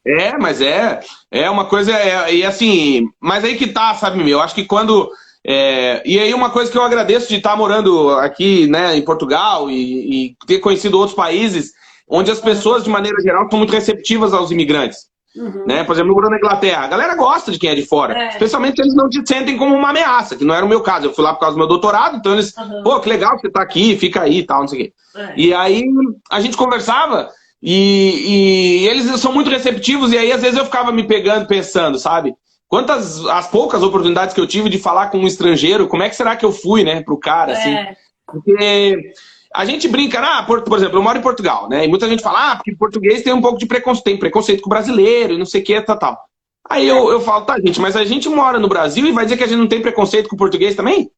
É, 0.05 0.37
mas 0.37 0.61
é, 0.61 0.99
é 1.29 1.49
uma 1.49 1.65
coisa, 1.65 1.91
é, 1.91 2.33
e 2.33 2.43
assim, 2.43 3.07
mas 3.19 3.43
aí 3.43 3.55
que 3.55 3.67
tá, 3.67 3.93
sabe, 3.93 4.17
meu, 4.17 4.27
eu 4.27 4.41
acho 4.41 4.55
que 4.55 4.65
quando, 4.65 5.11
é, 5.45 6.01
e 6.03 6.19
aí 6.19 6.33
uma 6.33 6.49
coisa 6.49 6.71
que 6.71 6.77
eu 6.77 6.83
agradeço 6.83 7.29
de 7.29 7.35
estar 7.35 7.55
morando 7.55 8.09
aqui, 8.17 8.67
né, 8.67 8.95
em 8.97 9.03
Portugal 9.03 9.69
e, 9.69 10.25
e 10.25 10.35
ter 10.47 10.59
conhecido 10.59 10.97
outros 10.97 11.15
países, 11.15 11.73
onde 12.07 12.31
as 12.31 12.39
pessoas, 12.39 12.83
de 12.83 12.89
maneira 12.89 13.21
geral, 13.21 13.47
são 13.49 13.59
muito 13.59 13.73
receptivas 13.73 14.33
aos 14.33 14.49
imigrantes. 14.49 15.11
Uhum. 15.35 15.65
Né? 15.65 15.83
Por 15.83 15.93
exemplo, 15.93 16.13
morando 16.13 16.31
na 16.31 16.37
Inglaterra, 16.37 16.83
a 16.83 16.87
galera 16.87 17.15
gosta 17.15 17.51
de 17.51 17.59
quem 17.59 17.69
é 17.69 17.75
de 17.75 17.85
fora. 17.85 18.17
É. 18.17 18.27
Especialmente 18.29 18.75
se 18.75 18.81
eles 18.81 18.93
não 18.93 19.07
te 19.07 19.21
sentem 19.25 19.55
como 19.55 19.73
uma 19.73 19.89
ameaça, 19.89 20.35
que 20.35 20.43
não 20.43 20.53
era 20.53 20.65
o 20.65 20.69
meu 20.69 20.81
caso. 20.81 21.05
Eu 21.05 21.13
fui 21.13 21.23
lá 21.23 21.33
por 21.33 21.39
causa 21.39 21.55
do 21.55 21.59
meu 21.59 21.67
doutorado, 21.67 22.17
então 22.17 22.33
eles, 22.33 22.53
uhum. 22.57 22.83
pô, 22.83 22.99
que 22.99 23.07
legal 23.07 23.35
que 23.35 23.43
você 23.43 23.49
tá 23.49 23.61
aqui, 23.61 23.95
fica 23.97 24.23
aí 24.23 24.39
e 24.39 24.43
tal, 24.43 24.61
não 24.61 24.67
sei 24.67 24.79
o 24.79 24.83
quê. 24.83 24.93
É. 25.15 25.33
E 25.37 25.53
aí 25.53 25.85
a 26.29 26.41
gente 26.41 26.57
conversava 26.57 27.29
e, 27.61 28.83
e, 28.83 28.87
eles 28.87 29.19
são 29.19 29.31
muito 29.31 29.49
receptivos, 29.49 30.11
e 30.11 30.17
aí 30.17 30.31
às 30.31 30.41
vezes 30.41 30.57
eu 30.57 30.65
ficava 30.65 30.91
me 30.91 31.03
pegando, 31.03 31.47
pensando, 31.47 31.99
sabe? 31.99 32.33
Quantas, 32.67 33.23
as 33.25 33.47
poucas 33.47 33.83
oportunidades 33.83 34.33
que 34.33 34.41
eu 34.41 34.47
tive 34.47 34.69
de 34.69 34.79
falar 34.79 35.09
com 35.09 35.19
um 35.19 35.27
estrangeiro, 35.27 35.87
como 35.87 36.03
é 36.03 36.09
que 36.09 36.15
será 36.15 36.35
que 36.35 36.45
eu 36.45 36.51
fui, 36.51 36.83
né, 36.83 37.01
pro 37.01 37.19
cara, 37.19 37.53
assim? 37.53 37.73
É. 37.73 37.95
Porque 38.25 39.13
a 39.53 39.65
gente 39.65 39.87
brinca, 39.87 40.19
ah, 40.19 40.43
por, 40.43 40.63
por 40.63 40.77
exemplo, 40.77 40.97
eu 40.97 41.03
moro 41.03 41.19
em 41.19 41.21
Portugal, 41.21 41.67
né? 41.67 41.85
E 41.85 41.87
muita 41.87 42.07
gente 42.07 42.23
fala, 42.23 42.51
ah, 42.51 42.55
porque 42.55 42.75
português 42.75 43.21
tem 43.21 43.33
um 43.33 43.41
pouco 43.41 43.57
de 43.57 43.65
preconceito, 43.65 44.05
tem 44.05 44.17
preconceito 44.17 44.61
com 44.61 44.69
o 44.69 44.69
brasileiro 44.69 45.33
e 45.33 45.37
não 45.37 45.45
sei 45.45 45.61
o 45.61 45.63
que, 45.63 45.81
tal, 45.81 45.99
tal. 45.99 46.25
Aí 46.69 46.87
eu, 46.87 47.11
eu 47.11 47.19
falo, 47.19 47.45
tá, 47.45 47.59
gente, 47.59 47.81
mas 47.81 47.97
a 47.97 48.05
gente 48.05 48.29
mora 48.29 48.57
no 48.57 48.69
Brasil 48.69 49.05
e 49.05 49.11
vai 49.11 49.25
dizer 49.25 49.35
que 49.35 49.43
a 49.43 49.47
gente 49.47 49.59
não 49.59 49.67
tem 49.67 49.81
preconceito 49.81 50.29
com 50.29 50.35
o 50.35 50.39
português 50.39 50.73
também? 50.73 51.11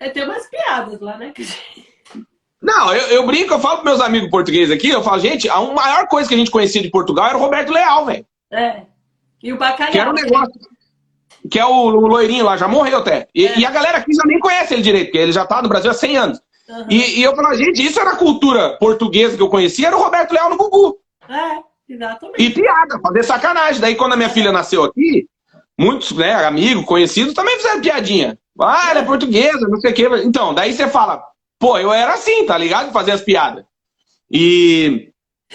É, 0.00 0.10
tem 0.10 0.24
umas 0.24 0.48
piadas 0.48 1.00
lá, 1.00 1.16
né? 1.16 1.32
Não, 2.62 2.94
eu, 2.94 3.08
eu, 3.08 3.26
brinco, 3.26 3.52
eu 3.52 3.58
falo 3.58 3.78
para 3.78 3.90
meus 3.90 4.00
amigos 4.00 4.30
portugueses 4.30 4.72
aqui, 4.72 4.88
eu 4.88 5.02
falo, 5.02 5.18
gente, 5.20 5.48
a 5.48 5.60
maior 5.60 6.06
coisa 6.06 6.28
que 6.28 6.34
a 6.34 6.38
gente 6.38 6.50
conhecia 6.50 6.80
de 6.80 6.90
Portugal 6.90 7.26
era 7.26 7.36
o 7.36 7.40
Roberto 7.40 7.72
Leal, 7.72 8.06
velho. 8.06 8.24
É. 8.52 8.82
E 9.42 9.52
o 9.52 9.58
bacalhau. 9.58 9.90
Que 9.90 9.98
era 9.98 10.10
um 10.10 10.14
negócio. 10.14 10.52
Que 11.50 11.58
é 11.58 11.66
o, 11.66 11.70
o 11.70 12.06
loirinho 12.06 12.44
lá, 12.44 12.56
já 12.56 12.68
morreu 12.68 12.98
até. 12.98 13.26
E, 13.34 13.46
é. 13.46 13.58
e, 13.58 13.66
a 13.66 13.70
galera 13.70 13.98
aqui 13.98 14.14
já 14.14 14.22
nem 14.24 14.38
conhece 14.38 14.74
ele 14.74 14.82
direito, 14.82 15.06
porque 15.06 15.18
ele 15.18 15.32
já 15.32 15.44
tá 15.44 15.60
no 15.60 15.68
Brasil 15.68 15.90
há 15.90 15.94
100 15.94 16.16
anos. 16.16 16.40
Uhum. 16.68 16.86
E, 16.88 17.18
e, 17.18 17.22
eu 17.24 17.34
falo, 17.34 17.52
gente, 17.56 17.84
isso 17.84 17.98
era 17.98 18.12
a 18.12 18.16
cultura 18.16 18.76
portuguesa 18.78 19.36
que 19.36 19.42
eu 19.42 19.48
conhecia, 19.48 19.88
era 19.88 19.96
o 19.96 20.02
Roberto 20.02 20.32
Leal 20.32 20.48
no 20.48 20.56
Gugu. 20.56 20.98
É, 21.28 21.92
exatamente. 21.92 22.42
E 22.42 22.50
piada, 22.50 23.00
fazer 23.00 23.24
sacanagem. 23.24 23.80
Daí 23.80 23.96
quando 23.96 24.12
a 24.12 24.16
minha 24.16 24.30
filha 24.30 24.52
nasceu 24.52 24.84
aqui, 24.84 25.26
muitos, 25.76 26.12
né, 26.12 26.32
amigos, 26.44 26.84
conhecidos, 26.84 27.34
também 27.34 27.56
fizeram 27.56 27.80
piadinha. 27.80 28.38
Ah, 28.60 28.90
ela 28.90 29.00
é 29.00 29.04
portuguesa, 29.04 29.66
não 29.68 29.80
sei 29.80 29.90
o 29.90 29.94
quê. 29.94 30.08
Então, 30.24 30.54
daí 30.54 30.72
você 30.72 30.86
fala, 30.86 31.24
Pô, 31.62 31.78
eu 31.78 31.92
era 31.92 32.14
assim, 32.14 32.44
tá 32.44 32.58
ligado? 32.58 32.90
Fazer 32.90 33.12
as 33.12 33.20
piadas. 33.20 33.64
E. 34.28 35.12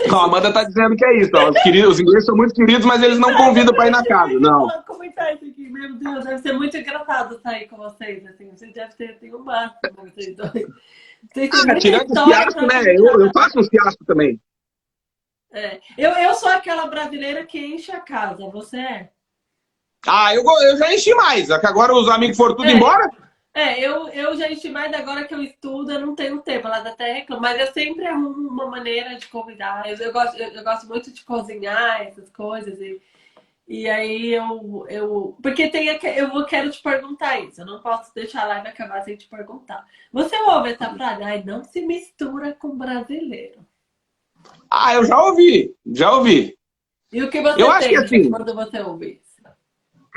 Ó, 0.10 0.16
a 0.16 0.24
Amanda 0.24 0.54
tá 0.54 0.64
dizendo 0.64 0.96
que 0.96 1.04
é 1.04 1.18
isso. 1.18 1.32
Ó, 1.36 1.50
os, 1.50 1.62
queridos, 1.64 1.96
os 1.96 2.00
ingleses 2.00 2.26
são 2.26 2.38
muito 2.38 2.54
queridos, 2.54 2.86
mas 2.86 3.04
eles 3.04 3.20
não 3.20 3.36
convidam 3.36 3.76
pra 3.76 3.88
ir 3.88 3.90
na 3.90 4.06
casa. 4.06 4.40
Não. 4.40 4.70
Comentar 4.84 5.36
isso 5.36 5.44
aqui, 5.44 5.70
meu 5.70 5.96
Deus, 5.96 6.24
deve 6.24 6.38
ser 6.42 6.54
muito 6.54 6.78
engraçado 6.78 7.38
sair 7.42 7.68
com 7.68 7.76
vocês. 7.76 8.26
Assim, 8.26 8.50
vocês 8.50 8.74
devem 8.74 8.96
ter, 8.96 9.20
ter 9.20 9.36
um 9.36 9.44
máximo, 9.44 9.80
vocês 9.98 10.34
dois. 10.34 10.66
ah, 11.68 11.76
tirando 11.76 12.10
os 12.10 12.24
fiascos, 12.24 12.68
né? 12.68 12.96
Eu, 12.96 13.20
eu 13.20 13.32
faço 13.34 13.60
uns 13.60 13.68
fiascos 13.68 14.08
também. 14.08 14.40
É. 15.52 15.82
Eu, 15.98 16.12
eu 16.12 16.34
sou 16.36 16.48
aquela 16.48 16.88
brasileira 16.88 17.46
que 17.46 17.60
enche 17.60 17.92
a 17.92 18.00
casa, 18.00 18.48
você 18.50 18.78
é? 18.78 19.10
Ah, 20.08 20.34
eu, 20.34 20.42
eu 20.62 20.78
já 20.78 20.94
enchi 20.94 21.14
mais. 21.16 21.50
É 21.50 21.56
agora 21.66 21.94
os 21.94 22.08
amigos 22.08 22.38
foram 22.38 22.56
tudo 22.56 22.70
é. 22.70 22.72
embora. 22.72 23.27
É, 23.58 23.80
eu, 23.84 24.08
eu 24.10 24.38
já 24.38 24.48
estive 24.52 24.72
mais 24.72 24.94
agora 24.94 25.28
que 25.28 25.34
eu 25.34 25.42
estudo, 25.42 25.92
eu 25.92 26.00
não 26.00 26.14
tenho 26.14 26.40
tempo, 26.44 26.68
ela 26.68 26.78
até 26.78 27.14
reclama, 27.14 27.42
mas 27.42 27.60
eu 27.60 27.74
sempre 27.74 28.06
arrumo 28.06 28.48
uma 28.48 28.68
maneira 28.68 29.16
de 29.16 29.26
convidar. 29.26 29.90
Eu, 29.90 29.98
eu 29.98 30.14
gosto, 30.14 30.38
eu, 30.38 30.50
eu, 30.50 30.64
gosto 30.64 30.86
muito 30.88 31.12
de 31.12 31.26
cozinhar 31.26 32.04
essas 32.04 32.30
coisas 32.30 32.80
e, 32.80 33.02
e 33.68 33.90
aí 33.90 34.32
eu, 34.32 34.86
eu. 34.88 35.36
Porque 35.42 35.70
tem 35.70 35.88
eu 35.88 36.30
vou, 36.30 36.46
quero 36.46 36.70
te 36.70 36.80
perguntar 36.84 37.40
isso. 37.40 37.62
Eu 37.62 37.66
não 37.66 37.82
posso 37.82 38.14
deixar 38.14 38.44
a 38.44 38.48
live 38.48 38.68
acabar 38.68 39.02
sem 39.02 39.18
te 39.18 39.28
perguntar. 39.28 39.88
Você 40.14 40.36
ouve 40.36 40.74
essa 40.74 40.94
frase? 40.94 41.24
Ai, 41.24 41.44
não 41.44 41.64
se 41.64 41.82
mistura 41.82 42.54
com 42.54 42.78
brasileiro. 42.78 43.66
Ah, 44.70 44.94
eu 44.94 45.04
já 45.04 45.20
ouvi, 45.20 45.76
já 45.84 46.12
ouvi. 46.12 46.56
E 47.12 47.24
o 47.24 47.30
que 47.32 47.42
você 47.42 47.60
eu 47.60 47.72
acho 47.72 47.90
que 47.90 47.96
assim, 47.96 48.30
quando 48.30 48.54
você 48.54 48.80
ouve? 48.82 49.20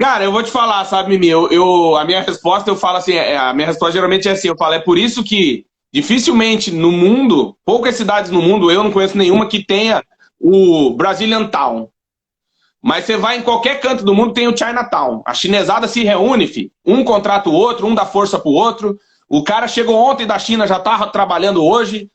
Cara, 0.01 0.25
eu 0.25 0.33
vou 0.33 0.43
te 0.43 0.51
falar, 0.51 0.83
sabe, 0.87 1.11
Mimi? 1.11 1.29
Eu, 1.29 1.51
eu, 1.51 1.95
a 1.95 2.07
minha 2.07 2.23
resposta, 2.23 2.71
eu 2.71 2.75
falo 2.75 2.97
assim, 2.97 3.13
é, 3.13 3.37
a 3.37 3.53
minha 3.53 3.67
resposta 3.67 3.93
geralmente 3.93 4.27
é 4.31 4.33
assim, 4.33 4.49
eu 4.49 4.57
falo, 4.57 4.73
é 4.73 4.79
por 4.79 4.97
isso 4.97 5.23
que 5.23 5.67
dificilmente 5.93 6.71
no 6.71 6.91
mundo, 6.91 7.55
poucas 7.67 7.97
cidades 7.97 8.31
no 8.31 8.41
mundo, 8.41 8.71
eu 8.71 8.83
não 8.83 8.91
conheço 8.91 9.19
nenhuma 9.19 9.47
que 9.47 9.63
tenha 9.63 10.03
o 10.41 10.95
Brazilian 10.97 11.49
Town. 11.49 11.91
Mas 12.83 13.05
você 13.05 13.19
vai 13.19 13.37
em 13.37 13.43
qualquer 13.43 13.79
canto 13.79 14.03
do 14.03 14.15
mundo, 14.15 14.33
tem 14.33 14.49
o 14.49 14.57
Chinatown. 14.57 15.23
A 15.27 15.35
chinesada 15.35 15.87
se 15.87 16.03
reúne, 16.03 16.47
fi. 16.47 16.73
um 16.83 17.05
contrata 17.05 17.51
o 17.51 17.53
outro, 17.53 17.87
um 17.87 17.95
dá 17.95 18.07
força 18.07 18.39
pro 18.39 18.53
outro. 18.53 18.99
O 19.29 19.45
cara 19.45 19.69
chegou 19.69 19.97
ontem 19.97 20.27
da 20.27 20.39
China, 20.39 20.67
já 20.67 20.81
tá 20.81 21.07
trabalhando 21.09 21.63
hoje. 21.63 22.09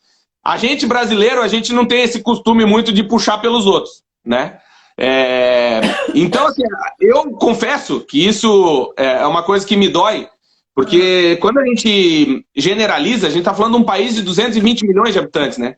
A 0.44 0.58
gente 0.58 0.88
brasileiro, 0.88 1.40
a 1.40 1.48
gente 1.48 1.72
não 1.72 1.86
tem 1.86 2.02
esse 2.02 2.20
costume 2.24 2.66
muito 2.66 2.92
de 2.92 3.04
puxar 3.04 3.38
pelos 3.38 3.68
outros, 3.68 4.02
né? 4.26 4.58
É, 4.98 5.82
então, 6.14 6.48
assim, 6.48 6.64
eu 7.00 7.32
confesso 7.32 8.00
que 8.02 8.26
isso 8.26 8.94
é 8.96 9.26
uma 9.26 9.44
coisa 9.44 9.66
que 9.66 9.76
me 9.76 9.90
dói, 9.90 10.28
porque 10.74 11.38
quando 11.42 11.60
a 11.60 11.66
gente 11.66 12.46
generaliza, 12.56 13.28
a 13.28 13.30
gente 13.30 13.40
está 13.40 13.54
falando 13.54 13.76
de 13.76 13.82
um 13.82 13.86
país 13.86 14.16
de 14.16 14.22
220 14.22 14.86
milhões 14.86 15.14
de 15.14 15.20
habitantes, 15.20 15.58
né? 15.58 15.76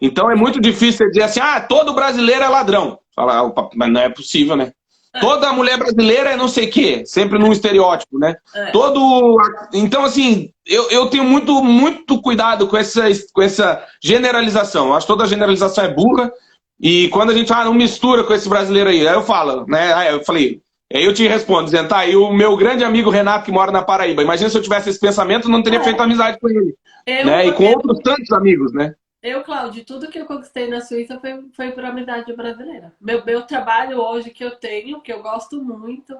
Então 0.00 0.30
é 0.30 0.34
muito 0.34 0.60
difícil 0.60 1.08
dizer 1.08 1.22
assim, 1.22 1.40
ah, 1.40 1.60
todo 1.60 1.92
brasileiro 1.92 2.42
é 2.42 2.48
ladrão. 2.48 2.98
Fala, 3.14 3.52
mas 3.74 3.92
não 3.92 4.00
é 4.00 4.08
possível, 4.08 4.56
né? 4.56 4.72
É. 5.14 5.20
Toda 5.20 5.52
mulher 5.52 5.76
brasileira 5.76 6.30
é 6.30 6.36
não 6.36 6.48
sei 6.48 6.68
o 6.68 6.70
quê, 6.70 7.02
sempre 7.04 7.38
num 7.38 7.52
estereótipo, 7.52 8.18
né? 8.18 8.36
É. 8.54 8.66
Todo. 8.70 9.38
Então, 9.74 10.04
assim, 10.04 10.52
eu, 10.64 10.88
eu 10.90 11.06
tenho 11.08 11.24
muito, 11.24 11.62
muito 11.62 12.20
cuidado 12.22 12.66
com 12.66 12.76
essa, 12.76 13.02
com 13.32 13.42
essa 13.42 13.84
generalização. 14.02 14.88
Eu 14.88 14.94
acho 14.94 15.06
que 15.06 15.12
toda 15.12 15.26
generalização 15.26 15.84
é 15.84 15.92
burra. 15.92 16.32
E 16.80 17.08
quando 17.10 17.30
a 17.30 17.34
gente 17.34 17.48
fala, 17.48 17.62
ah, 17.62 17.64
não 17.66 17.74
mistura 17.74 18.24
com 18.24 18.32
esse 18.32 18.48
brasileiro 18.48 18.88
aí, 18.88 19.06
aí 19.06 19.14
eu 19.14 19.22
falo, 19.22 19.66
né? 19.66 19.92
Aí 19.92 20.14
eu 20.14 20.24
falei, 20.24 20.62
aí 20.92 21.04
eu 21.04 21.12
te 21.12 21.28
respondo, 21.28 21.66
dizendo, 21.66 21.88
tá, 21.88 22.06
e 22.06 22.16
o 22.16 22.32
meu 22.32 22.56
grande 22.56 22.82
amigo 22.82 23.10
Renato, 23.10 23.44
que 23.44 23.52
mora 23.52 23.70
na 23.70 23.82
Paraíba, 23.82 24.22
imagina 24.22 24.48
se 24.48 24.56
eu 24.56 24.62
tivesse 24.62 24.88
esse 24.88 24.98
pensamento, 24.98 25.48
não 25.48 25.62
teria 25.62 25.78
é. 25.78 25.84
feito 25.84 26.02
amizade 26.02 26.38
com 26.40 26.48
ele. 26.48 26.74
Eu, 27.06 27.26
né? 27.26 27.46
E 27.46 27.52
com 27.52 27.64
eu, 27.64 27.72
outros 27.72 27.98
tantos 27.98 28.32
amigos, 28.32 28.72
né? 28.72 28.94
Eu, 29.22 29.42
Cláudio, 29.42 29.84
tudo 29.84 30.08
que 30.08 30.18
eu 30.18 30.24
conquistei 30.24 30.68
na 30.68 30.80
Suíça 30.80 31.20
foi, 31.20 31.44
foi 31.54 31.72
por 31.72 31.84
amizade 31.84 32.32
brasileira. 32.32 32.94
Meu, 32.98 33.22
meu 33.26 33.42
trabalho 33.42 34.00
hoje 34.00 34.30
que 34.30 34.42
eu 34.42 34.52
tenho, 34.52 35.02
que 35.02 35.12
eu 35.12 35.20
gosto 35.20 35.62
muito, 35.62 36.16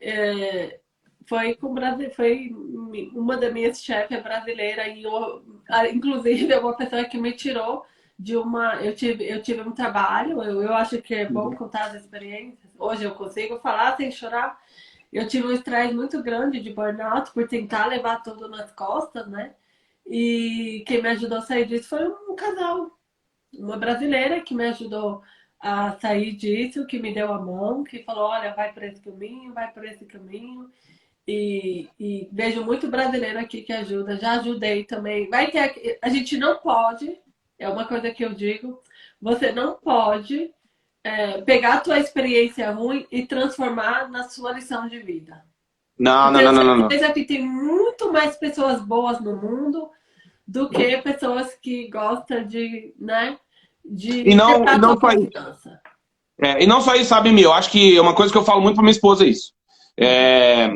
é, 0.00 0.78
foi 1.26 1.54
com 1.54 1.74
foi 2.14 2.54
uma 3.12 3.36
das 3.36 3.52
minhas 3.52 3.82
chefes 3.82 4.22
brasileira 4.22 4.86
e 4.86 5.02
eu, 5.02 5.42
inclusive 5.92 6.52
é 6.52 6.58
uma 6.60 6.76
pessoa 6.76 7.04
que 7.04 7.18
me 7.18 7.32
tirou 7.32 7.84
de 8.18 8.36
uma. 8.36 8.76
Eu 8.82 8.94
tive, 8.94 9.28
eu 9.28 9.40
tive 9.40 9.60
um 9.60 9.72
trabalho, 9.72 10.42
eu, 10.42 10.62
eu 10.62 10.74
acho 10.74 11.00
que 11.00 11.14
é 11.14 11.26
bom 11.26 11.46
uhum. 11.46 11.56
contar 11.56 11.84
as 11.86 11.94
experiências. 11.94 12.72
Hoje 12.78 13.04
eu 13.04 13.14
consigo 13.14 13.58
falar 13.60 13.96
sem 13.96 14.10
chorar. 14.10 14.58
Eu 15.12 15.26
tive 15.28 15.46
um 15.46 15.52
estresse 15.52 15.94
muito 15.94 16.22
grande 16.22 16.60
de 16.60 16.72
burnout 16.72 17.32
por 17.32 17.46
tentar 17.48 17.86
levar 17.86 18.22
tudo 18.22 18.48
nas 18.48 18.72
costas, 18.72 19.26
né? 19.28 19.54
E 20.06 20.84
quem 20.86 21.00
me 21.02 21.08
ajudou 21.10 21.38
a 21.38 21.42
sair 21.42 21.66
disso 21.66 21.88
foi 21.90 22.08
um 22.08 22.34
casal, 22.34 22.90
uma 23.54 23.76
brasileira 23.76 24.40
que 24.40 24.54
me 24.54 24.66
ajudou 24.66 25.22
a 25.60 25.92
sair 25.98 26.32
disso, 26.32 26.86
que 26.86 26.98
me 26.98 27.14
deu 27.14 27.32
a 27.32 27.40
mão, 27.40 27.84
que 27.84 28.02
falou: 28.02 28.24
olha, 28.28 28.54
vai 28.54 28.72
por 28.72 28.82
esse 28.82 29.00
caminho, 29.00 29.54
vai 29.54 29.72
por 29.72 29.84
esse 29.84 30.04
caminho. 30.04 30.70
E, 31.26 31.88
e 32.00 32.28
vejo 32.32 32.64
muito 32.64 32.88
brasileiro 32.88 33.38
aqui 33.38 33.62
que 33.62 33.72
ajuda. 33.72 34.16
Já 34.16 34.40
ajudei 34.40 34.84
também. 34.84 35.28
Vai 35.28 35.50
ter. 35.50 35.98
A 36.02 36.08
gente 36.08 36.38
não 36.38 36.56
pode 36.58 37.20
é 37.58 37.68
uma 37.68 37.84
coisa 37.86 38.10
que 38.10 38.24
eu 38.24 38.34
digo. 38.34 38.80
Você 39.20 39.52
não 39.52 39.74
pode 39.74 40.50
é, 41.02 41.40
pegar 41.42 41.74
a 41.74 41.80
tua 41.80 41.98
experiência 41.98 42.70
ruim 42.70 43.06
e 43.10 43.26
transformar 43.26 44.10
na 44.10 44.28
sua 44.28 44.52
lição 44.52 44.88
de 44.88 44.98
vida. 45.00 45.44
Não, 45.98 46.30
não, 46.30 46.40
não, 46.40 46.64
não, 46.64 46.76
não. 46.76 46.88
Que 46.88 47.24
tem 47.24 47.44
muito 47.44 48.12
mais 48.12 48.36
pessoas 48.36 48.80
boas 48.80 49.20
no 49.20 49.36
mundo 49.36 49.90
do 50.46 50.70
que 50.70 50.96
pessoas 50.98 51.54
que 51.60 51.88
gostam 51.90 52.46
de, 52.46 52.94
né, 52.98 53.36
de 53.84 54.30
e 54.30 54.34
não, 54.34 54.64
e 54.64 54.78
não 54.78 54.98
só 54.98 55.10
isso. 55.10 55.30
É, 56.40 56.62
e 56.62 56.66
não 56.66 56.80
só 56.80 56.94
isso, 56.94 57.08
sabe, 57.08 57.32
meu? 57.32 57.52
Acho 57.52 57.70
que 57.70 57.96
é 57.96 58.00
uma 58.00 58.14
coisa 58.14 58.32
que 58.32 58.38
eu 58.38 58.44
falo 58.44 58.60
muito 58.62 58.76
pra 58.76 58.82
minha 58.82 58.92
esposa 58.92 59.24
é 59.24 59.28
isso. 59.28 59.52
É, 59.98 60.70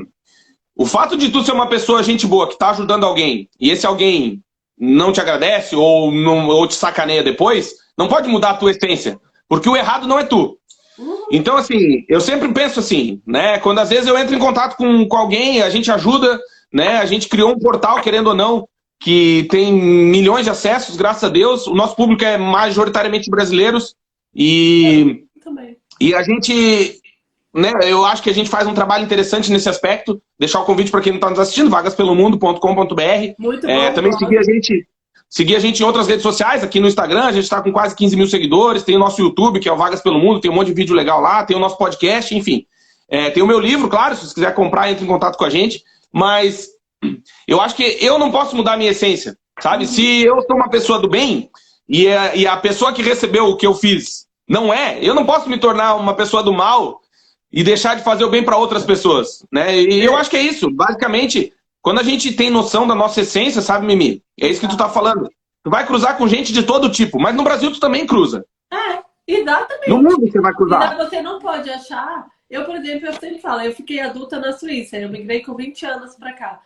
o 0.75 0.85
fato 0.85 1.17
de 1.17 1.31
tu 1.31 1.43
ser 1.43 1.53
uma 1.53 1.69
pessoa 1.69 2.03
gente 2.03 2.27
boa 2.27 2.49
que 2.49 2.59
tá 2.59 2.71
ajudando 2.71 3.05
alguém 3.05 3.49
e 3.61 3.71
esse 3.71 3.87
alguém 3.87 4.43
não 4.79 5.13
te 5.13 5.21
agradece 5.21 5.77
ou, 5.77 6.11
não, 6.11 6.49
ou 6.49 6.67
te 6.67 6.75
sacaneia 6.75 7.23
depois, 7.23 7.75
não 7.97 8.09
pode 8.09 8.29
mudar 8.29 8.51
a 8.51 8.57
tua 8.57 8.71
essência. 8.71 9.19
Porque 9.49 9.69
o 9.69 9.77
errado 9.77 10.07
não 10.09 10.19
é 10.19 10.25
tu. 10.25 10.59
Então, 11.31 11.57
assim, 11.57 12.05
eu 12.09 12.21
sempre 12.21 12.53
penso 12.53 12.81
assim, 12.81 13.21
né? 13.27 13.59
Quando 13.59 13.79
às 13.79 13.91
vezes 13.91 14.07
eu 14.07 14.19
entro 14.19 14.35
em 14.35 14.39
contato 14.39 14.77
com, 14.77 15.07
com 15.07 15.17
alguém, 15.17 15.63
a 15.63 15.71
gente 15.71 15.91
ajuda, 15.91 16.39
né? 16.73 16.99
A 16.99 17.07
gente 17.07 17.29
criou 17.29 17.51
um 17.51 17.59
portal, 17.59 18.01
querendo 18.01 18.29
ou 18.29 18.35
não, 18.35 18.69
que 19.01 19.47
tem 19.51 19.73
milhões 19.73 20.45
de 20.45 20.51
acessos, 20.51 20.97
graças 20.97 21.25
a 21.25 21.29
Deus. 21.29 21.67
O 21.67 21.75
nosso 21.75 21.97
público 21.97 22.25
é 22.25 22.37
majoritariamente 22.39 23.31
brasileiros. 23.31 23.95
E, 24.35 25.25
é, 25.59 25.75
e 26.01 26.15
a 26.15 26.23
gente, 26.23 27.01
né, 27.55 27.73
eu 27.85 28.05
acho 28.05 28.23
que 28.23 28.31
a 28.31 28.35
gente 28.35 28.49
faz 28.49 28.67
um 28.67 28.75
trabalho 28.75 29.05
interessante 29.05 29.51
nesse 29.51 29.69
aspecto. 29.69 30.21
Deixar 30.39 30.61
o 30.61 30.65
convite 30.65 30.91
para 30.91 31.01
quem 31.01 31.13
não 31.13 31.19
está 31.19 31.31
nos 31.31 31.39
assistindo, 31.39 31.71
vagaspelomundo.com.br. 31.71 33.35
Muito 33.39 33.69
é, 33.69 33.89
bom. 33.89 33.95
Também 33.95 34.13
seguir 34.13 34.39
a 34.39 34.43
gente 34.43 34.87
Seguir 35.33 35.57
a 35.57 35.59
gente 35.59 35.83
em 35.83 35.87
outras 35.87 36.07
redes 36.07 36.23
sociais, 36.23 36.63
aqui 36.63 36.79
no 36.79 36.87
Instagram, 36.87 37.23
a 37.23 37.33
gente 37.33 37.45
está 37.45 37.63
com 37.63 37.73
quase 37.73 37.97
15 37.97 38.17
mil 38.17 38.27
seguidores, 38.27 38.83
tem 38.83 38.97
o 38.97 38.99
nosso 38.99 39.19
YouTube, 39.19 39.61
que 39.61 39.67
é 39.67 39.73
o 39.73 39.77
Vagas 39.79 40.03
Pelo 40.03 40.19
Mundo, 40.19 40.41
tem 40.41 40.51
um 40.51 40.55
monte 40.55 40.67
de 40.67 40.75
vídeo 40.75 40.95
legal 40.95 41.23
lá, 41.23 41.43
tem 41.43 41.57
o 41.57 41.59
nosso 41.59 41.79
podcast, 41.79 42.37
enfim. 42.37 42.67
É, 43.09 43.31
tem 43.31 43.43
o 43.43 43.47
meu 43.47 43.59
livro, 43.59 43.89
claro, 43.89 44.15
se 44.15 44.27
você 44.27 44.35
quiser 44.35 44.55
comprar, 44.55 44.91
entre 44.91 45.07
em 45.07 45.09
contato 45.09 45.39
com 45.39 45.45
a 45.47 45.49
gente. 45.49 45.83
Mas 46.13 46.69
eu 47.49 47.63
acho 47.63 47.75
que 47.75 47.97
eu 48.03 48.19
não 48.19 48.31
posso 48.31 48.55
mudar 48.55 48.75
a 48.75 48.77
minha 48.77 48.91
essência, 48.91 49.35
sabe? 49.59 49.87
Se 49.87 50.23
eu 50.23 50.43
sou 50.43 50.55
uma 50.55 50.69
pessoa 50.69 50.99
do 50.99 51.09
bem 51.09 51.49
e 51.89 52.09
a, 52.09 52.37
e 52.37 52.47
a 52.47 52.59
pessoa 52.59 52.93
que 52.93 53.03
recebeu 53.03 53.47
o 53.47 53.57
que 53.57 53.67
eu 53.67 53.73
fiz 53.73 54.27
não 54.47 54.71
é, 54.71 54.99
eu 55.01 55.15
não 55.15 55.25
posso 55.25 55.49
me 55.49 55.57
tornar 55.57 55.95
uma 55.95 56.15
pessoa 56.15 56.43
do 56.43 56.53
mal 56.53 57.01
e 57.53 57.63
deixar 57.63 57.97
de 57.97 58.03
fazer 58.03 58.25
o 58.25 58.31
bem 58.31 58.43
para 58.43 58.57
outras 58.57 58.85
pessoas, 58.85 59.45
né? 59.53 59.77
E 59.77 60.03
eu 60.03 60.17
acho 60.17 60.31
que 60.31 60.37
é 60.37 60.43
isso. 60.43 60.71
Basicamente, 60.71 61.53
quando 61.83 62.01
a 62.01 62.03
gente 62.03 62.33
tem 62.33 62.51
noção 62.51 62.87
da 62.87 62.95
nossa 62.95 63.21
essência, 63.21 63.61
sabe, 63.61 63.87
Mimi? 63.87 64.23
É 64.41 64.49
isso 64.49 64.61
que 64.61 64.69
tu 64.69 64.77
tá 64.77 64.89
falando. 64.89 65.29
Tu 65.63 65.71
vai 65.71 65.87
cruzar 65.87 66.17
com 66.17 66.27
gente 66.27 66.53
de 66.53 66.63
todo 66.63 66.91
tipo, 66.91 67.21
mas 67.21 67.35
no 67.35 67.45
Brasil 67.45 67.71
tu 67.73 67.79
também 67.79 68.07
cruza. 68.07 68.45
É, 68.73 69.03
exatamente. 69.27 69.91
No 69.91 69.99
mundo 69.99 70.21
você 70.21 70.41
vai 70.41 70.53
cruzar. 70.55 70.97
Você 70.97 71.21
não 71.21 71.39
pode 71.39 71.69
achar. 71.71 72.27
Eu, 72.49 72.65
por 72.65 72.77
exemplo, 72.77 73.07
eu 73.07 73.13
sempre 73.15 73.39
falo, 73.39 73.63
eu 73.63 73.73
fiquei 73.73 74.01
adulta 74.01 74.39
na 74.39 74.53
Suíça, 74.53 74.97
eu 74.97 75.09
migrei 75.09 75.43
com 75.43 75.55
20 75.55 75.87
anos 75.87 76.15
para 76.17 76.33
cá. 76.33 76.61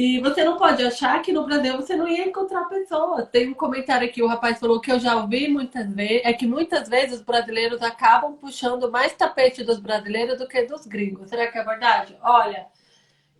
E 0.00 0.20
você 0.20 0.44
não 0.44 0.56
pode 0.56 0.80
achar 0.80 1.20
que 1.22 1.32
no 1.32 1.44
Brasil 1.44 1.74
você 1.74 1.96
não 1.96 2.06
ia 2.06 2.24
encontrar 2.24 2.68
pessoas. 2.68 3.28
Tem 3.30 3.48
um 3.48 3.54
comentário 3.54 4.06
aqui, 4.06 4.22
o 4.22 4.28
rapaz 4.28 4.60
falou 4.60 4.80
que 4.80 4.92
eu 4.92 5.00
já 5.00 5.16
ouvi 5.16 5.48
muitas 5.48 5.92
vezes, 5.92 6.22
é 6.24 6.32
que 6.32 6.46
muitas 6.46 6.88
vezes 6.88 7.18
os 7.18 7.24
brasileiros 7.24 7.82
acabam 7.82 8.36
puxando 8.36 8.92
mais 8.92 9.12
tapete 9.14 9.64
dos 9.64 9.80
brasileiros 9.80 10.38
do 10.38 10.46
que 10.46 10.62
dos 10.62 10.86
gringos. 10.86 11.28
Será 11.28 11.50
que 11.50 11.58
é 11.58 11.64
verdade? 11.64 12.16
Olha, 12.22 12.68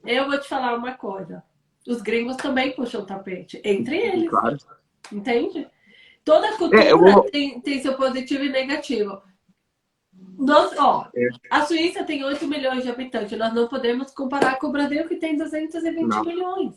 eu 0.05 0.27
vou 0.27 0.37
te 0.41 0.49
falar 0.49 0.75
uma 0.75 0.95
coisa. 0.95 1.45
Os 1.87 2.03
gringos 2.03 2.35
também 2.35 2.73
puxam 2.73 3.07
tapete, 3.07 3.63
entre 3.65 3.97
eles. 3.97 4.29
Claro. 4.29 4.59
Entende? 5.13 5.65
Toda 6.25 6.57
cultura 6.57 6.83
é, 6.83 6.93
vou... 6.93 7.23
tem, 7.31 7.61
tem 7.61 7.81
seu 7.81 7.95
positivo 7.95 8.43
e 8.43 8.49
negativo. 8.49 9.23
Nós, 10.39 10.73
ó, 10.79 11.09
é. 11.15 11.29
A 11.51 11.63
Suíça 11.63 12.05
tem 12.05 12.23
8 12.25 12.47
milhões 12.47 12.83
de 12.83 12.91
habitantes. 12.91 13.37
Nós 13.39 13.53
não 13.53 13.67
podemos 13.67 14.13
comparar 14.13 14.59
com 14.59 14.69
o 14.69 14.73
Brasil, 14.73 15.07
que 15.09 15.17
tem 15.17 15.37
220 15.37 16.07
não. 16.07 16.25
milhões. 16.25 16.75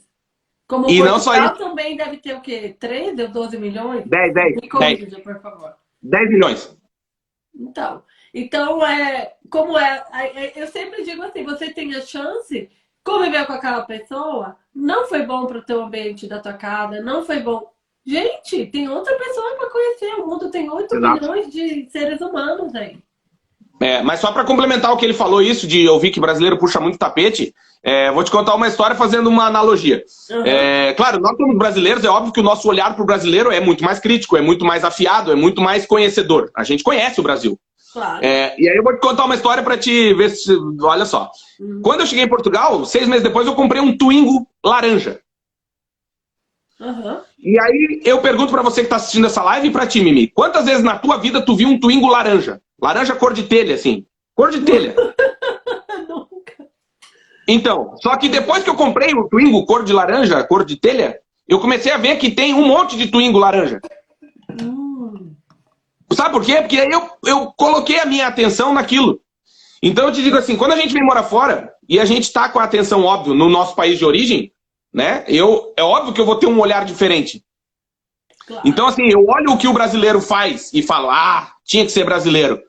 Como 0.68 0.86
e 0.86 0.98
Portugal 0.98 1.12
não 1.12 1.20
só 1.20 1.46
isso. 1.46 1.56
também 1.58 1.96
deve 1.96 2.18
ter 2.18 2.34
o 2.34 2.42
quê? 2.42 2.76
13 2.80 3.24
ou 3.24 3.28
12 3.28 3.58
milhões? 3.58 4.08
10, 4.08 4.34
10. 4.34 4.56
Me 4.56 4.70
corrija, 4.70 5.06
10. 5.06 5.24
por 5.24 5.42
favor. 5.42 5.76
10 6.02 6.30
milhões. 6.30 6.78
Então, 7.54 8.04
então 8.34 8.86
é, 8.86 9.36
como 9.50 9.78
é, 9.78 10.54
eu 10.56 10.68
sempre 10.68 11.04
digo 11.04 11.22
assim, 11.22 11.44
você 11.44 11.72
tem 11.72 11.94
a 11.94 12.02
chance 12.02 12.70
conviver 13.04 13.46
com 13.46 13.54
aquela 13.54 13.82
pessoa 13.82 14.56
não 14.74 15.06
foi 15.08 15.26
bom 15.26 15.46
para 15.46 15.58
o 15.58 15.64
teu 15.64 15.84
ambiente 15.84 16.28
da 16.28 16.40
tua 16.40 16.54
casa, 16.54 17.02
não 17.02 17.26
foi 17.26 17.42
bom. 17.42 17.70
Gente, 18.06 18.66
tem 18.68 18.90
outra 18.90 19.16
pessoa 19.18 19.56
para 19.58 19.70
conhecer. 19.70 20.14
O 20.16 20.28
mundo 20.28 20.50
tem 20.50 20.70
8 20.70 20.96
Exato. 20.96 21.22
milhões 21.22 21.52
de 21.52 21.90
seres 21.92 22.20
humanos 22.22 22.74
aí. 22.74 22.98
É, 23.82 24.02
mas 24.04 24.20
só 24.20 24.32
para 24.32 24.44
complementar 24.44 24.94
o 24.94 24.98
que 24.98 25.04
ele 25.04 25.14
falou, 25.14 25.42
isso 25.42 25.66
de 25.66 25.88
ouvir 25.90 26.12
que 26.12 26.20
brasileiro 26.20 26.58
puxa 26.58 26.80
muito 26.80 27.00
tapete, 27.00 27.54
é, 27.84 28.12
vou 28.12 28.24
te 28.24 28.30
contar 28.30 28.54
uma 28.54 28.68
história 28.68 28.96
fazendo 28.96 29.28
uma 29.28 29.46
analogia. 29.46 30.04
Uhum. 30.30 30.46
É, 30.46 30.94
claro, 30.94 31.20
nós 31.20 31.36
somos 31.36 31.58
brasileiros, 31.58 32.04
é 32.04 32.10
óbvio 32.10 32.32
que 32.32 32.40
o 32.40 32.44
nosso 32.44 32.68
olhar 32.70 32.94
para 32.94 33.02
o 33.02 33.06
brasileiro 33.06 33.52
é 33.52 33.60
muito 33.60 33.84
mais 33.84 34.00
crítico, 34.00 34.38
é 34.38 34.42
muito 34.42 34.64
mais 34.64 34.84
afiado, 34.84 35.32
é 35.32 35.36
muito 35.36 35.62
mais 35.62 35.86
conhecedor. 35.86 36.52
A 36.56 36.64
gente 36.64 36.84
conhece 36.84 37.20
o 37.20 37.24
Brasil. 37.24 37.60
Claro. 37.92 38.24
É, 38.24 38.56
e 38.58 38.70
aí 38.70 38.78
eu 38.78 38.84
vou 38.84 38.94
te 38.94 39.02
contar 39.02 39.26
uma 39.26 39.36
história 39.36 39.64
para 39.64 39.78
te 39.78 40.14
ver 40.14 40.30
se. 40.30 40.56
Olha 40.82 41.06
só. 41.06 41.32
Uhum. 41.60 41.82
Quando 41.82 42.02
eu 42.02 42.06
cheguei 42.06 42.24
em 42.24 42.30
Portugal, 42.30 42.86
seis 42.86 43.08
meses 43.08 43.24
depois, 43.24 43.48
eu 43.48 43.56
comprei 43.56 43.82
um 43.82 43.98
Twingo 43.98 44.48
laranja. 44.64 45.20
Uhum. 46.80 47.20
E 47.38 47.60
aí 47.60 48.02
eu 48.06 48.22
pergunto 48.22 48.52
para 48.52 48.62
você 48.62 48.82
que 48.82 48.86
está 48.86 48.96
assistindo 48.96 49.26
essa 49.26 49.44
live 49.44 49.68
e 49.68 49.72
para 49.72 49.86
ti, 49.86 50.02
Mimi, 50.02 50.28
quantas 50.28 50.66
vezes 50.66 50.84
na 50.84 50.98
tua 50.98 51.18
vida 51.18 51.42
tu 51.42 51.56
viu 51.56 51.68
um 51.68 51.80
Twingo 51.80 52.08
laranja? 52.08 52.62
Laranja 52.82 53.16
cor 53.16 53.34
de 53.34 53.44
telha, 53.44 53.76
assim. 53.76 54.06
Cor 54.36 54.50
de 54.50 54.62
telha. 54.62 54.96
Nunca. 56.10 56.68
Então, 57.48 57.96
só 58.02 58.18
que 58.18 58.28
depois 58.28 58.64
que 58.64 58.70
eu 58.70 58.76
comprei 58.76 59.14
o 59.14 59.28
Twingo 59.30 59.66
cor 59.66 59.84
de 59.84 59.94
laranja, 59.94 60.44
cor 60.44 60.66
de 60.66 60.78
telha, 60.78 61.20
eu 61.48 61.60
comecei 61.60 61.92
a 61.92 61.98
ver 61.98 62.18
que 62.18 62.32
tem 62.32 62.54
um 62.54 62.66
monte 62.66 62.98
de 62.98 63.08
Twingo 63.08 63.38
laranja. 63.38 63.80
Hum. 64.62 65.36
Sabe 66.14 66.32
por 66.32 66.44
quê? 66.44 66.56
Porque 66.58 66.78
eu, 66.78 67.10
eu 67.26 67.52
coloquei 67.58 68.00
a 68.00 68.06
minha 68.06 68.28
atenção 68.28 68.74
naquilo. 68.74 69.22
Então 69.82 70.08
eu 70.08 70.12
te 70.12 70.22
digo 70.22 70.38
assim, 70.38 70.56
quando 70.56 70.74
a 70.74 70.78
gente 70.78 70.94
vem 70.94 71.04
morar 71.04 71.24
fora 71.24 71.74
e 71.90 72.00
a 72.00 72.06
gente 72.06 72.24
está 72.24 72.50
com 72.50 72.60
a 72.60 72.64
atenção, 72.64 73.04
óbvio, 73.04 73.34
no 73.34 73.50
nosso 73.50 73.76
país 73.76 73.98
de 73.98 74.06
origem, 74.06 74.52
né? 74.94 75.24
Eu, 75.28 75.74
é 75.78 75.84
óbvio 75.84 76.14
que 76.14 76.22
eu 76.22 76.26
vou 76.26 76.36
ter 76.36 76.48
um 76.48 76.60
olhar 76.60 76.86
diferente. 76.86 77.44
Claro. 78.46 78.68
Então, 78.68 78.88
assim, 78.88 79.10
eu 79.10 79.26
olho 79.28 79.52
o 79.52 79.58
que 79.58 79.68
o 79.68 79.74
brasileiro 79.74 80.22
faz 80.22 80.72
e 80.74 80.84
falo, 80.84 81.10
ah, 81.10 81.54
tinha 81.66 81.86
que 81.86 81.92
ser 81.92 82.04
brasileiro. 82.04 82.62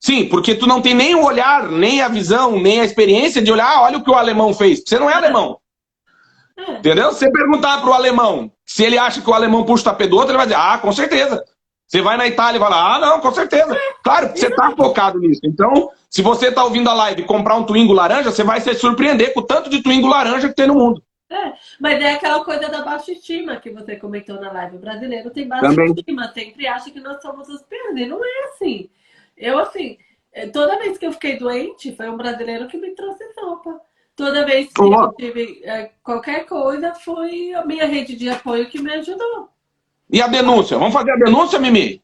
Sim, 0.00 0.28
porque 0.28 0.54
tu 0.54 0.66
não 0.66 0.80
tem 0.80 0.94
nem 0.94 1.14
o 1.14 1.24
olhar, 1.24 1.70
nem 1.70 2.02
a 2.02 2.08
visão, 2.08 2.60
nem 2.60 2.80
a 2.80 2.84
experiência 2.84 3.42
de 3.42 3.50
olhar, 3.50 3.66
ah, 3.66 3.82
olha 3.82 3.98
o 3.98 4.04
que 4.04 4.10
o 4.10 4.14
alemão 4.14 4.54
fez. 4.54 4.82
Você 4.86 4.98
não 4.98 5.10
é 5.10 5.14
alemão. 5.14 5.58
É. 6.56 6.72
Entendeu? 6.72 7.12
Se 7.12 7.20
você 7.20 7.30
perguntar 7.30 7.80
para 7.80 7.90
o 7.90 7.94
alemão 7.94 8.50
se 8.64 8.84
ele 8.84 8.98
acha 8.98 9.22
que 9.22 9.30
o 9.30 9.32
alemão 9.32 9.64
puxa 9.64 9.82
o 9.82 9.84
tapete 9.84 10.10
do 10.10 10.16
outro, 10.16 10.30
ele 10.30 10.38
vai 10.38 10.46
dizer, 10.46 10.58
ah, 10.58 10.78
com 10.78 10.92
certeza. 10.92 11.44
Você 11.86 12.02
vai 12.02 12.16
na 12.16 12.26
Itália 12.26 12.56
e 12.56 12.60
vai 12.60 12.68
lá, 12.68 12.96
ah, 12.96 12.98
não, 12.98 13.20
com 13.20 13.32
certeza. 13.32 13.78
Claro, 14.02 14.28
você 14.34 14.48
está 14.48 14.72
focado 14.72 15.20
nisso. 15.20 15.40
Então, 15.44 15.90
se 16.10 16.20
você 16.20 16.48
está 16.48 16.64
ouvindo 16.64 16.90
a 16.90 16.94
live 16.94 17.22
e 17.22 17.26
comprar 17.26 17.54
um 17.54 17.64
Twingo 17.64 17.92
laranja, 17.92 18.32
você 18.32 18.42
vai 18.42 18.60
se 18.60 18.74
surpreender 18.74 19.32
com 19.32 19.40
o 19.40 19.46
tanto 19.46 19.70
de 19.70 19.82
Twingo 19.82 20.08
laranja 20.08 20.48
que 20.48 20.54
tem 20.54 20.66
no 20.66 20.74
mundo. 20.74 21.00
É, 21.30 21.52
mas 21.80 22.00
é 22.00 22.14
aquela 22.14 22.44
coisa 22.44 22.68
da 22.68 22.82
baixa 22.82 23.12
estima 23.12 23.56
que 23.56 23.70
você 23.70 23.96
comentou 23.96 24.40
na 24.40 24.52
live. 24.52 24.76
O 24.76 24.80
brasileiro 24.80 25.30
tem 25.30 25.46
baixa 25.46 25.68
Também. 25.68 25.92
estima, 25.92 26.32
sempre 26.32 26.66
acha 26.66 26.90
que 26.90 27.00
nós 27.00 27.22
somos 27.22 27.48
os 27.48 27.62
piores. 27.62 28.08
Não 28.08 28.24
é 28.24 28.44
assim. 28.48 28.88
Eu, 29.36 29.58
assim, 29.58 29.98
é, 30.32 30.46
toda 30.46 30.78
vez 30.78 30.98
que 30.98 31.06
eu 31.06 31.12
fiquei 31.12 31.38
doente, 31.38 31.94
foi 31.94 32.08
um 32.08 32.16
brasileiro 32.16 32.68
que 32.68 32.76
me 32.76 32.94
trouxe 32.94 33.24
sopa. 33.34 33.80
Toda 34.14 34.46
vez 34.46 34.72
que 34.72 34.80
eu 34.80 35.12
tive 35.12 35.60
é, 35.64 35.90
qualquer 36.02 36.46
coisa, 36.46 36.94
foi 36.94 37.52
a 37.52 37.64
minha 37.64 37.86
rede 37.86 38.16
de 38.16 38.28
apoio 38.30 38.68
que 38.68 38.80
me 38.80 38.90
ajudou. 38.92 39.50
E 40.10 40.22
a 40.22 40.26
denúncia? 40.26 40.78
Vamos 40.78 40.94
fazer 40.94 41.10
a 41.10 41.16
denúncia, 41.16 41.58
Mimi? 41.58 42.02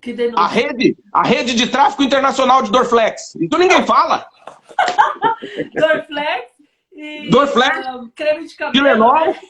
Que 0.00 0.12
denúncia? 0.12 0.44
A 0.44 0.46
rede, 0.46 0.96
a 1.12 1.22
rede 1.22 1.54
de 1.54 1.68
tráfico 1.68 2.02
internacional 2.02 2.62
de 2.62 2.70
Dorflex. 2.70 3.36
Então 3.36 3.58
ninguém 3.58 3.84
fala. 3.84 4.26
Dorflex 5.74 6.52
e 6.92 7.30
Dorflex, 7.30 7.86
um, 7.88 8.10
creme 8.10 8.46
de 8.46 8.54
cabelo. 8.56 8.84
Tilenol. 8.84 9.26
Né? 9.26 9.40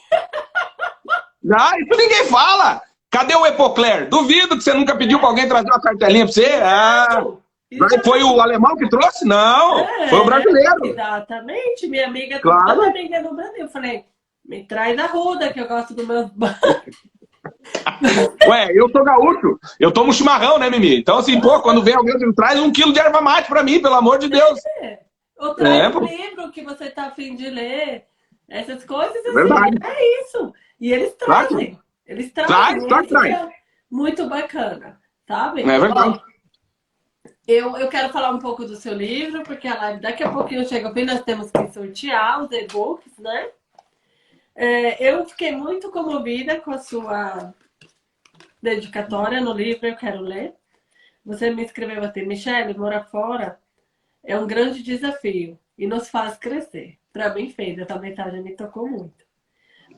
Ah, 1.59 1.77
isso 1.77 1.97
ninguém 1.97 2.25
fala. 2.27 2.81
Cadê 3.13 3.35
o 3.35 3.45
Epocler? 3.45 4.09
Duvido 4.09 4.57
que 4.57 4.63
você 4.63 4.73
nunca 4.73 4.95
pediu 4.95 5.19
é. 5.19 5.21
para 5.21 5.29
alguém 5.29 5.47
trazer 5.47 5.67
uma 5.67 5.79
cartelinha 5.79 6.25
para 6.25 6.33
você. 6.33 6.47
Ah, 6.63 7.23
foi 8.03 8.23
o 8.23 8.41
alemão 8.41 8.75
que 8.75 8.89
trouxe? 8.89 9.23
Não, 9.23 9.79
é, 9.79 10.07
foi 10.07 10.19
o 10.19 10.25
brasileiro. 10.25 10.83
Exatamente. 10.83 11.87
Minha 11.87 12.07
amiga, 12.07 12.39
claro. 12.39 12.73
toda 12.73 12.87
amiga 12.87 13.21
no 13.21 13.35
Brasil. 13.35 13.59
Eu 13.59 13.69
falei, 13.69 14.05
me 14.43 14.63
traz 14.63 14.97
a 14.97 15.05
ruda 15.05 15.53
que 15.53 15.61
eu 15.61 15.67
gosto 15.67 15.93
do 15.93 16.07
meu 16.07 16.31
Ué, 18.47 18.71
eu 18.73 18.89
sou 18.89 19.03
gaúcho, 19.03 19.59
eu 19.79 19.91
tomo 19.91 20.13
chimarrão, 20.13 20.57
né, 20.57 20.69
Mimi? 20.69 20.97
Então, 20.97 21.19
assim, 21.19 21.39
pô, 21.39 21.61
quando 21.61 21.83
vem 21.83 21.93
alguém, 21.93 22.15
traz 22.33 22.59
um 22.59 22.71
quilo 22.71 22.93
de 22.93 22.99
erva 22.99 23.21
mate 23.21 23.47
pra 23.47 23.61
mim, 23.61 23.81
pelo 23.81 23.95
amor 23.95 24.17
de 24.17 24.27
Deus. 24.27 24.59
É. 24.81 24.99
Ou 25.37 25.53
traz 25.53 25.83
é, 25.83 25.89
um 25.89 26.03
livro 26.03 26.51
que 26.51 26.63
você 26.63 26.89
tá 26.89 27.07
afim 27.07 27.35
de 27.35 27.49
ler. 27.49 28.05
Essas 28.49 28.83
coisas, 28.83 29.15
assim, 29.17 29.33
Verdade. 29.33 29.77
é 29.83 30.21
isso. 30.21 30.51
E 30.79 30.91
eles 30.91 31.13
trazem. 31.13 31.71
Claro. 31.71 31.82
Eles 32.05 32.31
trazem. 32.31 32.87
Traz, 32.87 33.07
traz, 33.07 33.07
traz. 33.07 33.53
Muito 33.89 34.27
bacana, 34.27 34.99
sabe? 35.27 35.61
É 35.61 35.79
verdade. 35.79 36.21
eu, 37.47 37.77
eu 37.77 37.87
quero 37.89 38.11
falar 38.11 38.31
um 38.31 38.39
pouco 38.39 38.65
do 38.65 38.75
seu 38.75 38.93
livro, 38.93 39.43
porque 39.43 39.67
a 39.67 39.75
live 39.75 40.01
daqui 40.01 40.23
a 40.23 40.31
pouquinho 40.31 40.67
chega 40.67 40.87
ao 40.87 40.93
fim, 40.93 41.05
nós 41.05 41.21
temos 41.21 41.51
que 41.51 41.67
sortear 41.71 42.43
os 42.43 42.51
e-books, 42.51 43.17
né? 43.19 43.49
É, 44.55 45.11
eu 45.11 45.25
fiquei 45.25 45.51
muito 45.51 45.91
comovida 45.91 46.59
com 46.59 46.71
a 46.71 46.77
sua 46.77 47.53
dedicatória 48.61 49.41
no 49.41 49.53
livro, 49.53 49.87
eu 49.87 49.95
quero 49.95 50.21
ler. 50.21 50.53
Você 51.25 51.49
me 51.49 51.63
escreveu 51.63 52.03
assim, 52.03 52.23
Michelle, 52.23 52.77
morar 52.77 53.05
fora 53.05 53.59
é 54.23 54.37
um 54.37 54.47
grande 54.47 54.81
desafio 54.81 55.59
e 55.77 55.87
nos 55.87 56.09
faz 56.09 56.37
crescer. 56.37 56.97
Para 57.11 57.33
mim 57.33 57.49
fez, 57.49 57.77
essa 57.77 57.97
mensagem 57.99 58.41
me 58.41 58.55
tocou 58.55 58.87
muito. 58.87 59.22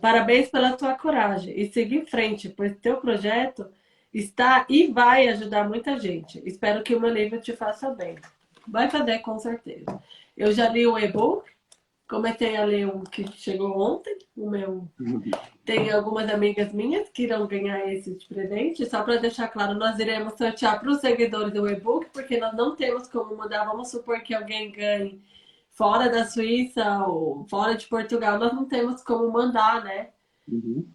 Parabéns 0.02 0.50
pela 0.50 0.74
tua 0.74 0.94
coragem 0.96 1.60
e 1.60 1.72
siga 1.72 1.96
em 1.96 2.06
frente, 2.06 2.50
pois 2.50 2.76
teu 2.78 2.98
projeto 2.98 3.68
está 4.14 4.66
e 4.70 4.88
vai 4.88 5.28
ajudar 5.28 5.68
muita 5.68 6.00
gente. 6.00 6.42
Espero 6.46 6.84
que 6.84 6.96
o 6.96 7.00
meu 7.00 7.10
livro 7.10 7.42
te 7.42 7.54
faça 7.54 7.90
bem. 7.90 8.16
Vai 8.68 8.90
fazer, 8.90 9.20
com 9.20 9.38
certeza. 9.38 10.02
Eu 10.36 10.52
já 10.52 10.70
li 10.70 10.88
o 10.88 10.98
e-book, 10.98 11.50
comecei 12.08 12.56
a 12.56 12.64
ler 12.66 12.88
um 12.88 13.04
que 13.04 13.30
chegou 13.34 13.80
ontem, 13.80 14.18
o 14.36 14.50
meu. 14.50 14.88
Tem 15.64 15.92
algumas 15.92 16.30
amigas 16.30 16.72
minhas 16.72 17.10
que 17.10 17.24
irão 17.24 17.48
ganhar 17.48 17.92
esse 17.92 18.14
de 18.14 18.26
presente. 18.26 18.86
Só 18.86 19.04
para 19.04 19.18
deixar 19.18 19.48
claro, 19.50 19.74
nós 19.74 20.00
iremos 20.00 20.34
sortear 20.38 20.80
para 20.80 20.92
os 20.92 21.00
seguidores 21.00 21.54
do 21.54 21.68
e-book, 21.70 22.08
porque 22.14 22.38
nós 22.38 22.56
não 22.56 22.76
temos 22.76 23.08
como 23.08 23.36
mudar. 23.36 23.66
Vamos 23.66 23.90
supor 23.90 24.22
que 24.22 24.34
alguém 24.34 24.72
ganhe 24.72 25.22
fora 25.76 26.10
da 26.10 26.26
Suíça 26.26 27.06
ou 27.06 27.46
fora 27.48 27.76
de 27.76 27.86
Portugal, 27.86 28.40
nós 28.40 28.54
não 28.54 28.66
temos 28.66 29.04
como 29.04 29.32
mandar, 29.32 29.84
né? 29.84 30.10
Uhum. 30.48 30.90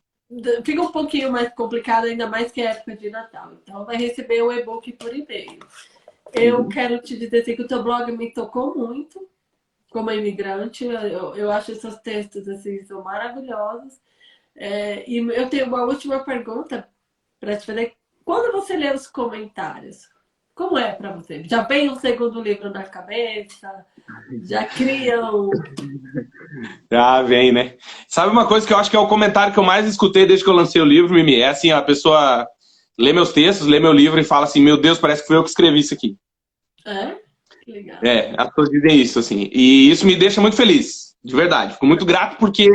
Fica 0.65 0.81
um 0.81 0.91
pouquinho 0.91 1.31
mais 1.31 1.53
complicado, 1.55 2.07
ainda 2.07 2.27
mais 2.27 2.51
que 2.51 2.63
é 2.63 2.67
época 2.67 2.97
de 2.97 3.11
Natal. 3.11 3.53
Então, 3.63 3.85
vai 3.85 3.97
receber 3.97 4.43
o 4.43 4.53
e-book 4.53 4.93
por 4.95 5.15
e-mail. 5.15 5.59
Eu 6.33 6.61
uhum. 6.61 6.69
quero 6.69 7.01
te 7.01 7.19
dizer 7.19 7.43
assim, 7.43 7.57
que 7.57 7.63
o 7.63 7.69
teu 7.69 7.83
blog 7.83 8.11
me 8.13 8.33
tocou 8.33 8.77
muito 8.77 9.29
como 9.91 10.11
imigrante. 10.11 10.87
Eu, 10.87 11.35
eu 11.35 11.51
acho 11.51 11.73
esses 11.73 11.99
textos 11.99 12.49
assim, 12.49 12.83
são 12.85 13.03
maravilhosos. 13.03 14.01
É, 14.55 15.09
e 15.09 15.19
eu 15.19 15.51
tenho 15.51 15.67
uma 15.67 15.85
última 15.85 16.25
pergunta 16.25 16.89
para 17.39 17.57
te 17.57 17.67
fazer. 17.67 17.95
Quando 18.25 18.53
você 18.53 18.77
lê 18.77 18.93
os 18.95 19.09
comentários, 19.09 20.09
como 20.61 20.77
é 20.77 20.93
para 20.93 21.13
você? 21.13 21.43
Já 21.45 21.63
vem 21.63 21.89
um 21.89 21.97
segundo 21.97 22.43
livro 22.43 22.69
na 22.69 22.83
cabeça? 22.83 23.67
Já 24.43 24.67
criam? 24.67 25.49
Já 26.93 27.23
vem, 27.23 27.51
né? 27.51 27.77
Sabe 28.07 28.31
uma 28.31 28.47
coisa 28.47 28.67
que 28.67 28.73
eu 28.75 28.77
acho 28.77 28.91
que 28.91 28.97
é 28.97 29.01
o 29.01 29.09
comentário 29.09 29.55
que 29.55 29.59
eu 29.59 29.65
mais 29.65 29.87
escutei 29.87 30.27
desde 30.27 30.45
que 30.45 30.51
eu 30.51 30.55
lancei 30.55 30.83
o 30.83 30.85
livro, 30.85 31.15
Mimi? 31.15 31.41
É 31.41 31.49
assim, 31.49 31.71
a 31.73 31.81
pessoa 31.81 32.47
lê 32.99 33.11
meus 33.11 33.33
textos, 33.33 33.67
lê 33.67 33.81
meu 33.81 33.91
livro 33.91 34.21
e 34.21 34.25
fala 34.25 34.45
assim, 34.45 34.61
meu 34.61 34.77
Deus, 34.77 34.99
parece 34.99 35.23
que 35.23 35.29
foi 35.29 35.39
eu 35.39 35.43
que 35.43 35.49
escrevi 35.49 35.79
isso 35.79 35.95
aqui. 35.95 36.15
É? 36.87 37.15
Que 37.65 37.73
legal. 37.73 37.99
É, 38.03 38.35
as 38.37 38.49
pessoas 38.51 38.69
dizem 38.69 39.01
isso, 39.01 39.19
assim. 39.19 39.49
E 39.55 39.91
isso 39.91 40.05
me 40.05 40.15
deixa 40.15 40.43
muito 40.43 40.57
feliz, 40.57 41.17
de 41.25 41.35
verdade. 41.35 41.73
Fico 41.73 41.87
muito 41.87 42.05
grato 42.05 42.37
porque 42.37 42.69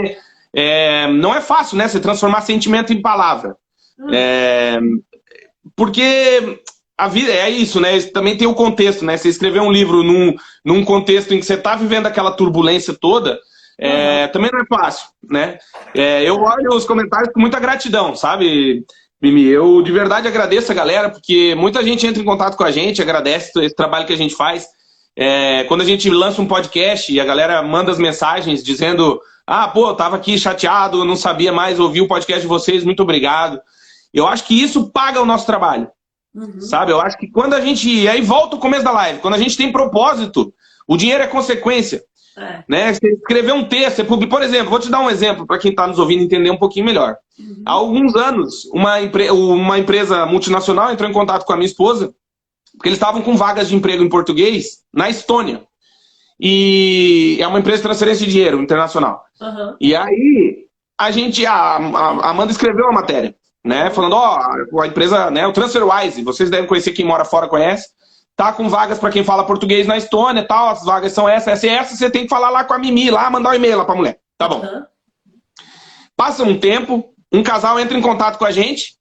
é, 0.55 1.05
não 1.11 1.35
é 1.35 1.39
fácil, 1.39 1.77
né? 1.77 1.87
Você 1.87 1.99
transformar 1.99 2.41
sentimento 2.41 2.91
em 2.91 2.99
palavra. 2.99 3.55
Hum. 3.99 4.09
É, 4.11 4.79
porque 5.75 6.63
a 6.97 7.07
vida 7.07 7.31
é 7.31 7.49
isso, 7.49 7.79
né? 7.79 7.99
Também 8.01 8.37
tem 8.37 8.47
o 8.47 8.55
contexto, 8.55 9.03
né? 9.03 9.17
Você 9.17 9.29
escrever 9.29 9.59
um 9.59 9.71
livro 9.71 10.01
num, 10.01 10.35
num 10.63 10.83
contexto 10.83 11.33
em 11.33 11.39
que 11.39 11.45
você 11.45 11.55
está 11.55 11.75
vivendo 11.75 12.05
aquela 12.05 12.31
turbulência 12.31 12.93
toda, 12.93 13.39
é, 13.77 14.25
uhum. 14.25 14.31
também 14.31 14.49
não 14.53 14.61
é 14.61 14.65
fácil, 14.65 15.09
né? 15.29 15.57
É, 15.93 16.23
eu 16.23 16.41
olho 16.41 16.73
os 16.73 16.85
comentários 16.85 17.33
com 17.33 17.39
muita 17.39 17.59
gratidão, 17.59 18.15
sabe, 18.15 18.85
Mimi? 19.21 19.45
Eu 19.45 19.81
de 19.81 19.91
verdade 19.91 20.27
agradeço 20.27 20.71
a 20.71 20.75
galera, 20.75 21.09
porque 21.09 21.53
muita 21.55 21.83
gente 21.83 22.07
entra 22.07 22.21
em 22.21 22.25
contato 22.25 22.55
com 22.55 22.63
a 22.63 22.71
gente, 22.71 23.01
agradece 23.01 23.51
esse 23.61 23.75
trabalho 23.75 24.05
que 24.05 24.13
a 24.13 24.17
gente 24.17 24.35
faz. 24.35 24.67
É, 25.17 25.63
quando 25.65 25.81
a 25.81 25.85
gente 25.85 26.09
lança 26.09 26.41
um 26.41 26.47
podcast 26.47 27.11
e 27.11 27.19
a 27.19 27.25
galera 27.25 27.61
manda 27.61 27.91
as 27.91 27.99
mensagens 27.99 28.63
dizendo: 28.63 29.19
Ah, 29.45 29.67
pô, 29.67 29.89
eu 29.89 29.95
tava 29.95 30.15
aqui 30.15 30.37
chateado, 30.37 31.03
não 31.03 31.15
sabia 31.17 31.51
mais 31.51 31.77
ouvir 31.77 32.01
o 32.01 32.07
podcast 32.07 32.41
de 32.41 32.47
vocês, 32.47 32.85
muito 32.85 33.03
obrigado. 33.03 33.59
Eu 34.13 34.25
acho 34.27 34.45
que 34.45 34.61
isso 34.61 34.89
paga 34.91 35.21
o 35.21 35.25
nosso 35.25 35.45
trabalho. 35.45 35.89
Uhum. 36.35 36.59
Sabe? 36.59 36.91
Eu 36.91 36.99
acho 36.99 37.17
que 37.17 37.27
quando 37.27 37.53
a 37.53 37.61
gente. 37.61 37.89
E 37.89 38.07
aí 38.09 38.21
volta 38.21 38.57
o 38.57 38.59
começo 38.59 38.83
da 38.83 38.91
live. 38.91 39.19
Quando 39.19 39.35
a 39.35 39.39
gente 39.39 39.55
tem 39.55 39.71
propósito, 39.71 40.53
o 40.85 40.97
dinheiro 40.97 41.23
é 41.23 41.27
consequência. 41.27 42.03
É. 42.37 42.63
Né? 42.67 42.93
Você 42.93 43.13
escrever 43.13 43.53
um 43.53 43.63
texto, 43.63 43.95
você 43.95 44.03
publica... 44.03 44.35
por 44.35 44.43
exemplo, 44.43 44.69
vou 44.69 44.79
te 44.79 44.89
dar 44.89 44.99
um 44.99 45.09
exemplo 45.09 45.47
para 45.47 45.57
quem 45.57 45.71
está 45.71 45.87
nos 45.87 45.97
ouvindo 45.97 46.21
entender 46.21 46.49
um 46.49 46.57
pouquinho 46.57 46.85
melhor. 46.85 47.15
Uhum. 47.39 47.63
Há 47.65 47.71
alguns 47.71 48.13
anos, 48.15 48.65
uma, 48.73 49.01
empre... 49.01 49.31
uma 49.31 49.79
empresa 49.79 50.25
multinacional 50.25 50.91
entrou 50.91 51.09
em 51.09 51.13
contato 51.13 51.45
com 51.45 51.53
a 51.53 51.55
minha 51.55 51.65
esposa, 51.65 52.13
porque 52.73 52.89
eles 52.89 52.97
estavam 52.97 53.21
com 53.21 53.37
vagas 53.37 53.69
de 53.69 53.75
emprego 53.75 54.03
em 54.03 54.09
português 54.09 54.83
na 54.93 55.09
Estônia. 55.09 55.63
E 56.37 57.37
é 57.39 57.47
uma 57.47 57.59
empresa 57.59 57.77
de 57.77 57.83
transferência 57.83 58.25
de 58.25 58.33
dinheiro 58.33 58.61
internacional. 58.61 59.23
Uhum. 59.39 59.77
E 59.79 59.95
aí, 59.95 60.65
a 60.97 61.09
gente, 61.11 61.45
a, 61.45 61.53
a 61.53 62.29
Amanda 62.29 62.51
escreveu 62.51 62.89
a 62.89 62.91
matéria 62.91 63.33
né? 63.65 63.89
Falando, 63.89 64.13
ó, 64.13 64.39
oh, 64.71 64.81
a 64.81 64.87
empresa, 64.87 65.31
né, 65.31 65.45
o 65.47 65.51
TransferWise, 65.51 66.21
vocês 66.21 66.51
devem 66.51 66.67
conhecer, 66.67 66.91
quem 66.91 67.03
mora 67.03 67.25
fora 67.25 67.47
conhece, 67.47 67.89
tá 68.35 68.53
com 68.53 68.69
vagas 68.69 68.99
para 68.99 69.09
quem 69.09 69.23
fala 69.23 69.45
português 69.45 69.87
na 69.87 69.97
Estônia 69.97 70.41
e 70.41 70.47
tal, 70.47 70.69
as 70.69 70.85
vagas 70.85 71.11
são 71.11 71.27
essas, 71.27 71.47
essa 71.53 71.65
e 71.65 71.69
essa, 71.69 71.95
você 71.95 72.09
tem 72.09 72.23
que 72.23 72.29
falar 72.29 72.51
lá 72.51 72.63
com 72.63 72.73
a 72.73 72.77
Mimi, 72.77 73.09
lá, 73.09 73.27
mandar 73.29 73.49
um 73.49 73.53
e-mail 73.55 73.79
lá 73.79 73.85
pra 73.85 73.95
mulher. 73.95 74.19
Tá 74.37 74.47
bom. 74.47 74.61
Uhum. 74.61 74.83
Passa 76.15 76.43
um 76.43 76.59
tempo, 76.59 77.13
um 77.33 77.41
casal 77.41 77.79
entra 77.79 77.97
em 77.97 78.01
contato 78.01 78.37
com 78.37 78.45
a 78.45 78.51
gente, 78.51 78.95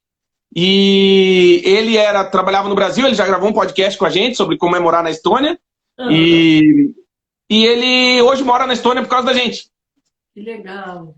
e 0.57 1.61
ele 1.65 1.97
era 1.97 2.25
trabalhava 2.25 2.69
no 2.69 2.75
Brasil, 2.75 3.07
ele 3.07 3.15
já 3.15 3.27
gravou 3.27 3.51
um 3.51 3.53
podcast 3.53 3.99
com 3.99 4.07
a 4.07 4.11
gente 4.11 4.37
sobre 4.37 4.57
como 4.57 4.77
é 4.77 4.81
morar 4.81 5.03
na 5.03 5.11
Estônia, 5.11 5.59
uhum. 5.99 6.11
e, 6.11 6.95
e 7.51 7.67
ele 7.67 8.23
hoje 8.23 8.43
mora 8.43 8.67
na 8.67 8.73
Estônia 8.73 9.03
por 9.03 9.11
causa 9.11 9.27
da 9.27 9.35
gente. 9.35 9.69
Que 10.33 10.41
legal. 10.41 11.15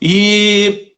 E 0.00 0.95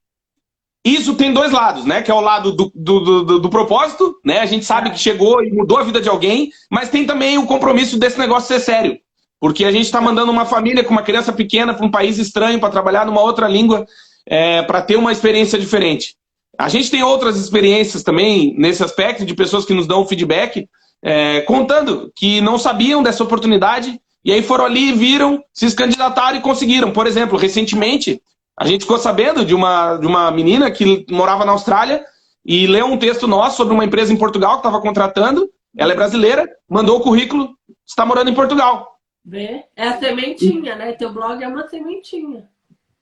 isso 0.84 1.14
tem 1.14 1.32
dois 1.32 1.52
lados, 1.52 1.84
né? 1.84 2.02
Que 2.02 2.10
é 2.10 2.14
o 2.14 2.20
lado 2.20 2.52
do, 2.52 2.72
do, 2.74 3.24
do, 3.24 3.38
do 3.40 3.50
propósito, 3.50 4.16
né? 4.24 4.40
A 4.40 4.46
gente 4.46 4.64
sabe 4.64 4.88
é. 4.88 4.92
que 4.92 4.98
chegou 4.98 5.42
e 5.42 5.50
mudou 5.50 5.78
a 5.78 5.82
vida 5.82 6.00
de 6.00 6.08
alguém, 6.08 6.50
mas 6.70 6.88
tem 6.88 7.04
também 7.04 7.36
o 7.36 7.46
compromisso 7.46 7.98
desse 7.98 8.18
negócio 8.18 8.48
ser 8.48 8.60
sério. 8.60 8.98
Porque 9.40 9.64
a 9.64 9.70
gente 9.70 9.84
está 9.84 10.00
mandando 10.00 10.32
uma 10.32 10.44
família 10.44 10.82
com 10.82 10.90
uma 10.90 11.02
criança 11.02 11.32
pequena 11.32 11.74
para 11.74 11.84
um 11.84 11.90
país 11.90 12.18
estranho 12.18 12.58
para 12.58 12.70
trabalhar 12.70 13.06
numa 13.06 13.20
outra 13.20 13.46
língua, 13.46 13.86
é, 14.26 14.62
para 14.62 14.82
ter 14.82 14.96
uma 14.96 15.12
experiência 15.12 15.58
diferente. 15.58 16.16
A 16.58 16.68
gente 16.68 16.90
tem 16.90 17.02
outras 17.02 17.36
experiências 17.36 18.02
também 18.02 18.54
nesse 18.58 18.82
aspecto 18.82 19.24
de 19.24 19.34
pessoas 19.34 19.64
que 19.64 19.74
nos 19.74 19.86
dão 19.86 20.06
feedback, 20.06 20.68
é, 21.02 21.42
contando 21.42 22.10
que 22.16 22.40
não 22.40 22.58
sabiam 22.58 23.02
dessa 23.02 23.22
oportunidade 23.22 24.00
e 24.24 24.32
aí 24.32 24.42
foram 24.42 24.64
ali, 24.64 24.92
viram, 24.92 25.42
se 25.52 25.72
candidataram 25.74 26.38
e 26.38 26.42
conseguiram. 26.42 26.90
Por 26.90 27.06
exemplo, 27.06 27.38
recentemente 27.38 28.20
a 28.58 28.66
gente 28.66 28.82
ficou 28.82 28.98
sabendo 28.98 29.44
de 29.44 29.54
uma, 29.54 29.96
de 29.96 30.06
uma 30.06 30.30
menina 30.32 30.68
que 30.68 31.06
morava 31.08 31.44
na 31.44 31.52
Austrália 31.52 32.04
e 32.44 32.66
leu 32.66 32.86
um 32.86 32.98
texto 32.98 33.28
nosso 33.28 33.56
sobre 33.56 33.72
uma 33.72 33.84
empresa 33.84 34.12
em 34.12 34.16
Portugal 34.16 34.54
que 34.54 34.58
estava 34.58 34.80
contratando. 34.80 35.48
Ela 35.76 35.92
é 35.92 35.96
brasileira, 35.96 36.44
mandou 36.68 36.98
o 36.98 37.00
currículo, 37.00 37.50
está 37.86 38.04
morando 38.04 38.30
em 38.30 38.34
Portugal. 38.34 38.98
Vê? 39.24 39.62
É 39.76 39.88
a 39.88 39.98
sementinha, 39.98 40.74
né? 40.74 40.92
Teu 40.92 41.12
blog 41.12 41.40
é 41.40 41.46
uma 41.46 41.68
sementinha. 41.68 42.48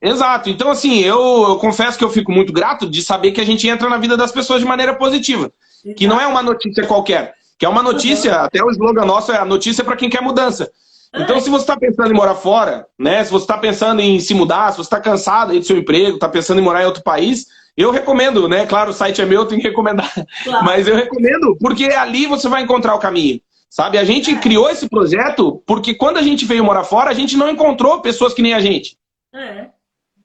Exato. 0.02 0.50
Então, 0.50 0.70
assim, 0.70 1.00
eu, 1.00 1.46
eu, 1.48 1.56
confesso 1.56 1.96
que 1.96 2.04
eu 2.04 2.10
fico 2.10 2.30
muito 2.30 2.52
grato 2.52 2.88
de 2.88 3.00
saber 3.02 3.32
que 3.32 3.40
a 3.40 3.44
gente 3.44 3.66
entra 3.66 3.88
na 3.88 3.96
vida 3.96 4.14
das 4.14 4.32
pessoas 4.32 4.60
de 4.60 4.66
maneira 4.66 4.94
positiva. 4.94 5.50
Exato. 5.82 5.96
Que 5.96 6.06
não 6.06 6.20
é 6.20 6.26
uma 6.26 6.42
notícia 6.42 6.86
qualquer. 6.86 7.34
Que 7.58 7.64
é 7.64 7.68
uma 7.68 7.82
notícia, 7.82 8.32
uhum. 8.32 8.44
até 8.44 8.62
o 8.62 8.70
slogan 8.70 9.06
nosso 9.06 9.32
é 9.32 9.38
a 9.38 9.44
notícia 9.44 9.82
para 9.82 9.96
quem 9.96 10.10
quer 10.10 10.20
mudança. 10.20 10.70
Então, 11.14 11.40
se 11.40 11.48
você 11.48 11.62
está 11.62 11.76
pensando 11.76 12.10
em 12.10 12.16
morar 12.16 12.34
fora, 12.34 12.86
né? 12.98 13.24
Se 13.24 13.30
você 13.30 13.44
está 13.44 13.56
pensando 13.56 14.00
em 14.00 14.20
se 14.20 14.34
mudar, 14.34 14.70
se 14.70 14.78
você 14.78 14.86
está 14.86 15.00
cansado 15.00 15.52
aí 15.52 15.58
do 15.58 15.64
seu 15.64 15.76
emprego, 15.76 16.16
está 16.16 16.28
pensando 16.28 16.60
em 16.60 16.64
morar 16.64 16.82
em 16.82 16.86
outro 16.86 17.02
país, 17.02 17.46
eu 17.76 17.90
recomendo, 17.90 18.48
né? 18.48 18.66
Claro, 18.66 18.90
o 18.90 18.94
site 18.94 19.20
é 19.20 19.26
meu, 19.26 19.42
eu 19.42 19.46
tenho 19.46 19.60
que 19.60 19.68
recomendar. 19.68 20.12
Claro. 20.44 20.64
Mas 20.64 20.88
eu 20.88 20.96
recomendo, 20.96 21.56
porque 21.60 21.84
ali 21.84 22.26
você 22.26 22.48
vai 22.48 22.62
encontrar 22.62 22.94
o 22.94 22.98
caminho. 22.98 23.40
Sabe? 23.68 23.98
A 23.98 24.04
gente 24.04 24.30
é. 24.30 24.38
criou 24.38 24.70
esse 24.70 24.88
projeto 24.88 25.62
porque 25.66 25.94
quando 25.94 26.16
a 26.16 26.22
gente 26.22 26.44
veio 26.44 26.64
morar 26.64 26.84
fora, 26.84 27.10
a 27.10 27.14
gente 27.14 27.36
não 27.36 27.50
encontrou 27.50 28.00
pessoas 28.00 28.32
que 28.32 28.42
nem 28.42 28.54
a 28.54 28.60
gente. 28.60 28.96
É. 29.34 29.66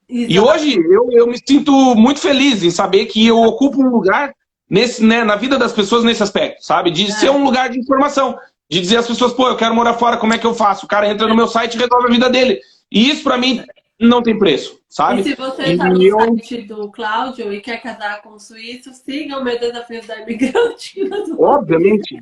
E 0.07 0.39
hoje 0.39 0.75
eu, 0.75 1.09
eu 1.11 1.27
me 1.27 1.37
sinto 1.37 1.71
muito 1.95 2.19
feliz 2.19 2.63
em 2.63 2.71
saber 2.71 3.05
que 3.05 3.25
eu 3.25 3.41
ocupo 3.41 3.81
um 3.81 3.89
lugar 3.89 4.33
nesse, 4.69 5.03
né, 5.03 5.23
na 5.23 5.35
vida 5.35 5.57
das 5.57 5.71
pessoas 5.71 6.03
nesse 6.03 6.21
aspecto, 6.21 6.63
sabe? 6.65 6.91
De 6.91 7.05
é. 7.07 7.11
ser 7.11 7.29
um 7.29 7.43
lugar 7.43 7.69
de 7.69 7.79
informação 7.79 8.37
de 8.72 8.80
dizer 8.80 8.98
às 8.98 9.07
pessoas, 9.07 9.34
pô, 9.34 9.49
eu 9.49 9.57
quero 9.57 9.76
morar 9.76 9.95
fora, 9.95 10.15
como 10.15 10.34
é 10.34 10.38
que 10.38 10.48
eu 10.48 10.53
faço? 10.53 10.85
O 10.85 10.88
cara 10.88 11.10
entra 11.10 11.27
no 11.27 11.35
meu 11.35 11.45
site 11.45 11.76
e 11.76 11.77
resolve 11.77 12.07
a 12.07 12.10
vida 12.10 12.30
dele. 12.30 12.61
E 12.89 13.10
isso, 13.10 13.22
para 13.22 13.38
mim, 13.38 13.65
não 13.99 14.23
tem 14.23 14.39
preço, 14.39 14.80
sabe? 14.88 15.19
E 15.19 15.23
se 15.26 15.35
você 15.35 15.64
está 15.64 15.89
no 15.89 16.02
eu... 16.02 16.18
site 16.18 16.61
do 16.61 16.89
Cláudio 16.89 17.52
e 17.52 17.60
quer 17.60 17.81
casar 17.81 18.22
com 18.22 18.30
um 18.30 18.39
suíço, 18.39 18.93
siga 18.93 19.38
o 19.38 19.43
meu 19.43 19.60
desafio 19.60 20.07
da 20.07 20.22
imigrante. 20.22 21.02
Obviamente. 21.38 22.18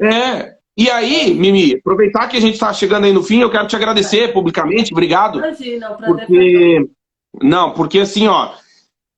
É. 0.00 0.54
E 0.78 0.90
aí, 0.90 1.34
Mimi, 1.34 1.74
aproveitar 1.74 2.26
que 2.26 2.38
a 2.38 2.40
gente 2.40 2.54
está 2.54 2.72
chegando 2.72 3.04
aí 3.04 3.12
no 3.12 3.22
fim, 3.22 3.40
eu 3.40 3.50
quero 3.50 3.66
te 3.66 3.76
agradecer 3.76 4.32
publicamente, 4.32 4.92
obrigado. 4.92 5.38
Imagina, 5.40 5.92
o 5.92 5.96
prazer 5.98 6.26
porque... 6.26 6.90
Não, 7.42 7.72
porque 7.72 7.98
assim, 7.98 8.28
ó, 8.28 8.54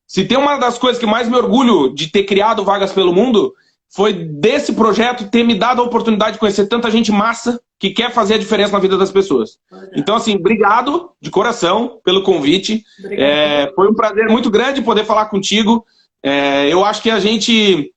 se 0.09 0.25
tem 0.25 0.37
uma 0.37 0.57
das 0.57 0.77
coisas 0.77 0.99
que 0.99 1.07
mais 1.07 1.29
me 1.29 1.37
orgulho 1.37 1.95
de 1.95 2.09
ter 2.09 2.25
criado 2.25 2.65
Vagas 2.65 2.93
pelo 2.93 3.15
Mundo, 3.15 3.55
foi 3.91 4.13
desse 4.13 4.73
projeto 4.73 5.31
ter 5.31 5.43
me 5.43 5.55
dado 5.55 5.81
a 5.81 5.85
oportunidade 5.85 6.33
de 6.33 6.39
conhecer 6.39 6.67
tanta 6.67 6.91
gente 6.91 7.11
massa 7.11 7.61
que 7.79 7.91
quer 7.91 8.13
fazer 8.13 8.35
a 8.35 8.39
diferença 8.39 8.73
na 8.73 8.79
vida 8.79 8.99
das 8.99 9.11
pessoas. 9.11 9.59
Então, 9.95 10.17
assim, 10.17 10.35
obrigado 10.35 11.11
de 11.21 11.31
coração 11.31 12.01
pelo 12.05 12.23
convite. 12.23 12.85
É, 13.05 13.73
foi 13.75 13.89
um 13.89 13.95
prazer 13.95 14.29
muito 14.29 14.51
grande 14.51 14.83
poder 14.83 15.05
falar 15.05 15.27
contigo. 15.27 15.87
É, 16.23 16.73
eu 16.73 16.85
acho 16.85 17.01
que 17.03 17.11
a 17.11 17.21
gente, 17.21 17.93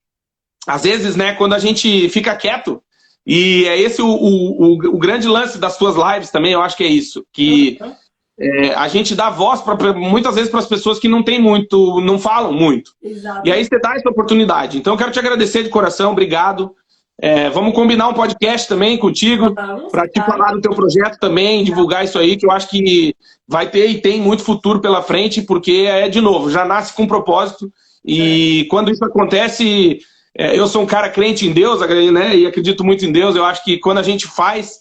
às 0.68 0.84
vezes, 0.84 1.16
né, 1.16 1.34
quando 1.34 1.54
a 1.54 1.60
gente 1.60 2.08
fica 2.10 2.36
quieto, 2.36 2.82
e 3.26 3.66
é 3.66 3.80
esse 3.80 4.02
o, 4.02 4.08
o, 4.08 4.64
o, 4.64 4.96
o 4.96 4.98
grande 4.98 5.28
lance 5.28 5.58
das 5.58 5.78
tuas 5.78 5.96
lives 5.96 6.32
também, 6.32 6.54
eu 6.54 6.62
acho 6.62 6.78
que 6.78 6.84
é 6.84 6.88
isso. 6.88 7.26
Que 7.34 7.80
é, 8.42 8.74
a 8.74 8.88
gente 8.88 9.14
dá 9.14 9.30
voz 9.30 9.62
pra, 9.62 9.76
muitas 9.94 10.34
vezes 10.34 10.50
para 10.50 10.60
as 10.60 10.66
pessoas 10.66 10.98
que 10.98 11.08
não 11.08 11.22
tem 11.22 11.40
muito, 11.40 12.02
não 12.02 12.18
falam 12.18 12.52
muito. 12.52 12.92
Exato. 13.04 13.48
E 13.48 13.52
aí 13.52 13.64
você 13.64 13.80
dá 13.80 13.94
essa 13.94 14.10
oportunidade. 14.10 14.80
Então 14.80 14.94
eu 14.94 14.98
quero 14.98 15.12
te 15.12 15.20
agradecer 15.20 15.62
de 15.62 15.70
coração, 15.70 16.12
obrigado. 16.12 16.76
É, 17.22 17.52
vamos 17.52 17.76
combinar 17.76 18.08
um 18.08 18.16
podcast 18.16 18.68
também 18.68 18.98
contigo 18.98 19.54
para 19.54 20.08
te 20.08 20.20
falar 20.26 20.54
do 20.54 20.62
teu 20.62 20.72
projeto 20.72 21.20
também, 21.20 21.64
divulgar 21.64 22.04
isso 22.04 22.18
aí, 22.18 22.36
que 22.36 22.48
eu 22.48 22.52
acho 22.52 22.68
que 22.68 23.16
vai 23.48 23.70
ter 23.70 23.86
e 23.90 24.02
tem 24.02 24.20
muito 24.20 24.44
futuro 24.44 24.82
pela 24.82 25.04
frente, 25.04 25.44
porque 25.44 25.86
é 25.88 26.10
de 26.10 26.20
novo, 26.20 26.50
já 26.50 26.66
nasce 26.66 26.96
com 26.96 27.04
um 27.04 27.08
propósito. 27.08 27.72
E 28.04 28.62
é. 28.62 28.66
quando 28.72 28.90
isso 28.90 29.06
acontece, 29.06 30.00
é, 30.36 30.58
eu 30.58 30.66
sou 30.66 30.82
um 30.82 30.88
cara 30.88 31.10
crente 31.10 31.46
em 31.46 31.52
Deus, 31.52 31.80
né? 32.12 32.36
E 32.36 32.48
acredito 32.48 32.84
muito 32.84 33.06
em 33.06 33.12
Deus. 33.12 33.36
Eu 33.36 33.46
acho 33.46 33.64
que 33.64 33.78
quando 33.78 34.00
a 34.00 34.04
gente 34.04 34.26
faz 34.26 34.81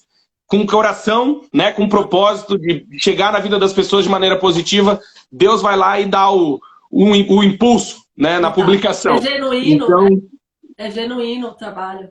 com 0.50 0.66
coração, 0.66 1.42
né, 1.54 1.70
com 1.70 1.88
propósito 1.88 2.58
de 2.58 2.84
chegar 2.98 3.32
na 3.32 3.38
vida 3.38 3.56
das 3.56 3.72
pessoas 3.72 4.04
de 4.04 4.10
maneira 4.10 4.36
positiva, 4.36 5.00
Deus 5.30 5.62
vai 5.62 5.76
lá 5.76 6.00
e 6.00 6.06
dá 6.06 6.28
o, 6.28 6.60
o, 6.90 7.04
o 7.04 7.44
impulso 7.44 8.04
né, 8.16 8.40
na 8.40 8.50
publicação. 8.50 9.14
É 9.14 9.22
genuíno, 9.22 9.84
então... 9.84 10.04
né? 10.10 10.18
É 10.76 10.90
genuíno 10.90 11.48
o 11.48 11.54
trabalho. 11.54 12.10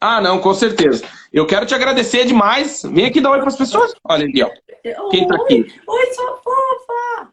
Ah, 0.00 0.20
não, 0.20 0.38
com 0.38 0.54
certeza. 0.54 1.04
Eu 1.32 1.46
quero 1.46 1.66
te 1.66 1.74
agradecer 1.74 2.24
demais. 2.24 2.82
Vem 2.84 3.06
aqui 3.06 3.20
dar 3.20 3.32
oi 3.32 3.38
para 3.38 3.48
as 3.48 3.56
pessoas. 3.56 3.92
Olha 4.04 4.24
ali, 4.24 4.40
ó. 4.40 4.50
Quem 5.10 5.26
tá 5.26 5.34
aqui? 5.34 5.66
Oi, 5.84 6.06
sua 6.12 6.36
fofa! 6.36 7.32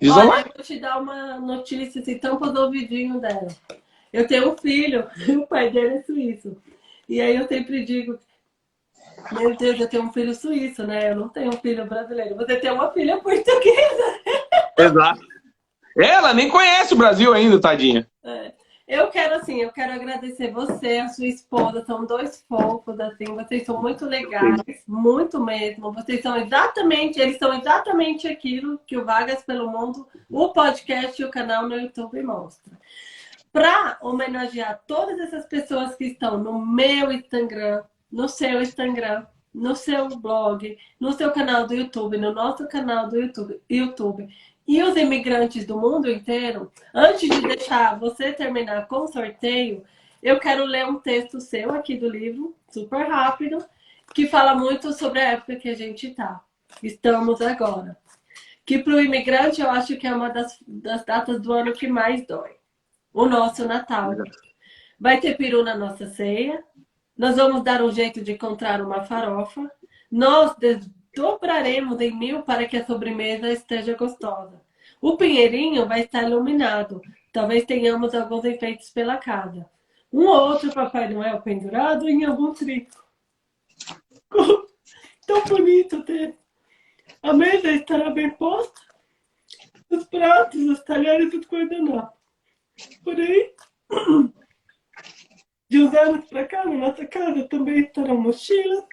Diz 0.00 0.12
Olha, 0.12 0.44
vou 0.54 0.62
te 0.62 0.78
dar 0.78 1.00
uma 1.00 1.40
notícia, 1.40 2.00
assim, 2.00 2.18
tampa 2.18 2.50
do 2.50 2.60
ouvidinho 2.60 3.18
dela. 3.18 3.48
Eu 4.12 4.28
tenho 4.28 4.52
um 4.52 4.56
filho, 4.56 5.08
o 5.42 5.46
pai 5.48 5.70
dele 5.70 5.96
é 5.96 6.02
suíço. 6.02 6.56
E 7.08 7.20
aí 7.20 7.34
eu 7.34 7.48
sempre 7.48 7.84
digo 7.84 8.16
meu 9.32 9.56
Deus, 9.56 9.78
eu 9.80 9.88
tenho 9.88 10.04
um 10.04 10.12
filho 10.12 10.34
suíço, 10.34 10.86
né? 10.86 11.10
Eu 11.10 11.16
não 11.16 11.28
tenho 11.28 11.48
um 11.48 11.58
filho 11.58 11.86
brasileiro. 11.86 12.36
Você 12.36 12.56
tem 12.56 12.70
uma 12.70 12.90
filha 12.92 13.18
portuguesa. 13.18 14.20
Exato. 14.78 15.20
Ela 15.96 16.34
nem 16.34 16.48
conhece 16.48 16.94
o 16.94 16.96
Brasil 16.96 17.32
ainda, 17.32 17.60
tadinha. 17.60 18.06
É. 18.24 18.52
Eu 18.86 19.08
quero, 19.08 19.36
assim, 19.36 19.62
eu 19.62 19.72
quero 19.72 19.94
agradecer 19.94 20.50
você, 20.50 20.98
a 20.98 21.08
sua 21.08 21.26
esposa, 21.26 21.82
são 21.86 22.04
dois 22.04 22.44
fofos, 22.46 23.00
assim, 23.00 23.24
vocês 23.24 23.64
são 23.64 23.80
muito 23.80 24.04
legais, 24.04 24.60
muito 24.86 25.40
mesmo. 25.42 25.90
Vocês 25.90 26.20
são 26.20 26.36
exatamente, 26.36 27.18
eles 27.18 27.38
são 27.38 27.54
exatamente 27.54 28.28
aquilo 28.28 28.78
que 28.86 28.98
o 28.98 29.04
Vagas 29.04 29.42
pelo 29.42 29.70
Mundo, 29.70 30.06
o 30.30 30.50
podcast 30.52 31.20
e 31.20 31.24
o 31.24 31.30
canal 31.30 31.66
no 31.66 31.80
YouTube 31.80 32.22
mostra. 32.22 32.78
Para 33.50 33.96
homenagear 34.02 34.82
todas 34.86 35.18
essas 35.18 35.46
pessoas 35.46 35.94
que 35.94 36.04
estão 36.04 36.36
no 36.36 36.58
meu 36.58 37.10
Instagram, 37.10 37.84
no 38.14 38.28
seu 38.28 38.62
Instagram, 38.62 39.26
no 39.52 39.74
seu 39.74 40.08
blog, 40.08 40.78
no 41.00 41.12
seu 41.12 41.32
canal 41.32 41.66
do 41.66 41.74
YouTube, 41.74 42.16
no 42.16 42.32
nosso 42.32 42.68
canal 42.68 43.08
do 43.08 43.20
YouTube, 43.20 43.60
YouTube 43.68 44.28
e 44.68 44.80
os 44.84 44.96
imigrantes 44.96 45.66
do 45.66 45.76
mundo 45.76 46.08
inteiro, 46.08 46.72
antes 46.94 47.28
de 47.28 47.40
deixar 47.40 47.98
você 47.98 48.32
terminar 48.32 48.86
com 48.86 49.00
o 49.00 49.08
sorteio, 49.08 49.82
eu 50.22 50.38
quero 50.38 50.64
ler 50.64 50.86
um 50.86 51.00
texto 51.00 51.40
seu 51.40 51.74
aqui 51.74 51.96
do 51.96 52.08
livro, 52.08 52.56
super 52.70 53.08
rápido, 53.08 53.64
que 54.14 54.28
fala 54.28 54.54
muito 54.54 54.92
sobre 54.92 55.18
a 55.18 55.32
época 55.32 55.56
que 55.56 55.68
a 55.68 55.74
gente 55.74 56.06
está. 56.06 56.40
Estamos 56.80 57.42
agora. 57.42 57.96
Que 58.64 58.78
para 58.78 58.94
o 58.94 59.00
imigrante 59.00 59.60
eu 59.60 59.70
acho 59.70 59.96
que 59.96 60.06
é 60.06 60.14
uma 60.14 60.30
das, 60.30 60.56
das 60.66 61.04
datas 61.04 61.42
do 61.42 61.52
ano 61.52 61.72
que 61.72 61.88
mais 61.88 62.24
dói. 62.24 62.52
O 63.12 63.26
nosso 63.26 63.66
Natal. 63.66 64.12
Vai 64.98 65.20
ter 65.20 65.36
peru 65.36 65.64
na 65.64 65.76
nossa 65.76 66.06
ceia, 66.06 66.64
nós 67.16 67.36
vamos 67.36 67.62
dar 67.62 67.82
um 67.82 67.92
jeito 67.92 68.20
de 68.22 68.32
encontrar 68.32 68.82
uma 68.82 69.04
farofa. 69.04 69.70
Nós 70.10 70.54
desdobraremos 70.56 72.00
em 72.00 72.16
mil 72.16 72.42
para 72.42 72.66
que 72.66 72.76
a 72.76 72.86
sobremesa 72.86 73.48
esteja 73.50 73.94
gostosa. 73.96 74.60
O 75.00 75.16
pinheirinho 75.16 75.86
vai 75.86 76.00
estar 76.00 76.22
iluminado. 76.24 77.00
Talvez 77.32 77.64
tenhamos 77.64 78.14
alguns 78.14 78.44
enfeites 78.44 78.90
pela 78.90 79.16
casa. 79.16 79.68
Um 80.12 80.26
ou 80.26 80.50
outro 80.50 80.72
Papai 80.72 81.08
Noel 81.08 81.40
pendurado 81.40 82.08
em 82.08 82.24
algum 82.24 82.52
trico. 82.52 83.04
Tão 85.26 85.44
bonito 85.44 86.02
ter. 86.04 86.36
A 87.22 87.32
mesa 87.32 87.70
estará 87.70 88.10
bem 88.10 88.30
posta. 88.30 88.80
Os 89.90 90.04
pratos, 90.04 90.60
os 90.60 90.82
talheres, 90.82 91.32
os 91.32 91.46
guardanapos. 91.46 92.18
Porém, 93.02 93.54
De 95.74 95.82
uns 95.82 95.92
anos 95.92 96.24
para 96.26 96.46
cá, 96.46 96.64
na 96.64 96.76
nossa 96.76 97.04
casa 97.04 97.48
também 97.48 97.80
estarão 97.80 98.16
mochilas, 98.16 98.84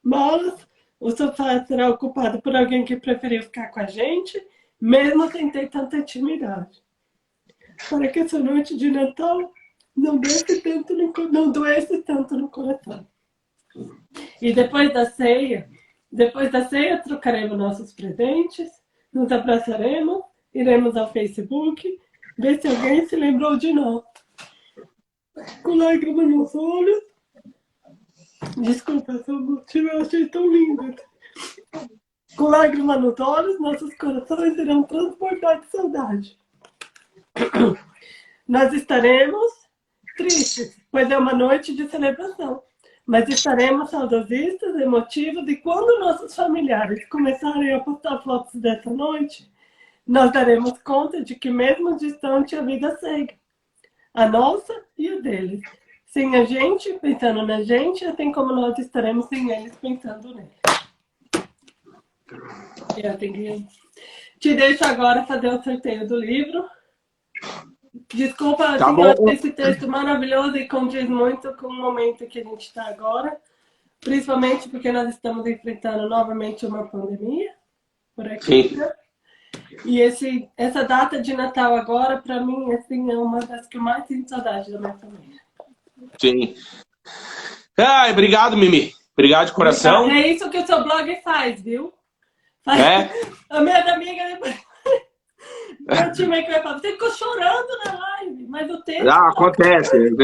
malas. 0.00 0.68
O 1.00 1.10
sofá 1.10 1.64
será 1.64 1.90
ocupado 1.90 2.40
por 2.40 2.54
alguém 2.54 2.84
que 2.84 2.94
preferiu 2.94 3.42
ficar 3.42 3.72
com 3.72 3.80
a 3.80 3.86
gente, 3.86 4.40
mesmo 4.80 5.28
sem 5.32 5.50
ter 5.50 5.68
tanta 5.68 5.96
intimidade. 5.96 6.80
Para 7.90 8.06
que 8.06 8.20
essa 8.20 8.38
noite 8.38 8.76
de 8.76 8.88
Natal 8.88 9.52
não 9.96 10.16
doesse 10.16 10.60
tanto 10.60 10.94
no, 10.94 11.12
não 11.28 11.52
tanto 12.04 12.36
no 12.36 12.48
coração. 12.48 13.04
E 14.40 14.52
depois 14.52 14.94
da 14.94 15.06
ceia, 15.06 15.68
depois 16.12 16.52
da 16.52 16.68
ceia, 16.68 17.02
trocaremos 17.02 17.58
nossos 17.58 17.92
presentes, 17.92 18.70
nos 19.12 19.32
abraçaremos, 19.32 20.22
iremos 20.54 20.96
ao 20.96 21.12
Facebook, 21.12 22.00
ver 22.38 22.62
se 22.62 22.68
alguém 22.68 23.08
se 23.08 23.16
lembrou 23.16 23.58
de 23.58 23.72
nós 23.72 24.07
com 25.62 25.74
lágrimas 25.76 26.28
nos 26.28 26.54
olhos. 26.54 27.02
Desculpa, 28.56 29.12
motivo 29.28 29.88
eu 29.88 30.02
achei 30.02 30.28
tão 30.28 30.50
linda. 30.50 30.94
Com 32.36 32.44
lágrimas 32.44 33.00
nos 33.00 33.18
olhos, 33.18 33.60
nossos 33.60 33.94
corações 33.94 34.56
irão 34.56 34.82
transportar 34.84 35.60
de 35.60 35.66
saudade. 35.70 36.38
Nós 38.46 38.72
estaremos 38.72 39.52
tristes, 40.16 40.80
pois 40.90 41.10
é 41.10 41.18
uma 41.18 41.32
noite 41.32 41.74
de 41.74 41.88
celebração. 41.88 42.62
Mas 43.06 43.28
estaremos 43.28 43.90
saudosistas, 43.90 44.78
emotivos, 44.80 45.48
e 45.48 45.56
quando 45.56 46.00
nossos 46.00 46.34
familiares 46.34 47.08
começarem 47.08 47.72
a 47.72 47.80
postar 47.80 48.22
fotos 48.22 48.54
dessa 48.60 48.90
noite, 48.90 49.50
nós 50.06 50.30
daremos 50.32 50.78
conta 50.82 51.22
de 51.22 51.34
que 51.34 51.50
mesmo 51.50 51.96
distante 51.96 52.54
a 52.54 52.62
vida 52.62 52.96
segue 52.98 53.37
a 54.18 54.28
nossa 54.28 54.74
e 54.96 55.08
a 55.08 55.20
deles. 55.20 55.60
Sem 56.04 56.34
a 56.34 56.44
gente 56.44 56.92
pensando 56.94 57.46
na 57.46 57.62
gente, 57.62 58.04
assim 58.04 58.32
como 58.32 58.52
nós 58.52 58.76
estaremos 58.78 59.26
sem 59.26 59.50
eles 59.52 59.76
pensando 59.76 60.34
neles. 60.34 60.58
Eu 62.96 63.16
tenho 63.16 63.32
que... 63.32 63.66
Te 64.40 64.54
deixo 64.54 64.84
agora 64.84 65.24
fazer 65.24 65.48
o 65.48 65.62
sorteio 65.62 66.08
do 66.08 66.18
livro. 66.18 66.68
Desculpa, 68.12 68.76
tá 68.76 68.90
assim, 68.90 69.30
esse 69.30 69.52
texto 69.52 69.86
maravilhoso 69.86 70.56
e 70.56 70.66
condiz 70.66 71.08
muito 71.08 71.54
com 71.54 71.68
o 71.68 71.72
momento 71.72 72.26
que 72.26 72.40
a 72.40 72.44
gente 72.44 72.66
está 72.66 72.88
agora. 72.88 73.40
Principalmente 74.00 74.68
porque 74.68 74.90
nós 74.90 75.10
estamos 75.10 75.46
enfrentando 75.46 76.08
novamente 76.08 76.66
uma 76.66 76.88
pandemia 76.88 77.54
por 78.16 78.26
aqui. 78.26 78.70
Sim. 78.70 78.80
E 79.84 80.00
esse, 80.00 80.48
essa 80.56 80.84
data 80.84 81.20
de 81.20 81.34
Natal 81.34 81.76
agora, 81.76 82.18
para 82.18 82.40
mim, 82.40 82.72
assim, 82.72 83.10
é 83.10 83.16
uma 83.16 83.40
das 83.40 83.66
que 83.66 83.76
eu 83.76 83.82
mais 83.82 84.04
tenho 84.06 84.28
saudade 84.28 84.72
da 84.72 84.78
minha 84.78 84.94
família. 84.94 85.40
Sim. 86.20 86.54
Ai, 87.76 88.12
obrigado, 88.12 88.56
Mimi. 88.56 88.92
Obrigado 89.12 89.46
de 89.46 89.52
coração. 89.52 90.10
É 90.10 90.28
isso 90.28 90.50
que 90.50 90.58
o 90.58 90.66
seu 90.66 90.82
blog 90.82 91.20
faz, 91.22 91.60
viu? 91.60 91.92
Faz... 92.64 92.80
É? 92.80 93.10
A 93.50 93.60
minha 93.60 93.94
amiga 93.94 94.38
meu 95.88 96.44
que 96.44 96.50
vai 96.50 96.62
falar, 96.62 96.78
você 96.78 96.92
ficou 96.92 97.10
chorando 97.10 97.68
na 97.84 97.98
live, 97.98 98.46
mas 98.46 98.70
o 98.70 98.82
texto. 98.82 99.08
Ah, 99.08 99.30
acontece. 99.30 100.14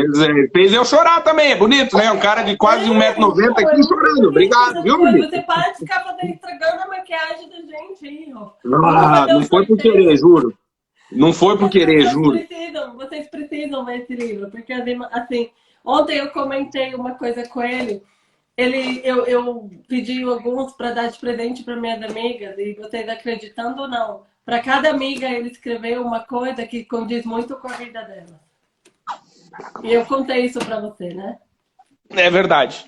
Fez 0.52 0.74
eu 0.74 0.84
chorar 0.84 1.22
também, 1.22 1.52
é 1.52 1.56
bonito, 1.56 1.96
né? 1.96 2.12
Um 2.12 2.20
cara 2.20 2.42
de 2.42 2.54
quase 2.56 2.84
1,90m 2.90 3.64
aqui 3.64 3.82
chorando. 3.82 4.28
Obrigado, 4.28 4.82
viu, 4.82 4.98
menino? 4.98 5.30
Você 5.30 5.40
para 5.40 5.70
de 5.72 5.78
ficar 5.78 6.16
estragando 6.22 6.82
a 6.82 6.88
maquiagem 6.88 7.48
da 7.48 7.56
gente 7.56 8.06
aí, 8.06 8.32
ó. 8.34 8.50
Ah, 8.84 9.26
não 9.26 9.42
foi 9.42 9.64
por 9.64 9.78
querer, 9.78 10.16
juro. 10.18 10.54
Não 11.10 11.32
foi 11.32 11.56
por 11.56 11.70
querer, 11.70 12.02
vocês 12.02 12.12
juro. 12.12 12.38
Precisam, 12.38 12.96
vocês 12.96 13.30
precisam 13.30 13.84
ver 13.86 14.02
esse 14.02 14.14
livro, 14.14 14.50
porque 14.50 14.72
assim, 14.72 15.50
ontem 15.84 16.18
eu 16.18 16.28
comentei 16.30 16.94
uma 16.94 17.14
coisa 17.14 17.48
com 17.48 17.62
ele. 17.62 18.02
Ele, 18.56 19.00
eu, 19.02 19.24
eu 19.26 19.70
pedi 19.88 20.22
alguns 20.22 20.72
para 20.74 20.92
dar 20.92 21.08
de 21.08 21.18
presente 21.18 21.64
para 21.64 21.74
minhas 21.74 22.02
amigas, 22.02 22.56
e 22.58 22.74
vocês 22.74 23.08
acreditando 23.08 23.82
ou 23.82 23.88
não, 23.88 24.22
para 24.44 24.60
cada 24.60 24.90
amiga, 24.90 25.28
ele 25.28 25.50
escreveu 25.50 26.02
uma 26.02 26.20
coisa 26.20 26.66
que 26.66 26.84
condiz 26.84 27.24
muito 27.24 27.56
com 27.56 27.68
a 27.68 27.72
vida 27.72 28.02
dela. 28.02 28.40
E 29.82 29.92
eu 29.92 30.04
contei 30.04 30.44
isso 30.44 30.58
para 30.58 30.80
você, 30.80 31.14
né? 31.14 31.38
É 32.10 32.28
verdade. 32.28 32.84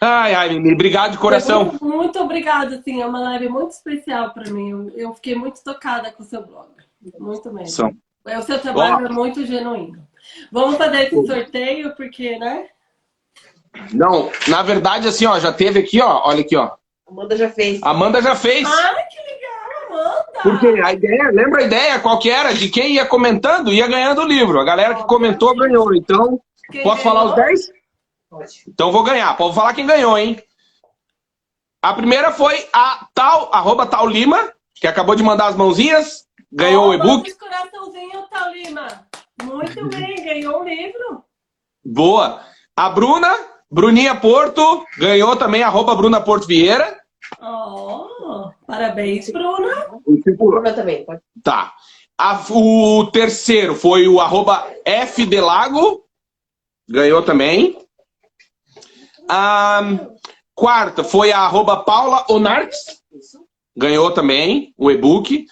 Ai, 0.00 0.34
ai, 0.34 0.48
Mimi, 0.50 0.74
obrigado 0.74 1.12
de 1.12 1.18
coração. 1.18 1.64
Muito, 1.64 1.84
muito 1.84 2.18
obrigada, 2.20 2.76
assim, 2.76 3.00
é 3.00 3.06
uma 3.06 3.20
live 3.20 3.48
muito 3.48 3.70
especial 3.70 4.32
para 4.32 4.50
mim. 4.50 4.70
Eu, 4.70 4.90
eu, 4.96 5.14
fiquei 5.14 5.34
muito 5.34 5.62
tocada 5.62 6.10
com 6.10 6.22
o 6.22 6.26
seu 6.26 6.44
blog. 6.44 6.70
Muito 7.18 7.52
mesmo. 7.52 7.68
São. 7.68 7.96
É, 8.26 8.38
o 8.38 8.42
seu 8.42 8.60
trabalho 8.60 9.06
é 9.06 9.08
muito 9.08 9.44
genuíno. 9.44 10.06
Vamos 10.50 10.76
fazer 10.76 11.02
esse 11.02 11.26
sorteio, 11.26 11.94
porque, 11.96 12.38
né? 12.38 12.68
Não, 13.92 14.30
na 14.48 14.62
verdade, 14.62 15.08
assim, 15.08 15.26
ó, 15.26 15.38
já 15.38 15.52
teve 15.52 15.80
aqui, 15.80 16.00
ó, 16.00 16.22
olha 16.24 16.42
aqui, 16.42 16.56
ó. 16.56 16.72
Amanda 17.08 17.36
já 17.36 17.50
fez. 17.50 17.82
Amanda 17.82 18.22
já 18.22 18.34
fez. 18.34 18.68
Ai, 18.68 19.06
que! 19.08 19.21
Porque 20.42 20.66
a 20.66 20.92
ideia, 20.92 21.30
lembra 21.30 21.60
a 21.60 21.64
ideia 21.64 22.00
qual 22.00 22.18
que 22.18 22.30
era? 22.30 22.52
De 22.52 22.68
quem 22.68 22.94
ia 22.94 23.06
comentando, 23.06 23.72
ia 23.72 23.86
ganhando 23.86 24.22
o 24.22 24.26
livro. 24.26 24.58
A 24.60 24.64
galera 24.64 24.94
que 24.94 25.04
comentou 25.04 25.56
ganhou. 25.56 25.94
Então, 25.94 26.40
Quem 26.70 26.82
posso 26.82 27.02
falar 27.02 27.24
os 27.24 27.34
ganhou? 27.34 27.48
10? 27.48 27.72
Pode. 28.28 28.64
Então 28.68 28.90
vou 28.90 29.02
ganhar. 29.02 29.36
Pode 29.36 29.54
falar 29.54 29.74
quem 29.74 29.86
ganhou, 29.86 30.16
hein? 30.18 30.42
A 31.82 31.92
primeira 31.94 32.30
foi 32.32 32.66
a 32.72 33.06
tal, 33.12 33.50
arroba 33.52 33.86
tal 33.86 34.06
Lima, 34.08 34.52
que 34.74 34.86
acabou 34.86 35.14
de 35.14 35.22
mandar 35.22 35.48
as 35.48 35.56
mãozinhas. 35.56 36.26
Ganhou 36.50 36.88
o 36.88 36.94
e-book. 36.94 37.32
coraçãozinho, 37.34 38.22
Taulima. 38.30 38.86
Muito 39.42 39.88
bem, 39.88 40.14
ganhou 40.24 40.60
um 40.60 40.64
livro. 40.64 41.24
Boa. 41.84 42.40
A 42.76 42.88
Bruna, 42.90 43.34
Bruninha 43.70 44.14
Porto, 44.14 44.86
ganhou 44.96 45.34
também, 45.34 45.62
arroba 45.62 45.94
Bruna 45.94 46.20
Porto 46.20 46.46
Vieira. 46.46 47.01
Oh, 47.40 48.50
parabéns, 48.66 49.30
Bruna. 49.30 49.86
Bruna 50.36 50.72
também, 50.72 51.04
pode. 51.04 51.20
Tá. 51.42 51.72
A- 52.18 52.40
o 52.50 53.10
terceiro 53.10 53.74
foi 53.74 54.06
o 54.06 54.20
arroba 54.20 54.66
F 54.84 55.24
Delago. 55.26 56.04
Ganhou 56.88 57.22
também. 57.22 57.78
A 59.28 59.80
quarta 60.54 61.02
foi 61.02 61.32
a 61.32 61.40
arroba 61.40 61.82
Paula 61.84 62.24
Onartes. 62.28 63.02
Ganhou 63.76 64.10
também 64.12 64.74
o 64.76 64.90
e-book. 64.90 65.46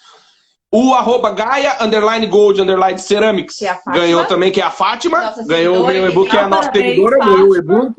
O 0.73 0.93
arroba 0.93 1.31
Gaia, 1.31 1.83
underline 1.83 2.27
Gold, 2.27 2.61
underline 2.61 2.97
Ceramics. 2.99 3.61
É 3.61 3.77
ganhou 3.87 4.25
também, 4.25 4.51
que 4.51 4.61
é 4.61 4.63
a 4.63 4.71
Fátima. 4.71 5.21
Nossa 5.21 5.45
ganhou 5.45 5.85
o 5.85 5.91
e-book, 5.91 6.27
é 6.29 6.39
a 6.39 6.43
legal. 6.45 6.49
nossa 6.49 6.71
seguidora. 6.71 7.17
Ganhou 7.19 7.49
o 7.49 7.55
e-book. 7.57 7.95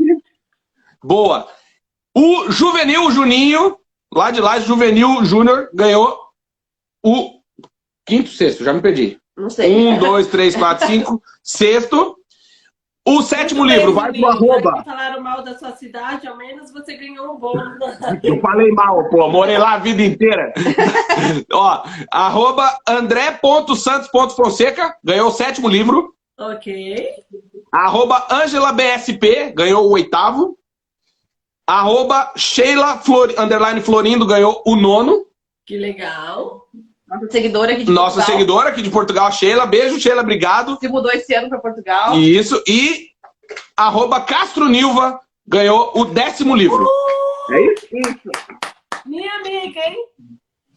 Boa. 1.03 1.49
O 2.15 2.51
Juvenil 2.51 3.11
Juninho, 3.11 3.79
lá 4.13 4.31
de 4.31 4.41
lá, 4.41 4.59
Juvenil 4.61 5.25
Júnior, 5.25 5.71
ganhou 5.73 6.19
o 7.05 7.41
quinto, 8.07 8.29
sexto, 8.31 8.65
já 8.65 8.73
me 8.73 8.83
perdi. 8.83 9.19
Não 9.37 9.49
sei. 9.49 9.75
Um, 9.75 9.99
dois, 9.99 10.27
três, 10.27 10.55
quatro, 10.55 10.87
cinco. 10.87 11.23
Sexto. 11.43 12.17
O 13.05 13.21
sétimo 13.21 13.65
Muito 13.65 13.75
livro, 13.75 13.93
bem, 13.93 14.01
vai 14.01 14.13
pro 14.13 14.27
arroba. 14.29 14.85
falaram 14.85 15.21
mal 15.21 15.43
da 15.43 15.59
sua 15.59 15.73
cidade, 15.73 16.29
ao 16.29 16.37
menos 16.37 16.73
você 16.73 16.97
ganhou 16.97 17.35
um 17.35 17.37
bônus. 17.37 17.77
Eu 18.23 18.41
falei 18.41 18.71
mal, 18.71 19.09
pô, 19.11 19.29
morei 19.29 19.59
lá 19.59 19.73
a 19.73 19.79
vida 19.79 20.03
inteira. 20.03 20.53
Ó, 21.53 21.83
arroba 22.13 22.79
andré.santos.fonseca, 22.89 24.97
ganhou 25.03 25.31
o 25.31 25.33
sétimo 25.33 25.69
livro. 25.69 26.15
ok. 26.39 27.11
Arroba 27.73 28.25
Angela 28.31 28.71
BSP, 28.73 29.51
ganhou 29.57 29.85
o 29.87 29.91
oitavo. 29.93 30.57
Arroba 31.73 32.31
Sheila 32.37 32.99
Flor, 32.99 33.33
underline 33.39 33.81
Florindo, 33.81 34.27
ganhou 34.27 34.63
o 34.67 34.77
nono. 34.77 35.25
Que 35.65 35.79
legal. 35.79 36.69
Nossa 37.09 37.31
seguidora 37.31 37.73
aqui 37.73 37.85
de 37.85 37.91
Nossa 37.91 38.17
Portugal. 38.17 38.27
seguidora 38.39 38.69
aqui 38.69 38.83
de 38.83 38.91
Portugal, 38.91 39.33
Sheila. 39.33 39.65
Beijo, 39.65 39.99
Sheila, 39.99 40.21
obrigado. 40.21 40.77
Se 40.79 40.87
mudou 40.87 41.11
esse 41.13 41.35
ano 41.35 41.49
para 41.49 41.59
Portugal. 41.61 42.19
Isso. 42.19 42.63
E 42.69 43.09
arroba 43.75 44.21
Castro 44.21 44.69
Nilva 44.69 45.19
ganhou 45.47 45.93
o 45.95 46.05
décimo 46.05 46.55
livro. 46.55 46.87
É 47.49 47.73
isso? 47.73 47.87
Isso. 47.91 48.31
Minha 49.07 49.35
amiga, 49.37 49.81
hein? 49.81 49.97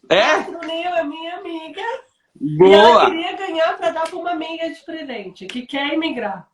É? 0.08 0.22
Catronil 0.36 0.94
é 0.94 1.04
minha 1.04 1.36
amiga. 1.36 1.82
E 2.40 2.72
ela 2.72 2.92
Boa, 2.92 3.10
queria 3.10 3.36
ganhar 3.36 3.76
para 3.76 3.90
dar 3.90 4.08
para 4.08 4.16
uma 4.18 4.30
amiga 4.30 4.70
de 4.70 4.82
presente, 4.82 5.44
que 5.44 5.66
quer 5.66 5.92
imigrar. 5.92 6.48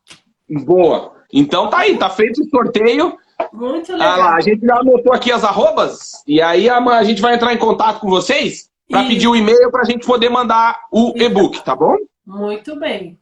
boa. 0.48 1.14
Então 1.32 1.70
tá 1.70 1.78
aí, 1.78 1.96
tá 1.96 2.10
feito 2.10 2.42
o 2.42 2.48
sorteio. 2.50 3.16
Muito 3.52 3.92
Ah 3.92 3.96
legal. 3.96 4.18
lá, 4.18 4.34
a 4.36 4.40
gente 4.40 4.66
já 4.66 4.76
anotou 4.78 5.12
aqui 5.12 5.30
as 5.32 5.44
arrobas 5.44 6.22
e 6.26 6.40
aí 6.40 6.68
a, 6.68 6.78
a 6.78 7.04
gente 7.04 7.20
vai 7.22 7.34
entrar 7.34 7.52
em 7.52 7.58
contato 7.58 8.00
com 8.00 8.08
vocês 8.08 8.70
para 8.90 9.04
pedir 9.06 9.28
o 9.28 9.36
e-mail 9.36 9.70
para 9.70 9.82
a 9.82 9.84
gente 9.84 10.06
poder 10.06 10.28
mandar 10.28 10.80
o 10.90 11.12
e-book, 11.16 11.62
tá 11.64 11.74
bom? 11.74 11.96
Muito 12.26 12.78
bem. 12.78 13.18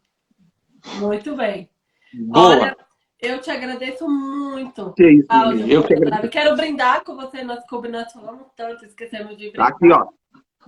Muito 0.99 1.37
bem. 1.37 1.69
Boa. 2.15 2.49
Olha, 2.49 2.77
eu 3.21 3.39
te 3.41 3.51
agradeço 3.51 4.09
muito. 4.09 4.93
que 4.95 5.09
isso, 5.11 5.29
Cláudio, 5.29 5.71
eu 5.71 5.83
que 5.85 5.95
agradeço. 5.95 6.29
Quero 6.29 6.57
brindar 6.57 7.05
com 7.05 7.15
você, 7.15 7.45
nós 7.45 7.61
combinamos 7.69 8.13
falamos 8.13 8.47
tanto, 8.57 8.85
esquecemos 8.85 9.37
de 9.37 9.51
Tá 9.53 9.67
brindar. 9.67 9.69
aqui, 9.69 9.93
ó. 9.93 10.05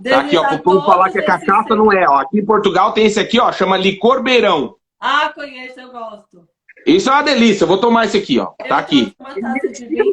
Tá 0.03 0.21
aqui, 0.21 0.37
ó. 0.37 0.43
Desejar 0.43 0.55
O 0.55 0.63
povo 0.63 0.87
falar 0.87 1.11
que 1.11 1.19
é 1.19 1.23
cachaça, 1.23 1.75
não 1.75 1.91
é, 1.93 2.07
ó. 2.09 2.19
Aqui 2.19 2.39
em 2.39 2.45
Portugal 2.45 2.93
tem 2.93 3.07
esse 3.07 3.19
aqui, 3.19 3.41
ó, 3.41 3.51
chama 3.53 3.77
licor 3.77 4.23
beirão. 4.23 4.77
Ah, 5.01 5.33
conheço, 5.35 5.81
eu 5.81 5.91
gosto. 5.91 6.47
Isso 6.87 7.09
é 7.09 7.13
uma 7.13 7.23
delícia, 7.23 7.65
eu 7.65 7.69
vou 7.69 7.79
tomar 7.79 8.05
esse 8.05 8.19
aqui, 8.19 8.39
ó. 8.39 8.47
Tá 8.69 8.79
aqui. 8.79 9.15
gosto 9.19 9.35
de 9.35 9.41
Uma 9.41 9.55
taça 9.55 9.69
de 9.69 9.87
vinho. 9.87 10.13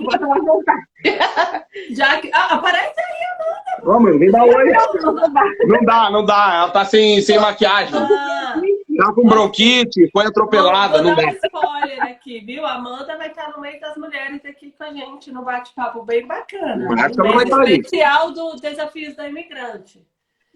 Já 1.92 2.20
que... 2.20 2.30
Ah, 2.34 2.56
aparece 2.56 3.00
aí, 3.00 3.84
Vamos, 3.84 4.20
vem 4.20 4.30
dar 4.32 4.44
oi. 4.44 4.72
Não 5.68 5.82
dá, 5.86 6.10
não 6.12 6.26
dá. 6.26 6.54
Ela 6.56 6.70
tá 6.72 6.86
sem, 6.86 7.22
sem 7.22 7.40
maquiagem. 7.40 7.96
Amanda. 7.96 8.40
Tá 8.98 9.14
com 9.14 9.26
bronquite, 9.26 10.10
foi 10.12 10.26
atropelada, 10.26 11.02
Vou 11.02 11.08
não 11.08 11.16
dar 11.16 11.26
dá. 11.28 11.32
spoiler 11.32 12.04
aqui, 12.04 12.42
viu? 12.42 12.66
A 12.66 12.74
Amanda 12.74 13.18
vai 13.18 13.30
estar 13.30 13.50
no 13.52 13.62
meio 13.62 13.80
das 13.80 13.96
mulheres 13.96 14.44
aqui 14.44 14.74
com 14.78 14.84
a 14.84 14.92
gente, 14.92 15.32
no 15.32 15.42
bate-papo 15.44 16.04
bem 16.04 16.28
bacana. 16.28 16.86
Vai 16.86 16.96
mês 17.30 17.44
estar 17.44 17.62
ali. 17.62 17.80
especial 17.80 18.32
do 18.34 18.58
Desafios 18.58 19.16
da 19.16 19.30
Imigrante. 19.30 20.06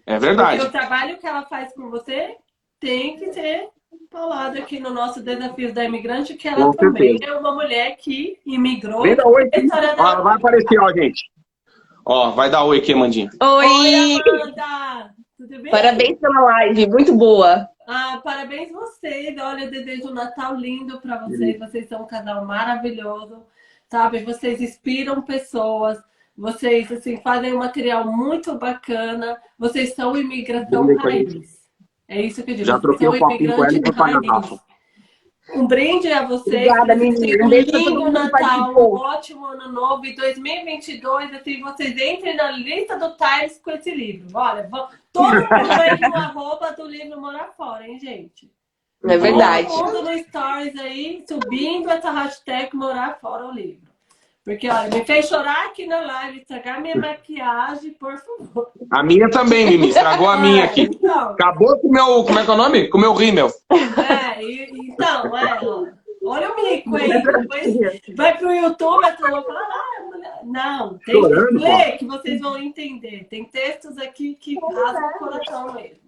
É 0.06 0.14
Porque 0.18 0.26
verdade. 0.26 0.60
o 0.60 0.70
trabalho 0.70 1.16
que 1.16 1.26
ela 1.26 1.46
faz 1.46 1.72
com 1.72 1.88
você 1.88 2.36
tem 2.78 3.16
que 3.16 3.32
ser 3.32 3.68
falado 4.10 4.58
aqui 4.58 4.78
no 4.78 4.90
nosso 4.90 5.20
Desafios 5.20 5.72
da 5.72 5.84
Imigrante, 5.84 6.34
que 6.34 6.48
ela 6.48 6.66
Com 6.66 6.72
também 6.72 7.18
certeza. 7.18 7.32
é 7.32 7.36
uma 7.36 7.52
mulher 7.52 7.96
que 7.96 8.38
imigrou. 8.46 9.02
Vem 9.02 9.16
dar 9.16 9.26
oi. 9.26 9.50
Ó, 9.98 10.22
vai 10.22 10.36
aparecer, 10.36 10.80
ó, 10.80 10.92
gente. 10.92 11.30
Ó, 12.06 12.30
vai 12.30 12.50
dar 12.50 12.64
oi 12.64 12.78
aqui, 12.78 12.92
Amandinha. 12.92 13.30
Oi! 13.42 13.66
Oi, 13.66 13.94
Amanda! 13.94 15.14
Tudo 15.36 15.62
bem? 15.62 15.70
Parabéns 15.70 16.18
pela 16.18 16.40
live, 16.40 16.86
muito 16.86 17.14
boa. 17.14 17.68
Ah, 17.86 18.20
parabéns 18.22 18.70
vocês. 18.70 19.36
Olha, 19.38 19.64
eu 19.64 19.70
desejo 19.70 20.08
um 20.08 20.14
Natal 20.14 20.54
lindo 20.54 21.00
para 21.00 21.18
vocês. 21.18 21.58
Vocês 21.58 21.88
são 21.88 22.02
um 22.02 22.06
casal 22.06 22.44
maravilhoso, 22.44 23.42
sabe? 23.90 24.22
Vocês 24.24 24.60
inspiram 24.60 25.22
pessoas. 25.22 25.98
Vocês, 26.36 26.90
assim, 26.90 27.18
fazem 27.18 27.54
um 27.54 27.58
material 27.58 28.10
muito 28.10 28.56
bacana. 28.58 29.38
vocês 29.58 29.94
são 29.94 30.16
imigração 30.16 30.86
com 30.86 30.94
raiz. 30.96 31.63
É 32.08 32.20
isso 32.20 32.42
que 32.42 32.50
eu 32.50 32.54
digo. 32.56 32.66
Já 32.66 32.78
troquei 32.78 33.06
são 33.06 33.16
um 33.16 33.18
papinho 33.18 33.56
com 33.56 33.64
ela 33.64 33.72
e 33.72 33.80
vou 33.80 33.94
pagar. 33.94 34.64
Um 35.54 35.66
brinde 35.66 36.10
a 36.10 36.26
vocês. 36.26 36.66
Obrigada, 36.66 36.96
menina. 36.96 37.44
Um 37.44 37.48
beijo 37.48 37.70
lindo 37.70 38.10
Natal, 38.10 38.72
um 38.72 38.94
ótimo 38.96 39.46
ano 39.46 39.70
novo. 39.70 40.06
E 40.06 40.14
2022, 40.14 41.34
assim, 41.34 41.60
vocês 41.60 41.90
entrem 41.90 42.34
na 42.34 42.50
lista 42.52 42.98
do 42.98 43.14
Times 43.16 43.60
com 43.62 43.70
esse 43.70 43.94
livro. 43.94 44.26
Olha, 44.32 44.68
todo 45.12 45.34
mundo 45.34 45.48
vai 45.76 45.96
no 45.98 46.16
arroba 46.16 46.72
do 46.72 46.86
livro 46.86 47.20
Morar 47.20 47.52
Fora, 47.56 47.86
hein, 47.86 47.98
gente? 47.98 48.50
É 49.04 49.18
verdade. 49.18 49.68
Todo 49.68 49.84
mundo 49.84 50.02
no 50.02 50.18
Stories 50.18 50.78
aí, 50.78 51.24
subindo 51.28 51.90
essa 51.90 52.10
hashtag 52.10 52.74
Morar 52.74 53.18
Fora 53.20 53.46
o 53.46 53.52
livro. 53.52 53.93
Porque, 54.44 54.68
olha, 54.68 54.90
me 54.90 55.04
fez 55.06 55.26
chorar 55.26 55.66
aqui 55.66 55.86
na 55.86 56.00
live, 56.00 56.40
estragar 56.40 56.78
minha 56.80 56.94
maquiagem, 56.96 57.92
por 57.92 58.14
favor. 58.18 58.70
A 58.90 59.02
minha 59.02 59.30
também, 59.30 59.66
Mimi. 59.66 59.88
Estragou 59.88 60.28
a 60.28 60.36
minha 60.36 60.64
aqui. 60.64 60.82
Então, 60.82 61.30
Acabou 61.30 61.78
com 61.80 61.88
o 61.88 61.90
meu. 61.90 62.24
Como 62.24 62.38
é 62.38 62.44
que 62.44 62.50
é 62.50 62.54
o 62.54 62.56
nome? 62.56 62.88
Com 62.88 62.98
o 62.98 63.00
meu 63.00 63.14
rímel. 63.14 63.48
é, 63.70 64.42
e- 64.44 64.68
então, 64.90 65.34
é, 65.36 65.58
ó, 65.62 65.86
olha 66.26 66.52
o 66.52 66.56
mico 66.56 66.94
aí. 66.94 67.08
Depois 67.22 68.00
vai 68.14 68.36
pro 68.36 68.52
YouTube, 68.54 69.04
a 69.06 69.12
turma 69.12 69.42
fala, 69.42 69.60
ah, 69.60 70.02
mulher. 70.12 70.40
não, 70.44 70.98
tem 70.98 71.14
Chorando, 71.14 71.58
que 71.58 71.64
ler 71.64 71.96
que 71.98 72.04
vocês 72.04 72.40
vão 72.40 72.58
entender. 72.58 73.26
Tem 73.30 73.44
textos 73.46 73.96
aqui 73.96 74.34
que 74.34 74.58
rasgam 74.60 75.08
o 75.08 75.18
coração 75.20 75.72
mesmo. 75.72 76.04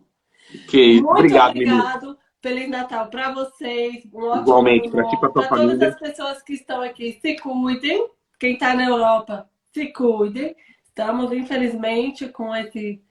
Que 0.68 0.78
isso. 0.80 1.02
Muito 1.04 1.18
Obrigado, 1.20 1.54
Mimi. 1.54 1.72
obrigado. 1.72 2.18
Feliz 2.42 2.68
Natal 2.68 3.06
para 3.06 3.32
vocês. 3.32 4.04
Um 4.12 4.22
ótimo 4.24 4.42
Igualmente, 4.42 4.90
pra 4.90 5.04
ti 5.04 5.14
novo. 5.14 5.20
tua 5.20 5.32
Pra 5.32 5.48
todas 5.48 5.66
família. 5.68 5.88
as 5.88 5.98
pessoas 5.98 6.42
que 6.42 6.52
estão 6.52 6.82
aqui, 6.82 7.18
se 7.20 7.36
cuidem. 7.38 8.06
Quem 8.38 8.54
está 8.54 8.74
na 8.74 8.86
Europa, 8.88 9.48
se 9.72 9.86
cuidem. 9.92 10.54
Estamos, 10.86 11.32
infelizmente, 11.32 12.28
com 12.28 12.54
esse, 12.54 13.02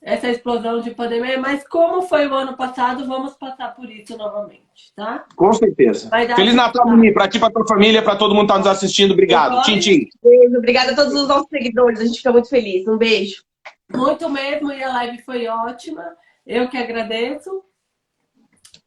essa 0.00 0.28
explosão 0.28 0.80
de 0.80 0.90
pandemia, 0.92 1.38
mas 1.38 1.66
como 1.68 2.02
foi 2.02 2.26
o 2.26 2.34
ano 2.34 2.56
passado, 2.56 3.06
vamos 3.06 3.34
passar 3.34 3.74
por 3.74 3.90
isso 3.90 4.16
novamente, 4.16 4.92
tá? 4.96 5.26
Com 5.36 5.52
certeza. 5.52 6.08
Vai 6.08 6.26
dar 6.26 6.36
Feliz 6.36 6.54
Natal. 6.54 6.88
Mimi. 6.88 7.12
Pra 7.12 7.28
ti, 7.28 7.38
pra 7.38 7.50
tua 7.50 7.66
família, 7.66 8.02
pra 8.02 8.16
todo 8.16 8.34
mundo 8.34 8.46
que 8.46 8.52
tá 8.52 8.58
nos 8.58 8.66
assistindo. 8.66 9.12
Obrigado. 9.12 9.62
Tchim, 9.62 9.78
tchim. 9.78 10.08
Beijo, 10.22 10.56
obrigada 10.56 10.92
a 10.92 10.96
todos 10.96 11.14
os 11.14 11.28
nossos 11.28 11.48
seguidores. 11.48 12.00
A 12.00 12.04
gente 12.04 12.18
fica 12.18 12.32
muito 12.32 12.48
feliz. 12.48 12.86
Um 12.88 12.96
beijo. 12.96 13.44
Muito 13.94 14.30
mesmo, 14.30 14.72
e 14.72 14.82
a 14.82 14.92
live 14.92 15.22
foi 15.22 15.46
ótima. 15.46 16.16
Eu 16.46 16.68
que 16.68 16.78
agradeço. 16.78 17.62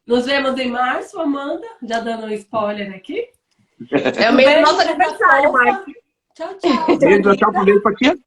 Nos 0.06 0.26
vemos 0.26 0.58
em 0.58 0.70
março, 0.70 1.20
Amanda. 1.20 1.66
Já 1.82 2.00
dando 2.00 2.26
um 2.26 2.30
spoiler 2.30 2.94
aqui. 2.94 3.28
É 4.16 4.30
o 4.30 4.34
mês 4.34 4.54
do 4.54 4.60
nosso 4.62 4.80
aniversário. 4.80 5.52
Marcos. 5.52 5.94
Tchau, 6.34 6.48
tchau. 6.54 6.98
Beijo, 6.98 7.36
tchau, 7.36 7.64
beijo 7.64 7.82
pra 7.82 7.94
ti. 7.94 8.20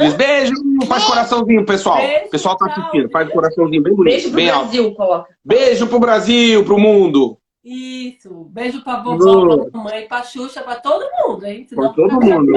Diz 0.00 0.14
beijo, 0.14 0.54
faz 0.88 1.04
coraçãozinho, 1.04 1.64
pessoal. 1.66 1.98
Beijo, 1.98 2.26
O 2.26 2.30
pessoal 2.30 2.56
tá 2.56 2.66
assistindo, 2.66 3.10
faz 3.10 3.30
coraçãozinho 3.30 3.82
bem 3.82 3.94
bonito, 3.94 4.12
Beijo 4.12 4.28
pro 4.28 4.36
bem 4.36 4.50
alto. 4.50 4.62
Brasil, 4.64 4.94
coloca. 4.94 5.36
Beijo 5.44 5.86
pro 5.86 5.98
Brasil, 6.00 6.64
pro 6.64 6.78
mundo. 6.78 7.38
Isso. 7.62 8.48
Beijo 8.50 8.82
pra 8.82 9.02
vovó, 9.02 9.64
pra 9.66 9.78
mamãe, 9.78 10.06
pra 10.08 10.22
Xuxa, 10.22 10.62
pra 10.62 10.76
todo 10.76 11.04
mundo, 11.18 11.46
hein? 11.46 11.66
Pra 11.72 11.88
todo 11.90 12.20
mundo. 12.20 12.52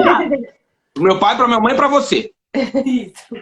Pro 0.94 1.02
meu 1.02 1.18
pai, 1.18 1.36
pra 1.36 1.46
minha 1.46 1.60
mãe 1.60 1.74
e 1.74 1.76
pra 1.76 1.88
você. 1.88 2.30
Isso. 2.84 3.34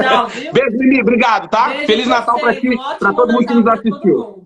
Tchau, 0.00 0.26
viu? 0.28 0.52
Beijo, 0.52 0.76
Mimi. 0.76 1.00
Obrigado, 1.00 1.48
tá? 1.48 1.68
Beijo 1.68 1.86
Feliz 1.86 2.06
Natal 2.08 2.38
pra 2.38 2.54
ti, 2.60 2.70
pra 2.98 3.12
todo 3.12 3.32
mundo 3.32 3.46
que 3.46 3.54
nos 3.54 3.66
assistiu. 3.66 4.44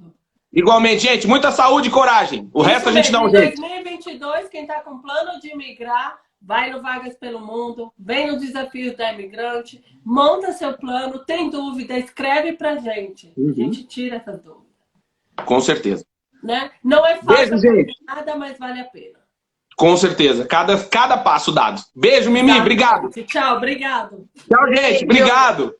Igualmente, 0.52 1.02
gente, 1.02 1.26
muita 1.28 1.52
saúde 1.52 1.88
e 1.88 1.92
coragem. 1.92 2.50
O 2.52 2.62
resto 2.62 2.88
a 2.88 2.92
gente 2.92 3.12
dá 3.12 3.22
um 3.22 3.28
Em 3.28 3.36
jeito. 3.36 3.60
2022, 3.60 4.48
quem 4.48 4.62
está 4.62 4.80
com 4.80 4.98
plano 4.98 5.40
de 5.40 5.50
imigrar, 5.52 6.18
vai 6.42 6.70
no 6.70 6.82
Vagas 6.82 7.16
pelo 7.16 7.40
Mundo, 7.40 7.92
vem 7.98 8.26
no 8.26 8.38
Desafio 8.38 8.96
da 8.96 9.12
Imigrante, 9.12 9.82
monta 10.04 10.52
seu 10.52 10.76
plano, 10.76 11.24
tem 11.24 11.50
dúvida, 11.50 11.96
escreve 11.98 12.54
pra 12.54 12.76
gente. 12.76 13.32
Uhum. 13.36 13.50
A 13.50 13.54
gente 13.54 13.84
tira 13.84 14.16
essa 14.16 14.32
dúvida. 14.32 14.70
Com 15.44 15.60
certeza. 15.60 16.04
Né? 16.42 16.70
Não 16.82 17.06
é 17.06 17.16
fácil 17.16 17.58
Beijo, 17.58 17.58
gente. 17.58 17.94
nada, 18.04 18.34
mas 18.34 18.58
vale 18.58 18.80
a 18.80 18.84
pena. 18.84 19.20
Com 19.76 19.96
certeza. 19.96 20.46
Cada, 20.46 20.76
cada 20.84 21.16
passo 21.18 21.52
dado. 21.52 21.80
Beijo, 21.94 22.30
Mimi. 22.30 22.52
Tá? 22.52 22.58
Obrigado. 22.58 23.10
Tchau, 23.24 23.56
obrigado. 23.56 24.28
Tchau, 24.48 24.74
gente. 24.74 25.04
Obrigado. 25.04 25.74